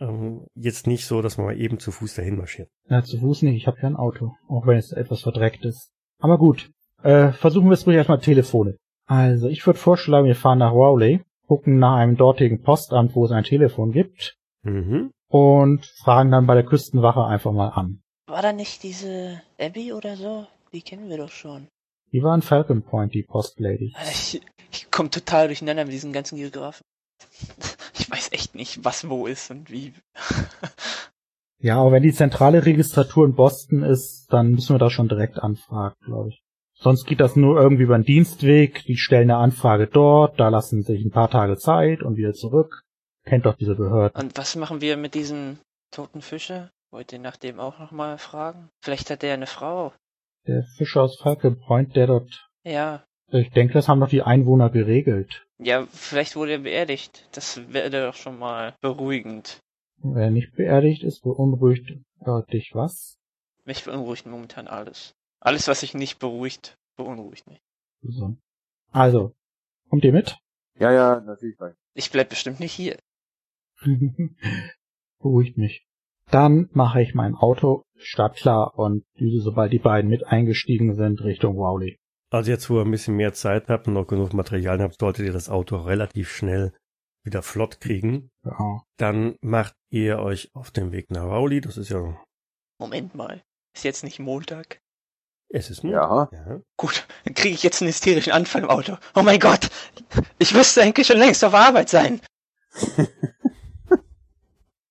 ähm, 0.00 0.46
jetzt 0.54 0.86
nicht 0.86 1.06
so, 1.06 1.22
dass 1.22 1.38
man 1.38 1.46
mal 1.46 1.58
eben 1.58 1.78
zu 1.78 1.92
Fuß 1.92 2.14
dahin 2.14 2.36
marschiert. 2.36 2.68
Na, 2.88 3.02
zu 3.02 3.18
Fuß 3.18 3.42
nicht, 3.42 3.56
ich 3.56 3.66
habe 3.66 3.78
ja 3.80 3.88
ein 3.88 3.96
Auto, 3.96 4.32
auch 4.48 4.66
wenn 4.66 4.76
es 4.76 4.92
etwas 4.92 5.22
verdreckt 5.22 5.64
ist. 5.64 5.90
Aber 6.18 6.36
gut, 6.36 6.70
äh, 7.02 7.32
versuchen 7.32 7.68
wir 7.68 7.74
es 7.74 7.86
ruhig 7.86 7.96
erstmal 7.96 8.20
Telefone. 8.20 8.76
Also, 9.06 9.48
ich 9.48 9.66
würde 9.66 9.78
vorschlagen, 9.78 10.26
wir 10.26 10.36
fahren 10.36 10.58
nach 10.58 10.72
Rowley, 10.72 11.22
gucken 11.46 11.78
nach 11.78 11.96
einem 11.96 12.16
dortigen 12.16 12.62
Postamt, 12.62 13.14
wo 13.14 13.24
es 13.24 13.32
ein 13.32 13.44
Telefon 13.44 13.92
gibt, 13.92 14.36
Mhm. 14.62 15.10
und 15.28 15.86
fragen 16.04 16.30
dann 16.30 16.46
bei 16.46 16.54
der 16.54 16.64
Küstenwache 16.64 17.24
einfach 17.24 17.52
mal 17.52 17.68
an. 17.70 18.02
War 18.26 18.42
da 18.42 18.52
nicht 18.52 18.82
diese 18.82 19.40
Abby 19.58 19.92
oder 19.94 20.16
so? 20.16 20.46
Die 20.72 20.82
kennen 20.82 21.08
wir 21.08 21.16
doch 21.16 21.30
schon. 21.30 21.68
Die 22.12 22.22
war 22.22 22.34
in 22.34 22.42
Falcon 22.42 22.82
Point, 22.82 23.14
die 23.14 23.22
Postlady. 23.22 23.94
Ich, 24.02 24.40
ich 24.72 24.90
komme 24.90 25.10
total 25.10 25.46
durcheinander 25.46 25.84
mit 25.84 25.92
diesen 25.92 26.12
ganzen 26.12 26.36
Geografen. 26.36 26.84
Ich 27.98 28.10
weiß 28.10 28.32
echt 28.32 28.54
nicht, 28.54 28.82
was 28.82 29.08
wo 29.10 29.26
ist 29.26 29.50
und 29.50 29.70
wie. 29.70 29.92
Ja, 31.62 31.78
aber 31.78 31.92
wenn 31.92 32.02
die 32.02 32.14
zentrale 32.14 32.64
Registratur 32.64 33.26
in 33.26 33.34
Boston 33.34 33.82
ist, 33.82 34.28
dann 34.30 34.52
müssen 34.52 34.74
wir 34.74 34.78
da 34.78 34.88
schon 34.88 35.08
direkt 35.08 35.38
anfragen, 35.38 35.94
glaube 36.02 36.30
ich. 36.30 36.42
Sonst 36.72 37.04
geht 37.04 37.20
das 37.20 37.36
nur 37.36 37.60
irgendwie 37.60 37.82
über 37.82 37.98
den 37.98 38.06
Dienstweg, 38.06 38.82
die 38.86 38.96
stellen 38.96 39.30
eine 39.30 39.36
Anfrage 39.36 39.86
dort, 39.86 40.40
da 40.40 40.48
lassen 40.48 40.82
sich 40.82 41.04
ein 41.04 41.10
paar 41.10 41.28
Tage 41.28 41.58
Zeit 41.58 42.02
und 42.02 42.16
wieder 42.16 42.32
zurück. 42.32 42.82
Kennt 43.26 43.44
doch 43.44 43.56
diese 43.56 43.74
Behörden. 43.74 44.18
Und 44.18 44.38
was 44.38 44.56
machen 44.56 44.80
wir 44.80 44.96
mit 44.96 45.14
diesem 45.14 45.58
toten 45.90 46.22
Fischer? 46.22 46.70
Wollt 46.90 47.12
ihr 47.12 47.18
nach 47.18 47.36
dem 47.36 47.60
auch 47.60 47.78
nochmal 47.78 48.16
fragen? 48.16 48.70
Vielleicht 48.82 49.10
hat 49.10 49.22
er 49.22 49.34
eine 49.34 49.46
Frau. 49.46 49.92
Der 50.46 50.64
Fischer 50.76 51.02
aus 51.02 51.18
Falcon 51.18 51.58
Point, 51.60 51.96
der 51.96 52.06
dort, 52.06 52.48
Ja. 52.64 53.04
ich 53.28 53.50
denke, 53.50 53.74
das 53.74 53.88
haben 53.88 54.00
doch 54.00 54.08
die 54.08 54.22
Einwohner 54.22 54.70
geregelt. 54.70 55.46
Ja, 55.58 55.86
vielleicht 55.86 56.36
wurde 56.36 56.52
er 56.52 56.58
beerdigt. 56.60 57.28
Das 57.32 57.72
wäre 57.72 57.90
doch 57.90 58.14
schon 58.14 58.38
mal 58.38 58.74
beruhigend. 58.80 59.60
Wer 59.98 60.30
nicht 60.30 60.54
beerdigt 60.56 61.02
ist, 61.02 61.22
beunruhigt 61.22 61.92
ja, 62.24 62.42
dich 62.42 62.70
was? 62.74 63.18
Mich 63.64 63.84
beunruhigt 63.84 64.26
momentan 64.26 64.66
alles. 64.66 65.14
Alles, 65.40 65.68
was 65.68 65.80
sich 65.80 65.94
nicht 65.94 66.18
beruhigt, 66.18 66.78
beunruhigt 66.96 67.46
mich. 67.46 67.60
So. 68.02 68.36
Also, 68.92 69.34
kommt 69.90 70.04
ihr 70.04 70.12
mit? 70.12 70.38
Ja, 70.78 70.90
ja, 70.92 71.20
natürlich. 71.20 71.58
Ich 71.94 72.10
bleib 72.10 72.30
bestimmt 72.30 72.60
nicht 72.60 72.72
hier. 72.72 72.96
Beruhigt 75.18 75.58
mich. 75.58 75.86
Dann 76.30 76.68
mache 76.72 77.02
ich 77.02 77.14
mein 77.14 77.34
Auto 77.34 77.84
startklar 77.96 78.78
und 78.78 79.04
düse, 79.18 79.40
sobald 79.40 79.72
die 79.72 79.78
beiden 79.78 80.08
mit 80.08 80.26
eingestiegen 80.26 80.94
sind, 80.94 81.22
Richtung 81.22 81.56
Rowley. 81.56 81.98
Also 82.30 82.50
jetzt, 82.50 82.70
wo 82.70 82.78
ihr 82.78 82.84
ein 82.84 82.90
bisschen 82.90 83.16
mehr 83.16 83.32
Zeit 83.32 83.68
habt 83.68 83.88
und 83.88 83.94
noch 83.94 84.06
genug 84.06 84.32
Material 84.32 84.80
habt, 84.80 85.00
solltet 85.00 85.26
ihr 85.26 85.32
das 85.32 85.48
Auto 85.48 85.76
relativ 85.76 86.30
schnell 86.30 86.72
wieder 87.24 87.42
flott 87.42 87.80
kriegen. 87.80 88.30
Ja. 88.44 88.82
Dann 88.96 89.36
macht 89.40 89.74
ihr 89.90 90.20
euch 90.20 90.50
auf 90.54 90.70
den 90.70 90.92
Weg 90.92 91.10
nach 91.10 91.24
Rowley. 91.24 91.60
Das 91.60 91.76
ist 91.76 91.90
ja, 91.90 92.16
Moment 92.78 93.14
mal. 93.14 93.42
Ist 93.74 93.84
jetzt 93.84 94.04
nicht 94.04 94.18
Montag? 94.20 94.80
es 95.52 95.68
ist 95.68 95.82
Ja. 95.82 96.28
ja. 96.32 96.60
Gut, 96.76 97.06
dann 97.24 97.34
kriege 97.34 97.54
ich 97.54 97.62
jetzt 97.62 97.82
einen 97.82 97.88
hysterischen 97.88 98.32
Anfall 98.32 98.62
im 98.62 98.70
Auto. 98.70 98.96
Oh 99.14 99.22
mein 99.22 99.40
Gott! 99.40 99.68
Ich 100.38 100.54
müsste 100.54 100.82
eigentlich 100.82 101.08
schon 101.08 101.18
längst 101.18 101.44
auf 101.44 101.54
Arbeit 101.54 101.88
sein. 101.88 102.20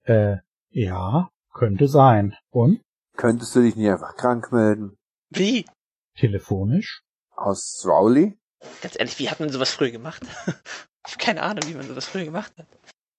Äh, 0.03 0.37
ja, 0.69 1.29
könnte 1.53 1.87
sein. 1.87 2.35
Und? 2.49 2.81
Könntest 3.15 3.55
du 3.55 3.61
dich 3.61 3.75
nicht 3.75 3.89
einfach 3.89 4.15
krank 4.15 4.51
melden? 4.51 4.97
Wie? 5.29 5.65
Telefonisch? 6.15 7.03
Aus 7.35 7.83
Rowley? 7.85 8.37
Ganz 8.81 8.97
ehrlich, 8.97 9.19
wie 9.19 9.29
hat 9.29 9.39
man 9.39 9.49
sowas 9.49 9.71
früher 9.71 9.91
gemacht? 9.91 10.21
ich 10.45 11.13
habe 11.13 11.23
keine 11.23 11.43
Ahnung, 11.43 11.63
wie 11.67 11.75
man 11.75 11.87
sowas 11.87 12.07
früher 12.07 12.25
gemacht 12.25 12.53
hat. 12.57 12.67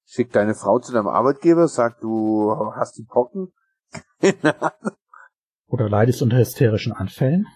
Schick 0.07 0.33
deine 0.33 0.55
Frau 0.55 0.79
zu 0.79 0.93
deinem 0.93 1.09
Arbeitgeber, 1.09 1.69
sag 1.69 2.01
du 2.01 2.55
hast 2.75 2.99
die 2.99 3.05
Pocken. 3.05 3.53
Oder 5.69 5.89
leidest 5.89 6.23
unter 6.23 6.39
hysterischen 6.39 6.93
Anfällen? 6.93 7.47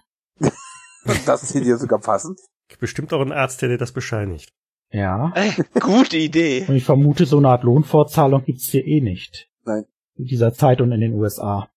das 1.25 1.43
ist 1.43 1.53
dir 1.53 1.77
sogar 1.77 1.99
passend. 1.99 2.39
Bestimmt 2.79 3.13
auch 3.13 3.21
ein 3.21 3.31
Arzt, 3.31 3.61
der 3.61 3.69
dir 3.69 3.77
das 3.77 3.91
bescheinigt. 3.91 4.51
Ja. 4.91 5.31
Ey, 5.35 5.53
gute 5.79 6.17
Idee. 6.17 6.65
Und 6.67 6.75
ich 6.75 6.85
vermute, 6.85 7.25
so 7.25 7.37
eine 7.37 7.49
Art 7.49 7.63
Lohnfortzahlung 7.63 8.43
gibt's 8.45 8.69
hier 8.69 8.85
eh 8.85 9.01
nicht. 9.01 9.49
Nein. 9.65 9.85
In 10.15 10.25
dieser 10.25 10.53
Zeit 10.53 10.81
und 10.81 10.91
in 10.91 11.01
den 11.01 11.13
USA. 11.13 11.69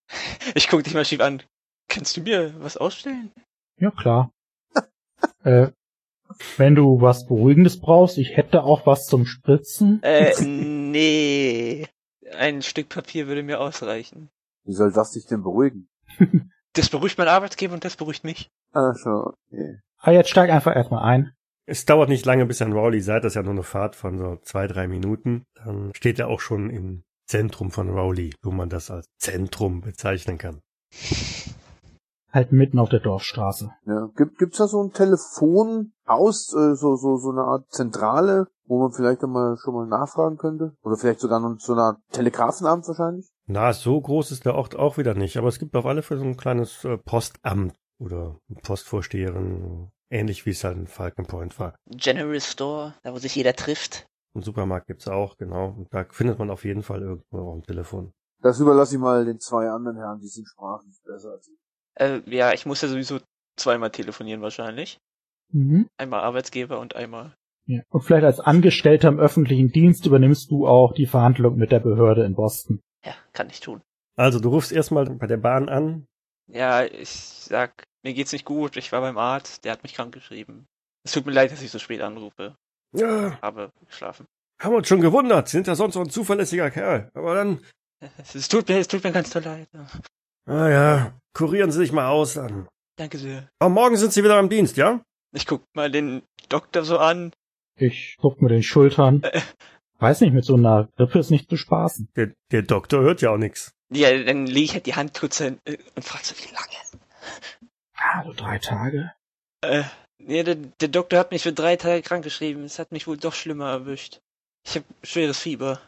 Ich 0.54 0.68
guck 0.68 0.84
dich 0.84 0.94
mal 0.94 1.04
schief 1.04 1.20
an. 1.20 1.42
Kannst 1.88 2.16
du 2.16 2.20
mir 2.20 2.54
was 2.60 2.76
ausstellen? 2.76 3.32
Ja, 3.78 3.90
klar. 3.90 4.32
äh, 5.42 5.68
wenn 6.56 6.74
du 6.74 7.00
was 7.00 7.26
Beruhigendes 7.26 7.80
brauchst, 7.80 8.18
ich 8.18 8.36
hätte 8.36 8.62
auch 8.62 8.86
was 8.86 9.06
zum 9.06 9.26
Spritzen. 9.26 10.02
Äh, 10.02 10.40
nee. 10.44 11.86
Ein 12.36 12.62
Stück 12.62 12.90
Papier 12.90 13.26
würde 13.26 13.42
mir 13.42 13.60
ausreichen. 13.60 14.30
Wie 14.64 14.74
soll 14.74 14.92
das 14.92 15.12
dich 15.12 15.26
denn 15.26 15.42
beruhigen? 15.42 15.88
Das 16.74 16.90
beruhigt 16.90 17.18
mein 17.18 17.28
Arbeitgeber 17.28 17.74
und 17.74 17.84
das 17.84 17.96
beruhigt 17.96 18.24
mich. 18.24 18.50
Ah, 18.72 18.94
schon, 18.94 19.32
okay. 19.50 19.80
Ah, 19.96 20.12
jetzt 20.12 20.28
steig 20.30 20.50
einfach 20.50 20.76
erstmal 20.76 21.02
ein. 21.02 21.32
Es 21.64 21.86
dauert 21.86 22.08
nicht 22.08 22.24
lange, 22.24 22.46
bis 22.46 22.60
ihr 22.60 22.66
in 22.66 22.72
Rowley 22.72 23.00
seid. 23.00 23.24
Das 23.24 23.32
ist 23.32 23.36
ja 23.36 23.42
nur 23.42 23.52
eine 23.52 23.62
Fahrt 23.62 23.96
von 23.96 24.18
so 24.18 24.36
zwei, 24.42 24.66
drei 24.66 24.86
Minuten. 24.86 25.44
Dann 25.54 25.92
steht 25.96 26.18
er 26.18 26.28
auch 26.28 26.40
schon 26.40 26.70
im 26.70 27.02
Zentrum 27.28 27.70
von 27.70 27.90
Rowley, 27.90 28.34
wo 28.42 28.50
man 28.50 28.70
das 28.70 28.90
als 28.90 29.06
Zentrum 29.18 29.82
bezeichnen 29.82 30.38
kann. 30.38 30.60
Halt 32.32 32.52
mitten 32.52 32.78
auf 32.78 32.88
der 32.88 33.00
Dorfstraße. 33.00 33.70
Ja. 33.86 34.10
Gibt, 34.16 34.38
gibt's 34.38 34.58
da 34.58 34.66
so 34.66 34.82
ein 34.82 34.92
Telefonhaus, 34.92 36.54
äh, 36.54 36.74
so, 36.74 36.96
so, 36.96 37.16
so 37.16 37.30
eine 37.30 37.42
Art 37.42 37.70
Zentrale, 37.70 38.48
wo 38.66 38.80
man 38.80 38.92
vielleicht 38.92 39.22
einmal 39.24 39.56
schon 39.56 39.74
mal 39.74 39.86
nachfragen 39.86 40.36
könnte? 40.36 40.74
Oder 40.82 40.96
vielleicht 40.96 41.20
sogar 41.20 41.40
noch 41.40 41.58
so 41.58 41.72
eine 41.72 41.82
Art 41.82 41.98
Telegrafenamt 42.12 42.86
wahrscheinlich? 42.86 43.28
Na, 43.46 43.72
so 43.72 43.98
groß 44.00 44.30
ist 44.30 44.44
der 44.44 44.54
Ort 44.54 44.76
auch 44.76 44.98
wieder 44.98 45.14
nicht, 45.14 45.38
aber 45.38 45.48
es 45.48 45.58
gibt 45.58 45.74
auf 45.74 45.86
alle 45.86 46.02
Fälle 46.02 46.20
so 46.20 46.26
ein 46.26 46.36
kleines 46.36 46.84
äh, 46.84 46.98
Postamt 46.98 47.74
oder 47.98 48.38
Postvorsteherin, 48.62 49.90
ähnlich 50.10 50.44
wie 50.44 50.50
es 50.50 50.64
halt 50.64 50.76
in 50.76 50.86
Falcon 50.86 51.26
Point 51.26 51.58
war. 51.58 51.74
General 51.86 52.40
Store, 52.40 52.94
da 53.02 53.12
wo 53.12 53.18
sich 53.18 53.34
jeder 53.34 53.54
trifft. 53.54 54.06
Einen 54.38 54.44
Supermarkt 54.44 54.86
gibt's 54.86 55.08
auch, 55.08 55.36
genau. 55.36 55.74
Und 55.76 55.92
da 55.92 56.04
findet 56.04 56.38
man 56.38 56.48
auf 56.48 56.64
jeden 56.64 56.84
Fall 56.84 57.02
irgendwo 57.02 57.38
auch 57.40 57.54
ein 57.56 57.64
Telefon. 57.64 58.12
Das 58.40 58.60
überlasse 58.60 58.94
ich 58.94 59.00
mal 59.00 59.24
den 59.24 59.40
zwei 59.40 59.68
anderen 59.68 59.96
Herren, 59.96 60.20
die 60.20 60.28
sind 60.28 60.46
sprachlich 60.46 60.96
besser 61.04 61.32
als 61.32 61.48
ich. 61.48 61.58
Äh, 61.96 62.20
ja, 62.26 62.52
ich 62.52 62.64
muss 62.64 62.80
ja 62.80 62.86
sowieso 62.86 63.18
zweimal 63.56 63.90
telefonieren 63.90 64.40
wahrscheinlich. 64.40 65.00
Mhm. 65.50 65.88
Einmal 65.96 66.20
Arbeitsgeber 66.20 66.78
und 66.78 66.94
einmal 66.94 67.34
Ja. 67.66 67.82
Und 67.88 68.02
vielleicht 68.02 68.24
als 68.24 68.38
Angestellter 68.38 69.08
im 69.08 69.18
öffentlichen 69.18 69.72
Dienst 69.72 70.06
übernimmst 70.06 70.52
du 70.52 70.68
auch 70.68 70.92
die 70.92 71.06
Verhandlung 71.06 71.56
mit 71.56 71.72
der 71.72 71.80
Behörde 71.80 72.24
in 72.24 72.36
Boston. 72.36 72.80
Ja, 73.04 73.14
kann 73.32 73.50
ich 73.50 73.58
tun. 73.58 73.82
Also 74.14 74.38
du 74.38 74.50
rufst 74.50 74.70
erstmal 74.70 75.10
bei 75.10 75.26
der 75.26 75.38
Bahn 75.38 75.68
an. 75.68 76.06
Ja, 76.46 76.84
ich 76.84 77.10
sag, 77.10 77.88
mir 78.04 78.14
geht's 78.14 78.32
nicht 78.32 78.44
gut, 78.44 78.76
ich 78.76 78.92
war 78.92 79.00
beim 79.00 79.18
Arzt, 79.18 79.64
der 79.64 79.72
hat 79.72 79.82
mich 79.82 79.94
krank 79.94 80.14
geschrieben. 80.14 80.68
Es 81.02 81.10
tut 81.10 81.26
mir 81.26 81.32
leid, 81.32 81.50
dass 81.50 81.60
ich 81.60 81.72
so 81.72 81.80
spät 81.80 82.02
anrufe. 82.02 82.54
Ja, 82.92 83.38
Habe 83.42 83.70
geschlafen. 83.86 84.26
haben 84.60 84.72
wir 84.72 84.78
uns 84.78 84.88
schon 84.88 85.00
gewundert. 85.00 85.48
Sind 85.48 85.66
ja 85.66 85.74
sonst 85.74 85.94
so 85.94 86.00
ein 86.00 86.10
zuverlässiger 86.10 86.70
Kerl. 86.70 87.10
Aber 87.14 87.34
dann, 87.34 87.60
Es 88.34 88.48
tut 88.48 88.68
mir, 88.68 88.78
es 88.78 88.88
tut 88.88 89.04
mir 89.04 89.12
ganz 89.12 89.30
so 89.30 89.40
leid. 89.40 89.68
ah 90.46 90.68
ja, 90.68 91.12
kurieren 91.34 91.70
Sie 91.72 91.78
sich 91.78 91.92
mal 91.92 92.08
aus 92.08 92.34
dann. 92.34 92.68
Danke 92.96 93.18
sehr. 93.18 93.48
Aber 93.58 93.70
morgen 93.70 93.96
sind 93.96 94.12
Sie 94.12 94.24
wieder 94.24 94.36
am 94.38 94.48
Dienst, 94.48 94.76
ja? 94.76 95.00
Ich 95.32 95.46
guck 95.46 95.62
mal 95.74 95.90
den 95.90 96.22
Doktor 96.48 96.84
so 96.84 96.98
an. 96.98 97.32
Ich 97.76 98.16
zuck 98.20 98.40
mir 98.42 98.48
den 98.48 98.62
Schultern. 98.62 99.22
Äh. 99.22 99.40
Weiß 100.00 100.20
nicht, 100.20 100.32
mit 100.32 100.44
so 100.44 100.54
einer 100.54 100.88
Grippe 100.96 101.18
ist 101.18 101.30
nicht 101.30 101.50
zu 101.50 101.56
spaßen. 101.56 102.08
Der, 102.16 102.32
der 102.50 102.62
Doktor 102.62 103.02
hört 103.02 103.20
ja 103.20 103.30
auch 103.30 103.36
nix. 103.36 103.72
Ja, 103.92 104.10
dann 104.22 104.46
lege 104.46 104.64
ich 104.64 104.72
halt 104.74 104.86
die 104.86 104.94
Hand 104.94 105.14
kurz 105.18 105.38
hin 105.38 105.58
äh, 105.64 105.76
und 105.94 106.04
frag 106.04 106.24
so, 106.24 106.34
wie 106.36 106.52
lange? 106.54 107.02
Ah, 107.96 108.24
so 108.24 108.32
drei 108.32 108.58
Tage. 108.58 109.12
Äh, 109.60 109.82
ja, 110.18 110.42
der, 110.42 110.54
der 110.54 110.88
Doktor 110.88 111.18
hat 111.18 111.30
mich 111.30 111.42
für 111.42 111.52
drei 111.52 111.76
Tage 111.76 112.02
krank 112.02 112.24
geschrieben. 112.24 112.64
Es 112.64 112.78
hat 112.78 112.92
mich 112.92 113.06
wohl 113.06 113.16
doch 113.16 113.34
schlimmer 113.34 113.70
erwischt. 113.70 114.20
Ich 114.66 114.76
habe 114.76 114.84
schweres 115.02 115.38
Fieber. 115.38 115.80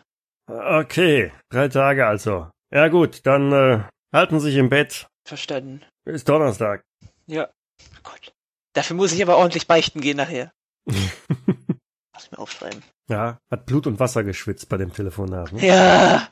Okay, 0.47 1.33
drei 1.51 1.69
Tage 1.69 2.07
also. 2.07 2.51
Ja 2.73 2.89
gut, 2.89 3.27
dann 3.27 3.53
äh, 3.53 3.85
halten 4.13 4.41
Sie 4.41 4.51
sich 4.51 4.57
im 4.57 4.69
Bett. 4.71 5.07
Verstanden. 5.27 5.83
Bis 6.05 6.25
Donnerstag. 6.25 6.83
Ja. 7.27 7.49
Oh 7.97 8.01
Gott. 8.03 8.33
Dafür 8.73 8.97
muss 8.97 9.13
ich 9.13 9.23
aber 9.23 9.37
ordentlich 9.37 9.67
beichten 9.67 10.01
gehen 10.01 10.17
nachher. 10.17 10.53
Muss 10.87 12.25
ich 12.25 12.33
mir 12.33 12.39
aufschreiben. 12.39 12.83
ja, 13.09 13.39
hat 13.51 13.67
Blut 13.67 13.87
und 13.87 13.99
Wasser 14.01 14.25
geschwitzt 14.25 14.69
bei 14.69 14.77
dem 14.77 14.93
Telefonat. 14.93 15.53
Ne? 15.53 15.67
Ja. 15.67 16.29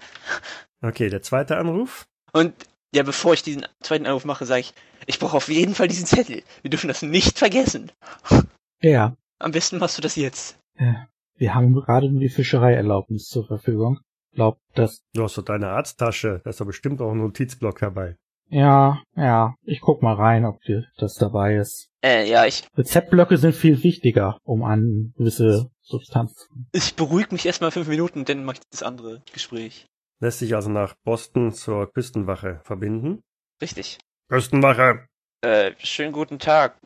Okay, 0.82 1.08
der 1.08 1.22
zweite 1.22 1.56
Anruf. 1.56 2.06
Und 2.32 2.54
ja, 2.94 3.02
bevor 3.02 3.34
ich 3.34 3.42
diesen 3.42 3.66
zweiten 3.80 4.06
Anruf 4.06 4.24
mache, 4.24 4.46
sage 4.46 4.60
ich, 4.60 4.74
ich 5.06 5.18
brauche 5.18 5.36
auf 5.36 5.48
jeden 5.48 5.74
Fall 5.74 5.88
diesen 5.88 6.06
Zettel. 6.06 6.42
Wir 6.62 6.70
dürfen 6.70 6.88
das 6.88 7.02
nicht 7.02 7.38
vergessen. 7.38 7.90
Ja, 8.82 9.16
Am 9.38 9.52
besten 9.52 9.78
machst 9.78 9.98
du 9.98 10.02
das 10.02 10.16
jetzt. 10.16 10.58
äh, 10.76 10.94
wir 11.36 11.54
haben 11.54 11.72
gerade 11.74 12.10
nur 12.10 12.20
die 12.20 12.28
Fischereierlaubnis 12.28 13.26
zur 13.28 13.46
Verfügung. 13.46 14.00
Glaub, 14.34 14.58
das, 14.74 15.02
Du 15.14 15.22
hast 15.22 15.38
doch 15.38 15.44
deine 15.44 15.68
Arzttasche. 15.68 16.40
Da 16.44 16.50
ist 16.50 16.60
doch 16.60 16.66
bestimmt 16.66 17.00
auch 17.00 17.12
ein 17.12 17.18
Notizblock 17.18 17.78
dabei. 17.78 18.16
ja, 18.50 19.00
ja, 19.16 19.54
ich 19.64 19.80
guck 19.80 20.02
mal 20.02 20.14
rein, 20.14 20.44
ob 20.44 20.60
dir 20.62 20.84
das 20.96 21.14
dabei 21.14 21.56
ist. 21.56 21.88
Äh, 22.04 22.28
ja, 22.28 22.44
ich, 22.46 22.64
Rezeptblöcke 22.76 23.36
sind 23.36 23.54
viel 23.54 23.82
wichtiger, 23.82 24.38
um 24.44 24.62
an 24.64 25.12
gewisse 25.16 25.70
Substanz 25.82 26.48
ich 26.72 26.94
beruhige 26.96 27.32
mich 27.32 27.46
erstmal 27.46 27.70
fünf 27.70 27.88
Minuten, 27.88 28.24
dann 28.24 28.44
mache 28.44 28.56
ich 28.58 28.62
das 28.70 28.82
andere 28.82 29.22
Gespräch. 29.32 29.86
Lässt 30.20 30.40
sich 30.40 30.54
also 30.54 30.68
nach 30.68 30.94
Boston 31.04 31.52
zur 31.52 31.92
Küstenwache 31.92 32.60
verbinden. 32.64 33.22
Richtig. 33.62 33.98
Küstenwache. 34.28 35.06
Äh, 35.42 35.72
schönen 35.78 36.12
guten 36.12 36.38
Tag. 36.38 36.80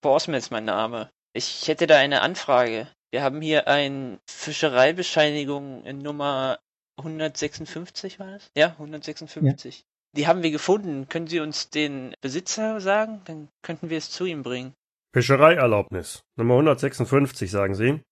Borsman 0.00 0.36
ist 0.36 0.50
mein 0.50 0.64
Name. 0.64 1.10
Ich 1.34 1.68
hätte 1.68 1.86
da 1.86 1.98
eine 1.98 2.22
Anfrage. 2.22 2.88
Wir 3.10 3.22
haben 3.22 3.40
hier 3.42 3.68
eine 3.68 4.18
Fischereibescheinigung 4.28 5.84
in 5.84 5.98
Nummer 5.98 6.58
156, 6.98 8.18
war 8.18 8.32
das? 8.32 8.50
Ja, 8.56 8.68
156. 8.72 9.84
Die 10.16 10.26
haben 10.26 10.42
wir 10.42 10.50
gefunden. 10.50 11.08
Können 11.08 11.26
Sie 11.26 11.40
uns 11.40 11.70
den 11.70 12.14
Besitzer 12.20 12.80
sagen? 12.80 13.20
Dann 13.26 13.48
könnten 13.62 13.90
wir 13.90 13.98
es 13.98 14.10
zu 14.10 14.24
ihm 14.24 14.42
bringen. 14.42 14.74
Fischereierlaubnis. 15.14 16.22
Nummer 16.36 16.54
156, 16.54 17.50
sagen 17.50 17.74
Sie. 17.74 18.02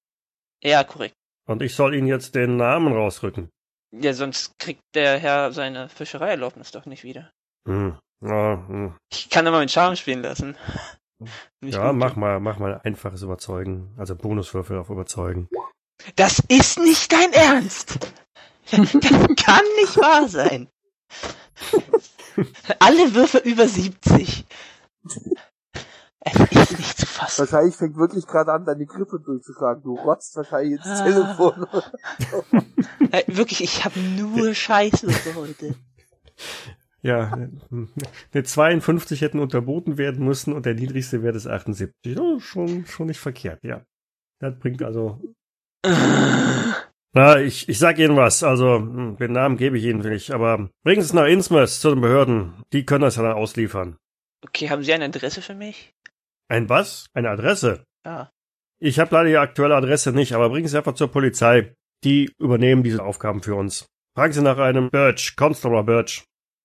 Ja, 0.62 0.84
korrekt. 0.84 1.14
Und 1.46 1.62
ich 1.62 1.74
soll 1.74 1.94
Ihnen 1.94 2.06
jetzt 2.06 2.34
den 2.34 2.56
Namen 2.56 2.92
rausrücken. 2.92 3.50
Ja, 3.92 4.12
sonst 4.12 4.58
kriegt 4.58 4.82
der 4.94 5.18
Herr 5.18 5.52
seine 5.52 5.88
Fischereierlaubnis 5.88 6.70
doch 6.70 6.86
nicht 6.86 7.04
wieder. 7.04 7.30
Hm. 7.66 7.98
Ja, 8.22 8.64
hm. 8.68 8.94
Ich 9.12 9.30
kann 9.30 9.46
aber 9.46 9.58
meinen 9.58 9.68
Charme 9.68 9.96
spielen 9.96 10.22
lassen. 10.22 10.56
Nicht 11.62 11.74
ja 11.74 11.90
gut. 11.90 11.98
mach 11.98 12.16
mal, 12.16 12.40
mach 12.40 12.58
mal 12.58 12.80
einfaches 12.84 13.22
Überzeugen. 13.22 13.94
Also 13.96 14.14
Bonuswürfel 14.14 14.78
auf 14.78 14.90
Überzeugen. 14.90 15.48
Das 16.16 16.40
ist 16.48 16.78
nicht 16.78 17.10
dein 17.12 17.32
Ernst! 17.32 17.98
Das 18.68 18.82
kann 18.90 19.64
nicht 19.80 19.96
wahr 19.96 20.28
sein! 20.28 20.68
Alle 22.80 23.14
Würfe 23.14 23.38
über 23.38 23.68
70. 23.68 24.44
Es 26.26 26.40
ist 26.70 26.78
nicht 26.78 26.98
zu 26.98 27.06
fassen. 27.06 27.38
Wahrscheinlich 27.40 27.76
fängt 27.76 27.96
wirklich 27.96 28.26
gerade 28.26 28.52
an, 28.52 28.64
deine 28.64 28.84
Grippe 28.86 29.20
durchzuschlagen. 29.20 29.82
Du 29.82 29.94
rotzt 29.94 30.36
wahrscheinlich 30.36 30.72
ins 30.72 30.86
Ah. 30.86 31.04
Telefon. 31.04 31.66
Äh, 33.12 33.22
Wirklich, 33.28 33.62
ich 33.62 33.84
habe 33.84 34.00
nur 34.00 34.52
Scheißwürfe 34.52 35.34
heute. 35.36 35.74
Ja, 37.02 37.30
eine 38.32 38.42
52 38.42 39.20
hätten 39.20 39.38
unterboten 39.38 39.96
werden 39.96 40.24
müssen 40.24 40.52
und 40.52 40.66
der 40.66 40.74
niedrigste 40.74 41.22
Wert 41.22 41.36
ist 41.36 41.46
78. 41.46 42.18
Oh, 42.18 42.40
schon, 42.40 42.84
schon 42.86 43.06
nicht 43.06 43.20
verkehrt, 43.20 43.62
ja. 43.62 43.82
Das 44.40 44.58
bringt 44.58 44.82
also. 44.82 45.20
Na, 47.12 47.38
ich, 47.40 47.68
ich 47.68 47.78
sag 47.78 47.98
Ihnen 47.98 48.16
was. 48.16 48.42
Also, 48.42 48.76
hm, 48.76 49.16
den 49.18 49.32
Namen 49.32 49.56
gebe 49.56 49.78
ich 49.78 49.84
Ihnen 49.84 50.00
nicht, 50.00 50.32
aber 50.32 50.68
bringen 50.82 51.00
Sie 51.00 51.06
es 51.06 51.12
nach 51.12 51.26
Innsmouth 51.26 51.68
zu 51.70 51.90
den 51.90 52.00
Behörden. 52.00 52.54
Die 52.72 52.84
können 52.84 53.02
das 53.02 53.16
ja 53.16 53.22
dann 53.22 53.32
ausliefern. 53.36 53.98
Okay, 54.44 54.68
haben 54.68 54.82
Sie 54.82 54.92
eine 54.92 55.04
Adresse 55.04 55.40
für 55.42 55.54
mich? 55.54 55.94
Ein 56.48 56.68
was? 56.68 57.06
Eine 57.14 57.30
Adresse? 57.30 57.84
Ja. 58.04 58.30
Ich 58.78 58.98
habe 58.98 59.14
leider 59.14 59.28
die 59.30 59.36
aktuelle 59.36 59.74
Adresse 59.76 60.12
nicht, 60.12 60.32
aber 60.34 60.50
bringen 60.50 60.68
Sie 60.68 60.76
einfach 60.76 60.94
zur 60.94 61.10
Polizei. 61.10 61.74
Die 62.04 62.30
übernehmen 62.38 62.82
diese 62.82 63.02
Aufgaben 63.02 63.42
für 63.42 63.54
uns. 63.54 63.86
Fragen 64.14 64.32
Sie 64.32 64.42
nach 64.42 64.58
einem 64.58 64.90
Birch, 64.90 65.34
Constable 65.36 65.82
Birch. 65.82 66.24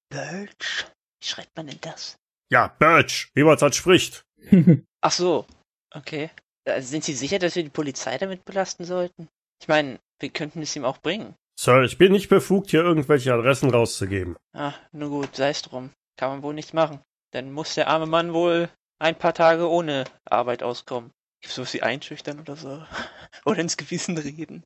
Birch? 0.09 0.85
Wie 1.19 1.27
schreibt 1.27 1.55
man 1.55 1.67
denn 1.67 1.79
das? 1.81 2.17
Ja, 2.51 2.67
Birch, 2.79 3.29
wie 3.33 3.43
man 3.43 3.55
es 3.55 3.61
halt 3.61 3.75
spricht. 3.75 4.23
Ach 5.01 5.11
so. 5.11 5.45
Okay. 5.93 6.29
Äh, 6.65 6.81
Sind 6.81 7.03
Sie 7.03 7.13
sicher, 7.13 7.39
dass 7.39 7.55
wir 7.55 7.63
die 7.63 7.69
Polizei 7.69 8.17
damit 8.17 8.45
belasten 8.45 8.83
sollten? 8.83 9.29
Ich 9.61 9.67
meine, 9.67 9.99
wir 10.19 10.29
könnten 10.29 10.61
es 10.61 10.75
ihm 10.75 10.85
auch 10.85 10.97
bringen. 10.97 11.35
Sir, 11.59 11.83
ich 11.83 11.97
bin 11.97 12.11
nicht 12.11 12.29
befugt, 12.29 12.71
hier 12.71 12.81
irgendwelche 12.81 13.33
Adressen 13.33 13.69
rauszugeben. 13.69 14.35
Ah, 14.53 14.73
nur 14.91 15.09
gut, 15.09 15.35
sei 15.35 15.49
es 15.49 15.61
drum. 15.61 15.91
Kann 16.17 16.29
man 16.29 16.43
wohl 16.43 16.53
nichts 16.53 16.73
machen. 16.73 17.01
Dann 17.31 17.51
muss 17.51 17.75
der 17.75 17.87
arme 17.87 18.05
Mann 18.05 18.33
wohl 18.33 18.69
ein 19.01 19.17
paar 19.17 19.33
Tage 19.33 19.67
ohne 19.69 20.03
Arbeit 20.25 20.63
auskommen. 20.63 21.11
Gibt's 21.41 21.55
sowas 21.55 21.73
wie 21.73 21.81
einschüchtern 21.81 22.39
oder 22.39 22.55
so? 22.55 22.83
Oder 23.45 23.59
ins 23.61 23.75
Gewissen 23.77 24.15
reden? 24.17 24.63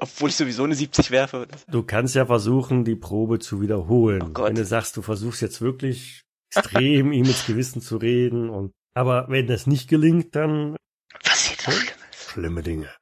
Obwohl 0.00 0.30
ich 0.30 0.36
sowieso 0.36 0.64
eine 0.64 0.74
70 0.74 1.10
werfe. 1.10 1.42
Oder 1.42 1.58
so. 1.58 1.64
Du 1.70 1.82
kannst 1.82 2.14
ja 2.14 2.24
versuchen, 2.24 2.84
die 2.84 2.94
Probe 2.96 3.38
zu 3.40 3.60
wiederholen. 3.60 4.22
Oh 4.22 4.28
Gott. 4.30 4.48
wenn 4.48 4.54
du 4.54 4.64
sagst, 4.64 4.96
du 4.96 5.02
versuchst 5.02 5.42
jetzt 5.42 5.60
wirklich 5.60 6.22
extrem 6.54 7.12
ihm 7.12 7.24
ins 7.26 7.44
Gewissen 7.46 7.82
zu 7.82 7.96
reden 7.98 8.48
und 8.48 8.72
aber 8.94 9.28
wenn 9.28 9.46
das 9.48 9.66
nicht 9.66 9.88
gelingt, 9.88 10.34
dann 10.36 10.76
Passiert 11.22 11.66
was 11.66 11.74
Schlimmes. 11.74 12.30
schlimme 12.30 12.62
Dinge. 12.62 12.94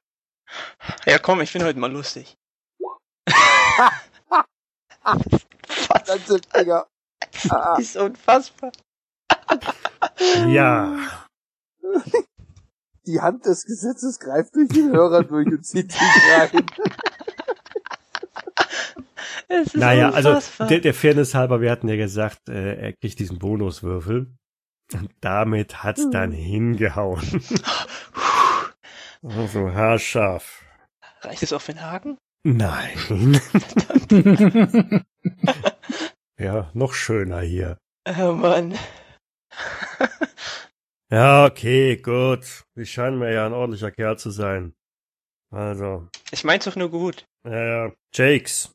Ja 1.06 1.18
komm, 1.18 1.42
ich 1.42 1.52
bin 1.52 1.62
heute 1.62 1.78
mal 1.78 1.92
lustig. 1.92 2.34
Ah, 5.04 5.18
Das 7.76 7.80
ist 7.80 7.96
unfassbar. 7.96 8.72
Ja, 10.48 10.96
die 13.06 13.20
Hand 13.20 13.46
des 13.46 13.64
Gesetzes 13.64 14.18
greift 14.18 14.54
durch 14.54 14.68
den 14.68 14.92
Hörer 14.92 15.24
durch 15.24 15.46
und 15.48 15.64
zieht 15.64 15.92
sich 15.92 16.00
rein. 16.36 16.66
Naja, 19.74 20.10
also 20.10 20.30
unfassbar. 20.30 20.68
der, 20.68 20.80
der 20.80 20.94
Fairness 20.94 21.34
halber, 21.34 21.60
wir 21.60 21.70
hatten 21.70 21.86
ja 21.86 21.96
gesagt, 21.96 22.48
äh, 22.48 22.74
er 22.74 22.92
kriegt 22.94 23.18
diesen 23.18 23.38
Bonuswürfel. 23.38 24.34
Und 24.94 25.10
damit 25.20 25.82
hat's 25.82 26.08
dann 26.10 26.32
hingehauen. 26.32 27.22
Also 29.24 29.72
haarscharf. 29.72 30.64
Reicht 31.20 31.44
es 31.44 31.52
auch 31.52 31.60
für 31.60 31.74
den 31.74 31.82
Haken? 31.82 32.18
Nein. 32.42 33.38
ja, 36.38 36.70
noch 36.74 36.92
schöner 36.94 37.40
hier. 37.42 37.78
Oh 38.18 38.32
Mann. 38.32 38.74
Ja, 41.10 41.44
okay, 41.44 41.96
gut. 41.98 42.64
Sie 42.74 42.86
scheinen 42.86 43.18
mir 43.18 43.30
ja 43.34 43.44
ein 43.44 43.52
ordentlicher 43.52 43.90
Kerl 43.90 44.18
zu 44.18 44.30
sein. 44.30 44.74
Also, 45.50 46.08
Ich 46.30 46.42
mein's 46.42 46.64
doch 46.64 46.74
nur 46.76 46.88
gut. 46.90 47.26
ja, 47.46 47.86
ja. 47.86 47.92
Jakes. 48.14 48.74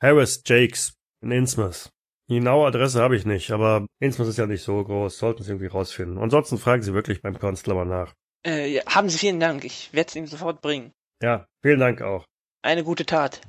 Harris 0.00 0.42
Jakes 0.46 0.94
in 1.24 1.32
Innsmouth. 1.32 1.90
Die 2.30 2.36
genaue 2.36 2.68
Adresse 2.68 3.02
habe 3.02 3.16
ich 3.16 3.26
nicht, 3.26 3.50
aber 3.50 3.84
Innsmouth 4.00 4.28
ist 4.28 4.38
ja 4.38 4.46
nicht 4.46 4.62
so 4.62 4.84
groß. 4.84 5.18
Sollten 5.18 5.42
Sie 5.42 5.50
irgendwie 5.50 5.66
rausfinden. 5.66 6.18
Ansonsten 6.18 6.56
fragen 6.58 6.82
Sie 6.82 6.94
wirklich 6.94 7.20
beim 7.20 7.36
Constable 7.36 7.84
nach. 7.84 8.14
Äh, 8.46 8.68
ja, 8.74 8.82
haben 8.86 9.08
Sie 9.08 9.18
vielen 9.18 9.40
Dank. 9.40 9.64
Ich 9.64 9.92
werde 9.92 10.08
es 10.08 10.14
ihm 10.14 10.28
sofort 10.28 10.60
bringen. 10.62 10.92
Ja, 11.20 11.46
vielen 11.62 11.80
Dank 11.80 12.00
auch. 12.00 12.26
Eine 12.62 12.84
gute 12.84 13.04
Tat. 13.06 13.40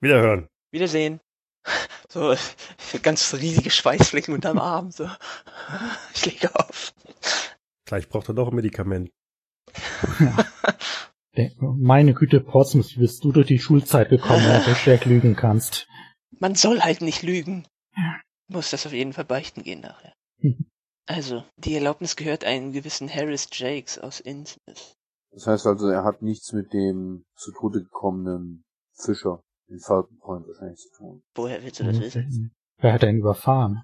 Wiederhören. 0.00 0.48
Wiedersehen. 0.72 1.20
So, 2.10 2.34
ganz 3.02 3.34
riesige 3.34 3.70
Schweißflecken 3.70 4.34
unterm 4.34 4.58
Arm, 4.58 4.90
so. 4.90 5.08
Ich 6.14 6.24
lege 6.26 6.54
auf. 6.54 6.94
Vielleicht 7.86 8.08
braucht 8.08 8.28
er 8.28 8.34
doch 8.34 8.48
ein 8.48 8.54
Medikament. 8.54 9.10
Meine 11.60 12.14
Güte, 12.14 12.40
Portsmouth, 12.40 12.96
wie 12.96 13.00
bist 13.00 13.22
du 13.24 13.32
durch 13.32 13.46
die 13.46 13.58
Schulzeit 13.58 14.08
gekommen, 14.08 14.44
wenn 14.44 14.64
du 14.64 14.74
schlecht 14.74 15.04
lügen 15.04 15.36
kannst? 15.36 15.86
Man 16.38 16.54
soll 16.54 16.80
halt 16.80 17.00
nicht 17.00 17.22
lügen. 17.22 17.66
Muss 18.48 18.70
das 18.70 18.86
auf 18.86 18.92
jeden 18.92 19.12
Fall 19.12 19.24
beichten 19.24 19.62
gehen 19.62 19.80
nachher. 19.80 20.14
Mhm. 20.38 20.70
Also, 21.06 21.44
die 21.56 21.74
Erlaubnis 21.74 22.16
gehört 22.16 22.44
einem 22.44 22.72
gewissen 22.72 23.12
Harris 23.12 23.48
Jakes 23.52 23.98
aus 23.98 24.20
Innsmouth. 24.20 24.94
Das 25.30 25.46
heißt 25.46 25.66
also, 25.66 25.88
er 25.88 26.04
hat 26.04 26.22
nichts 26.22 26.52
mit 26.52 26.72
dem 26.72 27.24
zu 27.36 27.52
Tode 27.52 27.82
gekommenen 27.82 28.64
Fischer 28.94 29.42
in 29.68 29.78
Falcon 29.80 30.18
Point 30.18 30.46
wahrscheinlich 30.46 30.78
zu 30.78 30.90
tun. 30.96 31.22
Woher 31.34 31.62
willst 31.62 31.80
du 31.80 31.84
das 31.84 32.00
wissen? 32.00 32.52
Wer 32.78 32.92
hat 32.92 33.02
ihn 33.02 33.18
überfahren? 33.18 33.82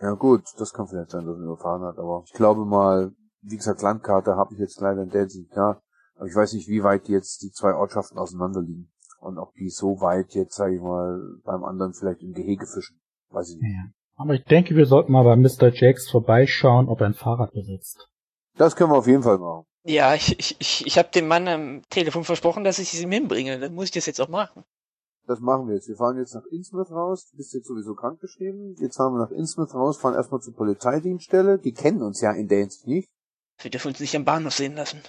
Ja 0.00 0.12
gut, 0.12 0.44
das 0.58 0.72
kann 0.72 0.88
vielleicht 0.88 1.10
sein, 1.10 1.26
dass 1.26 1.36
er 1.36 1.40
ihn 1.40 1.44
überfahren 1.44 1.82
hat, 1.82 1.98
aber 1.98 2.22
ich 2.26 2.32
glaube 2.32 2.64
mal, 2.64 3.12
wie 3.42 3.56
gesagt, 3.56 3.82
Landkarte 3.82 4.36
habe 4.36 4.54
ich 4.54 4.60
jetzt 4.60 4.80
leider 4.80 5.02
in 5.02 5.10
der 5.10 5.24
nicht 5.24 5.54
da, 5.54 5.80
aber 6.16 6.26
ich 6.26 6.34
weiß 6.34 6.52
nicht, 6.52 6.68
wie 6.68 6.82
weit 6.82 7.08
jetzt 7.08 7.42
die 7.42 7.50
zwei 7.50 7.74
Ortschaften 7.74 8.18
auseinander 8.18 8.60
liegen. 8.60 8.90
Und 9.20 9.38
ob 9.38 9.52
die 9.54 9.68
so 9.68 10.00
weit 10.00 10.34
jetzt, 10.34 10.54
sage 10.54 10.76
ich 10.76 10.80
mal, 10.80 11.20
beim 11.44 11.62
anderen 11.62 11.92
vielleicht 11.92 12.22
im 12.22 12.32
Gehege 12.32 12.66
fischen. 12.66 13.00
Weiß 13.28 13.50
ich 13.50 13.60
nicht. 13.60 13.70
Ja. 13.70 13.90
Aber 14.16 14.34
ich 14.34 14.44
denke, 14.44 14.76
wir 14.76 14.86
sollten 14.86 15.12
mal 15.12 15.24
bei 15.24 15.36
Mr. 15.36 15.72
Jakes 15.72 16.10
vorbeischauen, 16.10 16.88
ob 16.88 17.00
er 17.00 17.06
ein 17.06 17.14
Fahrrad 17.14 17.52
besitzt. 17.52 18.08
Das 18.56 18.76
können 18.76 18.90
wir 18.90 18.98
auf 18.98 19.06
jeden 19.06 19.22
Fall 19.22 19.38
machen. 19.38 19.64
Ja, 19.84 20.14
ich, 20.14 20.38
ich, 20.38 20.56
ich, 20.58 20.86
ich 20.86 20.98
habe 20.98 21.08
dem 21.10 21.26
Mann 21.26 21.48
am 21.48 21.82
Telefon 21.88 22.24
versprochen, 22.24 22.64
dass 22.64 22.78
ich 22.78 22.92
es 22.92 23.00
ihm 23.00 23.12
hinbringe. 23.12 23.58
Dann 23.58 23.74
muss 23.74 23.86
ich 23.86 23.90
das 23.92 24.06
jetzt 24.06 24.20
auch 24.20 24.28
machen. 24.28 24.64
Das 25.30 25.38
machen 25.38 25.68
wir 25.68 25.76
jetzt. 25.76 25.86
Wir 25.86 25.94
fahren 25.94 26.16
jetzt 26.16 26.34
nach 26.34 26.44
Innsmouth 26.46 26.90
raus. 26.90 27.28
Du 27.30 27.36
bist 27.36 27.54
jetzt 27.54 27.68
sowieso 27.68 27.94
krankgeschrieben. 27.94 28.74
Jetzt 28.80 28.96
fahren 28.96 29.14
wir 29.14 29.20
nach 29.20 29.30
Innsmouth 29.30 29.72
raus, 29.76 29.96
fahren 29.96 30.16
erstmal 30.16 30.40
zur 30.40 30.56
Polizeidienststelle. 30.56 31.60
Die 31.60 31.72
kennen 31.72 32.02
uns 32.02 32.20
ja 32.20 32.32
in 32.32 32.48
der 32.48 32.58
Hinsicht 32.58 32.88
nicht. 32.88 33.08
Wir 33.60 33.70
dürfen 33.70 33.90
uns 33.92 34.00
nicht 34.00 34.16
am 34.16 34.24
Bahnhof 34.24 34.54
sehen 34.54 34.74
lassen. 34.74 35.02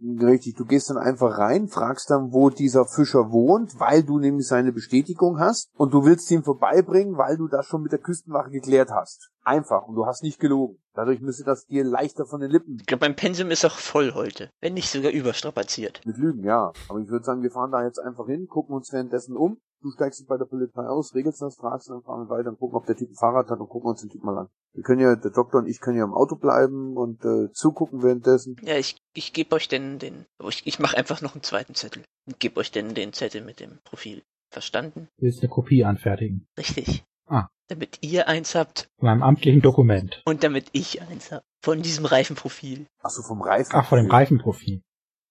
Richtig, 0.00 0.56
du 0.56 0.64
gehst 0.64 0.90
dann 0.90 0.96
einfach 0.96 1.38
rein, 1.38 1.68
fragst 1.68 2.10
dann, 2.10 2.32
wo 2.32 2.50
dieser 2.50 2.86
Fischer 2.86 3.30
wohnt, 3.30 3.78
weil 3.78 4.02
du 4.02 4.18
nämlich 4.18 4.48
seine 4.48 4.72
Bestätigung 4.72 5.38
hast 5.38 5.70
und 5.76 5.94
du 5.94 6.04
willst 6.04 6.28
ihn 6.32 6.42
vorbeibringen, 6.42 7.16
weil 7.16 7.36
du 7.36 7.46
das 7.46 7.66
schon 7.66 7.82
mit 7.82 7.92
der 7.92 8.00
Küstenwache 8.00 8.50
geklärt 8.50 8.90
hast. 8.90 9.30
Einfach 9.44 9.86
und 9.86 9.94
du 9.94 10.06
hast 10.06 10.24
nicht 10.24 10.40
gelogen. 10.40 10.78
Dadurch 10.94 11.20
müsste 11.20 11.44
das 11.44 11.66
dir 11.66 11.84
leichter 11.84 12.26
von 12.26 12.40
den 12.40 12.50
Lippen. 12.50 12.78
Ich 12.80 12.86
glaube, 12.86 13.06
mein 13.06 13.14
Pensum 13.14 13.52
ist 13.52 13.64
auch 13.64 13.78
voll 13.78 14.14
heute. 14.14 14.50
Wenn 14.60 14.74
nicht 14.74 14.90
sogar 14.90 15.12
überstrapaziert. 15.12 16.00
Mit 16.04 16.16
Lügen, 16.16 16.42
ja. 16.42 16.72
Aber 16.88 16.98
ich 16.98 17.08
würde 17.08 17.24
sagen, 17.24 17.42
wir 17.42 17.52
fahren 17.52 17.70
da 17.70 17.84
jetzt 17.84 18.00
einfach 18.00 18.26
hin, 18.26 18.48
gucken 18.48 18.74
uns 18.74 18.92
währenddessen 18.92 19.36
um. 19.36 19.58
Du 19.80 19.90
steigst 19.92 20.26
bei 20.26 20.36
der 20.36 20.44
Polizei 20.44 20.82
aus, 20.82 21.14
regelst 21.14 21.40
das, 21.40 21.56
fragst 21.56 21.88
dann, 21.88 22.02
fahren 22.02 22.28
wir 22.28 22.36
weiter 22.36 22.50
und 22.50 22.58
gucken, 22.58 22.76
ob 22.76 22.86
der 22.86 22.96
Typ 22.96 23.10
ein 23.10 23.14
Fahrrad 23.14 23.48
hat 23.48 23.60
und 23.60 23.68
gucken 23.68 23.90
uns 23.90 24.00
den 24.00 24.10
Typ 24.10 24.24
mal 24.24 24.36
an. 24.36 24.48
Wir 24.74 24.82
können 24.82 25.00
ja, 25.00 25.14
der 25.14 25.30
Doktor 25.30 25.58
und 25.58 25.68
ich 25.68 25.80
können 25.80 25.98
ja 25.98 26.04
im 26.04 26.14
Auto 26.14 26.36
bleiben 26.36 26.96
und 26.96 27.24
äh, 27.24 27.52
zugucken 27.52 28.02
währenddessen. 28.02 28.56
Ja, 28.62 28.76
ich, 28.76 28.96
ich 29.14 29.32
gebe 29.32 29.54
euch 29.54 29.68
denn 29.68 29.98
den. 29.98 30.26
Ich, 30.48 30.66
ich 30.66 30.78
mache 30.78 30.96
einfach 30.96 31.22
noch 31.22 31.34
einen 31.34 31.42
zweiten 31.44 31.74
Zettel. 31.74 32.02
Und 32.26 32.40
gebe 32.40 32.58
euch 32.58 32.72
denn 32.72 32.94
den 32.94 33.12
Zettel 33.12 33.44
mit 33.44 33.60
dem 33.60 33.78
Profil. 33.84 34.22
Verstanden? 34.50 35.08
Du 35.18 35.26
willst 35.26 35.42
eine 35.42 35.50
Kopie 35.50 35.84
anfertigen. 35.84 36.46
Richtig. 36.56 37.04
Ah. 37.26 37.48
Damit 37.68 37.98
ihr 38.00 38.28
eins 38.28 38.54
habt 38.54 38.88
Von 38.98 39.08
einem 39.08 39.22
amtlichen 39.22 39.60
Dokument. 39.60 40.22
und 40.24 40.42
damit 40.42 40.70
ich 40.72 41.02
eins 41.02 41.30
hab. 41.30 41.42
Von 41.62 41.82
diesem 41.82 42.06
Reifenprofil. 42.06 42.86
Ach 43.02 43.10
so, 43.10 43.22
vom 43.22 43.42
Reifen. 43.42 43.72
Ach, 43.74 43.86
von 43.86 43.98
dem 43.98 44.10
Reifenprofil. 44.10 44.80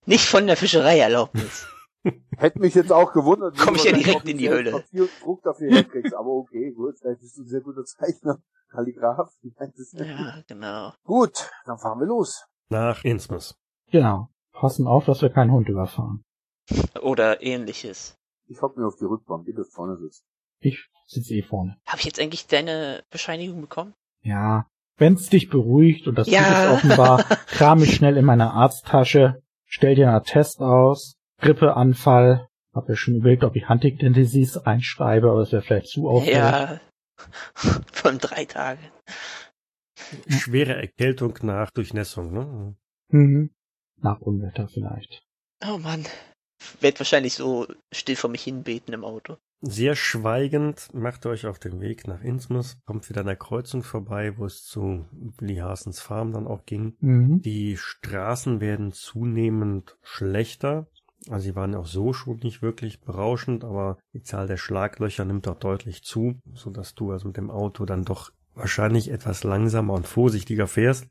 Nicht 0.05 0.25
von 0.25 0.45
der 0.47 0.55
Fischereierlaubnis. 0.55 1.67
Hätte 2.37 2.59
mich 2.59 2.75
jetzt 2.75 2.91
auch 2.91 3.11
gewundert. 3.13 3.57
wenn 3.57 3.65
Komm 3.65 3.73
du 3.73 3.79
ich 3.79 3.85
ja 3.85 3.97
direkt 3.97 4.27
in 4.29 4.37
die 4.37 4.49
Hölle. 4.49 4.71
Papier 4.71 5.01
und 5.03 5.11
Druck 5.23 5.41
dafür 5.43 5.69
herkriegst. 5.71 6.13
Aber 6.15 6.29
okay, 6.29 6.71
gut, 6.71 6.95
vielleicht 6.99 7.21
bist 7.21 7.37
du 7.37 7.41
ein 7.41 7.47
sehr 7.47 7.61
guter 7.61 7.83
Zeichner. 7.83 8.37
Kalligraph. 8.69 9.29
Ja, 9.93 10.41
genau. 10.47 10.93
Gut, 11.03 11.49
dann 11.65 11.77
fahren 11.77 11.99
wir 11.99 12.07
los. 12.07 12.45
Nach 12.69 13.03
Innsmouth. 13.03 13.55
Genau. 13.91 14.29
Passen 14.51 14.87
auf, 14.87 15.05
dass 15.05 15.21
wir 15.21 15.29
keinen 15.29 15.51
Hund 15.51 15.69
überfahren. 15.69 16.23
Oder 17.01 17.41
ähnliches. 17.41 18.15
Ich 18.47 18.61
hock 18.61 18.77
mir 18.77 18.85
auf 18.87 18.95
die 18.99 19.05
Rückbank, 19.05 19.47
ihr 19.47 19.53
dürft 19.55 19.73
vorne 19.73 19.97
sitzen. 19.97 20.23
Ich 20.59 20.89
sitze 21.05 21.33
eh 21.33 21.43
vorne. 21.43 21.77
Habe 21.85 21.99
ich 21.99 22.05
jetzt 22.05 22.19
eigentlich 22.19 22.47
deine 22.47 23.03
Bescheinigung 23.09 23.61
bekommen? 23.61 23.93
Ja. 24.21 24.67
Wenn's 24.97 25.29
dich 25.29 25.49
beruhigt 25.49 26.07
und 26.07 26.15
das 26.17 26.27
Ja. 26.27 26.41
tut 26.41 26.49
es 26.49 26.71
offenbar, 26.71 27.23
kram 27.47 27.83
ich 27.83 27.95
schnell 27.95 28.17
in 28.17 28.25
meiner 28.25 28.53
Arzttasche, 28.53 29.43
stell 29.65 29.93
dir 29.95 30.07
einen 30.07 30.15
Attest 30.17 30.59
aus, 30.59 31.16
Grippeanfall, 31.39 32.47
hab 32.73 32.89
ja 32.89 32.95
schon 32.95 33.15
überlegt, 33.15 33.43
ob 33.43 33.55
ich 33.55 33.69
Huntington 33.69 34.13
Disease 34.13 34.65
reinschreibe, 34.65 35.29
aber 35.29 35.41
das 35.41 35.51
wäre 35.51 35.61
vielleicht 35.61 35.87
zu 35.87 36.07
auffällig. 36.07 36.35
Ja. 36.35 36.79
Von 37.91 38.19
drei 38.19 38.45
Tagen. 38.45 38.83
Schwere 40.27 40.75
Erkältung 40.75 41.37
nach 41.41 41.71
Durchnässung, 41.71 42.31
ne? 42.31 42.75
Mhm. 43.09 43.51
Nach 43.99 44.21
Unwetter 44.21 44.67
vielleicht. 44.67 45.23
Oh 45.65 45.77
Mann. 45.79 46.05
Werd 46.79 46.99
wahrscheinlich 46.99 47.33
so 47.33 47.67
still 47.91 48.15
vor 48.15 48.29
mich 48.29 48.43
hinbeten 48.43 48.93
im 48.93 49.03
Auto. 49.03 49.37
Sehr 49.61 49.95
schweigend 49.95 50.93
macht 50.93 51.25
ihr 51.25 51.29
euch 51.29 51.47
auf 51.47 51.57
den 51.57 51.81
Weg 51.81 52.07
nach 52.07 52.21
Innsmouth, 52.21 52.77
kommt 52.85 53.09
wieder 53.09 53.21
an 53.21 53.27
der 53.27 53.35
Kreuzung 53.35 53.81
vorbei, 53.81 54.37
wo 54.37 54.45
es 54.45 54.63
zu 54.63 55.07
Willi 55.11 55.55
Haasens 55.55 55.99
Farm 55.99 56.31
dann 56.31 56.45
auch 56.45 56.65
ging. 56.65 56.95
Mhm. 56.99 57.41
Die 57.41 57.75
Straßen 57.75 58.61
werden 58.61 58.91
zunehmend 58.91 59.97
schlechter. 60.03 60.87
Also 61.29 61.43
sie 61.45 61.55
waren 61.55 61.75
auch 61.75 61.87
so 61.87 62.13
schon 62.13 62.37
nicht 62.37 62.61
wirklich 62.61 63.01
berauschend, 63.01 63.63
aber 63.63 63.97
die 64.13 64.21
Zahl 64.21 64.47
der 64.47 64.57
Schlaglöcher 64.57 65.25
nimmt 65.25 65.47
auch 65.47 65.57
deutlich 65.57 66.03
zu, 66.03 66.39
so 66.53 66.69
dass 66.69 66.95
du 66.95 67.11
also 67.11 67.27
mit 67.27 67.37
dem 67.37 67.49
Auto 67.49 67.85
dann 67.85 68.05
doch 68.05 68.31
wahrscheinlich 68.53 69.11
etwas 69.11 69.43
langsamer 69.43 69.93
und 69.93 70.07
vorsichtiger 70.07 70.67
fährst. 70.67 71.07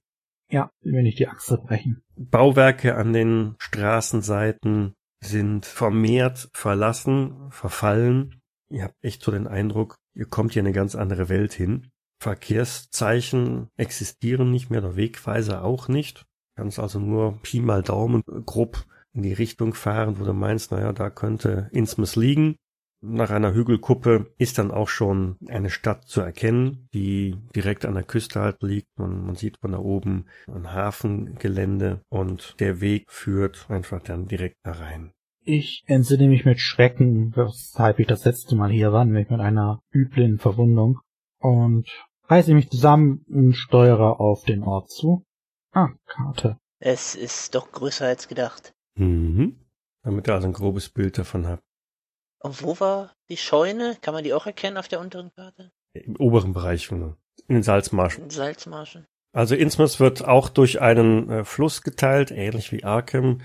Ja, 0.50 0.70
wenn 0.80 1.02
nicht 1.02 1.18
die 1.18 1.28
Achse 1.28 1.58
brechen. 1.58 2.02
Bauwerke 2.16 2.96
an 2.96 3.12
den 3.12 3.56
Straßenseiten 3.58 4.94
sind 5.20 5.66
vermehrt 5.66 6.48
verlassen, 6.52 7.50
verfallen. 7.50 8.40
Ihr 8.68 8.84
habt 8.84 8.96
echt 9.02 9.22
so 9.22 9.32
den 9.32 9.46
Eindruck, 9.46 9.96
ihr 10.14 10.26
kommt 10.26 10.52
hier 10.52 10.60
in 10.60 10.66
eine 10.66 10.74
ganz 10.74 10.94
andere 10.94 11.28
Welt 11.28 11.52
hin. 11.52 11.90
Verkehrszeichen 12.20 13.68
existieren 13.76 14.50
nicht 14.50 14.70
mehr, 14.70 14.80
der 14.80 14.96
Wegweiser 14.96 15.64
auch 15.64 15.88
nicht. 15.88 16.24
Kannst 16.56 16.78
also 16.78 16.98
nur 16.98 17.38
Pi 17.42 17.60
mal 17.60 17.82
Daumen 17.82 18.22
grob 18.24 18.86
in 19.16 19.22
die 19.22 19.32
Richtung 19.32 19.74
fahren, 19.74 20.20
wo 20.20 20.24
du 20.24 20.32
meinst, 20.32 20.70
naja, 20.70 20.92
da 20.92 21.10
könnte 21.10 21.68
Innsmouth 21.72 22.16
liegen. 22.16 22.56
Nach 23.02 23.30
einer 23.30 23.54
Hügelkuppe 23.54 24.32
ist 24.38 24.58
dann 24.58 24.70
auch 24.70 24.88
schon 24.88 25.36
eine 25.48 25.70
Stadt 25.70 26.04
zu 26.04 26.20
erkennen, 26.20 26.88
die 26.94 27.36
direkt 27.54 27.84
an 27.84 27.94
der 27.94 28.04
Küste 28.04 28.40
halt 28.40 28.62
liegt. 28.62 28.88
Man, 28.98 29.26
man 29.26 29.34
sieht 29.34 29.58
von 29.58 29.72
da 29.72 29.78
oben 29.78 30.26
ein 30.48 30.72
Hafengelände 30.72 32.00
und 32.08 32.56
der 32.58 32.80
Weg 32.80 33.04
führt 33.10 33.66
einfach 33.68 34.02
dann 34.02 34.26
direkt 34.26 34.56
da 34.62 34.72
rein. 34.72 35.12
Ich 35.44 35.84
entsinne 35.86 36.26
mich 36.26 36.44
mit 36.44 36.60
Schrecken, 36.60 37.36
weshalb 37.36 38.00
ich 38.00 38.06
das 38.06 38.24
letzte 38.24 38.56
Mal 38.56 38.70
hier 38.70 38.92
war, 38.92 39.04
nämlich 39.04 39.30
mit 39.30 39.40
einer 39.40 39.80
üblen 39.92 40.38
Verwundung. 40.38 40.98
Und 41.38 41.88
reiße 42.24 42.52
mich 42.54 42.70
zusammen 42.70 43.24
und 43.28 43.54
steuere 43.54 44.18
auf 44.20 44.44
den 44.44 44.62
Ort 44.62 44.90
zu. 44.90 45.24
Ah, 45.72 45.90
Karte. 46.06 46.58
Es 46.78 47.14
ist 47.14 47.54
doch 47.54 47.70
größer 47.70 48.06
als 48.06 48.26
gedacht. 48.26 48.72
Mhm. 48.96 49.60
Damit 50.02 50.28
ihr 50.28 50.34
also 50.34 50.46
ein 50.46 50.52
grobes 50.52 50.88
Bild 50.88 51.18
davon 51.18 51.46
habt. 51.46 51.62
Und 52.42 52.62
wo 52.62 52.78
war 52.78 53.12
die 53.28 53.36
Scheune? 53.36 53.96
Kann 54.00 54.14
man 54.14 54.24
die 54.24 54.32
auch 54.32 54.46
erkennen 54.46 54.76
auf 54.76 54.88
der 54.88 55.00
unteren 55.00 55.32
Karte? 55.34 55.72
Im 55.94 56.16
oberen 56.16 56.52
Bereich 56.52 56.90
in 56.90 57.16
den 57.48 57.62
Salzmarschen. 57.62 58.24
In 58.24 58.30
Salzmarschen. 58.30 59.06
Also 59.32 59.54
Innsmouth 59.54 60.00
wird 60.00 60.24
auch 60.24 60.48
durch 60.48 60.80
einen 60.80 61.30
äh, 61.30 61.44
Fluss 61.44 61.82
geteilt, 61.82 62.30
ähnlich 62.30 62.72
wie 62.72 62.84
Arkham, 62.84 63.42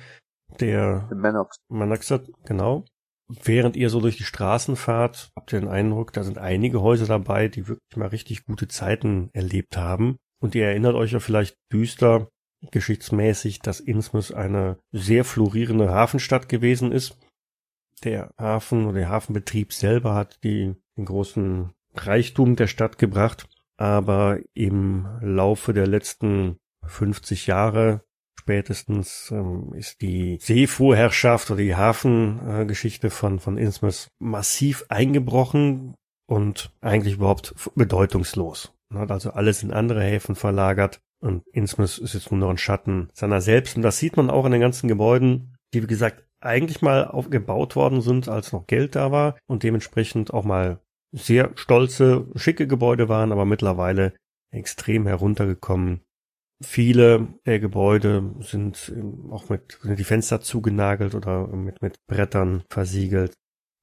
der 0.60 1.10
Manox. 1.14 1.58
Manaxat, 1.70 2.30
genau. 2.46 2.86
Während 3.28 3.76
ihr 3.76 3.90
so 3.90 4.00
durch 4.02 4.18
die 4.18 4.24
Straßen 4.24 4.76
fahrt, 4.76 5.32
habt 5.36 5.54
ihr 5.54 5.60
den 5.60 5.70
Eindruck, 5.70 6.14
da 6.14 6.24
sind 6.24 6.38
einige 6.38 6.82
Häuser 6.82 7.08
dabei, 7.08 7.48
die 7.48 7.68
wirklich 7.68 7.98
mal 7.98 8.08
richtig 8.08 8.46
gute 8.46 8.68
Zeiten 8.68 9.30
erlebt 9.34 9.78
haben. 9.78 10.18
Und 10.42 10.56
ihr 10.56 10.66
erinnert 10.66 10.96
euch 10.96 11.12
ja 11.12 11.20
vielleicht 11.20 11.56
düster 11.72 12.30
geschichtsmäßig, 12.70 13.60
dass 13.60 13.80
Innsmouth 13.80 14.34
eine 14.34 14.78
sehr 14.92 15.26
florierende 15.26 15.90
Hafenstadt 15.90 16.50
gewesen 16.50 16.92
ist. 16.92 17.18
Der 18.04 18.34
Hafen 18.38 18.86
oder 18.86 19.00
der 19.00 19.10
Hafenbetrieb 19.10 19.74
selber 19.74 20.16
hat 20.16 20.44
die, 20.44 20.76
den 20.98 21.06
großen 21.06 21.72
Reichtum 21.96 22.56
der 22.56 22.68
Stadt 22.68 22.98
gebracht. 22.98 23.48
Aber 23.78 24.40
im 24.54 25.08
Laufe 25.22 25.74
der 25.74 25.88
letzten 25.88 26.58
50 26.86 27.48
Jahre 27.48 28.04
spätestens 28.40 29.32
ähm, 29.32 29.74
ist 29.74 30.02
die 30.02 30.38
Seefuhrherrschaft 30.42 31.52
oder 31.52 31.62
die 31.62 31.76
Hafengeschichte 31.76 33.10
von, 33.10 33.40
von 33.40 33.58
Innsmouth 33.58 34.08
massiv 34.20 34.86
eingebrochen 34.90 35.96
und 36.28 36.72
eigentlich 36.82 37.16
überhaupt 37.16 37.54
bedeutungslos. 37.76 38.74
Man 38.90 39.04
hat 39.04 39.12
also 39.12 39.32
alles 39.32 39.64
in 39.64 39.72
andere 39.72 40.04
Häfen 40.04 40.36
verlagert 40.36 41.02
und 41.22 41.48
Innsmouth 41.54 42.00
ist 42.00 42.14
jetzt 42.14 42.32
nur 42.32 42.40
noch 42.40 42.50
ein 42.50 42.58
Schatten 42.58 43.10
seiner 43.14 43.42
selbst. 43.42 43.78
Und 43.78 43.84
das 43.84 44.00
sieht 44.00 44.18
man 44.18 44.30
auch 44.30 44.46
in 44.46 44.52
den 44.52 44.62
ganzen 44.62 44.88
Gebäuden, 44.88 45.56
die 45.74 45.84
wie 45.84 45.88
gesagt 45.88 46.24
eigentlich 46.42 46.82
mal 46.82 47.06
aufgebaut 47.06 47.76
worden 47.76 48.02
sind, 48.02 48.28
als 48.28 48.52
noch 48.52 48.66
Geld 48.68 48.96
da 48.96 49.12
war 49.12 49.38
und 49.48 49.64
dementsprechend 49.64 50.34
auch 50.34 50.44
mal 50.44 50.80
sehr 51.12 51.52
stolze, 51.56 52.26
schicke 52.36 52.68
Gebäude 52.68 53.10
waren, 53.10 53.32
aber 53.32 53.46
mittlerweile 53.46 54.14
extrem 54.52 55.06
heruntergekommen. 55.06 56.02
Viele 56.64 57.28
der 57.46 57.60
Gebäude 57.60 58.36
sind 58.40 58.94
auch 59.30 59.50
mit 59.50 59.80
sind 59.82 59.98
die 59.98 60.04
Fenster 60.04 60.42
zugenagelt 60.42 61.16
oder 61.16 61.48
mit, 61.48 61.82
mit 61.82 61.98
Brettern 62.08 62.64
versiegelt. 62.70 63.34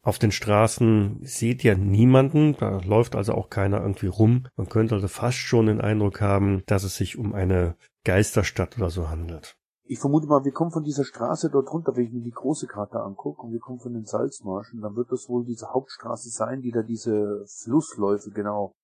Auf 0.09 0.19
den 0.19 0.33
Straßen 0.33 1.19
seht 1.21 1.63
ihr 1.65 1.77
niemanden, 1.77 2.57
da 2.59 2.79
läuft 2.79 3.15
also 3.15 3.35
auch 3.35 3.51
keiner 3.51 3.83
irgendwie 3.83 4.07
rum. 4.07 4.47
Man 4.57 4.71
könnte 4.71 4.95
also 4.95 5.07
fast 5.07 5.37
schon 5.37 5.67
den 5.67 5.83
Eindruck 5.83 6.23
haben, 6.23 6.63
dass 6.65 6.83
es 6.83 6.97
sich 6.97 7.19
um 7.19 7.35
eine 7.35 7.77
Geisterstadt 8.05 8.79
oder 8.79 8.89
so 8.89 9.11
handelt. 9.11 9.59
Ich 9.85 9.99
vermute 9.99 10.27
mal, 10.27 10.47
wir 10.47 10.53
kommen 10.53 10.71
von 10.71 10.83
dieser 10.83 11.05
Straße 11.05 11.51
dort 11.51 11.71
runter, 11.71 11.95
wenn 11.95 12.07
ich 12.07 12.13
mir 12.15 12.23
die 12.23 12.31
große 12.31 12.67
Karte 12.67 13.01
angucke, 13.01 13.43
und 13.43 13.53
wir 13.53 13.61
kommen 13.61 13.81
von 13.81 13.93
den 13.93 14.07
Salzmarschen, 14.07 14.81
dann 14.81 14.97
wird 14.97 15.13
das 15.13 15.29
wohl 15.29 15.45
diese 15.45 15.75
Hauptstraße 15.75 16.31
sein, 16.31 16.63
die 16.63 16.71
da 16.71 16.81
diese 16.81 17.45
Flussläufe 17.47 18.31
genau 18.31 18.75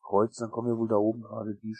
kreuzt, 0.00 0.40
dann 0.40 0.52
kommen 0.52 0.68
wir 0.68 0.78
wohl 0.78 0.86
da 0.86 0.94
oben 0.94 1.22
gerade 1.22 1.56
die. 1.56 1.76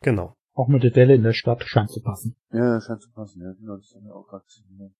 Genau. 0.00 0.38
Auch 0.54 0.68
mit 0.68 0.82
der 0.82 0.90
Delle 0.90 1.16
in 1.16 1.22
der 1.22 1.34
Stadt 1.34 1.64
scheint 1.64 1.90
zu 1.90 2.00
passen. 2.00 2.34
Ja, 2.50 2.80
scheint 2.80 3.02
zu 3.02 3.10
passen, 3.10 3.42
ja, 3.42 3.52
genau, 3.52 3.76
das 3.76 3.92
haben 3.94 4.06
wir 4.06 4.14
auch 4.14 4.26
gerade 4.26 4.44
gesehen. 4.46 4.94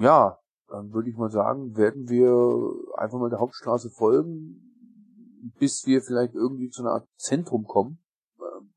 Ja, 0.00 0.40
dann 0.68 0.92
würde 0.92 1.10
ich 1.10 1.16
mal 1.16 1.30
sagen, 1.30 1.76
werden 1.76 2.08
wir 2.08 2.72
einfach 2.96 3.18
mal 3.18 3.30
der 3.30 3.40
Hauptstraße 3.40 3.90
folgen, 3.90 4.62
bis 5.58 5.86
wir 5.86 6.02
vielleicht 6.02 6.34
irgendwie 6.34 6.70
zu 6.70 6.82
einer 6.82 6.92
Art 6.92 7.08
Zentrum 7.16 7.66
kommen. 7.66 7.98
Ähm, 8.40 8.70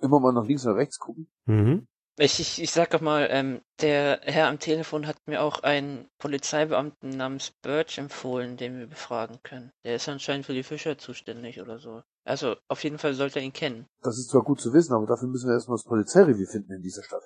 immer 0.00 0.20
mal 0.20 0.32
nach 0.32 0.46
links 0.46 0.66
oder 0.66 0.76
rechts 0.76 0.98
gucken. 0.98 1.30
Mhm. 1.46 1.86
Ich, 2.18 2.40
ich, 2.40 2.60
ich 2.60 2.70
sag 2.70 2.90
doch 2.90 3.00
mal, 3.00 3.26
ähm, 3.30 3.62
der 3.80 4.20
Herr 4.24 4.48
am 4.48 4.58
Telefon 4.58 5.06
hat 5.06 5.16
mir 5.26 5.42
auch 5.42 5.62
einen 5.62 6.08
Polizeibeamten 6.18 7.08
namens 7.08 7.52
Birch 7.62 7.96
empfohlen, 7.96 8.58
den 8.58 8.78
wir 8.78 8.86
befragen 8.86 9.38
können. 9.42 9.72
Der 9.84 9.96
ist 9.96 10.08
anscheinend 10.10 10.44
für 10.44 10.52
die 10.52 10.62
Fischer 10.62 10.98
zuständig 10.98 11.60
oder 11.62 11.78
so. 11.78 12.02
Also, 12.24 12.54
auf 12.68 12.84
jeden 12.84 12.98
Fall 12.98 13.14
sollte 13.14 13.38
er 13.38 13.46
ihn 13.46 13.54
kennen. 13.54 13.86
Das 14.02 14.18
ist 14.18 14.28
zwar 14.28 14.42
gut 14.42 14.60
zu 14.60 14.74
wissen, 14.74 14.92
aber 14.92 15.06
dafür 15.06 15.28
müssen 15.28 15.48
wir 15.48 15.54
erstmal 15.54 15.78
das 15.78 15.86
Polizeirevier 15.86 16.46
finden 16.46 16.72
in 16.72 16.82
dieser 16.82 17.02
Stadt. 17.02 17.22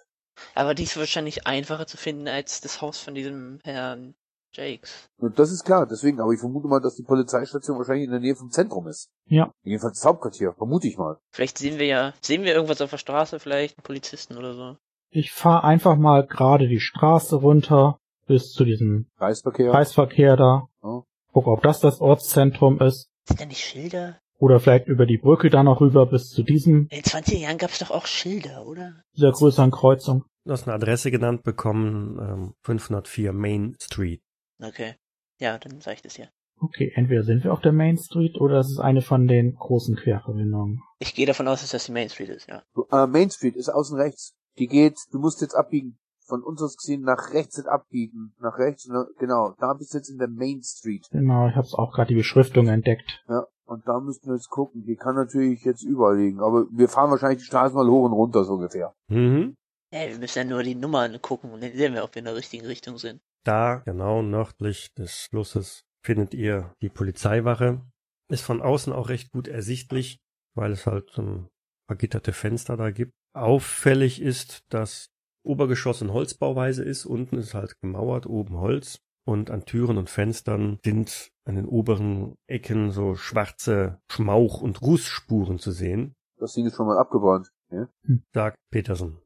Aber 0.55 0.75
die 0.75 0.85
ist 0.85 0.97
wahrscheinlich 0.97 1.47
einfacher 1.47 1.87
zu 1.87 1.97
finden 1.97 2.29
als 2.29 2.61
das 2.61 2.81
Haus 2.81 2.99
von 2.99 3.15
diesem 3.15 3.61
Herrn 3.65 4.15
Jakes. 4.53 5.09
Und 5.19 5.39
das 5.39 5.53
ist 5.53 5.65
klar, 5.65 5.87
deswegen, 5.87 6.21
aber 6.21 6.33
ich 6.33 6.41
vermute 6.41 6.69
mal, 6.69 6.81
dass 6.81 6.97
die 6.97 7.03
Polizeistation 7.03 7.79
wahrscheinlich 7.79 8.05
in 8.05 8.11
der 8.11 8.21
Nähe 8.21 8.35
vom 8.35 8.51
Zentrum 8.51 8.87
ist. 8.87 9.11
Ja. 9.27 9.53
Jedenfalls 9.63 9.99
das 9.99 10.07
Hauptquartier, 10.07 10.55
vermute 10.57 10.89
ich 10.89 10.97
mal. 10.97 11.19
Vielleicht 11.31 11.59
sehen 11.59 11.79
wir 11.79 11.87
ja, 11.87 12.15
sehen 12.21 12.45
wir 12.45 12.55
irgendwas 12.55 12.81
auf 12.81 12.91
der 12.91 12.99
Straße, 12.99 13.39
vielleicht 13.39 13.79
einen 13.79 13.85
Polizisten 13.85 14.37
oder 14.37 14.55
so. 14.55 14.77
Ich 15.11 15.33
fahre 15.33 15.65
einfach 15.65 15.97
mal 15.97 16.27
gerade 16.27 16.69
die 16.69 16.81
Straße 16.81 17.37
runter 17.37 17.99
bis 18.27 18.53
zu 18.53 18.65
diesem 18.65 19.07
Kreisverkehr. 19.19 19.71
Kreisverkehr 19.71 20.37
da. 20.37 20.69
Ja. 20.83 21.03
Guck, 21.33 21.47
ob 21.47 21.63
das 21.63 21.81
das 21.81 22.01
Ortszentrum 22.01 22.81
ist. 22.81 23.11
Sind 23.25 23.41
da 23.41 23.47
nicht 23.47 23.65
Schilder? 23.65 24.19
Oder 24.39 24.61
vielleicht 24.61 24.87
über 24.87 25.07
die 25.07 25.19
Brücke 25.19 25.49
da 25.51 25.63
noch 25.63 25.81
rüber 25.81 26.07
bis 26.07 26.31
zu 26.31 26.43
diesem, 26.43 26.89
In 26.91 27.01
den 27.01 27.03
20er 27.03 27.39
Jahren 27.39 27.59
gab's 27.59 27.79
doch 27.79 27.91
auch 27.91 28.07
Schilder, 28.07 28.67
oder? 28.67 29.03
dieser 29.17 29.33
größeren 29.33 29.71
Kreuzung. 29.71 30.25
Du 30.45 30.53
hast 30.53 30.67
eine 30.67 30.75
Adresse 30.75 31.11
genannt 31.11 31.43
bekommen, 31.43 32.19
ähm, 32.21 32.55
504 32.63 33.33
Main 33.33 33.77
Street. 33.81 34.23
Okay. 34.63 34.95
Ja, 35.39 35.59
dann 35.59 35.81
sag 35.81 35.95
ich 35.95 36.03
das 36.03 36.17
ja. 36.17 36.27
Okay, 36.61 36.93
entweder 36.95 37.23
sind 37.23 37.45
wir 37.45 37.53
auf 37.53 37.61
der 37.61 37.73
Main 37.73 37.99
Street 37.99 38.37
oder 38.41 38.59
es 38.61 38.71
ist 38.71 38.79
eine 38.79 39.03
von 39.03 39.27
den 39.27 39.55
großen 39.57 39.97
Querverbindungen. 39.97 40.81
Ich 41.01 41.15
gehe 41.15 41.27
davon 41.27 41.49
aus, 41.49 41.61
dass 41.61 41.71
das 41.71 41.87
die 41.87 41.93
Main 41.93 42.09
Street 42.09 42.31
ist, 42.31 42.49
ja. 42.49 42.63
Äh, 42.91 43.07
Main 43.07 43.31
Street 43.31 43.57
ist 43.57 43.69
außen 43.69 43.99
rechts. 43.99 44.35
Die 44.59 44.67
geht, 44.67 44.97
du 45.13 45.19
musst 45.19 45.41
jetzt 45.43 45.55
abbiegen. 45.55 45.99
Von 46.25 46.43
uns 46.43 46.63
aus 46.63 46.77
gesehen 46.77 47.03
nach 47.03 47.33
rechts 47.35 47.57
jetzt 47.57 47.69
abbiegen. 47.69 48.35
Nach 48.41 48.59
rechts, 48.59 48.89
na, 48.91 49.07
genau. 49.19 49.55
Da 49.61 49.75
bist 49.75 49.93
du 49.93 49.99
jetzt 49.99 50.09
in 50.09 50.19
der 50.19 50.29
Main 50.29 50.63
Street. 50.63 51.07
Genau, 51.11 51.49
ich 51.49 51.55
habe 51.55 51.67
auch 51.75 51.93
gerade 51.93 52.09
die 52.09 52.15
Beschriftung 52.15 52.69
entdeckt. 52.69 53.23
Ja. 53.29 53.47
Und 53.67 53.87
da 53.87 54.01
müssten 54.01 54.29
wir 54.29 54.35
jetzt 54.35 54.51
gucken. 54.51 54.85
Die 54.85 54.97
kann 54.97 55.17
natürlich 55.17 55.65
jetzt 55.65 55.83
überall 55.83 56.17
liegen. 56.17 56.41
Aber 56.41 56.67
wir 56.71 56.89
fahren 56.89 57.11
wahrscheinlich 57.11 57.41
die 57.41 57.47
Straße 57.47 57.75
mal 57.75 57.89
hoch 57.89 58.05
und 58.05 58.13
runter, 58.13 58.45
so 58.45 58.55
ungefähr. 58.55 58.95
Mhm. 59.09 59.57
Ey, 59.91 60.11
wir 60.11 60.19
müssen 60.19 60.39
ja 60.39 60.45
nur 60.45 60.63
die 60.63 60.75
Nummern 60.75 61.21
gucken 61.21 61.53
und 61.53 61.63
dann 61.63 61.73
sehen 61.73 61.95
wir, 61.95 62.05
ob 62.05 62.15
wir 62.15 62.21
in 62.21 62.27
der 62.27 62.37
richtigen 62.37 62.67
Richtung 62.67 62.99
sind. 62.99 63.21
Da, 63.45 63.77
genau 63.85 64.23
nördlich 64.23 64.93
des 64.95 65.29
Flusses, 65.31 65.85
findet 66.05 66.35
ihr 66.35 66.75
die 66.83 66.89
Polizeiwache. 66.89 67.81
Ist 68.29 68.43
von 68.43 68.63
außen 68.63 68.93
auch 68.93 69.09
recht 69.09 69.31
gut 69.31 69.47
ersichtlich, 69.47 70.19
weil 70.55 70.73
es 70.73 70.87
halt 70.87 71.11
so 71.11 71.23
ein 71.23 71.49
vergitterte 71.89 72.33
Fenster 72.33 72.77
da 72.77 72.91
gibt. 72.91 73.13
Auffällig 73.35 74.21
ist, 74.21 74.65
dass 74.69 75.09
Obergeschoss 75.45 76.03
in 76.03 76.13
Holzbauweise 76.13 76.83
ist. 76.83 77.07
Unten 77.07 77.37
ist 77.37 77.55
halt 77.55 77.79
gemauert, 77.81 78.27
oben 78.27 78.59
Holz. 78.59 78.99
Und 79.27 79.51
an 79.51 79.65
Türen 79.65 79.99
und 79.99 80.09
Fenstern 80.09 80.79
sind 80.85 81.33
an 81.45 81.57
den 81.57 81.67
oberen 81.67 82.37
Ecken 82.47 82.93
so 82.93 83.17
schwarze 83.17 84.01
Schmauch- 84.09 84.63
und 84.63 84.81
Russspuren 84.83 85.59
zu 85.59 85.73
sehen, 85.73 86.15
Das 86.39 86.53
Ding 86.53 86.65
ist 86.65 86.77
schon 86.77 86.87
mal 86.87 86.97
abgebrannt. 86.97 87.51
Ja? 87.71 87.89
sagt 88.33 88.57
Peterson. 88.71 89.19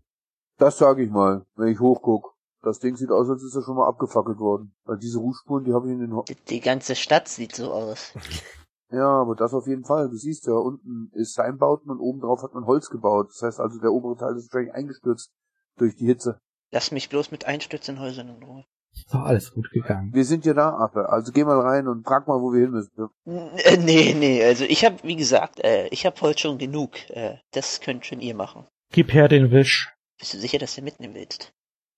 Das 0.56 0.78
sage 0.78 1.04
ich 1.04 1.10
mal, 1.10 1.44
wenn 1.54 1.68
ich 1.68 1.80
hochguck. 1.80 2.34
Das 2.62 2.78
Ding 2.78 2.96
sieht 2.96 3.10
aus, 3.10 3.28
als 3.28 3.42
ist 3.42 3.54
er 3.54 3.62
schon 3.62 3.76
mal 3.76 3.88
abgefackelt 3.88 4.38
worden. 4.38 4.74
Weil 4.84 4.96
diese 4.96 5.18
Rußspuren, 5.18 5.64
die 5.64 5.74
habe 5.74 5.86
ich 5.88 5.92
in 5.92 6.00
den... 6.00 6.14
Ho 6.14 6.24
Die, 6.26 6.34
die 6.34 6.60
ganze 6.60 6.94
Stadt 6.94 7.28
sieht 7.28 7.54
so 7.54 7.70
aus. 7.70 8.14
ja, 8.90 9.06
aber 9.06 9.34
das 9.34 9.52
auf 9.52 9.66
jeden 9.66 9.84
Fall. 9.84 10.08
Du 10.08 10.16
siehst 10.16 10.46
ja, 10.46 10.54
unten 10.54 11.10
ist 11.12 11.34
Seinbauten 11.34 11.90
und 11.90 12.00
oben 12.00 12.20
drauf 12.20 12.42
hat 12.42 12.54
man 12.54 12.64
Holz 12.64 12.88
gebaut. 12.88 13.28
Das 13.28 13.42
heißt 13.42 13.60
also, 13.60 13.78
der 13.80 13.92
obere 13.92 14.16
Teil 14.16 14.34
ist 14.36 14.50
wahrscheinlich 14.50 14.74
eingestürzt 14.74 15.30
durch 15.76 15.94
die 15.96 16.06
Hitze. 16.06 16.40
Lass 16.70 16.90
mich 16.90 17.10
bloß 17.10 17.30
mit 17.30 17.44
einstürzenden 17.44 18.02
Häusern 18.02 18.28
in 18.28 18.42
Ruhe. 18.42 18.64
Ist 18.92 19.14
doch 19.14 19.22
alles 19.22 19.52
gut 19.52 19.70
gegangen. 19.70 20.12
Wir 20.12 20.24
sind 20.24 20.44
ja 20.44 20.52
da, 20.54 20.70
Affe. 20.70 21.08
Also 21.08 21.32
geh 21.32 21.44
mal 21.44 21.60
rein 21.60 21.86
und 21.86 22.04
frag 22.04 22.26
mal, 22.26 22.40
wo 22.40 22.52
wir 22.52 22.60
hin 22.62 22.70
müssen. 22.70 23.08
Äh, 23.24 23.76
nee, 23.76 24.14
nee, 24.14 24.44
also 24.44 24.64
ich 24.64 24.84
hab, 24.84 25.04
wie 25.04 25.16
gesagt, 25.16 25.60
äh, 25.60 25.86
ich 25.88 26.06
hab 26.06 26.20
heute 26.22 26.40
schon 26.40 26.58
genug. 26.58 27.08
Äh, 27.10 27.36
das 27.52 27.80
könnt 27.80 28.04
schon 28.06 28.20
ihr 28.20 28.34
machen. 28.34 28.66
Gib 28.92 29.12
her 29.12 29.28
den 29.28 29.50
Wisch. 29.50 29.92
Bist 30.18 30.34
du 30.34 30.38
sicher, 30.38 30.58
dass 30.58 30.74
du 30.74 30.82
mitnehmen 30.82 31.14
willst? 31.14 31.52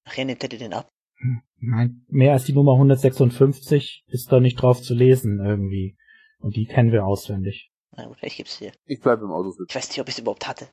Nachher 0.05 0.24
nimmt 0.24 0.43
er 0.43 0.49
dir 0.49 0.59
den 0.59 0.74
ab. 0.74 0.88
Hm, 1.18 1.43
Nein, 1.61 2.05
mehr 2.09 2.32
als 2.32 2.45
die 2.45 2.53
Nummer 2.53 2.72
156 2.74 4.05
ist 4.09 4.30
da 4.32 4.40
nicht 4.40 4.61
drauf 4.61 4.82
zu 4.82 4.95
lesen 4.95 5.40
irgendwie. 5.45 5.97
Und 6.40 6.57
die 6.57 6.66
kennen 6.66 6.93
wir 6.93 7.07
auswendig. 7.07 7.70
Na 7.97 8.07
gut, 8.07 8.18
ich 8.22 8.36
geb's 8.36 8.59
dir. 8.59 8.72
Ich 8.84 9.01
bleib 9.01 9.20
im 9.20 9.30
Auto 9.30 9.51
sitzen. 9.51 9.66
Ich 9.68 9.74
weiß 9.74 9.88
nicht, 9.88 10.01
ob 10.01 10.09
ich's 10.09 10.18
überhaupt 10.18 10.47
hatte. 10.49 10.68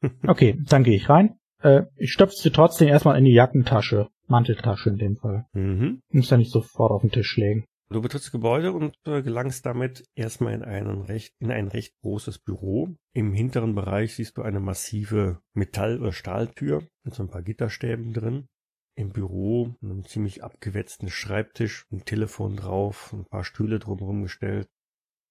Okay, 0.26 0.58
dann 0.66 0.84
gehe 0.84 0.96
ich 0.96 1.08
rein. 1.08 1.38
Äh, 1.60 1.82
ich 1.96 2.12
stopfe 2.12 2.34
sie 2.34 2.50
trotzdem 2.50 2.88
erstmal 2.88 3.18
in 3.18 3.24
die 3.24 3.34
Jackentasche. 3.34 4.08
Manteltasche 4.32 4.90
in 4.90 4.96
dem 4.96 5.16
Fall. 5.16 5.46
Mhm. 5.52 6.00
Muss 6.10 6.30
ja 6.30 6.36
nicht 6.36 6.50
sofort 6.50 6.90
auf 6.90 7.02
den 7.02 7.10
Tisch 7.12 7.36
legen. 7.36 7.64
Du 7.90 8.00
betrittst 8.00 8.28
das 8.28 8.32
Gebäude 8.32 8.72
und 8.72 8.96
äh, 9.06 9.20
gelangst 9.22 9.66
damit 9.66 10.02
erstmal 10.14 10.54
in, 10.54 10.64
einen 10.64 11.02
recht, 11.02 11.34
in 11.40 11.50
ein 11.52 11.68
recht 11.68 11.92
großes 12.02 12.38
Büro. 12.38 12.88
Im 13.12 13.34
hinteren 13.34 13.74
Bereich 13.74 14.14
siehst 14.14 14.38
du 14.38 14.42
eine 14.42 14.60
massive 14.60 15.40
Metall- 15.52 16.00
oder 16.00 16.12
Stahltür 16.12 16.82
mit 17.04 17.14
so 17.14 17.22
ein 17.22 17.28
paar 17.28 17.42
Gitterstäben 17.42 18.14
drin. 18.14 18.46
Im 18.94 19.10
Büro 19.10 19.74
einen 19.82 20.04
ziemlich 20.04 20.42
abgewetzten 20.42 21.10
Schreibtisch, 21.10 21.86
ein 21.92 22.04
Telefon 22.06 22.56
drauf, 22.56 23.12
ein 23.12 23.26
paar 23.26 23.44
Stühle 23.44 23.78
drumherum 23.78 24.22
gestellt. 24.22 24.68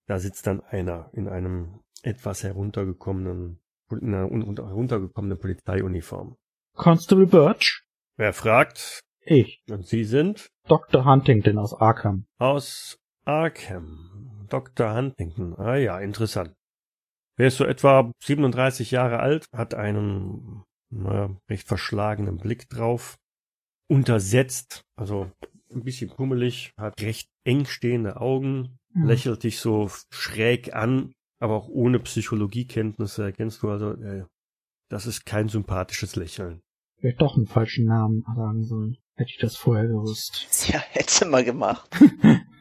Da 0.08 0.20
sitzt 0.20 0.46
dann 0.46 0.62
einer 0.62 1.10
in 1.14 1.28
einem 1.28 1.80
etwas 2.04 2.44
heruntergekommenen, 2.44 3.60
in 3.90 4.14
einer 4.14 4.32
un- 4.32 4.56
heruntergekommenen 4.56 5.40
Polizeiuniform. 5.40 6.36
Constable 6.76 7.28
Birch? 7.28 7.84
Wer 8.22 8.34
fragt? 8.34 9.00
Ich. 9.26 9.64
Und 9.68 9.88
Sie 9.88 10.04
sind? 10.04 10.52
Dr. 10.68 11.06
Huntington 11.06 11.58
aus 11.58 11.74
Arkham. 11.74 12.28
Aus 12.38 13.00
Arkham. 13.26 14.46
Dr. 14.48 14.94
Huntington. 14.94 15.56
Ah 15.58 15.78
ja, 15.78 16.00
interessant. 16.00 16.54
Wer 17.36 17.48
ist 17.48 17.58
so 17.58 17.66
etwa 17.66 18.12
37 18.24 18.92
Jahre 18.92 19.22
alt, 19.22 19.48
hat 19.52 19.74
einen 19.74 20.64
naja, 20.92 21.36
recht 21.50 21.68
verschlagenen 21.68 22.38
Blick 22.38 22.70
drauf, 22.70 23.18
untersetzt, 23.90 24.84
also 24.96 25.32
ein 25.74 25.84
bisschen 25.84 26.12
pummelig, 26.12 26.74
hat 26.78 27.02
recht 27.02 27.28
eng 27.44 27.66
stehende 27.66 28.22
Augen, 28.22 28.78
Hm. 28.94 29.08
lächelt 29.08 29.42
dich 29.42 29.60
so 29.60 29.90
schräg 30.12 30.76
an, 30.76 31.12
aber 31.40 31.56
auch 31.56 31.70
ohne 31.70 31.98
Psychologiekenntnisse 31.98 33.24
erkennst 33.24 33.64
du 33.64 33.72
also, 33.72 33.94
äh, 33.94 34.26
das 34.92 35.08
ist 35.08 35.26
kein 35.26 35.50
sympathisches 35.50 36.16
Lächeln. 36.16 36.62
Vielleicht 37.02 37.20
doch 37.20 37.36
einen 37.36 37.48
falschen 37.48 37.86
Namen 37.86 38.24
sagen 38.36 38.64
sollen. 38.64 38.98
Hätte 39.16 39.32
ich 39.32 39.40
das 39.40 39.58
vorher 39.58 39.88
gewusst. 39.88 40.48
Ja, 40.72 40.80
hättest 40.80 41.24
du 41.24 41.26
mal 41.26 41.44
gemacht. 41.44 41.90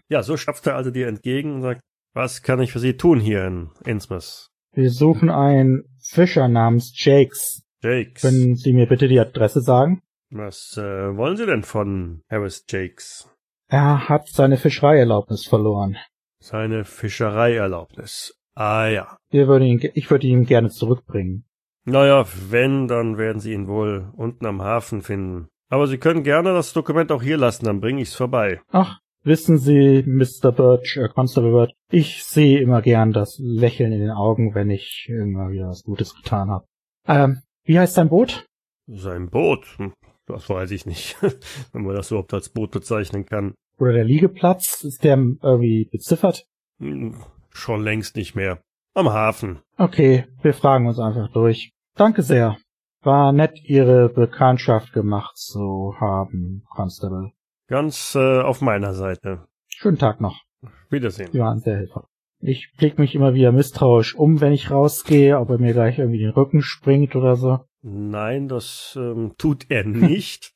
Ja, 0.09 0.22
so 0.22 0.36
stapft 0.36 0.66
er 0.66 0.76
also 0.76 0.91
dir 0.91 1.07
entgegen 1.07 1.55
und 1.55 1.62
sagt, 1.62 1.82
was 2.14 2.43
kann 2.43 2.61
ich 2.61 2.72
für 2.72 2.78
Sie 2.78 2.97
tun 2.97 3.20
hier 3.20 3.45
in 3.45 3.70
Innsmouth? 3.84 4.49
Wir 4.72 4.91
suchen 4.91 5.30
einen 5.30 5.84
Fischer 6.01 6.49
namens 6.49 6.93
Jakes. 6.97 7.62
Jakes. 7.82 8.22
Können 8.22 8.57
Sie 8.57 8.72
mir 8.72 8.86
bitte 8.86 9.09
die 9.09 9.20
Adresse 9.20 9.61
sagen? 9.61 10.01
Was 10.30 10.76
äh, 10.78 11.16
wollen 11.16 11.36
Sie 11.36 11.47
denn 11.47 11.62
von 11.62 12.22
Harris 12.30 12.64
Jakes? 12.68 13.28
Er 13.68 14.09
hat 14.09 14.28
seine 14.28 14.57
Fischereierlaubnis 14.57 15.47
verloren. 15.47 15.97
Seine 16.41 16.84
Fischereierlaubnis. 16.84 18.34
Ah 18.55 18.86
ja. 18.86 19.16
Wir 19.30 19.47
würden 19.49 19.64
ihn, 19.64 19.91
ich 19.95 20.11
würde 20.11 20.26
ihn 20.26 20.47
gerne 20.47 20.70
zurückbringen. 20.70 21.45
Naja, 21.85 22.26
wenn, 22.51 22.89
dann 22.89 23.16
werden 23.18 23.41
Sie 23.41 23.53
ihn 23.53 23.66
wohl 23.68 24.11
unten 24.16 24.47
am 24.47 24.62
Hafen 24.62 25.03
finden. 25.03 25.49
Aber 25.68 25.87
Sie 25.87 25.99
können 25.99 26.22
gerne 26.24 26.53
das 26.53 26.72
Dokument 26.72 27.11
auch 27.12 27.22
hier 27.22 27.37
lassen, 27.37 27.64
dann 27.64 27.81
bringe 27.81 28.03
ich's 28.03 28.14
vorbei. 28.14 28.61
Ach, 28.70 28.99
wissen 29.22 29.57
Sie, 29.59 30.03
Mr. 30.07 30.53
Birch, 30.53 30.97
äh, 30.97 31.09
Constable 31.09 31.53
Birch, 31.53 31.72
ich 31.91 32.24
sehe 32.24 32.61
immer 32.61 32.83
gern 32.83 33.12
das 33.12 33.39
Lächeln 33.41 33.93
in 33.93 34.01
den 34.01 34.11
Augen, 34.11 34.55
wenn 34.55 34.70
ich 34.70 35.07
irgendwann 35.09 35.51
wieder 35.53 35.68
was 35.68 35.83
Gutes 35.83 36.14
getan 36.14 36.51
habe. 36.51 36.66
Ähm, 37.07 37.43
Wie 37.64 37.78
heißt 37.78 37.97
dein 37.97 38.09
Boot? 38.09 38.47
Sein 38.87 39.31
Boot? 39.31 39.66
Hm, 39.78 39.93
Das 40.26 40.49
weiß 40.51 40.70
ich 40.72 40.87
nicht, 40.87 41.16
wenn 41.72 41.83
man 41.85 41.95
das 41.95 42.11
überhaupt 42.11 42.35
als 42.35 42.49
Boot 42.51 42.72
bezeichnen 42.72 43.24
kann. 43.26 43.55
Oder 43.78 43.93
der 43.93 44.05
Liegeplatz? 44.05 44.85
Ist 44.85 45.05
der 45.05 45.16
irgendwie 45.16 45.89
beziffert? 45.91 46.45
Hm, 46.81 47.14
Schon 47.53 47.83
längst 47.83 48.16
nicht 48.16 48.35
mehr. 48.35 48.61
Am 48.93 49.09
Hafen. 49.09 49.61
Okay, 49.76 50.24
wir 50.43 50.53
fragen 50.53 50.86
uns 50.88 50.99
einfach 50.99 51.30
durch. 51.32 51.72
Danke 51.95 52.22
sehr. 52.22 52.57
War 53.03 53.32
nett, 53.32 53.59
Ihre 53.62 54.09
Bekanntschaft 54.09 54.93
gemacht 54.93 55.36
zu 55.36 55.95
haben, 56.01 56.64
Constable. 56.70 57.30
Ganz 57.68 58.16
äh, 58.16 58.41
auf 58.41 58.61
meiner 58.61 58.95
Seite. 58.95 59.47
Schönen 59.68 59.99
Tag 59.99 60.20
noch. 60.20 60.43
Wiedersehen. 60.91 61.30
Sie 61.32 61.38
waren 61.38 61.61
sehr 61.61 61.78
hilfreich. 61.78 62.05
Ich 62.41 62.72
blick 62.76 62.99
mich 62.99 63.14
immer 63.14 63.34
wieder 63.34 63.53
misstrauisch 63.53 64.16
um, 64.16 64.41
wenn 64.41 64.53
ich 64.53 64.70
rausgehe, 64.72 65.38
ob 65.38 65.51
er 65.51 65.59
mir 65.59 65.72
gleich 65.72 65.99
irgendwie 65.99 66.18
den 66.18 66.30
Rücken 66.30 66.61
springt 66.61 67.14
oder 67.14 67.36
so. 67.36 67.61
Nein, 67.82 68.49
das 68.49 68.99
ähm, 69.01 69.34
tut 69.38 69.70
er 69.70 69.84
nicht. 69.84 70.53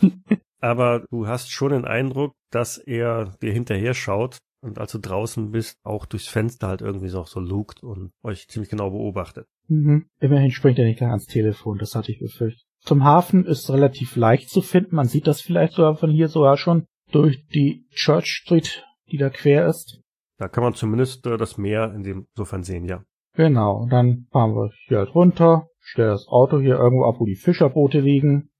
Aber 0.60 1.04
du 1.10 1.28
hast 1.28 1.52
schon 1.52 1.70
den 1.70 1.84
Eindruck, 1.84 2.34
dass 2.50 2.78
er 2.78 3.36
dir 3.40 3.52
hinterher 3.52 3.94
schaut 3.94 4.38
und 4.60 4.78
als 4.78 4.92
du 4.92 4.98
draußen 4.98 5.50
bist, 5.50 5.78
auch 5.84 6.06
durchs 6.06 6.28
Fenster 6.28 6.68
halt 6.68 6.82
irgendwie 6.82 7.08
so, 7.08 7.24
so 7.24 7.40
lugt 7.40 7.82
und 7.82 8.12
euch 8.22 8.48
ziemlich 8.48 8.70
genau 8.70 8.90
beobachtet. 8.90 9.46
Mhm. 9.68 10.06
Immerhin 10.20 10.50
springt 10.50 10.78
er 10.78 10.84
nicht 10.84 10.98
gleich 10.98 11.10
ans 11.10 11.26
Telefon, 11.26 11.78
das 11.78 11.94
hatte 11.94 12.12
ich 12.12 12.18
befürchtet. 12.18 12.66
Zum 12.80 13.04
Hafen 13.04 13.44
ist 13.44 13.70
relativ 13.70 14.16
leicht 14.16 14.48
zu 14.48 14.62
finden. 14.62 14.96
Man 14.96 15.06
sieht 15.06 15.26
das 15.26 15.40
vielleicht 15.40 15.74
sogar 15.74 15.96
von 15.96 16.10
hier 16.10 16.28
sogar 16.28 16.56
schon 16.56 16.86
durch 17.12 17.46
die 17.48 17.86
Church 17.90 18.26
Street, 18.26 18.84
die 19.10 19.18
da 19.18 19.28
quer 19.28 19.66
ist. 19.66 20.00
Da 20.38 20.48
kann 20.48 20.64
man 20.64 20.74
zumindest 20.74 21.26
äh, 21.26 21.36
das 21.36 21.58
Meer 21.58 21.92
in 21.94 22.02
dem 22.02 22.26
insofern 22.34 22.62
sehen, 22.62 22.86
ja. 22.86 23.02
Genau, 23.34 23.82
und 23.82 23.92
dann 23.92 24.26
fahren 24.32 24.54
wir 24.54 24.70
hier 24.86 24.98
halt 24.98 25.14
runter, 25.14 25.68
stell 25.78 26.08
das 26.08 26.26
Auto 26.28 26.58
hier 26.58 26.76
irgendwo 26.78 27.04
ab, 27.04 27.16
wo 27.18 27.26
die 27.26 27.36
Fischerboote 27.36 28.00
liegen. 28.00 28.50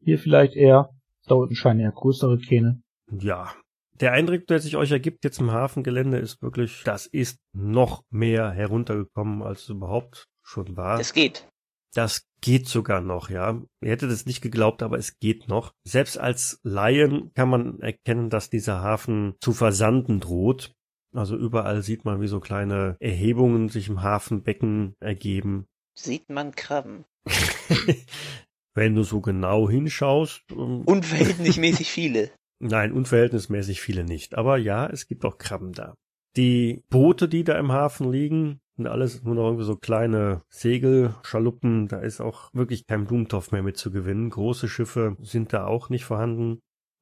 Hier 0.00 0.18
vielleicht 0.18 0.54
eher. 0.54 0.90
Da 1.26 1.34
unten 1.34 1.54
scheinen 1.54 1.80
eher 1.80 1.92
größere 1.92 2.38
Kähne. 2.38 2.82
Ja. 3.10 3.52
Der 4.00 4.12
Eindruck, 4.12 4.46
der 4.46 4.60
sich 4.60 4.76
euch 4.76 4.90
ergibt 4.90 5.24
jetzt 5.24 5.40
im 5.40 5.52
Hafengelände, 5.52 6.18
ist 6.18 6.40
wirklich, 6.40 6.82
das 6.84 7.06
ist 7.06 7.38
noch 7.52 8.02
mehr 8.10 8.50
heruntergekommen, 8.50 9.42
als 9.42 9.64
es 9.64 9.68
überhaupt 9.68 10.28
schon 10.42 10.76
war. 10.76 10.98
Es 10.98 11.12
geht. 11.12 11.46
Das 11.94 12.24
geht 12.40 12.66
sogar 12.66 13.00
noch, 13.00 13.28
ja. 13.30 13.60
Ihr 13.82 13.90
hättet 13.90 14.10
es 14.10 14.24
nicht 14.24 14.40
geglaubt, 14.40 14.82
aber 14.82 14.96
es 14.96 15.18
geht 15.18 15.48
noch. 15.48 15.72
Selbst 15.86 16.18
als 16.18 16.60
Laien 16.62 17.32
kann 17.34 17.50
man 17.50 17.80
erkennen, 17.80 18.30
dass 18.30 18.48
dieser 18.48 18.80
Hafen 18.80 19.34
zu 19.40 19.52
versanden 19.52 20.20
droht. 20.20 20.72
Also 21.12 21.36
überall 21.36 21.82
sieht 21.82 22.04
man, 22.04 22.20
wie 22.20 22.28
so 22.28 22.40
kleine 22.40 22.96
Erhebungen 23.00 23.68
sich 23.68 23.88
im 23.88 24.02
Hafenbecken 24.02 24.94
ergeben. 25.00 25.66
Sieht 25.98 26.30
man 26.30 26.52
Krabben. 26.54 27.04
Wenn 28.74 28.94
du 28.94 29.02
so 29.02 29.20
genau 29.20 29.68
hinschaust. 29.68 30.42
ähm, 30.52 30.82
Unverhältnismäßig 30.86 31.90
viele. 31.90 32.30
Nein, 32.60 32.92
unverhältnismäßig 32.92 33.80
viele 33.80 34.04
nicht. 34.04 34.36
Aber 34.36 34.58
ja, 34.58 34.86
es 34.86 35.06
gibt 35.06 35.24
auch 35.24 35.38
Krabben 35.38 35.72
da. 35.72 35.94
Die 36.36 36.84
Boote, 36.90 37.28
die 37.28 37.42
da 37.42 37.58
im 37.58 37.72
Hafen 37.72 38.12
liegen, 38.12 38.60
sind 38.76 38.86
alles 38.86 39.24
nur 39.24 39.34
noch 39.34 39.46
irgendwie 39.46 39.64
so 39.64 39.76
kleine 39.76 40.42
Segelschaluppen. 40.48 41.88
Da 41.88 42.00
ist 42.00 42.20
auch 42.20 42.50
wirklich 42.52 42.86
kein 42.86 43.06
Blumentopf 43.06 43.50
mehr 43.50 43.62
mit 43.62 43.78
zu 43.78 43.90
gewinnen. 43.90 44.30
Große 44.30 44.68
Schiffe 44.68 45.16
sind 45.20 45.52
da 45.52 45.66
auch 45.66 45.88
nicht 45.88 46.04
vorhanden. 46.04 46.60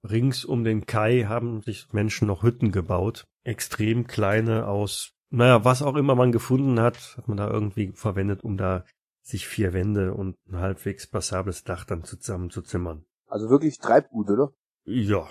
Rings 0.09 0.45
um 0.45 0.63
den 0.63 0.87
Kai 0.87 1.25
haben 1.25 1.61
sich 1.61 1.93
Menschen 1.93 2.29
noch 2.29 2.45
Hütten 2.45 2.71
gebaut. 2.71 3.25
Extrem 3.45 4.07
kleine 4.07 4.67
aus, 4.67 5.11
naja, 5.31 5.65
was 5.65 5.83
auch 5.83 5.97
immer 5.97 6.15
man 6.15 6.33
gefunden 6.33 6.81
hat, 6.81 7.17
hat 7.17 7.27
man 7.27 7.37
da 7.37 7.51
irgendwie 7.51 7.93
verwendet, 7.95 8.45
um 8.45 8.57
da 8.57 8.85
sich 9.23 9.47
vier 9.47 9.73
Wände 9.73 10.15
und 10.15 10.37
ein 10.49 10.57
halbwegs 10.57 11.07
passables 11.09 11.65
Dach 11.65 11.85
dann 11.85 12.05
zusammenzuzimmern. 12.05 13.05
Also 13.27 13.51
wirklich 13.51 13.79
Treibgut, 13.79 14.31
oder? 14.31 14.53
Ja, 14.85 15.29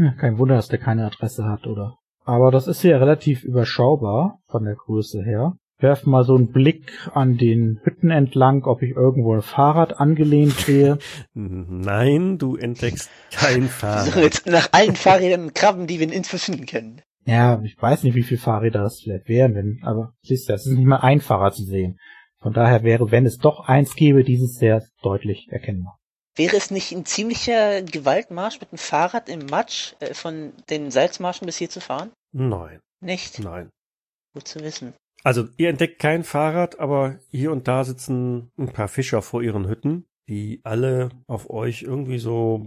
Ja, 0.00 0.12
kein 0.12 0.38
Wunder, 0.38 0.56
dass 0.56 0.68
der 0.68 0.78
keine 0.78 1.06
Adresse 1.06 1.44
hat, 1.44 1.66
oder? 1.66 1.98
Aber 2.24 2.50
das 2.50 2.66
ist 2.66 2.80
hier 2.80 3.00
relativ 3.00 3.44
überschaubar 3.44 4.38
von 4.48 4.64
der 4.64 4.74
Größe 4.74 5.22
her. 5.22 5.54
Werf 5.78 6.04
mal 6.06 6.24
so 6.24 6.36
einen 6.36 6.50
Blick 6.52 7.08
an 7.14 7.36
den 7.36 7.80
Hütten 7.82 8.10
entlang, 8.10 8.64
ob 8.64 8.82
ich 8.82 8.90
irgendwo 8.96 9.34
ein 9.34 9.42
Fahrrad 9.42 9.98
angelehnt 9.98 10.52
sehe. 10.52 10.98
Nein, 11.34 12.38
du 12.38 12.56
entdeckst 12.56 13.10
kein 13.30 13.62
Fahrrad. 13.68 14.06
suchen 14.06 14.22
jetzt 14.22 14.46
nach 14.46 14.68
allen 14.72 14.96
Fahrrädern 14.96 15.42
und 15.44 15.54
Krabben, 15.54 15.86
die 15.86 15.98
wir 15.98 16.06
in 16.06 16.12
Info 16.12 16.36
finden 16.36 16.66
können. 16.66 17.00
Ja, 17.26 17.60
ich 17.62 17.76
weiß 17.80 18.04
nicht, 18.04 18.14
wie 18.14 18.22
viele 18.22 18.40
Fahrräder 18.40 18.82
das 18.82 19.00
vielleicht 19.02 19.28
wären, 19.28 19.54
wenn, 19.54 19.80
aber 19.82 20.14
siehst 20.22 20.48
du, 20.48 20.54
es 20.54 20.66
ist 20.66 20.76
nicht 20.76 20.86
mal 20.86 21.00
ein 21.00 21.20
Fahrrad 21.20 21.54
zu 21.54 21.64
sehen. 21.64 21.98
Von 22.40 22.54
daher 22.54 22.82
wäre, 22.82 23.10
wenn 23.10 23.26
es 23.26 23.36
doch 23.36 23.68
eins 23.68 23.94
gäbe, 23.94 24.24
dieses 24.24 24.56
sehr 24.56 24.82
deutlich 25.02 25.48
erkennbar. 25.50 25.98
Wäre 26.40 26.56
es 26.56 26.70
nicht 26.70 26.90
ein 26.92 27.04
ziemlicher 27.04 27.82
Gewaltmarsch 27.82 28.62
mit 28.62 28.72
dem 28.72 28.78
Fahrrad 28.78 29.28
im 29.28 29.44
Matsch 29.44 29.92
äh, 30.00 30.14
von 30.14 30.54
den 30.70 30.90
Salzmarschen 30.90 31.44
bis 31.44 31.58
hier 31.58 31.68
zu 31.68 31.82
fahren? 31.82 32.12
Nein, 32.32 32.80
Nicht? 33.02 33.40
nein. 33.40 33.68
Gut 34.32 34.48
zu 34.48 34.60
wissen. 34.60 34.94
Also 35.22 35.48
ihr 35.58 35.68
entdeckt 35.68 35.98
kein 35.98 36.24
Fahrrad, 36.24 36.80
aber 36.80 37.18
hier 37.28 37.52
und 37.52 37.68
da 37.68 37.84
sitzen 37.84 38.50
ein 38.56 38.72
paar 38.72 38.88
Fischer 38.88 39.20
vor 39.20 39.42
ihren 39.42 39.68
Hütten, 39.68 40.06
die 40.30 40.62
alle 40.64 41.10
auf 41.26 41.50
euch 41.50 41.82
irgendwie 41.82 42.18
so 42.18 42.66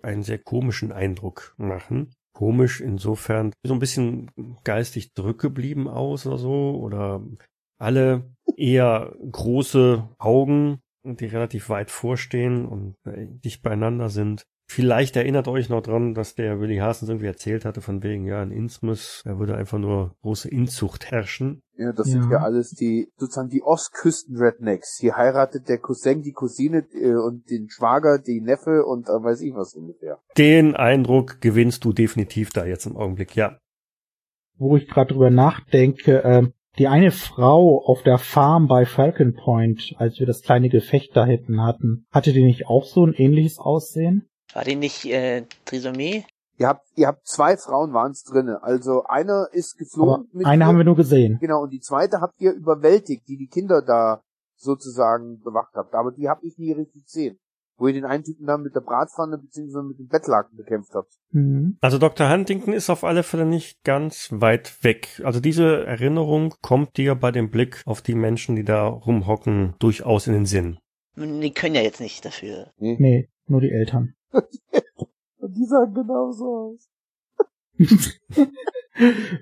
einen 0.00 0.22
sehr 0.22 0.38
komischen 0.38 0.92
Eindruck 0.92 1.56
machen. 1.56 2.14
Komisch 2.32 2.80
insofern 2.80 3.52
so 3.64 3.74
ein 3.74 3.80
bisschen 3.80 4.30
geistig 4.62 5.12
zurückgeblieben 5.16 5.88
aus 5.88 6.24
oder 6.24 6.38
so 6.38 6.78
oder 6.80 7.20
alle 7.80 8.30
eher 8.56 9.12
große 9.32 10.08
Augen, 10.18 10.78
die 11.16 11.26
relativ 11.26 11.68
weit 11.68 11.90
vorstehen 11.90 12.66
und 12.66 12.96
äh, 13.04 13.26
dicht 13.44 13.62
beieinander 13.62 14.08
sind. 14.08 14.44
Vielleicht 14.70 15.16
erinnert 15.16 15.48
euch 15.48 15.70
noch 15.70 15.80
dran, 15.80 16.12
dass 16.12 16.34
der 16.34 16.60
Willi 16.60 16.76
Haasens 16.76 17.08
irgendwie 17.08 17.26
erzählt 17.26 17.64
hatte, 17.64 17.80
von 17.80 18.02
wegen, 18.02 18.26
ja, 18.26 18.42
in 18.42 18.50
Innsmouth, 18.50 19.22
da 19.24 19.38
würde 19.38 19.56
einfach 19.56 19.78
nur 19.78 20.14
große 20.20 20.50
Inzucht 20.50 21.10
herrschen. 21.10 21.62
Ja, 21.78 21.92
das 21.92 22.12
Ja. 22.12 22.20
sind 22.20 22.30
ja 22.30 22.38
alles 22.42 22.72
die, 22.72 23.10
sozusagen 23.16 23.48
die 23.48 23.62
Ostküsten-Rednecks. 23.62 24.98
Hier 25.00 25.16
heiratet 25.16 25.70
der 25.70 25.78
Cousin 25.78 26.20
die 26.20 26.32
Cousine 26.32 26.86
äh, 26.92 27.14
und 27.14 27.48
den 27.48 27.70
Schwager, 27.70 28.18
die 28.18 28.42
Neffe 28.42 28.84
und 28.84 29.08
äh, 29.08 29.12
weiß 29.12 29.40
ich 29.40 29.54
was 29.54 29.72
ungefähr. 29.74 30.18
Den 30.36 30.76
Eindruck 30.76 31.40
gewinnst 31.40 31.86
du 31.86 31.94
definitiv 31.94 32.50
da 32.50 32.66
jetzt 32.66 32.84
im 32.84 32.98
Augenblick, 32.98 33.34
ja. 33.36 33.58
Wo 34.58 34.76
ich 34.76 34.86
gerade 34.86 35.14
drüber 35.14 35.30
nachdenke, 35.30 36.20
ähm, 36.26 36.52
die 36.78 36.88
eine 36.88 37.10
Frau 37.10 37.82
auf 37.84 38.02
der 38.02 38.18
Farm 38.18 38.68
bei 38.68 38.86
Falcon 38.86 39.34
Point, 39.34 39.94
als 39.98 40.18
wir 40.18 40.26
das 40.26 40.42
kleine 40.42 40.68
Gefecht 40.68 41.16
da 41.16 41.24
hinten 41.24 41.62
hatten, 41.62 42.06
hatte 42.10 42.32
die 42.32 42.44
nicht 42.44 42.66
auch 42.66 42.84
so 42.84 43.04
ein 43.04 43.14
ähnliches 43.14 43.58
Aussehen? 43.58 44.28
War 44.54 44.64
die 44.64 44.76
nicht 44.76 45.04
äh, 45.04 45.44
Trisomie? 45.64 46.24
Ihr 46.56 46.66
habt, 46.66 46.86
ihr 46.96 47.06
habt 47.06 47.26
zwei 47.26 47.56
Frauen 47.56 47.92
waren's 47.92 48.24
drinne. 48.24 48.62
Also 48.62 49.04
einer 49.04 49.48
ist 49.52 49.78
mit 50.32 50.46
eine 50.46 50.66
haben 50.66 50.76
wir 50.76 50.84
nur 50.84 50.96
gesehen. 50.96 51.38
Genau, 51.40 51.62
und 51.62 51.70
die 51.70 51.80
zweite 51.80 52.20
habt 52.20 52.40
ihr 52.40 52.52
überwältigt, 52.52 53.28
die 53.28 53.36
die 53.36 53.46
Kinder 53.46 53.80
da 53.80 54.22
sozusagen 54.56 55.40
bewacht 55.40 55.74
habt. 55.74 55.94
Aber 55.94 56.10
die 56.10 56.28
hab 56.28 56.42
ich 56.42 56.58
nie 56.58 56.72
richtig 56.72 57.04
gesehen. 57.04 57.38
Wo 57.78 57.86
ihr 57.86 57.94
den 57.94 58.04
einen 58.04 58.24
Typen 58.24 58.46
dann 58.46 58.62
mit 58.62 58.74
der 58.74 58.80
Bratpfanne 58.80 59.38
bzw. 59.38 59.82
mit 59.82 59.98
dem 59.98 60.08
Bettlaken 60.08 60.56
bekämpft 60.56 60.94
habt. 60.94 61.14
Mhm. 61.30 61.78
Also 61.80 61.98
Dr. 61.98 62.28
Huntington 62.28 62.74
ist 62.74 62.90
auf 62.90 63.04
alle 63.04 63.22
Fälle 63.22 63.46
nicht 63.46 63.84
ganz 63.84 64.30
weit 64.32 64.82
weg. 64.82 65.22
Also 65.24 65.40
diese 65.40 65.86
Erinnerung 65.86 66.54
kommt 66.60 66.96
dir 66.96 67.14
bei 67.14 67.30
dem 67.30 67.50
Blick 67.50 67.82
auf 67.86 68.02
die 68.02 68.14
Menschen, 68.14 68.56
die 68.56 68.64
da 68.64 68.86
rumhocken, 68.86 69.74
durchaus 69.78 70.26
in 70.26 70.32
den 70.32 70.46
Sinn. 70.46 70.78
Die 71.16 71.52
können 71.52 71.74
ja 71.74 71.82
jetzt 71.82 72.00
nicht 72.00 72.24
dafür. 72.24 72.72
Nee, 72.78 73.28
nur 73.46 73.60
die 73.60 73.70
Eltern. 73.70 74.14
Und 74.32 75.56
die 75.56 75.64
sahen 75.64 75.94
genauso 75.94 76.74
aus. 76.74 76.90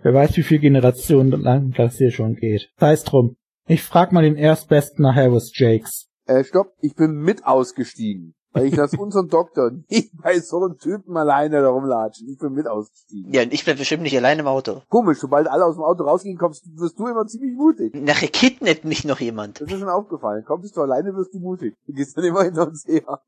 Wer 0.03 0.15
weiß, 0.15 0.37
wie 0.37 0.43
viele 0.43 0.61
Generationen 0.61 1.41
lang 1.41 1.73
das 1.73 1.97
hier 1.97 2.11
schon 2.11 2.37
geht. 2.37 2.71
Sei 2.79 2.93
es 2.93 3.05
drum. 3.05 3.37
Ich 3.67 3.83
frag 3.83 4.13
mal 4.13 4.23
den 4.23 4.37
Erstbesten 4.37 5.03
nachher, 5.03 5.33
was 5.33 5.57
Jakes. 5.59 6.09
Äh, 6.27 6.44
stopp, 6.44 6.73
ich 6.81 6.94
bin 6.94 7.12
mit 7.12 7.47
ausgestiegen. 7.47 8.35
Weil 8.53 8.66
ich 8.66 8.77
lasse 8.77 8.97
unseren 9.01 9.28
Doktor 9.28 9.70
nicht 9.89 10.11
bei 10.23 10.40
so 10.40 10.65
einem 10.65 10.78
Typen 10.78 11.16
alleine 11.16 11.61
da 11.61 11.69
rumlatschen. 11.69 12.27
Ich 12.28 12.39
bin 12.39 12.53
mit 12.53 12.66
ausgestiegen. 12.66 13.32
Ja, 13.32 13.43
und 13.43 13.53
ich 13.53 13.65
bleib 13.65 13.77
bestimmt 13.77 14.03
nicht 14.03 14.16
allein 14.16 14.39
im 14.39 14.47
Auto. 14.47 14.82
Komisch, 14.89 15.19
sobald 15.19 15.47
alle 15.47 15.65
aus 15.65 15.77
dem 15.77 15.85
Auto 15.85 16.05
rausgehen, 16.05 16.39
kommst, 16.39 16.65
wirst 16.77 16.98
du 16.98 17.07
immer 17.07 17.27
ziemlich 17.27 17.55
mutig. 17.55 17.94
Nachher 17.94 18.28
kidnappt 18.28 18.85
mich 18.85 19.05
noch 19.05 19.20
jemand. 19.20 19.61
Das 19.61 19.70
ist 19.70 19.81
mir 19.81 19.93
aufgefallen. 19.93 20.44
Kommst 20.47 20.77
du 20.77 20.81
alleine, 20.81 21.15
wirst 21.15 21.35
du 21.35 21.39
mutig. 21.39 21.74
Du 21.86 21.93
gehst 21.93 22.16
dann 22.16 22.24
immer 22.24 22.44
hinter 22.44 22.66
uns 22.66 22.86
her. 22.86 23.20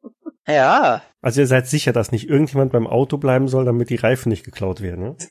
Ja, 0.47 1.03
Also 1.20 1.43
ihr 1.43 1.47
seid 1.47 1.66
sicher, 1.66 1.93
dass 1.93 2.11
nicht 2.11 2.29
irgendjemand 2.29 2.73
beim 2.73 2.87
Auto 2.87 3.19
bleiben 3.19 3.49
soll, 3.49 3.66
damit 3.66 3.91
die 3.91 3.97
Reifen 3.97 4.31
nicht 4.31 4.45
geklaut 4.47 4.81
werden. 4.81 5.05
Ne? 5.05 5.15
das 5.19 5.27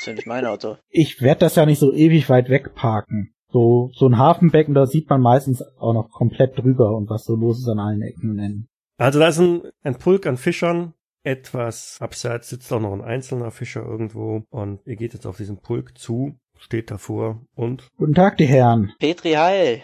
ist 0.00 0.06
ja 0.06 0.14
nicht 0.14 0.26
mein 0.26 0.44
Auto. 0.44 0.76
Ich 0.88 1.22
werd 1.22 1.40
das 1.40 1.54
ja 1.54 1.66
nicht 1.66 1.78
so 1.78 1.92
ewig 1.92 2.28
weit 2.28 2.48
wegparken. 2.48 3.32
So, 3.56 3.88
so 3.94 4.06
ein 4.06 4.18
Hafenbecken, 4.18 4.74
da 4.74 4.84
sieht 4.84 5.08
man 5.08 5.22
meistens 5.22 5.64
auch 5.78 5.94
noch 5.94 6.10
komplett 6.10 6.58
drüber 6.58 6.94
und 6.94 7.08
was 7.08 7.24
so 7.24 7.36
los 7.36 7.58
ist 7.58 7.68
an 7.70 7.78
allen 7.78 8.02
Ecken 8.02 8.32
und 8.32 8.38
Enden. 8.38 8.68
Also 8.98 9.18
da 9.18 9.28
ist 9.28 9.38
ein, 9.38 9.62
ein 9.82 9.96
Pulk 9.96 10.26
an 10.26 10.36
Fischern. 10.36 10.92
Etwas 11.22 11.96
abseits 12.02 12.50
sitzt 12.50 12.70
auch 12.70 12.80
noch 12.80 12.92
ein 12.92 13.00
einzelner 13.00 13.50
Fischer 13.50 13.82
irgendwo. 13.82 14.42
Und 14.50 14.86
ihr 14.86 14.96
geht 14.96 15.14
jetzt 15.14 15.26
auf 15.26 15.38
diesen 15.38 15.62
Pulk 15.62 15.96
zu, 15.96 16.36
steht 16.58 16.90
davor 16.90 17.40
und 17.54 17.88
Guten 17.96 18.12
Tag, 18.12 18.36
die 18.36 18.44
Herren. 18.44 18.92
Petri 18.98 19.32
Heil. 19.32 19.82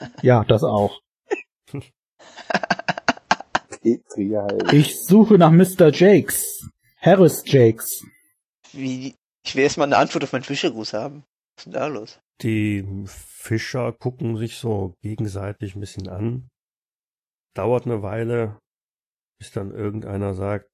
Ja, 0.22 0.42
das 0.44 0.64
auch. 0.64 0.98
Petri 3.82 4.30
halt. 4.30 4.72
Ich 4.72 5.04
suche 5.04 5.34
nach 5.34 5.50
Mr. 5.50 5.92
Jakes. 5.92 6.66
Harris 6.98 7.42
Jakes. 7.44 8.06
Wie, 8.72 9.14
ich 9.44 9.54
will 9.54 9.64
erstmal 9.64 9.88
eine 9.88 9.98
Antwort 9.98 10.24
auf 10.24 10.32
meinen 10.32 10.44
Fischergruß 10.44 10.94
haben. 10.94 11.24
Was 11.56 11.60
ist 11.60 11.66
denn 11.66 11.72
da 11.72 11.86
los? 11.86 12.20
Die 12.42 12.84
Fischer 13.06 13.92
gucken 13.92 14.36
sich 14.36 14.56
so 14.56 14.94
gegenseitig 15.02 15.74
ein 15.76 15.80
bisschen 15.80 16.08
an. 16.08 16.48
Dauert 17.54 17.86
eine 17.86 18.02
Weile, 18.02 18.58
bis 19.38 19.52
dann 19.52 19.70
irgendeiner 19.70 20.34
sagt, 20.34 20.68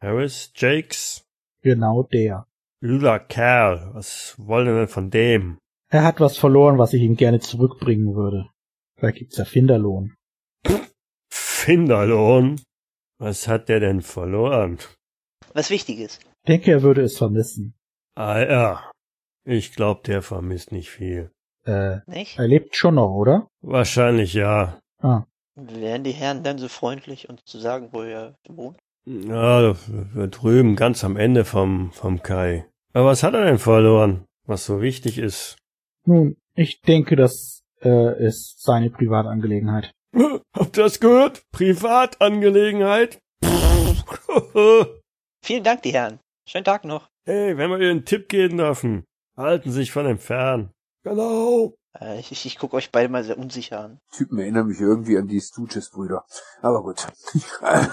Harris 0.00 0.52
Jakes, 0.56 1.24
Genau 1.62 2.04
der. 2.04 2.46
übler 2.82 3.18
Kerl, 3.18 3.90
was 3.92 4.34
wollen 4.38 4.66
wir 4.66 4.74
denn 4.74 4.88
von 4.88 5.10
dem? 5.10 5.58
Er 5.90 6.04
hat 6.04 6.20
was 6.20 6.38
verloren, 6.38 6.78
was 6.78 6.94
ich 6.94 7.02
ihm 7.02 7.16
gerne 7.16 7.40
zurückbringen 7.40 8.14
würde. 8.14 8.48
Da 8.96 9.10
gibt's 9.10 9.36
ja 9.36 9.44
Finderlohn. 9.44 10.14
Finderlohn? 11.30 12.60
Was 13.18 13.48
hat 13.48 13.68
der 13.68 13.80
denn 13.80 14.00
verloren? 14.00 14.78
Was 15.52 15.68
Wichtiges. 15.70 16.18
Denke, 16.48 16.70
er 16.70 16.82
würde 16.82 17.02
es 17.02 17.18
vermissen. 17.18 17.74
Ah 18.14 18.40
ja, 18.40 18.89
ich 19.44 19.74
glaub, 19.74 20.04
der 20.04 20.22
vermisst 20.22 20.72
nicht 20.72 20.90
viel. 20.90 21.30
Äh, 21.66 21.98
Nicht? 22.06 22.38
er 22.38 22.48
lebt 22.48 22.74
schon 22.76 22.94
noch, 22.96 23.10
oder? 23.14 23.48
Wahrscheinlich 23.60 24.34
ja. 24.34 24.80
Ah, 25.02 25.24
Wären 25.56 26.04
die 26.04 26.12
Herren 26.12 26.42
dann 26.42 26.58
so 26.58 26.68
freundlich, 26.68 27.28
uns 27.28 27.44
zu 27.44 27.58
sagen, 27.58 27.88
wo 27.92 28.02
er 28.02 28.34
wohnt? 28.48 28.78
Ja, 29.04 29.74
drüben 30.26 30.76
ganz 30.76 31.04
am 31.04 31.16
Ende 31.16 31.44
vom, 31.44 31.90
vom 31.92 32.22
Kai. 32.22 32.66
Aber 32.92 33.06
was 33.06 33.22
hat 33.22 33.34
er 33.34 33.44
denn 33.44 33.58
verloren, 33.58 34.24
was 34.46 34.64
so 34.66 34.80
wichtig 34.80 35.18
ist? 35.18 35.56
nun, 36.04 36.36
ich 36.54 36.80
denke, 36.80 37.14
das 37.16 37.62
äh, 37.82 38.26
ist 38.26 38.62
seine 38.62 38.90
Privatangelegenheit. 38.90 39.92
Habt 40.56 40.76
ihr 40.76 40.82
das 40.84 40.98
gehört? 41.00 41.42
Privatangelegenheit? 41.52 43.18
Vielen 45.42 45.64
Dank, 45.64 45.82
die 45.82 45.92
Herren. 45.92 46.20
Schönen 46.46 46.64
Tag 46.64 46.84
noch. 46.84 47.08
hey, 47.24 47.56
wenn 47.56 47.70
wir 47.70 47.78
ihr 47.78 47.90
einen 47.90 48.04
Tipp 48.04 48.28
geben 48.28 48.58
dürfen, 48.58 49.04
halten 49.36 49.70
Sie 49.70 49.78
sich 49.78 49.92
von 49.92 50.06
dem 50.06 50.18
fern. 50.18 50.72
Genau. 51.02 51.74
Äh, 51.98 52.20
ich, 52.20 52.32
ich, 52.32 52.46
ich 52.46 52.58
gucke 52.58 52.76
euch 52.76 52.90
beide 52.90 53.08
mal 53.08 53.24
sehr 53.24 53.38
unsicher 53.38 53.80
an. 53.80 54.00
Typen 54.12 54.38
erinnern 54.38 54.66
mich 54.66 54.80
irgendwie 54.80 55.16
an 55.18 55.26
die 55.26 55.40
Stooges-Brüder. 55.40 56.24
Aber 56.62 56.82
gut. 56.82 57.06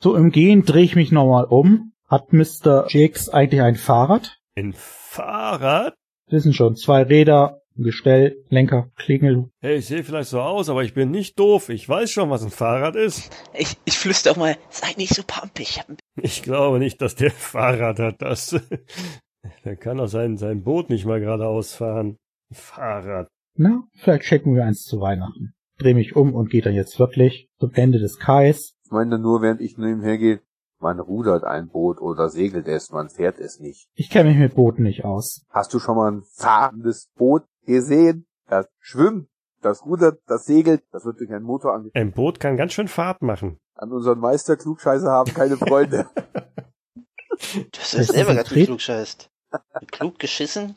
So 0.00 0.14
im 0.14 0.30
Gehen 0.30 0.64
drehe 0.64 0.84
ich 0.84 0.94
mich 0.94 1.10
nochmal 1.10 1.46
um. 1.46 1.92
Hat 2.06 2.32
Mr. 2.32 2.86
Jakes 2.88 3.28
eigentlich 3.28 3.62
ein 3.62 3.74
Fahrrad? 3.74 4.38
Ein 4.56 4.72
Fahrrad? 4.72 5.94
Sind 6.28 6.54
schon 6.54 6.76
zwei 6.76 7.02
Räder, 7.02 7.60
ein 7.76 7.82
Gestell, 7.82 8.36
Lenker, 8.48 8.90
Klingel. 8.96 9.50
Hey, 9.60 9.78
ich 9.78 9.86
sehe 9.86 10.04
vielleicht 10.04 10.30
so 10.30 10.40
aus, 10.40 10.68
aber 10.68 10.84
ich 10.84 10.94
bin 10.94 11.10
nicht 11.10 11.38
doof. 11.38 11.68
Ich 11.68 11.88
weiß 11.88 12.10
schon, 12.10 12.30
was 12.30 12.44
ein 12.44 12.50
Fahrrad 12.50 12.94
ist. 12.94 13.30
Ich, 13.54 13.76
ich 13.84 13.98
flüster 13.98 14.30
auch 14.30 14.36
mal, 14.36 14.56
sei 14.70 14.92
nicht 14.96 15.14
so 15.14 15.22
pampig. 15.26 15.82
Ich 16.16 16.42
glaube 16.42 16.78
nicht, 16.78 17.02
dass 17.02 17.16
der 17.16 17.32
Fahrrad 17.32 17.98
hat. 17.98 18.22
Das, 18.22 18.54
der 19.64 19.76
kann 19.76 19.98
doch 19.98 20.08
sein, 20.08 20.36
sein 20.36 20.62
Boot 20.62 20.90
nicht 20.90 21.06
mal 21.06 21.20
geradeaus 21.20 21.74
fahren. 21.74 22.18
Fahrrad. 22.50 23.28
Na, 23.54 23.84
vielleicht 23.94 24.24
checken 24.24 24.54
wir 24.54 24.64
eins 24.64 24.82
zu 24.82 25.00
Weihnachten. 25.00 25.54
Dreh 25.78 25.94
mich 25.94 26.16
um 26.16 26.34
und 26.34 26.50
gehe 26.50 26.62
dann 26.62 26.74
jetzt 26.74 26.98
wirklich 26.98 27.48
zum 27.58 27.72
Ende 27.72 27.98
des 27.98 28.18
Kais. 28.18 28.76
Ich 28.84 28.90
meine 28.90 29.18
nur, 29.18 29.42
während 29.42 29.60
ich 29.60 29.76
nebenher 29.76 30.18
gehe, 30.18 30.40
man 30.78 31.00
rudert 31.00 31.44
ein 31.44 31.68
Boot 31.68 32.00
oder 32.00 32.28
segelt 32.28 32.68
es, 32.68 32.90
man 32.90 33.08
fährt 33.08 33.38
es 33.38 33.60
nicht. 33.60 33.88
Ich 33.94 34.10
kenne 34.10 34.30
mich 34.30 34.38
mit 34.38 34.54
Booten 34.54 34.82
nicht 34.82 35.04
aus. 35.04 35.44
Hast 35.50 35.72
du 35.74 35.78
schon 35.78 35.96
mal 35.96 36.12
ein 36.12 36.22
fahrendes 36.34 37.10
Boot 37.16 37.44
gesehen? 37.64 38.26
Das 38.46 38.68
schwimmt, 38.78 39.28
das 39.62 39.84
rudert, 39.84 40.20
das 40.26 40.44
segelt, 40.44 40.82
das 40.92 41.04
wird 41.04 41.20
durch 41.20 41.32
einen 41.32 41.44
Motor 41.44 41.74
ange... 41.74 41.90
Ein 41.94 42.12
Boot 42.12 42.40
kann 42.40 42.56
ganz 42.56 42.72
schön 42.72 42.88
Fahrt 42.88 43.22
machen. 43.22 43.58
An 43.74 43.92
unseren 43.92 44.18
Meister 44.18 44.56
Klugscheißer 44.56 45.10
haben 45.10 45.32
keine 45.34 45.56
Freunde. 45.56 46.06
Das 47.72 47.92
ist 47.92 48.12
selber 48.12 48.30
ein 48.30 48.36
ganz 48.36 48.48
Trieb. 48.48 48.80
Klug 49.96 50.18
geschissen? 50.18 50.76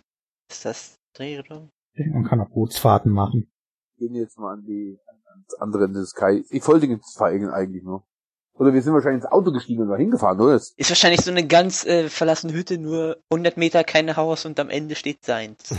Ist 0.50 0.66
das 0.66 0.96
Drehung? 1.14 1.70
Man 1.96 2.24
kann 2.24 2.40
auch 2.40 2.50
Bootsfahrten 2.50 3.12
machen. 3.12 3.52
Gehen 3.98 4.16
jetzt 4.16 4.38
mal 4.38 4.54
an 4.54 4.64
die, 4.66 4.98
ans 5.28 5.54
andere 5.56 5.86
Ende 5.86 6.00
des 6.00 6.14
Kai. 6.14 6.44
Ich 6.50 6.64
folge 6.64 6.88
den 6.88 7.02
Vereinen 7.02 7.50
eigentlich 7.50 7.84
nur. 7.84 8.06
Oder 8.54 8.74
wir 8.74 8.82
sind 8.82 8.94
wahrscheinlich 8.94 9.24
ins 9.24 9.32
Auto 9.32 9.52
gestiegen 9.52 9.82
und 9.84 9.90
da 9.90 9.96
hingefahren, 9.96 10.40
oder? 10.40 10.56
Ist 10.56 10.78
wahrscheinlich 10.78 11.22
so 11.22 11.32
eine 11.32 11.48
ganz 11.48 11.86
äh, 11.86 12.10
verlassene 12.10 12.54
Hütte, 12.54 12.78
nur 12.78 13.18
100 13.30 13.58
Meter 13.58 13.84
kein 13.84 14.16
Haus 14.16 14.46
und 14.46 14.60
am 14.60 14.70
Ende 14.70 14.96
steht 14.96 15.24
seins. 15.24 15.76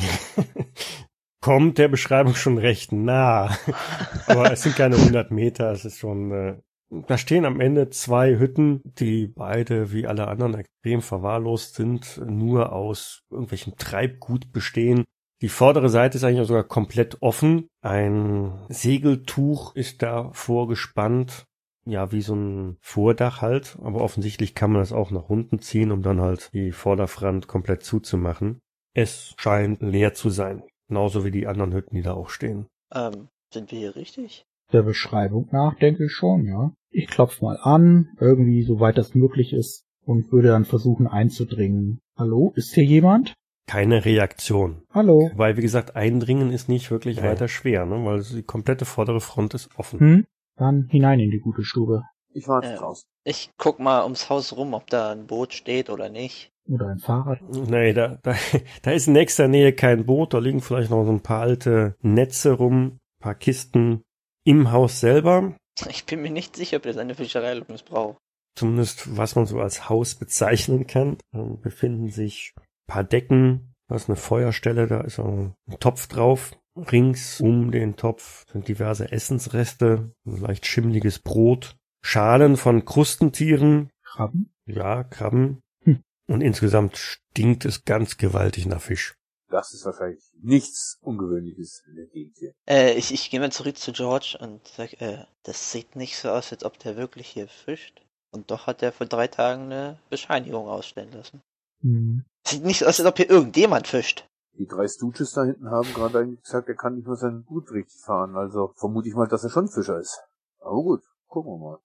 Kommt 1.43 1.79
der 1.79 1.89
Beschreibung 1.89 2.35
schon 2.35 2.59
recht 2.59 2.93
nah. 2.93 3.57
Aber 4.27 4.53
es 4.53 4.63
sind 4.63 4.77
keine 4.77 4.97
100 4.97 5.31
Meter, 5.31 5.73
es 5.73 5.85
ist 5.85 5.99
schon, 5.99 6.31
äh, 6.33 6.59
da 6.91 7.17
stehen 7.19 7.45
am 7.45 7.61
Ende 7.61 7.91
zwei 7.91 8.39
Hütten, 8.39 8.81
die 8.85 9.29
beide 9.29 9.93
wie 9.93 10.07
alle 10.07 10.29
anderen 10.29 10.55
extrem 10.55 11.03
verwahrlost 11.03 11.77
sind, 11.77 12.21
nur 12.27 12.73
aus 12.73 13.23
irgendwelchem 13.31 13.77
Treibgut 13.77 14.53
bestehen. 14.53 15.05
Die 15.41 15.49
vordere 15.49 15.89
Seite 15.89 16.19
ist 16.19 16.25
eigentlich 16.25 16.47
sogar 16.47 16.65
komplett 16.65 17.23
offen. 17.23 17.69
Ein 17.81 18.53
Segeltuch 18.69 19.75
ist 19.75 20.03
da 20.03 20.31
vorgespannt. 20.33 21.47
Ja, 21.87 22.13
wie 22.13 22.21
so 22.21 22.35
ein 22.35 22.77
Vordach 22.81 23.41
halt. 23.41 23.79
Aber 23.83 24.03
offensichtlich 24.03 24.55
kann 24.55 24.73
man 24.73 24.83
das 24.83 24.93
auch 24.93 25.11
nach 25.11 25.31
unten 25.31 25.61
ziehen, 25.61 25.93
um 25.93 26.03
dann 26.03 26.21
halt 26.21 26.51
die 26.53 26.73
Vorderfront 26.73 27.47
komplett 27.47 27.85
zuzumachen. 27.85 28.61
Es 28.93 29.35
scheint 29.39 29.81
leer 29.81 30.13
zu 30.13 30.29
sein. 30.29 30.63
Genauso 30.89 31.25
wie 31.25 31.31
die 31.31 31.47
anderen 31.47 31.73
Hütten, 31.73 31.95
die 31.95 32.03
da 32.03 32.13
auch 32.13 32.29
stehen. 32.29 32.67
Ähm, 32.93 33.29
sind 33.53 33.71
wir 33.71 33.79
hier 33.79 33.97
richtig? 33.97 34.45
Der 34.73 34.83
Beschreibung 34.83 35.49
nach 35.53 35.75
denke 35.79 36.05
ich 36.05 36.13
schon, 36.13 36.47
ja. 36.47 36.73
Ich 36.91 37.07
klopf 37.09 37.41
mal 37.41 37.59
an, 37.63 38.09
irgendwie 38.21 38.63
soweit 38.63 38.99
das 38.99 39.15
möglich 39.15 39.53
ist, 39.53 39.85
und 40.05 40.31
würde 40.33 40.49
dann 40.49 40.65
versuchen 40.65 41.07
einzudringen. 41.07 42.01
Hallo, 42.17 42.53
ist 42.57 42.75
hier 42.75 42.85
jemand? 42.85 43.35
Keine 43.67 44.05
Reaktion. 44.05 44.83
Hallo. 44.93 45.31
Weil, 45.37 45.57
wie 45.57 45.63
gesagt, 45.63 45.95
eindringen 45.95 46.51
ist 46.51 46.69
nicht 46.69 46.91
wirklich 46.91 47.17
Nee. 47.21 47.23
weiter 47.29 47.47
schwer, 47.49 47.87
ne? 47.87 48.05
weil 48.05 48.23
die 48.23 48.43
komplette 48.43 48.85
vordere 48.85 49.21
Front 49.21 49.55
ist 49.55 49.71
offen. 49.77 50.01
Hm? 50.01 50.27
Dann 50.57 50.89
hinein 50.91 51.21
in 51.21 51.31
die 51.31 51.39
gute 51.39 51.63
Stube. 51.63 52.03
Ich 52.33 52.49
warte 52.49 52.69
Ja. 52.69 52.77
draußen. 52.79 53.09
Ich 53.25 53.51
guck 53.59 53.79
mal 53.79 54.03
ums 54.03 54.29
Haus 54.29 54.57
rum, 54.57 54.75
ob 54.75 54.89
da 54.89 55.13
ein 55.13 55.27
Boot 55.27 55.53
steht 55.53 55.91
oder 55.91 56.09
nicht. 56.09 56.51
Oder 56.69 56.89
ein 56.89 56.99
Fahrrad. 56.99 57.39
Nee, 57.69 57.93
da, 57.93 58.19
da, 58.23 58.35
da 58.83 58.91
ist 58.91 59.07
in 59.07 59.13
nächster 59.13 59.47
Nähe 59.49 59.73
kein 59.73 60.05
Boot, 60.07 60.35
da 60.35 60.39
liegen 60.39 60.61
vielleicht 60.61 60.91
noch 60.91 61.05
so 61.05 61.13
ein 61.13 61.23
paar 61.23 61.43
alte 61.43 61.97
Netze 62.03 62.53
rum, 62.53 62.85
ein 62.85 62.99
paar 63.21 63.35
Kisten 63.35 64.03
im 64.51 64.73
Haus 64.73 64.99
selber. 64.99 65.55
Ich 65.89 66.05
bin 66.05 66.23
mir 66.23 66.31
nicht 66.31 66.57
sicher, 66.57 66.79
ob 66.79 66.83
das 66.83 66.97
eine 66.97 67.15
Fischereilung 67.15 67.67
braucht. 67.89 68.19
Zumindest 68.57 69.17
was 69.17 69.37
man 69.37 69.47
so 69.47 69.61
als 69.61 69.89
Haus 69.89 70.17
bezeichnen 70.17 70.89
kann. 70.89 71.19
Da 71.33 71.43
befinden 71.63 72.11
sich 72.11 72.53
ein 72.57 72.65
paar 72.89 73.05
Decken, 73.05 73.75
da 73.89 73.95
ist 73.95 74.09
eine 74.09 74.17
Feuerstelle, 74.17 74.89
da 74.89 75.03
ist 75.03 75.21
auch 75.21 75.29
ein 75.29 75.55
Topf 75.79 76.09
drauf. 76.09 76.57
Rings 76.77 77.41
um 77.41 77.71
den 77.71 77.97
Topf 77.97 78.45
sind 78.53 78.67
diverse 78.67 79.11
Essensreste, 79.13 80.13
ein 80.27 80.41
leicht 80.41 80.67
schimmliges 80.67 81.21
Brot, 81.21 81.77
Schalen 82.03 82.57
von 82.57 82.85
Krustentieren, 82.85 83.91
Krabben? 84.03 84.53
ja, 84.67 85.05
Krabben. 85.05 85.61
Hm. 85.85 86.03
Und 86.27 86.41
insgesamt 86.41 86.97
stinkt 86.97 87.65
es 87.65 87.85
ganz 87.85 88.17
gewaltig 88.17 88.67
nach 88.67 88.81
Fisch. 88.81 89.15
Das 89.51 89.75
ist 89.75 89.85
wahrscheinlich 89.85 90.23
nichts 90.41 90.99
Ungewöhnliches 91.03 91.83
in 91.89 91.97
der 91.97 92.07
Gegend 92.07 92.37
hier. 92.39 92.53
Äh, 92.69 92.95
ich, 92.95 93.13
ich 93.13 93.31
gehe 93.31 93.41
mal 93.41 93.51
zurück 93.51 93.77
zu 93.77 93.93
George 93.93 94.39
und 94.41 94.67
sag, 94.69 95.01
äh, 95.03 95.25
das 95.43 95.73
sieht 95.73 95.97
nicht 95.97 96.17
so 96.17 96.31
aus, 96.31 96.53
als 96.53 96.65
ob 96.65 96.79
der 96.79 96.97
wirklich 96.97 97.29
hier 97.29 97.49
fischt. 97.49 98.01
Und 98.31 98.51
doch 98.51 98.69
hat 98.69 98.83
er 98.83 98.93
vor 98.93 99.07
drei 99.07 99.27
Tagen 99.27 99.65
eine 99.65 99.99
Bescheinigung 100.09 100.69
ausstellen 100.69 101.13
lassen. 101.13 101.43
Hm. 101.83 102.25
Sieht 102.47 102.65
nicht 102.65 102.79
so 102.79 102.87
aus, 102.87 103.01
als 103.01 103.09
ob 103.09 103.17
hier 103.17 103.29
irgendjemand 103.29 103.89
fischt. 103.89 104.27
Die 104.59 104.67
drei 104.67 104.87
Stooges 104.87 105.33
da 105.33 105.45
hinten 105.45 105.71
haben 105.71 105.93
gerade 105.95 106.21
eigentlich 106.21 106.43
gesagt, 106.43 106.69
er 106.69 106.77
kann 106.77 106.95
nicht 106.95 107.07
mehr 107.07 107.17
sein 107.17 107.45
Boot 107.45 107.73
richtig 107.73 108.01
fahren. 108.03 108.37
Also 108.37 108.73
vermute 108.77 109.09
ich 109.09 109.15
mal, 109.15 109.27
dass 109.27 109.43
er 109.43 109.51
schon 109.51 109.69
Fischer 109.69 109.99
ist. 109.99 110.21
Aber 110.61 110.83
gut, 110.83 111.03
gucken 111.27 111.53
wir 111.53 111.59
mal. 111.59 111.79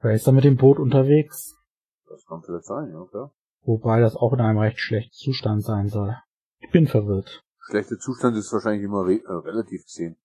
Wer 0.00 0.14
ist 0.14 0.26
da 0.26 0.32
mit 0.32 0.44
dem 0.44 0.56
Boot 0.56 0.78
unterwegs? 0.78 1.56
Das 2.08 2.24
kann 2.26 2.42
vielleicht 2.42 2.64
sein, 2.64 2.90
ja, 2.90 3.04
klar. 3.06 3.32
Wobei 3.62 4.00
das 4.00 4.16
auch 4.16 4.32
in 4.32 4.40
einem 4.40 4.58
recht 4.58 4.80
schlechten 4.80 5.12
Zustand 5.12 5.62
sein 5.62 5.88
soll. 5.88 6.16
Ich 6.62 6.70
bin 6.70 6.86
verwirrt. 6.86 7.42
Schlechter 7.66 7.98
Zustand 7.98 8.36
ist 8.36 8.52
wahrscheinlich 8.52 8.84
immer 8.84 9.04
re 9.04 9.20
äh, 9.24 9.32
relativ 9.32 9.84
gesehen. 9.84 10.16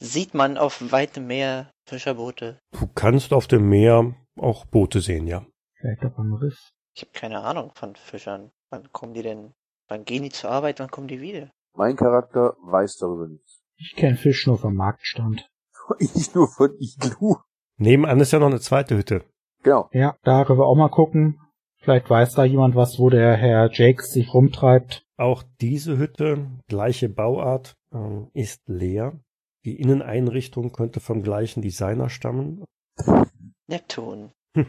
Sieht 0.00 0.34
man 0.34 0.58
auf 0.58 0.90
weitem 0.90 1.26
Meer 1.26 1.70
Fischerboote? 1.86 2.58
Du 2.72 2.86
kannst 2.94 3.32
auf 3.32 3.46
dem 3.46 3.68
Meer 3.68 4.14
auch 4.36 4.64
Boote 4.66 5.00
sehen, 5.00 5.26
ja. 5.26 5.46
Vielleicht 5.78 6.04
auch 6.04 6.18
am 6.18 6.32
Riff. 6.34 6.58
Ich 6.94 7.02
habe 7.02 7.12
keine 7.12 7.40
Ahnung 7.40 7.72
von 7.74 7.94
Fischern. 7.94 8.50
Wann 8.70 8.90
kommen 8.92 9.14
die 9.14 9.22
denn? 9.22 9.52
Wann 9.88 10.04
gehen 10.04 10.22
die 10.22 10.30
zur 10.30 10.50
Arbeit? 10.50 10.80
Wann 10.80 10.90
kommen 10.90 11.08
die 11.08 11.20
wieder? 11.20 11.50
Mein 11.74 11.96
Charakter 11.96 12.56
weiß 12.62 12.96
darüber 12.96 13.28
nichts. 13.28 13.62
Ich 13.76 13.94
kenne 13.96 14.16
Fisch 14.16 14.46
nur 14.46 14.58
vom 14.58 14.74
Marktstand. 14.74 15.48
Ich 15.98 16.34
nur 16.34 16.48
von 16.48 16.70
Iglu. 16.78 17.36
Nebenan 17.76 18.20
ist 18.20 18.32
ja 18.32 18.38
noch 18.38 18.46
eine 18.46 18.60
zweite 18.60 18.96
Hütte. 18.96 19.24
Genau. 19.62 19.88
Ja, 19.92 20.16
da 20.22 20.44
können 20.44 20.60
wir 20.60 20.66
auch 20.66 20.76
mal 20.76 20.88
gucken. 20.88 21.40
Vielleicht 21.82 22.08
weiß 22.08 22.34
da 22.34 22.44
jemand 22.44 22.76
was, 22.76 23.00
wo 23.00 23.10
der 23.10 23.36
Herr 23.36 23.68
Jakes 23.72 24.12
sich 24.12 24.32
rumtreibt. 24.32 25.04
Auch 25.16 25.42
diese 25.60 25.98
Hütte, 25.98 26.46
gleiche 26.68 27.08
Bauart, 27.08 27.76
ähm, 27.92 28.30
ist 28.34 28.62
leer. 28.68 29.18
Die 29.64 29.80
Inneneinrichtung 29.80 30.70
könnte 30.70 31.00
vom 31.00 31.24
gleichen 31.24 31.60
Designer 31.60 32.08
stammen. 32.08 32.64
Neptun. 33.66 34.30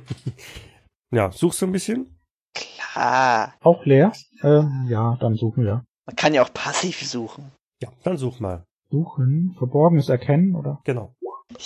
Ja, 1.15 1.31
suchst 1.31 1.61
du 1.61 1.67
ein 1.67 1.71
bisschen? 1.71 2.19
Klar. 2.55 3.53
Auch 3.59 3.85
leer? 3.85 4.13
Äh, 4.41 4.63
ja, 4.87 5.15
dann 5.19 5.35
suchen 5.35 5.63
wir. 5.63 5.85
Man 6.07 6.15
kann 6.15 6.33
ja 6.33 6.41
auch 6.41 6.51
passiv 6.51 7.07
suchen. 7.07 7.51
Ja, 7.83 7.89
dann 8.03 8.17
such 8.17 8.39
mal. 8.39 8.65
Suchen, 8.89 9.53
verborgenes 9.59 10.09
Erkennen, 10.09 10.55
oder? 10.55 10.81
Genau. 10.85 11.13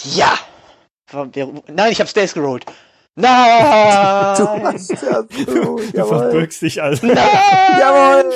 Ja! 0.03 0.33
Nein, 1.13 1.93
ich 1.93 2.01
hab 2.01 2.09
Stays 2.09 2.33
gerollt. 2.33 2.65
Du 3.21 3.23
Nein! 3.23 4.63
hast 4.63 4.91
ja 4.91 5.23
so, 5.23 5.23
Du 5.45 5.79
jawohl. 5.79 6.19
verbirgst 6.19 6.61
dich 6.61 6.81
also. 6.83 7.07
Nein! 7.07 7.17
Jawohl! 7.79 8.31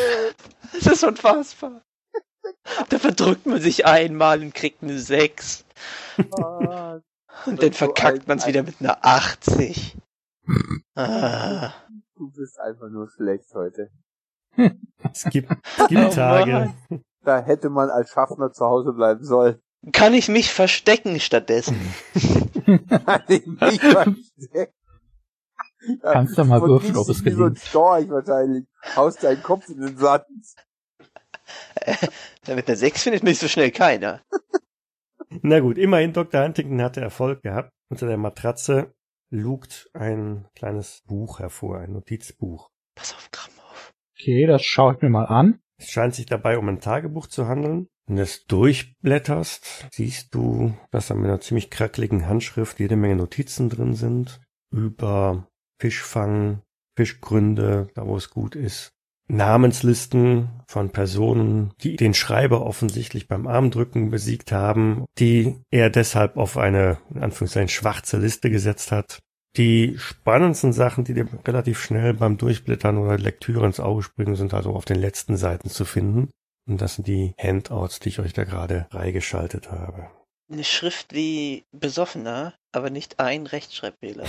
Das 0.73 0.87
ist 0.87 1.03
unfassbar. 1.03 1.81
Da 2.89 2.97
verdrückt 2.97 3.45
man 3.45 3.61
sich 3.61 3.85
einmal 3.85 4.41
und 4.41 4.55
kriegt 4.55 4.81
eine 4.81 4.97
6. 4.97 5.65
Ah, 6.39 6.99
Und 7.45 7.61
dann 7.61 7.73
verkackt 7.73 8.27
man 8.27 8.39
es 8.39 8.47
wieder 8.47 8.63
mit 8.63 8.75
einer 8.79 8.97
80. 9.05 9.95
Ah. 10.95 11.71
Du 12.15 12.31
bist 12.31 12.59
einfach 12.59 12.89
nur 12.89 13.07
schlecht 13.09 13.53
heute. 13.53 13.89
Es 15.13 15.25
gibt, 15.25 15.51
es 15.77 15.87
gibt 15.87 16.01
Oh 16.05 16.09
Tage. 16.09 16.73
Da 17.23 17.39
hätte 17.39 17.69
man 17.69 17.89
als 17.91 18.09
Schaffner 18.09 18.51
zu 18.51 18.65
Hause 18.65 18.93
bleiben 18.93 19.23
sollen. 19.23 19.59
Kann 19.93 20.13
ich 20.15 20.27
mich 20.27 20.51
verstecken 20.51 21.19
stattdessen? 21.19 21.79
Nicht 23.27 23.81
Kannst 26.02 26.38
du 26.38 26.45
mal 26.45 26.61
würfeln, 26.61 26.95
ob 26.95 27.10
es 27.10 27.26
wie 27.26 27.31
so 27.31 27.43
ein 27.45 27.53
gelingt. 27.53 27.60
Storch 27.60 28.10
wahrscheinlich. 28.10 28.65
Haust 28.95 29.23
deinen 29.23 29.41
Kopf 29.41 29.68
in 29.69 29.81
den 29.81 29.98
Sand. 29.98 30.26
Ja, 32.48 32.56
mit 32.56 32.68
einer 32.68 32.77
6 32.77 33.03
findet 33.03 33.23
mich 33.23 33.39
so 33.39 33.48
schnell 33.48 33.72
keiner. 33.72 34.22
Na 35.41 35.60
gut, 35.60 35.77
immerhin 35.77 36.14
Dr. 36.14 36.43
Huntington 36.43 36.81
hatte 36.81 37.02
Erfolg 37.02 37.41
gehabt. 37.41 37.72
Unter 37.89 38.07
der 38.07 38.18
Matratze 38.18 38.93
lugt 39.30 39.89
ein 39.93 40.48
kleines 40.56 41.02
Buch 41.07 41.39
hervor, 41.39 41.80
ein 41.80 41.91
Notizbuch. 41.93 42.69
Pass 42.95 43.14
auf, 43.14 43.30
Kram 43.31 43.53
auf. 43.69 43.93
Okay, 44.18 44.45
das 44.45 44.64
schaue 44.64 44.95
ich 44.95 45.02
mir 45.02 45.10
mal 45.10 45.26
an. 45.26 45.60
Es 45.81 45.89
scheint 45.89 46.13
sich 46.13 46.27
dabei 46.27 46.59
um 46.59 46.69
ein 46.69 46.79
Tagebuch 46.79 47.25
zu 47.25 47.47
handeln. 47.47 47.87
Wenn 48.05 48.17
du 48.17 48.21
es 48.21 48.45
durchblätterst, 48.45 49.87
siehst 49.91 50.33
du, 50.35 50.77
dass 50.91 51.07
da 51.07 51.15
mit 51.15 51.25
einer 51.25 51.41
ziemlich 51.41 51.71
krackeligen 51.71 52.27
Handschrift 52.27 52.79
jede 52.79 52.95
Menge 52.95 53.15
Notizen 53.15 53.69
drin 53.69 53.95
sind 53.95 54.41
über 54.71 55.47
Fischfang, 55.79 56.61
Fischgründe, 56.95 57.87
da 57.95 58.05
wo 58.05 58.15
es 58.15 58.29
gut 58.29 58.55
ist. 58.55 58.91
Namenslisten 59.27 60.49
von 60.67 60.91
Personen, 60.91 61.71
die 61.81 61.95
den 61.95 62.13
Schreiber 62.13 62.65
offensichtlich 62.65 63.27
beim 63.27 63.47
Armdrücken 63.47 64.11
besiegt 64.11 64.51
haben, 64.51 65.05
die 65.17 65.55
er 65.71 65.89
deshalb 65.89 66.37
auf 66.37 66.57
eine, 66.57 66.99
in 67.13 67.23
Anführungszeichen, 67.23 67.69
schwarze 67.69 68.17
Liste 68.17 68.51
gesetzt 68.51 68.91
hat. 68.91 69.19
Die 69.57 69.95
spannendsten 69.98 70.72
Sachen, 70.72 71.03
die 71.03 71.14
dir 71.14 71.28
relativ 71.45 71.80
schnell 71.80 72.14
beim 72.14 72.38
Durchblättern 72.38 72.98
oder 72.98 73.18
Lektüre 73.18 73.65
ins 73.65 73.82
Auge 73.82 74.02
springen, 74.02 74.36
sind 74.36 74.53
also 74.53 74.72
auf 74.72 74.86
den 74.86 74.99
letzten 74.99 75.36
Seiten 75.36 75.69
zu 75.69 75.84
finden. 75.84 76.30
Und 76.68 76.82
das 76.82 76.95
sind 76.95 77.07
die 77.07 77.34
Handouts, 77.38 77.99
die 77.99 78.10
ich 78.10 78.19
euch 78.19 78.34
da 78.34 78.45
gerade 78.45 78.88
freigeschaltet 78.91 79.69
habe. 79.72 80.10
Eine 80.49 80.64
Schrift 80.64 81.14
wie 81.14 81.64
besoffener, 81.72 82.53
aber 82.72 82.90
nicht 82.90 83.19
ein 83.19 83.45
Rechtschreibfehler. 83.45 84.26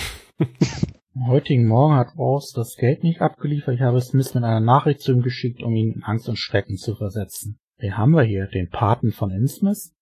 Am 1.15 1.27
heutigen 1.27 1.67
Morgen 1.67 1.95
hat 1.95 2.17
Ross 2.17 2.53
das 2.53 2.77
Geld 2.77 3.05
nicht 3.05 3.21
abgeliefert. 3.21 3.75
Ich 3.75 3.83
habe 3.83 4.01
Smith 4.01 4.35
mit 4.35 4.45
einer 4.45 4.61
Nachricht 4.61 5.01
zu 5.01 5.13
ihm 5.13 5.23
geschickt, 5.23 5.63
um 5.63 5.77
ihn 5.77 5.93
in 5.93 6.03
Angst 6.03 6.29
und 6.29 6.39
Schrecken 6.39 6.77
zu 6.77 6.97
versetzen. 6.97 7.59
Wen 7.77 7.97
haben 7.97 8.13
wir 8.13 8.23
hier? 8.23 8.47
Den 8.47 8.71
Paten 8.71 9.13
von 9.13 9.31
Innsmouth? 9.31 9.93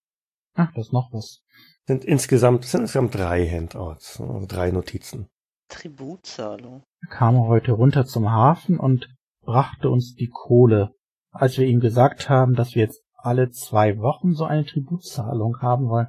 Ach, 0.54 0.72
da 0.72 0.80
ist 0.80 0.92
noch 0.92 1.12
was. 1.12 1.42
Sind 1.90 2.04
insgesamt, 2.04 2.64
sind 2.66 2.82
insgesamt 2.82 3.16
drei 3.16 3.48
Handouts, 3.48 4.20
also 4.20 4.46
drei 4.46 4.70
Notizen. 4.70 5.26
Tributzahlung. 5.68 6.84
Er 7.02 7.08
kam 7.08 7.36
heute 7.48 7.72
runter 7.72 8.06
zum 8.06 8.30
Hafen 8.30 8.78
und 8.78 9.08
brachte 9.42 9.90
uns 9.90 10.14
die 10.14 10.28
Kohle. 10.28 10.94
Als 11.32 11.58
wir 11.58 11.66
ihm 11.66 11.80
gesagt 11.80 12.28
haben, 12.28 12.54
dass 12.54 12.76
wir 12.76 12.84
jetzt 12.84 13.02
alle 13.16 13.50
zwei 13.50 13.98
Wochen 13.98 14.34
so 14.34 14.44
eine 14.44 14.64
Tributzahlung 14.64 15.56
haben 15.62 15.88
wollen, 15.88 16.06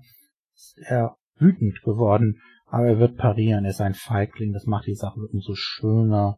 ist 0.53 0.77
er 0.85 1.15
wütend 1.39 1.81
geworden. 1.81 2.39
Aber 2.67 2.85
er 2.85 2.99
wird 2.99 3.17
parieren. 3.17 3.65
Er 3.65 3.71
ist 3.71 3.81
ein 3.81 3.95
Feigling. 3.95 4.53
Das 4.53 4.67
macht 4.67 4.85
die 4.85 4.93
Sache 4.93 5.19
umso 5.33 5.55
schöner. 5.55 6.37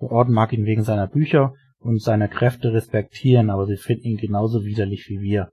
Der 0.00 0.10
Orden 0.10 0.34
mag 0.34 0.52
ihn 0.52 0.66
wegen 0.66 0.82
seiner 0.82 1.06
Bücher 1.06 1.54
und 1.78 2.02
seiner 2.02 2.26
Kräfte 2.26 2.72
respektieren, 2.72 3.48
aber 3.48 3.66
sie 3.66 3.76
finden 3.76 4.08
ihn 4.08 4.16
genauso 4.16 4.64
widerlich 4.64 5.06
wie 5.08 5.20
wir. 5.20 5.52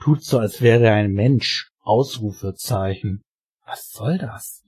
Tut 0.00 0.22
so, 0.22 0.38
als 0.38 0.62
wäre 0.62 0.84
er 0.84 0.94
ein 0.94 1.10
Mensch. 1.10 1.72
Ausrufezeichen. 1.88 3.22
Was 3.64 3.90
soll 3.90 4.18
das? 4.18 4.62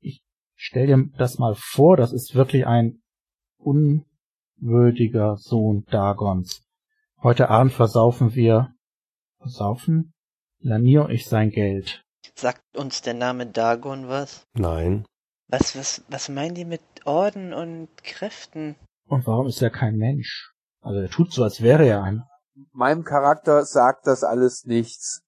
Ich 0.00 0.22
stell 0.54 0.86
dir 0.86 1.08
das 1.16 1.38
mal 1.38 1.54
vor, 1.56 1.96
das 1.96 2.12
ist 2.12 2.34
wirklich 2.34 2.66
ein 2.66 3.00
unwürdiger 3.58 5.36
Sohn 5.36 5.84
Dagons. 5.90 6.62
Heute 7.22 7.48
Abend 7.48 7.72
versaufen 7.72 8.34
wir, 8.34 8.74
versaufen? 9.38 10.12
Lanier 10.58 11.04
und 11.04 11.10
ich 11.10 11.26
sein 11.26 11.50
Geld. 11.50 12.02
Sagt 12.34 12.62
uns 12.76 13.02
der 13.02 13.14
Name 13.14 13.46
Dagon 13.46 14.08
was? 14.08 14.44
Nein. 14.54 15.06
Was, 15.48 15.76
was, 15.76 16.04
was 16.08 16.28
meinen 16.28 16.54
die 16.54 16.64
mit 16.64 16.82
Orden 17.04 17.54
und 17.54 17.88
Kräften? 18.02 18.74
Und 19.06 19.26
warum 19.26 19.46
ist 19.46 19.62
er 19.62 19.70
kein 19.70 19.96
Mensch? 19.96 20.52
Also 20.80 21.00
er 21.00 21.08
tut 21.08 21.32
so, 21.32 21.44
als 21.44 21.62
wäre 21.62 21.86
er 21.86 22.02
ein. 22.02 22.24
Meinem 22.72 23.04
Charakter 23.04 23.64
sagt 23.64 24.06
das 24.06 24.24
alles 24.24 24.64
nichts. 24.64 25.22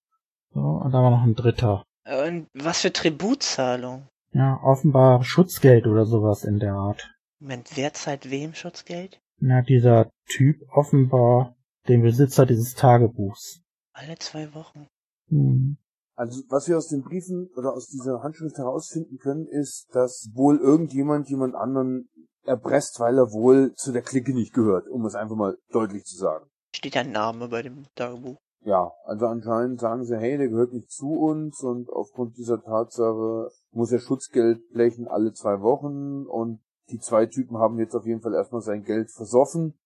So, 0.53 0.61
und 0.61 0.93
da 0.93 1.03
war 1.03 1.11
noch 1.11 1.23
ein 1.23 1.35
dritter. 1.35 1.85
Und 2.05 2.49
was 2.55 2.81
für 2.81 2.93
Tributzahlung? 2.93 4.09
Ja, 4.33 4.61
offenbar 4.62 5.25
Schutzgeld 5.25 5.87
oder 5.87 6.07
sowas 6.07 6.45
in 6.45 6.59
der 6.59 6.75
Art. 6.75 7.15
Moment, 7.39 7.70
wer 7.77 7.93
zahlt 7.93 8.31
wem 8.31 8.55
Schutzgeld? 8.55 9.20
Na, 9.39 9.62
dieser 9.62 10.11
Typ 10.27 10.61
offenbar 10.70 11.57
den 11.87 12.03
Besitzer 12.03 12.47
dieses 12.47 12.75
Tagebuchs. 12.75 13.62
Alle 13.93 14.19
zwei 14.19 14.53
Wochen. 14.55 14.89
Hm. 15.29 15.79
Also 16.15 16.43
was 16.49 16.69
wir 16.69 16.77
aus 16.77 16.89
den 16.89 17.03
Briefen 17.03 17.49
oder 17.57 17.73
aus 17.73 17.89
dieser 17.89 18.23
Handschrift 18.23 18.59
herausfinden 18.59 19.19
können, 19.19 19.47
ist, 19.47 19.87
dass 19.93 20.31
wohl 20.35 20.59
irgendjemand 20.59 21.29
jemand 21.29 21.55
anderen 21.55 22.09
erpresst, 22.45 22.99
weil 22.99 23.19
er 23.19 23.31
wohl 23.31 23.73
zu 23.75 23.93
der 23.93 24.03
Clique 24.03 24.35
nicht 24.35 24.53
gehört, 24.53 24.89
um 24.89 25.05
es 25.05 25.15
einfach 25.15 25.37
mal 25.37 25.57
deutlich 25.70 26.05
zu 26.05 26.16
sagen. 26.16 26.49
Steht 26.75 26.97
ein 26.97 27.12
Name 27.12 27.49
bei 27.49 27.62
dem 27.62 27.87
Tagebuch? 27.95 28.39
Ja, 28.65 28.93
also 29.05 29.27
anscheinend 29.27 29.81
sagen 29.81 30.05
sie, 30.05 30.17
hey, 30.17 30.37
der 30.37 30.49
gehört 30.49 30.73
nicht 30.73 30.91
zu 30.91 31.13
uns 31.13 31.63
und 31.63 31.89
aufgrund 31.91 32.37
dieser 32.37 32.63
Tatsache 32.63 33.51
muss 33.71 33.93
er 33.93 34.01
Schutzgeld 34.01 34.69
blechen 34.71 35.07
alle 35.07 35.33
zwei 35.33 35.61
Wochen 35.61 36.27
und 36.27 36.61
die 36.91 36.99
zwei 36.99 37.27
Typen 37.27 37.59
haben 37.59 37.79
jetzt 37.79 37.95
auf 37.95 38.07
jeden 38.07 38.21
Fall 38.21 38.35
erstmal 38.35 38.63
sein 38.63 38.83
Geld 38.83 39.11
versoffen. 39.11 39.79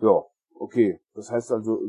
Ja, 0.00 0.24
okay. 0.54 1.00
Das 1.14 1.30
heißt 1.30 1.50
also, 1.52 1.80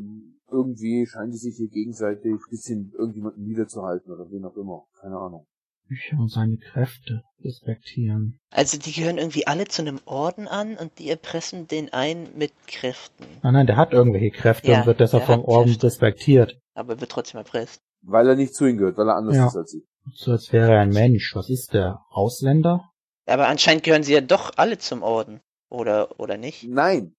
irgendwie 0.50 1.06
scheinen 1.06 1.32
die 1.32 1.38
sich 1.38 1.58
hier 1.58 1.70
gegenseitig 1.70 2.34
ein 2.34 2.50
bisschen 2.50 2.92
irgendjemanden 2.98 3.44
niederzuhalten 3.44 4.12
oder 4.12 4.30
wen 4.32 4.46
auch 4.46 4.56
immer. 4.56 4.88
Keine 5.00 5.18
Ahnung. 5.18 5.46
Bücher 5.92 6.18
und 6.20 6.30
seine 6.30 6.56
Kräfte 6.58 7.22
respektieren. 7.44 8.40
Also 8.50 8.78
die 8.78 8.94
gehören 8.94 9.18
irgendwie 9.18 9.46
alle 9.46 9.66
zu 9.66 9.82
einem 9.82 10.00
Orden 10.06 10.48
an 10.48 10.78
und 10.78 11.00
die 11.00 11.10
erpressen 11.10 11.68
den 11.68 11.92
einen 11.92 12.30
mit 12.38 12.54
Kräften. 12.66 13.26
Nein, 13.44 13.54
nein, 13.54 13.68
der 13.68 13.76
hat 13.76 13.92
irgendwelche 13.92 14.32
Kräfte 14.32 14.72
Ja, 14.72 14.80
und 14.80 14.86
wird 14.86 15.02
deshalb 15.02 15.26
vom 15.26 15.44
Orden 15.44 15.72
Kräfte. 15.72 15.88
respektiert. 15.88 16.58
Aber 16.76 17.02
wird 17.02 17.12
trotzdem 17.12 17.40
erpresst. 17.40 17.82
Weil 18.04 18.30
er 18.30 18.36
nicht 18.38 18.56
zu 18.56 18.66
ihnen 18.68 18.78
gehört, 18.78 18.96
weil 18.98 19.10
er 19.10 19.18
anders 19.18 19.36
Ja. 19.36 19.48
ist 19.48 19.58
als 19.58 19.72
sie. 19.72 19.84
So 20.14 20.32
als 20.32 20.54
wäre 20.54 20.72
er 20.76 20.80
ein 20.80 20.92
Mensch. 20.92 21.36
Was 21.36 21.50
ist 21.50 21.74
der? 21.74 22.00
Ausländer? 22.10 22.90
Aber 23.26 23.50
anscheinend 23.50 23.84
gehören 23.84 24.04
sie 24.04 24.14
ja 24.14 24.22
doch 24.22 24.54
alle 24.56 24.78
zum 24.78 25.04
Orden. 25.04 25.42
Oder, 25.70 26.20
oder 26.22 26.38
nicht? 26.38 26.64
Nein. 26.70 27.16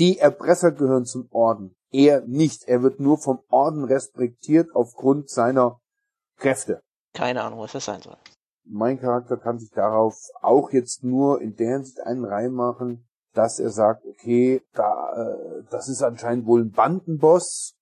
Die 0.00 0.18
Erpresser 0.18 0.72
gehören 0.72 1.04
zum 1.04 1.28
Orden. 1.30 1.76
Er 1.92 2.22
nicht. 2.26 2.64
Er 2.66 2.82
wird 2.82 2.98
nur 2.98 3.18
vom 3.18 3.38
Orden 3.48 3.84
respektiert 3.84 4.68
aufgrund 4.74 5.30
seiner 5.30 5.78
Kräfte. 6.38 6.80
Keine 7.12 7.42
Ahnung, 7.42 7.60
was 7.60 7.72
das 7.72 7.84
sein 7.84 8.00
soll. 8.00 8.16
Mein 8.64 9.00
Charakter 9.00 9.36
kann 9.36 9.58
sich 9.58 9.70
darauf 9.70 10.14
auch 10.42 10.70
jetzt 10.70 11.02
nur 11.02 11.40
in 11.40 11.56
der 11.56 11.72
Hinsicht 11.72 12.00
einen 12.00 12.24
Reim 12.24 12.52
machen, 12.52 13.08
dass 13.34 13.58
er 13.58 13.70
sagt, 13.70 14.04
okay, 14.06 14.62
da, 14.74 15.12
äh, 15.14 15.64
das 15.70 15.88
ist 15.88 16.02
anscheinend 16.02 16.46
wohl 16.46 16.62
ein 16.62 16.70
Bandenboss 16.70 17.76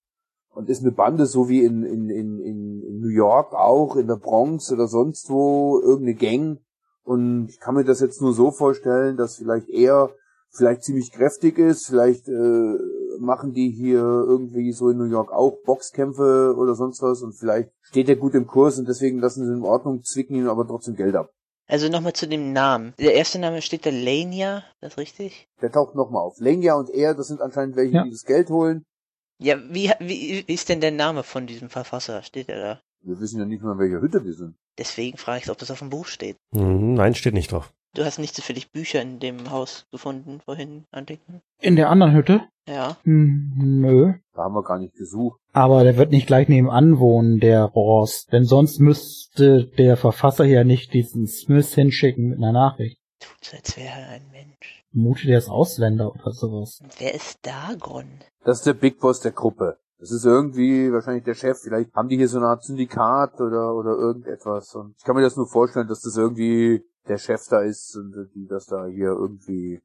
und 0.53 0.69
ist 0.69 0.81
eine 0.81 0.91
Bande, 0.91 1.25
so 1.25 1.49
wie 1.49 1.63
in, 1.63 1.83
in, 1.83 2.09
in, 2.09 2.39
in, 2.39 2.83
in 2.83 2.99
New 2.99 3.09
York 3.09 3.53
auch, 3.53 3.95
in 3.95 4.07
der 4.07 4.15
Bronx 4.15 4.71
oder 4.71 4.87
sonst 4.87 5.29
wo, 5.29 5.79
irgendeine 5.79 6.15
Gang. 6.15 6.59
Und 7.03 7.47
ich 7.49 7.59
kann 7.59 7.75
mir 7.75 7.85
das 7.85 7.99
jetzt 7.99 8.21
nur 8.21 8.33
so 8.33 8.51
vorstellen, 8.51 9.17
dass 9.17 9.37
vielleicht 9.37 9.69
er 9.69 10.11
vielleicht 10.51 10.83
ziemlich 10.83 11.11
kräftig 11.11 11.57
ist, 11.57 11.87
vielleicht 11.87 12.27
äh, 12.27 12.75
machen 13.19 13.53
die 13.53 13.69
hier 13.71 13.99
irgendwie 13.99 14.71
so 14.71 14.89
in 14.89 14.97
New 14.97 15.05
York 15.09 15.31
auch 15.31 15.57
Boxkämpfe 15.65 16.55
oder 16.57 16.75
sonst 16.75 17.01
was 17.01 17.21
und 17.21 17.33
vielleicht 17.33 17.69
steht 17.81 18.09
er 18.09 18.15
gut 18.15 18.33
im 18.35 18.47
Kurs 18.47 18.77
und 18.79 18.87
deswegen 18.87 19.19
lassen 19.19 19.45
sie 19.45 19.51
ihn 19.51 19.57
in 19.59 19.63
Ordnung, 19.63 20.03
zwicken 20.03 20.35
ihn 20.35 20.47
aber 20.47 20.67
trotzdem 20.67 20.95
Geld 20.95 21.15
ab. 21.15 21.29
Also 21.67 21.87
nochmal 21.87 22.13
zu 22.13 22.27
dem 22.27 22.51
Namen. 22.51 22.93
Der 22.99 23.13
erste 23.13 23.37
Name 23.37 23.61
steht 23.61 23.85
da 23.85 23.91
Lania, 23.91 24.57
ist 24.57 24.81
das 24.81 24.97
richtig? 24.97 25.47
Der 25.61 25.71
taucht 25.71 25.93
nochmal 25.95 26.23
auf. 26.23 26.39
Lenya 26.39 26.73
und 26.75 26.89
er, 26.89 27.13
das 27.13 27.27
sind 27.27 27.41
anscheinend 27.41 27.75
welche, 27.75 27.95
Ja. 27.97 28.03
die 28.03 28.09
das 28.09 28.23
Geld 28.25 28.49
holen. 28.49 28.83
Ja, 29.37 29.55
wie, 29.69 29.91
wie, 29.99 30.43
wie 30.47 30.53
ist 30.53 30.67
denn 30.69 30.81
der 30.81 30.91
Name 30.91 31.23
von 31.23 31.45
diesem 31.47 31.69
Verfasser? 31.69 32.23
Steht 32.23 32.49
er 32.49 32.59
da? 32.59 32.81
Wir 33.01 33.19
wissen 33.19 33.39
ja 33.39 33.45
nicht 33.45 33.61
mal, 33.63 33.73
in 33.73 33.79
welcher 33.79 34.01
Hütte 34.01 34.25
wir 34.25 34.33
sind. 34.33 34.55
Deswegen 34.77 35.17
frage 35.17 35.41
ich, 35.43 35.49
ob 35.51 35.57
das 35.59 35.71
auf 35.71 35.79
dem 35.79 35.89
Buch 35.89 36.07
steht. 36.07 36.37
Hm, 36.53 36.95
Nein, 36.95 37.13
steht 37.15 37.33
nicht 37.35 37.51
drauf. 37.51 37.71
Du 37.95 38.05
hast 38.05 38.19
nicht 38.19 38.35
zufällig 38.35 38.71
Bücher 38.71 39.01
in 39.01 39.19
dem 39.19 39.49
Haus 39.49 39.87
gefunden, 39.91 40.41
vorhin, 40.45 40.85
Andenken? 40.91 41.41
In 41.59 41.75
der 41.75 41.89
anderen 41.89 42.13
Hütte? 42.13 42.41
Ja. 42.67 42.97
Hm, 43.03 43.53
nö. 43.57 44.13
Da 44.35 44.43
haben 44.43 44.53
wir 44.53 44.63
gar 44.63 44.77
nicht 44.77 44.93
gesucht. 44.93 45.39
Aber 45.53 45.83
der 45.83 45.97
wird 45.97 46.11
nicht 46.11 46.27
gleich 46.27 46.47
nebenan 46.49 46.99
wohnen, 46.99 47.39
der 47.39 47.63
Ross. 47.63 48.27
Denn 48.27 48.45
sonst 48.45 48.79
müsste 48.79 49.65
der 49.65 49.97
Verfasser 49.97 50.45
ja 50.45 50.63
nicht 50.63 50.93
diesen 50.93 51.27
Smith 51.27 51.73
hinschicken 51.73 52.29
mit 52.29 52.37
einer 52.37 52.51
Nachricht. 52.51 53.01
Tut 53.19 53.43
so, 53.43 53.57
als 53.57 53.75
wäre 53.75 53.99
er 53.99 54.09
ein 54.09 54.29
Mensch. 54.31 54.85
Vermute, 54.91 55.25
der 55.25 55.39
ist 55.39 55.49
Ausländer 55.49 56.13
oder 56.13 56.31
sowas. 56.31 56.79
Und 56.83 56.99
wer 56.99 57.15
ist 57.15 57.39
Dagon? 57.41 58.05
Das 58.45 58.59
ist 58.59 58.67
der 58.67 58.73
Big 58.75 58.99
Boss 58.99 59.19
der 59.19 59.31
Gruppe. 59.31 59.77
Das 59.99 60.11
ist 60.11 60.25
irgendwie 60.25 60.91
wahrscheinlich 60.93 61.25
der 61.25 61.33
Chef. 61.33 61.57
Vielleicht 61.59 61.93
haben 61.93 62.07
die 62.07 62.17
hier 62.17 62.29
so 62.29 62.37
eine 62.37 62.47
Art 62.47 62.63
Syndikat 62.63 63.41
oder, 63.41 63.75
oder 63.75 63.97
irgendetwas. 63.97 64.73
Und 64.75 64.95
ich 64.97 65.03
kann 65.03 65.15
mir 65.15 65.21
das 65.21 65.35
nur 65.35 65.47
vorstellen, 65.47 65.87
dass 65.87 66.01
das 66.01 66.15
irgendwie 66.15 66.83
der 67.07 67.17
Chef 67.17 67.41
da 67.49 67.61
ist 67.61 67.95
und 67.95 68.13
die 68.35 68.47
das 68.47 68.65
da 68.67 68.85
hier 68.85 69.09
irgendwie. 69.09 69.81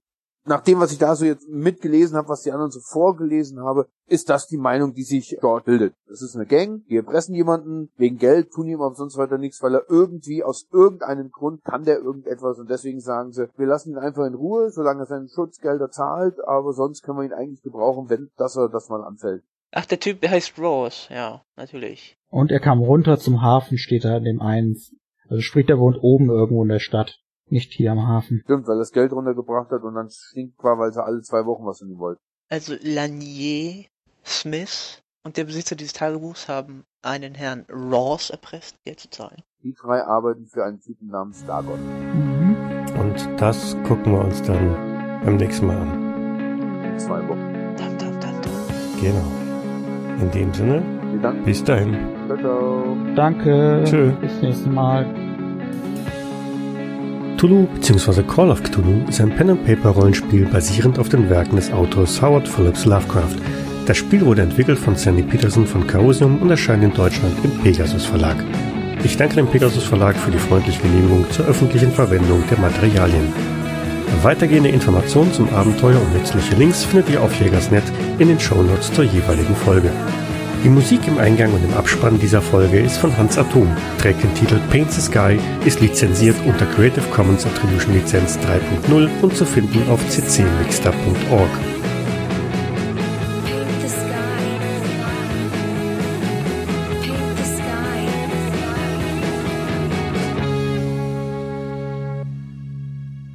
Nach 0.47 0.61
dem, 0.61 0.79
was 0.79 0.93
ich 0.93 0.99
da 0.99 1.17
so 1.17 1.25
jetzt 1.25 1.49
mitgelesen 1.49 2.19
habe, 2.19 2.29
was 2.29 2.43
die 2.43 2.53
anderen 2.53 2.71
so 2.71 2.81
vorgelesen 2.81 3.61
habe, 3.61 3.89
ist 4.07 4.29
das 4.29 4.47
die 4.47 4.59
Meinung, 4.59 4.93
die 4.93 5.03
sich 5.03 5.39
dort 5.41 5.65
bildet. 5.65 5.95
Das 6.07 6.21
ist 6.21 6.37
eine 6.37 6.45
Gang, 6.45 6.85
die 6.87 6.97
erpressen 6.97 7.35
jemanden 7.35 7.89
wegen 7.97 8.19
Geld, 8.19 8.51
tun 8.51 8.69
ihm 8.69 8.83
aber 8.83 8.95
sonst 8.95 9.17
weiter 9.17 9.39
nichts, 9.39 9.63
weil 9.63 9.75
er 9.75 9.89
irgendwie 9.89 10.45
aus 10.45 10.67
irgendeinem 10.71 11.31
Grund 11.31 11.65
kann 11.65 11.85
der 11.85 11.99
irgendetwas 11.99 12.59
und 12.59 12.69
deswegen 12.69 13.01
sagen 13.01 13.33
sie, 13.33 13.49
wir 13.57 13.67
lassen 13.67 13.93
ihn 13.93 13.99
einfach 13.99 14.27
in 14.27 14.35
Ruhe, 14.35 14.69
solange 14.69 15.05
er 15.05 15.07
seine 15.07 15.29
Schutzgelder 15.29 15.91
zahlt, 15.91 16.37
aber 16.47 16.75
sonst 16.75 17.03
können 17.03 17.19
wir 17.19 17.25
ihn 17.25 17.33
eigentlich 17.33 17.63
gebrauchen, 17.63 18.11
wenn 18.11 18.29
das 18.37 18.57
er 18.57 18.69
das 18.69 18.91
mal 18.91 19.03
anfällt. 19.03 19.43
Ach, 19.77 19.87
der 19.87 19.99
Typ, 19.99 20.21
der 20.21 20.31
heißt 20.31 20.57
Rose. 20.59 21.13
Ja, 21.13 21.43
natürlich. 21.57 22.17
Und 22.29 22.53
er 22.53 22.61
kam 22.61 22.81
runter 22.81 23.19
zum 23.19 23.43
Hafen, 23.43 23.77
steht 23.77 24.05
da 24.05 24.17
in 24.19 24.25
dem 24.25 24.41
einen. 24.41 24.77
Also 25.29 25.41
sprich, 25.41 25.67
der 25.67 25.79
wohnt 25.79 25.99
oben 26.01 26.31
irgendwo 26.31 26.63
in 26.63 26.69
der 26.69 26.79
Stadt. 26.79 27.21
Nicht 27.47 27.73
hier 27.73 27.93
am 27.93 28.07
Hafen. 28.07 28.41
Stimmt, 28.45 28.67
weil 28.67 28.77
er 28.77 28.81
das 28.81 28.93
Geld 28.93 29.13
runtergebracht 29.13 29.71
hat 29.71 29.83
und 29.83 29.95
dann 29.95 30.09
stinkt 30.11 30.63
war, 30.65 30.79
weil 30.79 30.93
sie 30.93 31.05
alle 31.05 31.21
zwei 31.21 31.45
Wochen 31.45 31.67
was 31.67 31.79
von 31.79 31.91
ihm 31.91 31.99
wollten. 31.99 32.21
Also 32.49 32.75
Lanier, 32.83 33.85
Smith 34.25 35.03
und 35.25 35.37
der 35.37 35.45
Besitzer 35.45 35.77
dieses 35.77 35.93
Tagebuchs 35.93 36.49
haben 36.49 36.85
einen 37.03 37.35
Herrn 37.35 37.67
Ross 37.71 38.31
erpresst, 38.31 38.83
Geld 38.85 39.01
zu 39.01 39.11
zahlen. 39.11 39.43
Die 39.63 39.75
drei 39.75 40.03
arbeiten 40.03 40.47
für 40.47 40.65
einen 40.65 40.81
Typen 40.81 41.09
namens 41.09 41.45
Dagon. 41.47 41.81
Mhm. 41.81 42.57
Und 42.99 43.41
das 43.41 43.77
gucken 43.87 44.13
wir 44.13 44.25
uns 44.25 44.43
dann 44.43 45.21
beim 45.25 45.37
nächsten 45.37 45.67
Mal 45.67 45.77
an. 45.77 46.85
In 46.85 46.99
zwei 46.99 47.27
Wochen. 47.29 47.53
Dam, 47.77 47.99
dam, 47.99 48.21
dam, 48.21 48.41
dam. 48.41 48.53
Genau. 49.01 50.23
In 50.23 50.31
dem 50.31 50.55
Sinne, 50.55 51.04
Vielen 51.15 51.23
Dank. 51.23 51.45
bis 51.45 51.63
dahin. 51.63 51.97
Ciao, 52.27 52.39
ciao. 52.39 52.97
Danke. 53.15 53.83
Tschö. 53.85 54.11
Bis 54.21 54.33
nächstes 54.43 54.67
Mal. 54.67 55.07
Cthulhu 57.37 57.67
bzw. 57.75 58.23
Call 58.23 58.51
of 58.51 58.63
Cthulhu 58.63 59.03
ist 59.09 59.21
ein 59.21 59.31
Pen-and-Paper-Rollenspiel 59.31 60.47
basierend 60.47 60.99
auf 60.99 61.09
den 61.09 61.29
Werken 61.31 61.57
des 61.57 61.73
Autors 61.73 62.21
Howard 62.21 62.49
Phillips 62.49 62.85
Lovecraft. 62.85 63.37
Das 63.87 63.99
Spiel 63.99 64.25
wurde 64.25 64.43
entwickelt 64.43 64.79
von 64.79 64.97
Sandy 64.97 65.23
Peterson 65.23 65.67
von 65.67 65.87
Chaosium 65.87 66.41
und 66.41 66.51
erscheint 66.51 66.83
in 66.83 66.93
Deutschland 66.93 67.35
im 67.45 67.51
Pegasus 67.63 68.07
Verlag. 68.07 68.37
Ich 69.05 69.17
danke 69.17 69.37
dem 69.37 69.47
Pegasus 69.47 69.85
Verlag 69.85 70.17
für 70.17 70.31
die 70.31 70.39
freundliche 70.39 70.81
Genehmigung 70.83 71.27
zur 71.31 71.45
öffentlichen 71.47 71.91
Verwendung 71.93 72.43
der 72.51 72.59
Materialien. 72.59 73.33
Weitergehende 74.23 74.71
Informationen 74.71 75.33
zum 75.33 75.53
Abenteuer 75.53 76.01
und 76.01 76.15
nützliche 76.15 76.57
Links 76.57 76.85
findet 76.85 77.11
ihr 77.11 77.23
auf 77.23 77.39
Jägersnet 77.39 77.85
in 78.19 78.29
den 78.29 78.41
Shownotes 78.41 78.93
zur 78.93 79.05
jeweiligen 79.05 79.55
Folge. 79.55 79.91
Die 80.65 80.71
Musik 80.71 81.07
im 81.07 81.19
Eingang 81.19 81.53
und 81.53 81.63
im 81.63 81.75
Abspann 81.75 82.19
dieser 82.19 82.41
Folge 82.41 82.81
ist 82.81 82.97
von 82.97 83.15
Hans 83.19 83.37
Atom, 83.37 83.69
trägt 83.99 84.23
den 84.23 84.35
Titel 84.35 84.59
Paint 84.71 84.91
the 84.91 85.03
Sky, 85.03 85.39
ist 85.67 85.83
lizenziert 85.83 86.37
unter 86.47 86.65
Creative 86.65 87.05
Commons 87.11 87.45
Attribution 87.45 87.93
Lizenz 87.93 88.39
3.0 88.39 89.11
und 89.21 89.37
zu 89.37 89.45
finden 89.45 89.87
auf 89.91 90.01
ccmixter.org. 90.09 91.51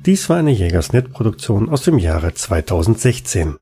Dies 0.07 0.27
war 0.29 0.37
eine 0.37 0.49
Jägersnet-Produktion 0.49 1.69
aus 1.69 1.83
dem 1.83 1.99
Jahre 1.99 2.33
2016. 2.33 3.57